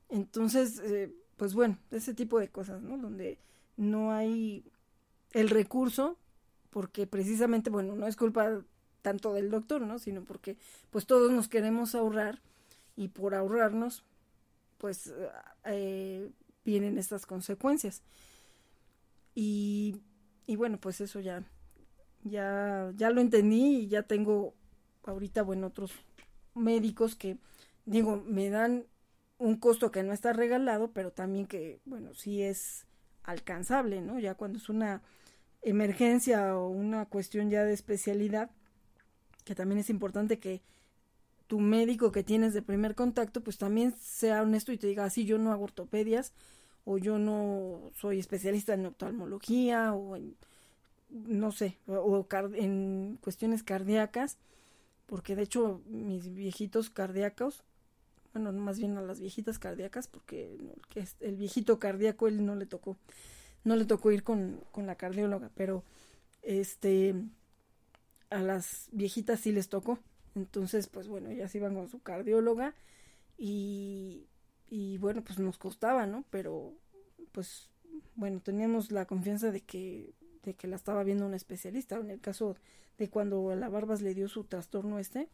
[0.08, 2.98] Entonces, eh, pues bueno, ese tipo de cosas, ¿no?
[2.98, 3.38] Donde
[3.76, 4.64] no hay
[5.32, 6.18] el recurso,
[6.70, 8.62] porque precisamente, bueno, no es culpa
[9.02, 9.98] tanto del doctor, ¿no?
[9.98, 10.56] Sino porque
[10.90, 12.40] pues todos nos queremos ahorrar
[12.96, 14.04] y por ahorrarnos,
[14.78, 15.12] pues
[15.64, 16.30] eh,
[16.64, 18.02] vienen estas consecuencias.
[19.34, 19.96] Y,
[20.46, 21.44] y bueno, pues eso ya,
[22.24, 24.54] ya, ya lo entendí y ya tengo
[25.04, 25.92] ahorita, bueno, otros
[26.54, 27.38] médicos que,
[27.86, 28.86] digo, me dan
[29.38, 32.86] un costo que no está regalado, pero también que, bueno, sí es
[33.22, 34.18] alcanzable, ¿no?
[34.18, 35.02] Ya cuando es una
[35.62, 38.50] emergencia o una cuestión ya de especialidad,
[39.48, 40.60] que también es importante que
[41.46, 45.24] tu médico que tienes de primer contacto, pues también sea honesto y te diga, así
[45.24, 46.32] yo no hago ortopedias,
[46.84, 50.36] o yo no soy especialista en oftalmología, o en,
[51.10, 54.36] no sé, o en cuestiones cardíacas,
[55.06, 57.64] porque de hecho mis viejitos cardíacos
[58.34, 60.56] bueno, más bien a las viejitas cardíacas, porque
[61.20, 62.96] el viejito cardíaco él no le tocó,
[63.64, 65.82] no le tocó ir con, con la cardióloga, pero
[66.42, 67.14] este
[68.30, 69.98] a las viejitas sí les tocó.
[70.34, 72.74] Entonces, pues bueno, ellas iban con su cardióloga
[73.36, 74.26] y,
[74.68, 76.24] y bueno, pues nos costaba, ¿no?
[76.30, 76.74] Pero
[77.32, 77.70] pues
[78.14, 81.96] bueno, teníamos la confianza de que, de que la estaba viendo un especialista.
[81.96, 82.56] En el caso
[82.98, 85.28] de cuando a la Barbas le dio su trastorno este,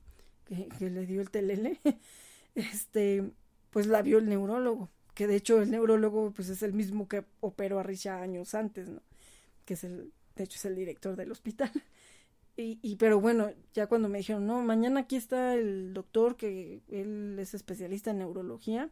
[0.44, 1.80] que, que le dio el telele,
[2.54, 3.30] este,
[3.70, 7.24] pues la vio el neurólogo, que de hecho el neurólogo pues es el mismo que
[7.40, 9.02] operó a Risha años antes, ¿no?
[9.64, 11.70] Que es el, de hecho es el director del hospital.
[12.56, 16.82] Y, y, pero bueno, ya cuando me dijeron, no, mañana aquí está el doctor que
[16.88, 18.90] él es especialista en neurología.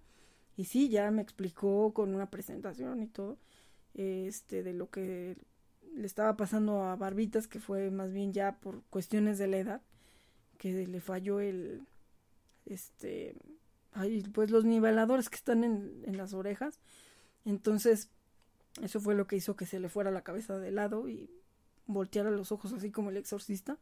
[0.57, 3.39] Y sí, ya me explicó con una presentación y todo,
[3.95, 5.37] este, de lo que
[5.95, 9.83] le estaba pasando a Barbitas, que fue más bien ya por cuestiones de la edad,
[10.59, 11.83] que le falló el,
[12.67, 13.35] este,
[13.93, 16.81] ay, pues los niveladores que están en, en las orejas.
[17.45, 18.11] Entonces,
[18.83, 21.31] eso fue lo que hizo que se le fuera la cabeza de lado y
[21.93, 23.79] volteara los ojos así como el exorcista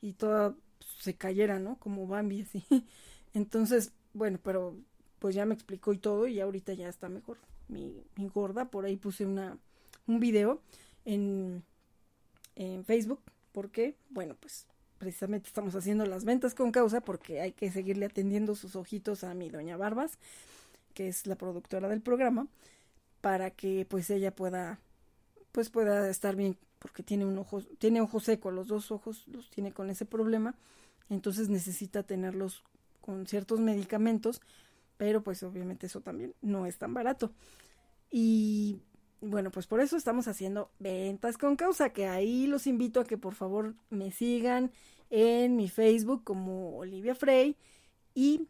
[0.00, 0.54] y toda
[1.00, 1.76] se cayera, ¿no?
[1.78, 2.64] Como Bambi así.
[3.34, 4.76] Entonces, bueno, pero
[5.18, 8.66] pues ya me explicó y todo y ahorita ya está mejor mi, mi gorda.
[8.66, 9.58] Por ahí puse una,
[10.06, 10.60] un video
[11.04, 11.64] en,
[12.56, 13.20] en Facebook
[13.52, 14.66] porque, bueno, pues
[14.98, 19.34] precisamente estamos haciendo las ventas con causa porque hay que seguirle atendiendo sus ojitos a
[19.34, 20.18] mi doña Barbas,
[20.94, 22.46] que es la productora del programa,
[23.20, 24.78] para que pues ella pueda
[25.52, 29.48] pues pueda estar bien porque tiene un ojo tiene ojo seco, los dos ojos los
[29.48, 30.54] tiene con ese problema,
[31.08, 32.62] entonces necesita tenerlos
[33.00, 34.42] con ciertos medicamentos,
[34.98, 37.32] pero pues obviamente eso también no es tan barato.
[38.10, 38.82] Y
[39.22, 43.16] bueno, pues por eso estamos haciendo ventas con causa, que ahí los invito a que
[43.16, 44.70] por favor me sigan
[45.08, 47.56] en mi Facebook como Olivia Frey
[48.14, 48.46] y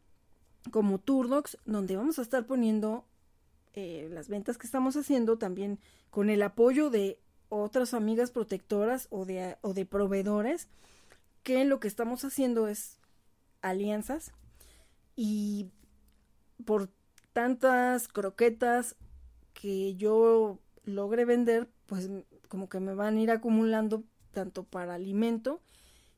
[0.72, 3.04] como Turdox, donde vamos a estar poniendo
[3.74, 5.78] eh, las ventas que estamos haciendo también
[6.10, 7.20] con el apoyo de
[7.56, 10.68] otras amigas protectoras o de, o de proveedores,
[11.42, 12.98] que lo que estamos haciendo es
[13.62, 14.32] alianzas
[15.16, 15.70] y
[16.64, 16.88] por
[17.32, 18.96] tantas croquetas
[19.52, 22.10] que yo logre vender, pues
[22.48, 25.60] como que me van a ir acumulando tanto para alimento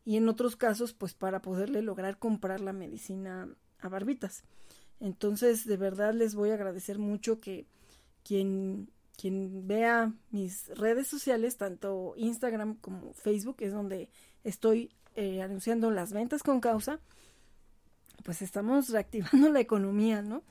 [0.04, 3.48] y en otros casos pues para poderle lograr comprar la medicina
[3.80, 4.44] a barbitas.
[5.00, 7.66] Entonces de verdad les voy a agradecer mucho que
[8.24, 14.08] quien, quien vea mis redes sociales, tanto Instagram como Facebook, es donde
[14.44, 17.00] estoy eh, anunciando las ventas con causa,
[18.24, 20.42] pues estamos reactivando la economía, ¿no?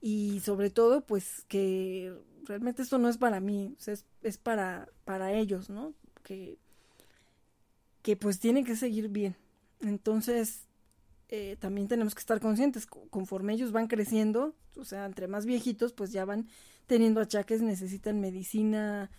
[0.00, 2.14] Y sobre todo pues que
[2.44, 5.94] realmente esto no es para mí, es, es para, para ellos, ¿no?
[6.22, 6.58] Que
[8.08, 9.36] que pues tienen que seguir bien.
[9.80, 10.66] Entonces,
[11.28, 15.92] eh, también tenemos que estar conscientes, conforme ellos van creciendo, o sea, entre más viejitos,
[15.92, 16.48] pues ya van
[16.88, 19.10] teniendo achaques, necesitan medicina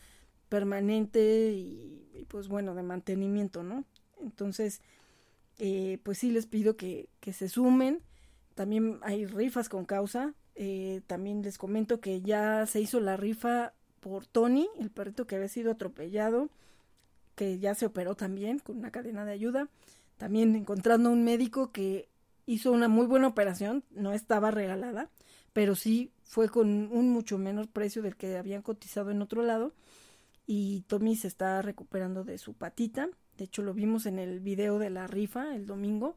[0.49, 3.85] permanente y, pues bueno, de mantenimiento, ¿no?
[4.21, 4.81] Entonces,
[5.59, 8.01] eh, pues sí les pido que, que, se sumen.
[8.55, 10.33] También hay rifas con causa.
[10.55, 15.35] Eh, también les comento que ya se hizo la rifa por Tony, el perrito que
[15.35, 16.49] había sido atropellado,
[17.35, 19.69] que ya se operó también con una cadena de ayuda.
[20.17, 22.09] También encontrando un médico que
[22.45, 25.09] hizo una muy buena operación, no estaba regalada,
[25.53, 29.73] pero sí fue con un mucho menor precio del que habían cotizado en otro lado.
[30.45, 33.09] Y Tommy se está recuperando de su patita.
[33.37, 36.15] De hecho, lo vimos en el video de la rifa el domingo.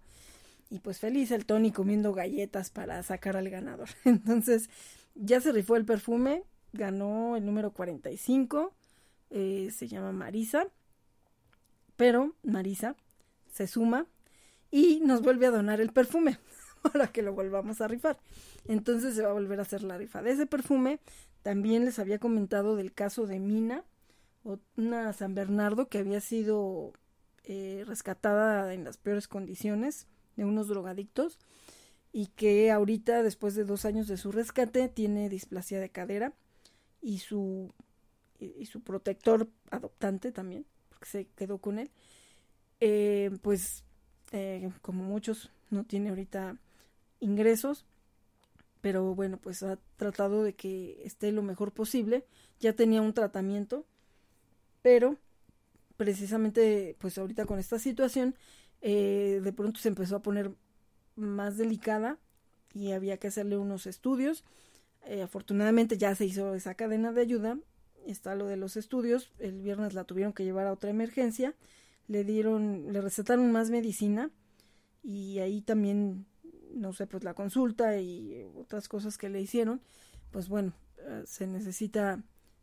[0.70, 3.90] Y pues feliz el Tony comiendo galletas para sacar al ganador.
[4.04, 4.70] Entonces,
[5.14, 6.44] ya se rifó el perfume.
[6.72, 8.72] Ganó el número 45.
[9.30, 10.66] Eh, se llama Marisa.
[11.96, 12.96] Pero Marisa
[13.50, 14.06] se suma
[14.70, 16.38] y nos vuelve a donar el perfume
[16.92, 18.18] para que lo volvamos a rifar.
[18.66, 21.00] Entonces se va a volver a hacer la rifa de ese perfume.
[21.42, 23.84] También les había comentado del caso de Mina,
[24.76, 26.92] una San Bernardo que había sido
[27.44, 31.38] eh, rescatada en las peores condiciones de unos drogadictos
[32.12, 36.34] y que ahorita, después de dos años de su rescate, tiene displasia de cadera
[37.00, 37.72] y su,
[38.38, 41.90] y, su protector adoptante también, porque se quedó con él,
[42.80, 43.84] eh, pues
[44.32, 46.58] eh, como muchos no tiene ahorita
[47.22, 47.86] ingresos,
[48.82, 52.26] pero bueno, pues ha tratado de que esté lo mejor posible.
[52.60, 53.86] Ya tenía un tratamiento,
[54.82, 55.16] pero
[55.96, 58.34] precisamente pues ahorita con esta situación
[58.80, 60.50] eh, de pronto se empezó a poner
[61.14, 62.18] más delicada
[62.74, 64.44] y había que hacerle unos estudios.
[65.04, 67.58] Eh, afortunadamente ya se hizo esa cadena de ayuda.
[68.04, 69.32] Está lo de los estudios.
[69.38, 71.54] El viernes la tuvieron que llevar a otra emergencia.
[72.08, 74.30] Le dieron, le recetaron más medicina
[75.04, 76.26] y ahí también
[76.76, 79.80] no sé, pues la consulta y otras cosas que le hicieron,
[80.30, 82.22] pues bueno, eh, se necesita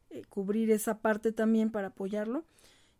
[0.10, 2.44] eh, cubrir esa parte también para apoyarlo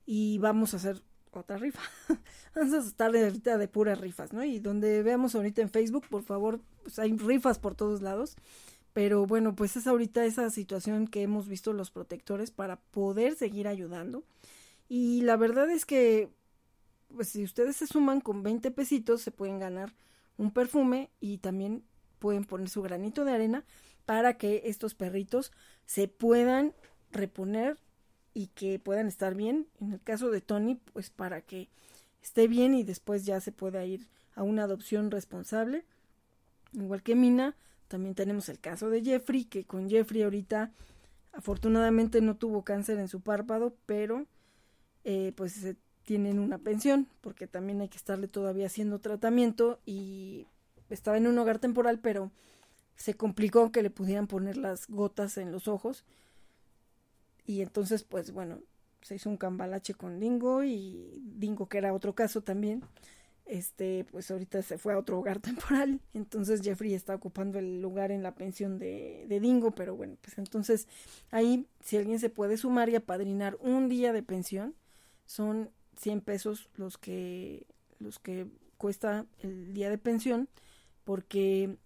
[0.06, 1.82] y vamos a hacer otra rifa.
[2.56, 4.44] vamos a estar ahorita de puras rifas, ¿no?
[4.44, 8.36] Y donde veamos ahorita en Facebook, por favor, pues hay rifas por todos lados.
[8.94, 13.68] Pero bueno, pues es ahorita esa situación que hemos visto los protectores para poder seguir
[13.68, 14.24] ayudando.
[14.88, 16.30] Y la verdad es que,
[17.16, 19.94] pues si ustedes se suman con 20 pesitos, se pueden ganar
[20.40, 21.84] un perfume y también
[22.18, 23.66] pueden poner su granito de arena
[24.06, 25.52] para que estos perritos
[25.86, 26.74] se puedan
[27.12, 27.78] reponer
[28.34, 29.68] y que puedan estar bien.
[29.82, 31.70] En el caso de Tony, pues para que
[32.24, 35.86] esté bien y después ya se pueda ir a una adopción responsable.
[36.72, 37.58] Igual que Mina,
[37.90, 40.72] también tenemos el caso de Jeffrey, que con Jeffrey ahorita
[41.34, 44.26] afortunadamente no tuvo cáncer en su párpado, pero
[45.04, 45.76] eh, pues se
[46.10, 50.48] tienen una pensión, porque también hay que estarle todavía haciendo tratamiento y
[50.90, 52.32] estaba en un hogar temporal, pero
[52.96, 56.06] se complicó que le pudieran poner las gotas en los ojos.
[57.46, 58.58] Y entonces, pues bueno,
[59.04, 62.82] se hizo un cambalache con Dingo y Dingo, que era otro caso también,
[63.46, 66.00] este, pues ahorita se fue a otro hogar temporal.
[66.16, 70.40] Entonces Jeffrey está ocupando el lugar en la pensión de, de Dingo, pero bueno, pues
[70.40, 70.88] entonces
[71.30, 74.74] ahí, si alguien se puede sumar y apadrinar un día de pensión,
[75.28, 77.68] son 100 pesos los que,
[78.00, 78.48] los que
[78.78, 80.48] cuesta el día de pensión,
[81.04, 81.78] porque,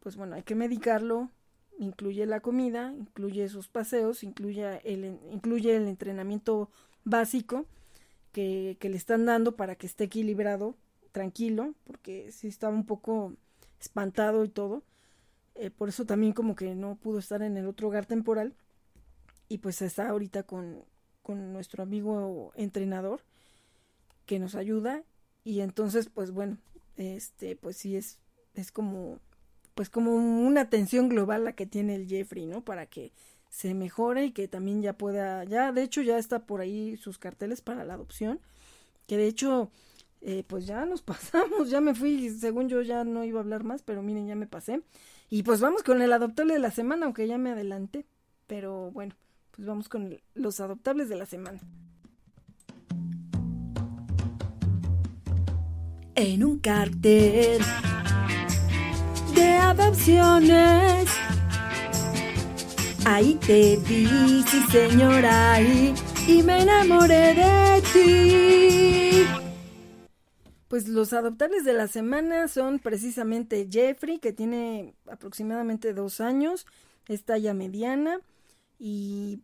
[0.00, 1.30] pues bueno, hay que medicarlo,
[1.78, 6.70] incluye la comida, incluye sus paseos, incluye el, incluye el entrenamiento
[7.04, 7.64] básico
[8.32, 10.76] que, que le están dando para que esté equilibrado,
[11.12, 13.34] tranquilo, porque si estaba un poco
[13.80, 14.82] espantado y todo.
[15.54, 18.54] Eh, por eso también como que no pudo estar en el otro hogar temporal.
[19.48, 20.84] Y pues está ahorita con,
[21.22, 23.22] con nuestro amigo entrenador
[24.26, 25.02] que nos ayuda
[25.44, 26.58] y entonces pues bueno
[26.96, 28.18] este pues sí es
[28.54, 29.18] es como
[29.74, 33.12] pues como una atención global la que tiene el Jeffrey no para que
[33.50, 37.18] se mejore y que también ya pueda ya de hecho ya está por ahí sus
[37.18, 38.40] carteles para la adopción
[39.06, 39.70] que de hecho
[40.20, 43.64] eh, pues ya nos pasamos ya me fui según yo ya no iba a hablar
[43.64, 44.82] más pero miren ya me pasé.
[45.28, 48.06] Y pues vamos con el adoptable de la semana aunque ya me adelanté
[48.46, 49.14] pero bueno
[49.50, 51.60] pues vamos con los adoptables de la semana
[56.22, 57.60] en un cartel
[59.34, 61.10] de adopciones.
[63.04, 65.92] Ahí te vi, sí señora, ahí,
[66.28, 69.26] y me enamoré de ti.
[70.68, 76.66] Pues los adoptables de la semana son precisamente Jeffrey, que tiene aproximadamente dos años,
[77.08, 78.20] es talla mediana
[78.78, 79.40] y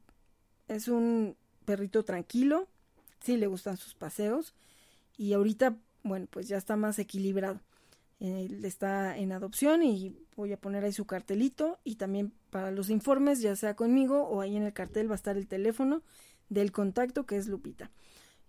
[0.68, 2.68] es un perrito tranquilo,
[3.20, 4.54] sí le gustan sus paseos
[5.16, 5.76] y ahorita
[6.08, 7.60] bueno, pues ya está más equilibrado.
[8.20, 12.90] Él está en adopción y voy a poner ahí su cartelito y también para los
[12.90, 16.02] informes, ya sea conmigo o ahí en el cartel va a estar el teléfono
[16.48, 17.90] del contacto que es Lupita.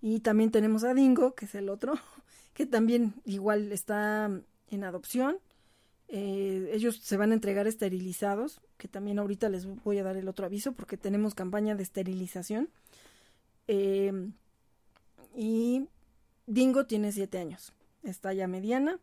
[0.02, 1.94] Y también tenemos a Dingo, que es el otro,
[2.54, 4.32] que también igual está
[4.70, 5.38] en adopción.
[6.08, 10.28] Eh, ellos se van a entregar esterilizados, que también ahorita les voy a dar el
[10.28, 12.70] otro aviso porque tenemos campaña de esterilización.
[13.68, 14.32] Eh,
[15.36, 15.88] y
[16.50, 19.00] Dingo tiene siete años, está ya mediana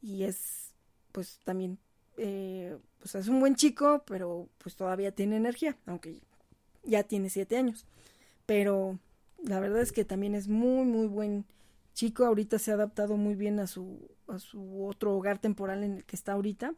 [0.00, 0.72] y es
[1.10, 1.78] pues también
[2.16, 6.20] eh, pues es un buen chico, pero pues todavía tiene energía, aunque
[6.84, 7.86] ya tiene siete años.
[8.46, 9.00] Pero
[9.42, 11.44] la verdad es que también es muy, muy buen
[11.92, 12.24] chico.
[12.24, 16.04] Ahorita se ha adaptado muy bien a su, a su otro hogar temporal en el
[16.04, 16.72] que está ahorita,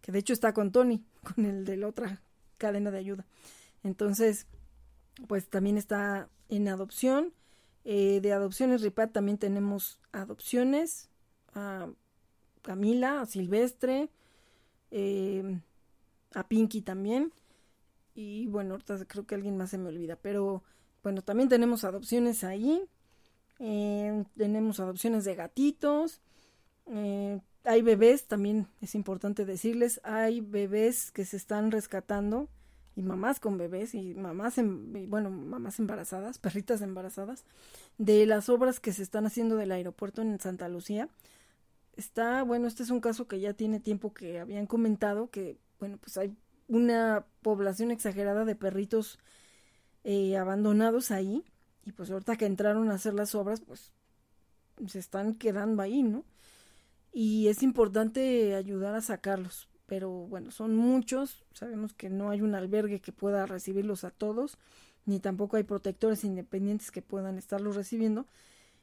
[0.00, 2.22] que de hecho está con Tony, con el de la otra
[2.56, 3.26] cadena de ayuda.
[3.82, 4.46] Entonces,
[5.28, 7.34] pues también está en adopción.
[7.84, 11.08] Eh, de adopciones Ripat también tenemos adopciones
[11.54, 11.88] a
[12.62, 14.10] Camila, a Silvestre,
[14.90, 15.60] eh,
[16.34, 17.32] a Pinky también.
[18.14, 20.62] Y bueno, ahorita creo que alguien más se me olvida, pero
[21.02, 22.86] bueno, también tenemos adopciones ahí.
[23.58, 26.20] Eh, tenemos adopciones de gatitos.
[26.86, 32.48] Eh, hay bebés, también es importante decirles, hay bebés que se están rescatando
[32.96, 37.44] y mamás con bebés y mamás, en, bueno, mamás embarazadas, perritas embarazadas,
[37.98, 41.08] de las obras que se están haciendo del aeropuerto en Santa Lucía.
[41.96, 45.98] Está, bueno, este es un caso que ya tiene tiempo que habían comentado que, bueno,
[45.98, 46.36] pues hay
[46.68, 49.18] una población exagerada de perritos
[50.04, 51.44] eh, abandonados ahí
[51.84, 53.92] y pues ahorita que entraron a hacer las obras pues
[54.86, 56.24] se están quedando ahí, ¿no?
[57.12, 62.54] Y es importante ayudar a sacarlos, pero bueno, son muchos, sabemos que no hay un
[62.54, 64.56] albergue que pueda recibirlos a todos,
[65.04, 68.24] ni tampoco hay protectores independientes que puedan estarlos recibiendo.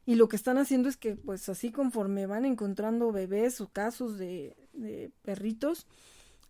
[0.06, 4.18] Y lo que están haciendo es que, pues así conforme van encontrando bebés o casos
[4.18, 4.58] de,
[5.22, 5.88] perritos,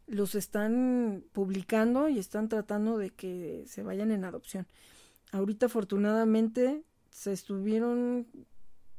[0.07, 4.65] los están publicando y están tratando de que se vayan en adopción.
[5.31, 8.25] Ahorita afortunadamente se estuvieron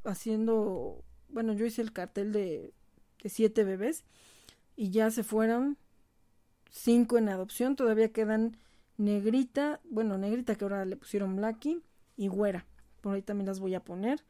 [0.05, 2.73] haciendo, bueno, yo hice el cartel de,
[3.25, 4.05] de siete bebés
[4.78, 5.76] y ya se fueron
[6.70, 8.57] cinco en adopción, todavía quedan
[8.97, 11.82] negrita, bueno, negrita que ahora le pusieron Blacky
[12.16, 12.65] y güera,
[13.00, 14.24] por ahí también las voy a poner.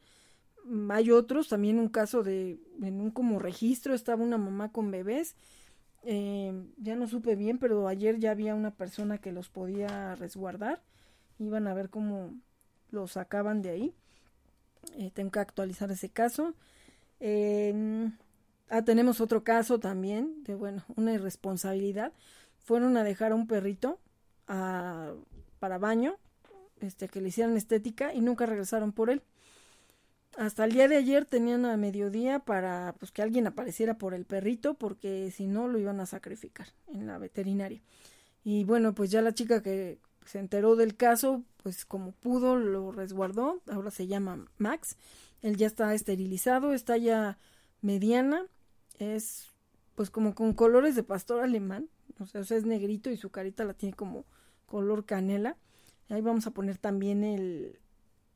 [0.89, 5.35] Hay otros, también un caso de, en un como registro estaba una mamá con bebés
[6.03, 10.81] eh, ya no supe bien, pero ayer ya había una persona que los podía resguardar.
[11.37, 12.33] Iban a ver cómo
[12.91, 13.93] los sacaban de ahí.
[14.97, 16.55] Eh, tengo que actualizar ese caso.
[18.69, 22.13] Ah, tenemos otro caso también de, bueno, una irresponsabilidad.
[22.63, 23.99] Fueron a dejar a un perrito
[24.45, 26.15] para baño,
[26.79, 29.21] este, que le hicieran estética y nunca regresaron por él
[30.37, 34.25] hasta el día de ayer tenían a mediodía para pues que alguien apareciera por el
[34.25, 37.81] perrito porque si no lo iban a sacrificar en la veterinaria.
[38.43, 42.91] Y bueno, pues ya la chica que se enteró del caso, pues como pudo lo
[42.91, 44.95] resguardó, ahora se llama Max.
[45.41, 47.37] Él ya está esterilizado, está ya
[47.81, 48.45] mediana,
[48.99, 49.47] es
[49.95, 53.73] pues como con colores de pastor alemán, o sea, es negrito y su carita la
[53.73, 54.25] tiene como
[54.65, 55.57] color canela.
[56.09, 57.79] Ahí vamos a poner también el,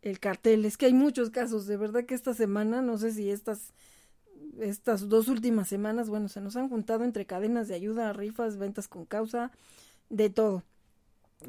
[0.01, 0.66] el cartel.
[0.66, 3.74] Es que hay muchos casos, de verdad que esta semana, no sé si estas
[4.59, 8.88] estas dos últimas semanas, bueno, se nos han juntado entre cadenas de ayuda, rifas, ventas
[8.88, 9.51] con causa,
[10.09, 10.64] de todo.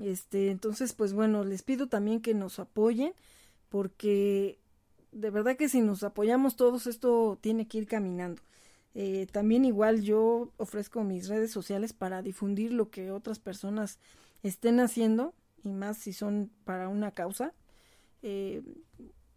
[0.02, 3.12] Este, entonces, pues bueno, les pido también que nos apoyen
[3.68, 4.58] porque
[5.12, 8.42] de verdad que si nos apoyamos todos esto tiene que ir caminando.
[8.94, 13.98] Eh, también igual yo ofrezco mis redes sociales para difundir lo que otras personas
[14.42, 17.52] estén haciendo y más si son para una causa.
[18.22, 18.62] Eh,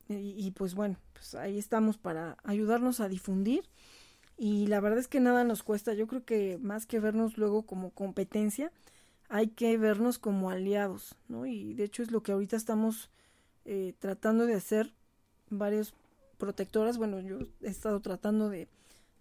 [0.09, 3.63] y, pues bueno, pues ahí estamos para ayudarnos a difundir.
[4.37, 5.93] Y la verdad es que nada nos cuesta.
[5.93, 8.71] Yo creo que más que vernos luego como competencia,
[9.27, 11.45] hay que vernos como aliados, ¿no?
[11.45, 13.09] Y de hecho es lo que ahorita estamos
[13.65, 14.93] eh, tratando de hacer
[15.49, 15.93] varios
[16.37, 16.97] protectoras.
[16.97, 18.69] Bueno, yo he estado tratando de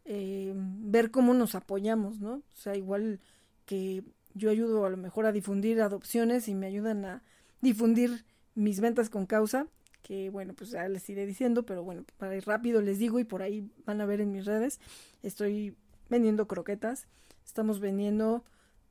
[0.07, 2.35] eh, ver cómo nos apoyamos, ¿no?
[2.35, 3.21] O sea, igual
[3.65, 4.05] que
[4.35, 7.23] yo ayudo a lo mejor a difundir adopciones y me ayudan a
[7.61, 9.67] difundir mis ventas con causa,
[10.03, 13.25] que bueno, pues ya les iré diciendo, pero bueno, para ir rápido les digo y
[13.25, 14.79] por ahí van a ver en mis redes,
[15.23, 15.75] estoy
[16.09, 17.09] vendiendo croquetas,
[17.45, 18.45] estamos vendiendo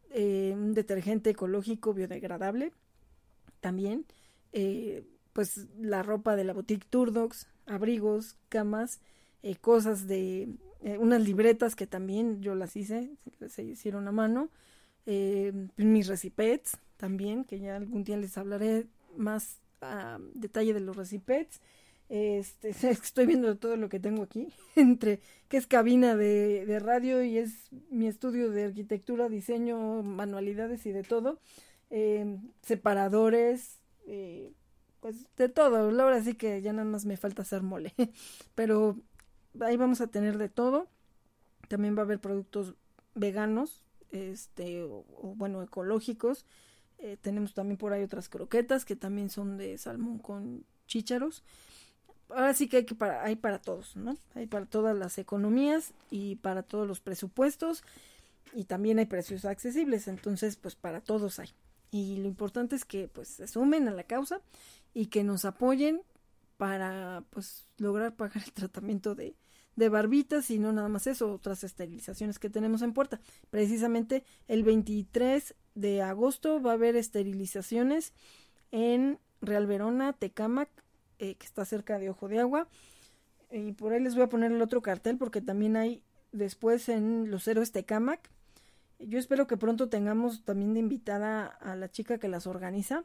[0.09, 2.73] eh, un detergente ecológico biodegradable
[3.61, 4.05] también,
[4.51, 8.99] eh, pues la ropa de la boutique Turdox, abrigos, camas,
[9.43, 10.49] eh, cosas de
[10.81, 13.09] unas libretas que también yo las hice,
[13.49, 14.49] se hicieron a mano,
[15.05, 18.85] mis recipets también, que ya algún día les hablaré
[19.17, 21.61] más a detalle de los recipets.
[22.09, 27.23] Este, estoy viendo todo lo que tengo aquí, entre que es cabina de, de, radio
[27.23, 31.39] y es mi estudio de arquitectura, diseño, manualidades y de todo.
[31.89, 34.51] Eh, separadores, eh,
[34.99, 35.77] pues de todo.
[35.77, 37.93] Ahora sí que ya nada más me falta hacer mole.
[38.55, 38.97] Pero
[39.61, 40.87] ahí vamos a tener de todo.
[41.67, 42.75] También va a haber productos
[43.15, 45.03] veganos, este, o,
[45.35, 46.45] bueno, ecológicos.
[46.97, 51.43] Eh, tenemos también por ahí otras croquetas que también son de salmón con chícharos.
[52.29, 54.17] Ahora sí que hay, que para, hay para todos, ¿no?
[54.33, 57.83] Hay para todas las economías y para todos los presupuestos
[58.53, 61.49] y también hay precios accesibles, entonces pues para todos hay.
[61.91, 64.41] Y lo importante es que pues se sumen a la causa
[64.93, 66.01] y que nos apoyen
[66.57, 69.35] para pues lograr pagar el tratamiento de,
[69.75, 73.19] de barbitas y no nada más eso, otras esterilizaciones que tenemos en puerta.
[73.49, 78.13] Precisamente el 23 de agosto va a haber esterilizaciones
[78.71, 80.69] en Real Verona, Tecamac,
[81.19, 82.67] eh, que está cerca de Ojo de Agua.
[83.51, 87.29] Y por ahí les voy a poner el otro cartel porque también hay después en
[87.31, 88.29] Los Héroes Tecamac.
[88.99, 93.03] Yo espero que pronto tengamos también de invitada a la chica que las organiza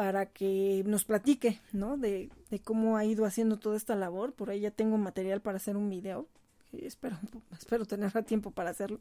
[0.00, 1.98] para que nos platique, ¿no?
[1.98, 2.30] De,
[2.64, 4.32] cómo ha ido haciendo toda esta labor.
[4.32, 6.26] Por ahí ya tengo material para hacer un video.
[6.72, 7.18] Espero,
[7.52, 8.98] espero tener tiempo para hacerlo.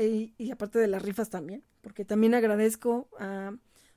[0.00, 3.54] Y, y, aparte de las rifas también, porque también agradezco a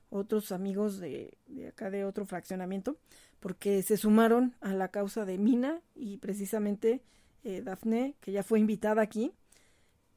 [0.08, 2.96] otros amigos de, de acá de otro fraccionamiento,
[3.40, 7.02] porque se sumaron a la causa de Mina y precisamente
[7.42, 9.32] eh, Dafne, que ya fue invitada aquí,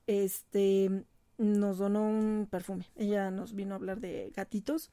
[0.05, 1.05] este
[1.39, 2.85] nos donó un perfume.
[2.95, 4.91] Ella nos vino a hablar de gatitos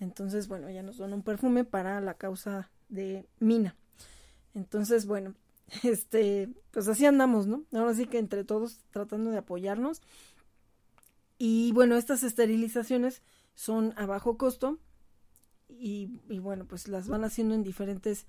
[0.00, 3.76] entonces, bueno, ella nos donó un perfume para la causa de Mina.
[4.54, 5.34] Entonces, bueno,
[5.82, 7.64] este, pues así andamos, ¿no?
[7.72, 10.02] Ahora sí que entre todos tratando de apoyarnos.
[11.38, 13.22] Y bueno, estas esterilizaciones
[13.54, 14.78] son a bajo costo
[15.68, 16.06] y,
[16.40, 18.26] bueno, pues las van haciendo en diferentes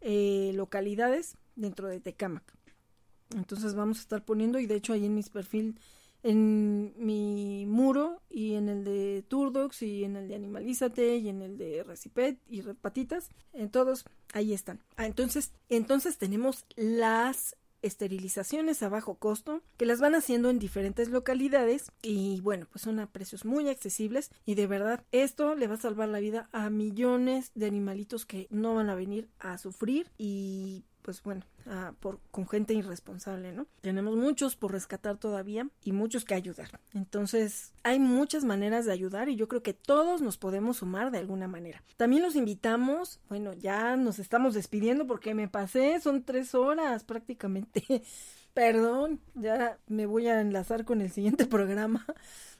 [0.00, 2.54] eh, localidades dentro de Tecamac.
[3.34, 5.78] Entonces vamos a estar poniendo y de hecho ahí en mis perfil
[6.22, 11.42] en mi muro y en el de Turdox y en el de Animalízate y en
[11.42, 14.80] el de Recipet y Patitas, en todos ahí están.
[14.96, 21.08] Ah, entonces, entonces tenemos las esterilizaciones a bajo costo que las van haciendo en diferentes
[21.08, 25.74] localidades y bueno pues son a precios muy accesibles y de verdad esto le va
[25.74, 30.10] a salvar la vida a millones de animalitos que no van a venir a sufrir
[30.16, 31.44] y pues bueno,
[32.00, 33.66] por, con gente irresponsable, ¿no?
[33.80, 36.80] Tenemos muchos por rescatar todavía y muchos que ayudar.
[36.94, 41.18] Entonces, hay muchas maneras de ayudar y yo creo que todos nos podemos sumar de
[41.18, 41.82] alguna manera.
[41.96, 47.84] También los invitamos, bueno, ya nos estamos despidiendo porque me pasé, son tres horas prácticamente.
[48.54, 52.06] Perdón, ya me voy a enlazar con el siguiente programa.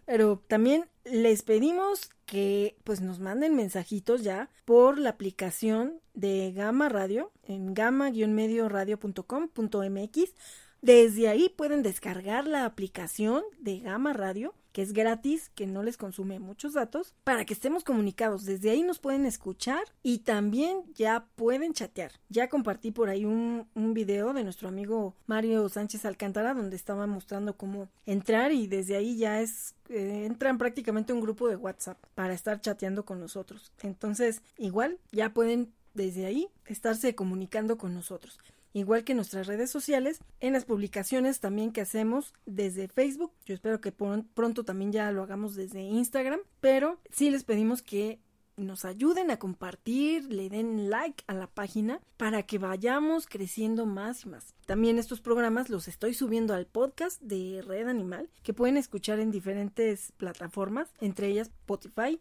[0.05, 6.89] Pero también les pedimos que pues nos manden mensajitos ya por la aplicación de Gama
[6.89, 10.35] Radio en gama-medioradio.com.mx.
[10.81, 15.97] Desde ahí pueden descargar la aplicación de Gama Radio que es gratis, que no les
[15.97, 18.45] consume muchos datos, para que estemos comunicados.
[18.45, 22.13] Desde ahí nos pueden escuchar y también ya pueden chatear.
[22.29, 27.07] Ya compartí por ahí un, un video de nuestro amigo Mario Sánchez Alcántara donde estaba
[27.07, 31.99] mostrando cómo entrar y desde ahí ya es eh, entran prácticamente un grupo de WhatsApp
[32.15, 33.73] para estar chateando con nosotros.
[33.83, 38.39] Entonces, igual ya pueden desde ahí estarse comunicando con nosotros
[38.73, 43.33] igual que nuestras redes sociales, en las publicaciones también que hacemos desde Facebook.
[43.45, 48.21] Yo espero que pronto también ya lo hagamos desde Instagram, pero sí les pedimos que
[48.57, 54.25] nos ayuden a compartir, le den like a la página para que vayamos creciendo más
[54.25, 54.55] y más.
[54.67, 59.31] También estos programas los estoy subiendo al podcast de Red Animal que pueden escuchar en
[59.31, 62.21] diferentes plataformas, entre ellas Spotify,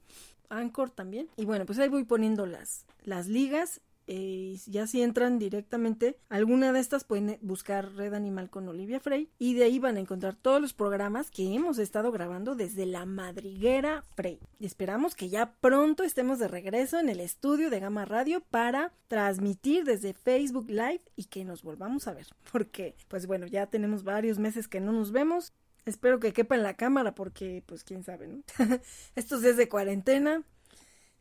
[0.50, 1.30] Anchor también.
[1.38, 6.74] Y bueno, pues ahí voy poniendo las, las ligas eh, ya si entran directamente alguna
[6.74, 10.36] de estas pueden buscar Red Animal con Olivia Frey y de ahí van a encontrar
[10.36, 14.40] todos los programas que hemos estado grabando desde la madriguera Frey.
[14.60, 19.84] Esperamos que ya pronto estemos de regreso en el estudio de Gama Radio para transmitir
[19.84, 22.28] desde Facebook Live y que nos volvamos a ver.
[22.52, 25.54] Porque, pues bueno, ya tenemos varios meses que no nos vemos.
[25.86, 28.44] Espero que quepa en la cámara porque, pues quién sabe, ¿no?
[29.16, 30.44] Estos días de cuarentena.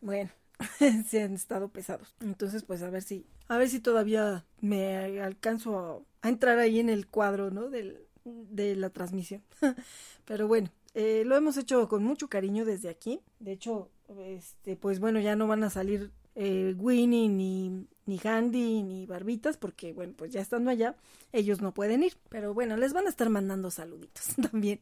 [0.02, 0.30] Bueno,
[1.08, 2.14] se han estado pesados.
[2.20, 6.88] Entonces, pues a ver si, a ver si todavía me alcanzo a, entrar ahí en
[6.88, 7.70] el cuadro, ¿no?
[7.70, 9.42] Del, de la transmisión.
[10.24, 13.20] Pero bueno, eh, lo hemos hecho con mucho cariño desde aquí.
[13.38, 18.82] De hecho, este, pues bueno, ya no van a salir eh, Winnie ni, ni Handy
[18.82, 20.96] ni Barbitas porque bueno, pues ya estando allá,
[21.32, 22.16] ellos no pueden ir.
[22.28, 24.80] Pero bueno, les van a estar mandando saluditos también.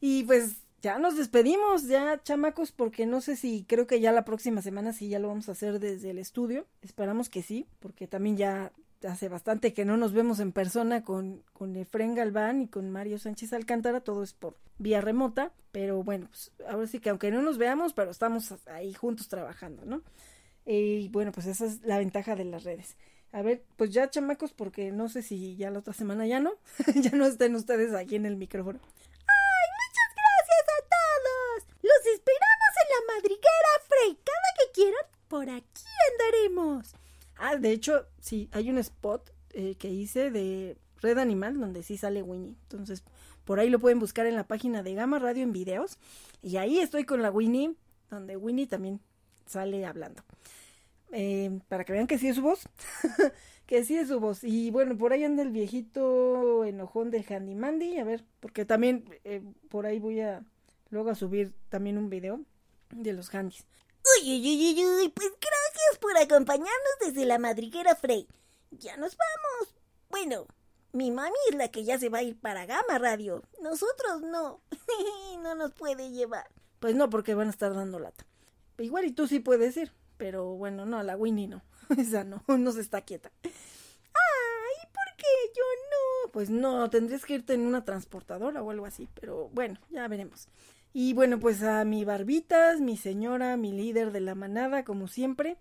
[0.00, 4.24] Y pues ya nos despedimos, ya chamacos, porque no sé si creo que ya la
[4.24, 6.66] próxima semana sí ya lo vamos a hacer desde el estudio.
[6.82, 8.72] Esperamos que sí, porque también ya
[9.06, 13.18] hace bastante que no nos vemos en persona con, con Efren Galván y con Mario
[13.18, 17.42] Sánchez Alcántara, todo es por vía remota, pero bueno, pues ahora sí que aunque no
[17.42, 20.02] nos veamos, pero estamos ahí juntos trabajando, ¿no?
[20.66, 22.96] Y bueno, pues esa es la ventaja de las redes.
[23.32, 26.52] A ver, pues ya chamacos, porque no sé si ya la otra semana ya no,
[26.94, 28.80] ya no estén ustedes aquí en el micrófono.
[31.82, 34.18] Los esperamos en la madriguera Frey.
[34.24, 36.94] Cada que quieran, por aquí andaremos.
[37.36, 41.96] Ah, de hecho, sí, hay un spot eh, que hice de Red Animal donde sí
[41.96, 42.54] sale Winnie.
[42.64, 43.02] Entonces,
[43.44, 45.98] por ahí lo pueden buscar en la página de Gama Radio en videos.
[46.42, 47.74] Y ahí estoy con la Winnie,
[48.10, 49.00] donde Winnie también
[49.46, 50.22] sale hablando.
[51.12, 52.68] Eh, para que vean que sí es su voz.
[53.66, 54.44] que sí es su voz.
[54.44, 57.98] Y bueno, por ahí anda el viejito enojón de Handy Mandy.
[57.98, 60.42] A ver, porque también eh, por ahí voy a
[60.90, 62.40] luego a subir también un video
[62.90, 63.64] de los handys.
[64.18, 68.26] Uy, uy, uy, uy, pues gracias por acompañarnos desde la madriguera Frey.
[68.70, 69.74] Ya nos vamos.
[70.10, 70.46] Bueno,
[70.92, 73.42] mi mami es la que ya se va a ir para Gama Radio.
[73.62, 74.60] Nosotros no.
[75.42, 76.48] no nos puede llevar.
[76.80, 78.26] Pues no, porque van a estar dando lata.
[78.78, 79.92] Igual y tú sí puedes ir.
[80.16, 81.62] Pero bueno, no, la Winnie no.
[81.96, 83.30] Esa no, no se está quieta.
[83.44, 86.32] Ay, ¿por qué yo no?
[86.32, 89.08] Pues no, tendrías que irte en una transportadora o algo así.
[89.20, 90.48] Pero bueno, ya veremos.
[90.92, 95.56] Y bueno, pues a mi barbitas, mi señora, mi líder de la manada, como siempre,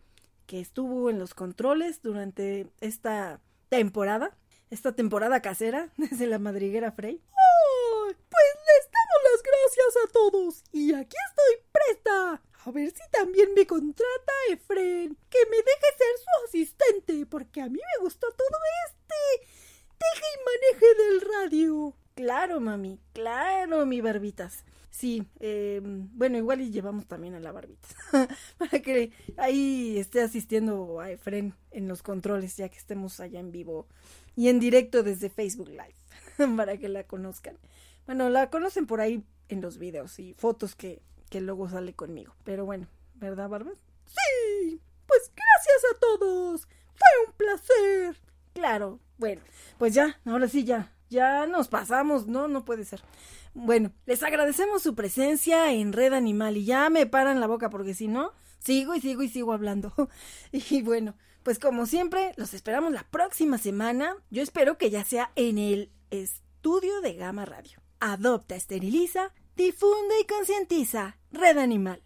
[0.48, 4.36] que estuvo en los controles durante esta temporada,
[4.72, 7.22] esta temporada casera desde la madriguera Frey.
[7.32, 8.08] ¡Oh!
[8.08, 10.64] Pues les damos las gracias a todos.
[10.72, 15.16] Y aquí estoy presta a ver si también me contrata Efren.
[15.30, 19.48] Que me deje ser su asistente, porque a mí me gustó todo este
[20.00, 21.96] deje y maneje del radio.
[22.16, 24.66] Claro, mami, claro, mi barbitas.
[24.92, 27.96] Sí, eh, bueno, igual y llevamos también a la barbitas.
[28.58, 33.52] para que ahí esté asistiendo a Efren en los controles, ya que estemos allá en
[33.52, 33.88] vivo
[34.36, 35.96] y en directo desde Facebook Live,
[36.58, 37.58] para que la conozcan.
[38.06, 42.34] Bueno, la conocen por ahí en los videos y fotos que que luego sale conmigo.
[42.44, 43.78] Pero bueno, ¿verdad, Barbas?
[44.06, 46.68] Sí, pues gracias a todos.
[46.96, 48.18] Fue un placer.
[48.54, 49.42] Claro, bueno,
[49.78, 53.02] pues ya, ahora sí ya, ya nos pasamos, no, no puede ser.
[53.54, 57.94] Bueno, les agradecemos su presencia en Red Animal y ya me paran la boca porque
[57.94, 59.94] si no, sigo y sigo y sigo hablando.
[60.52, 64.16] y bueno, pues como siempre, los esperamos la próxima semana.
[64.30, 67.82] Yo espero que ya sea en el estudio de Gama Radio.
[68.00, 71.18] Adopta, esteriliza Difunde y concientiza.
[71.34, 72.02] Red Animal.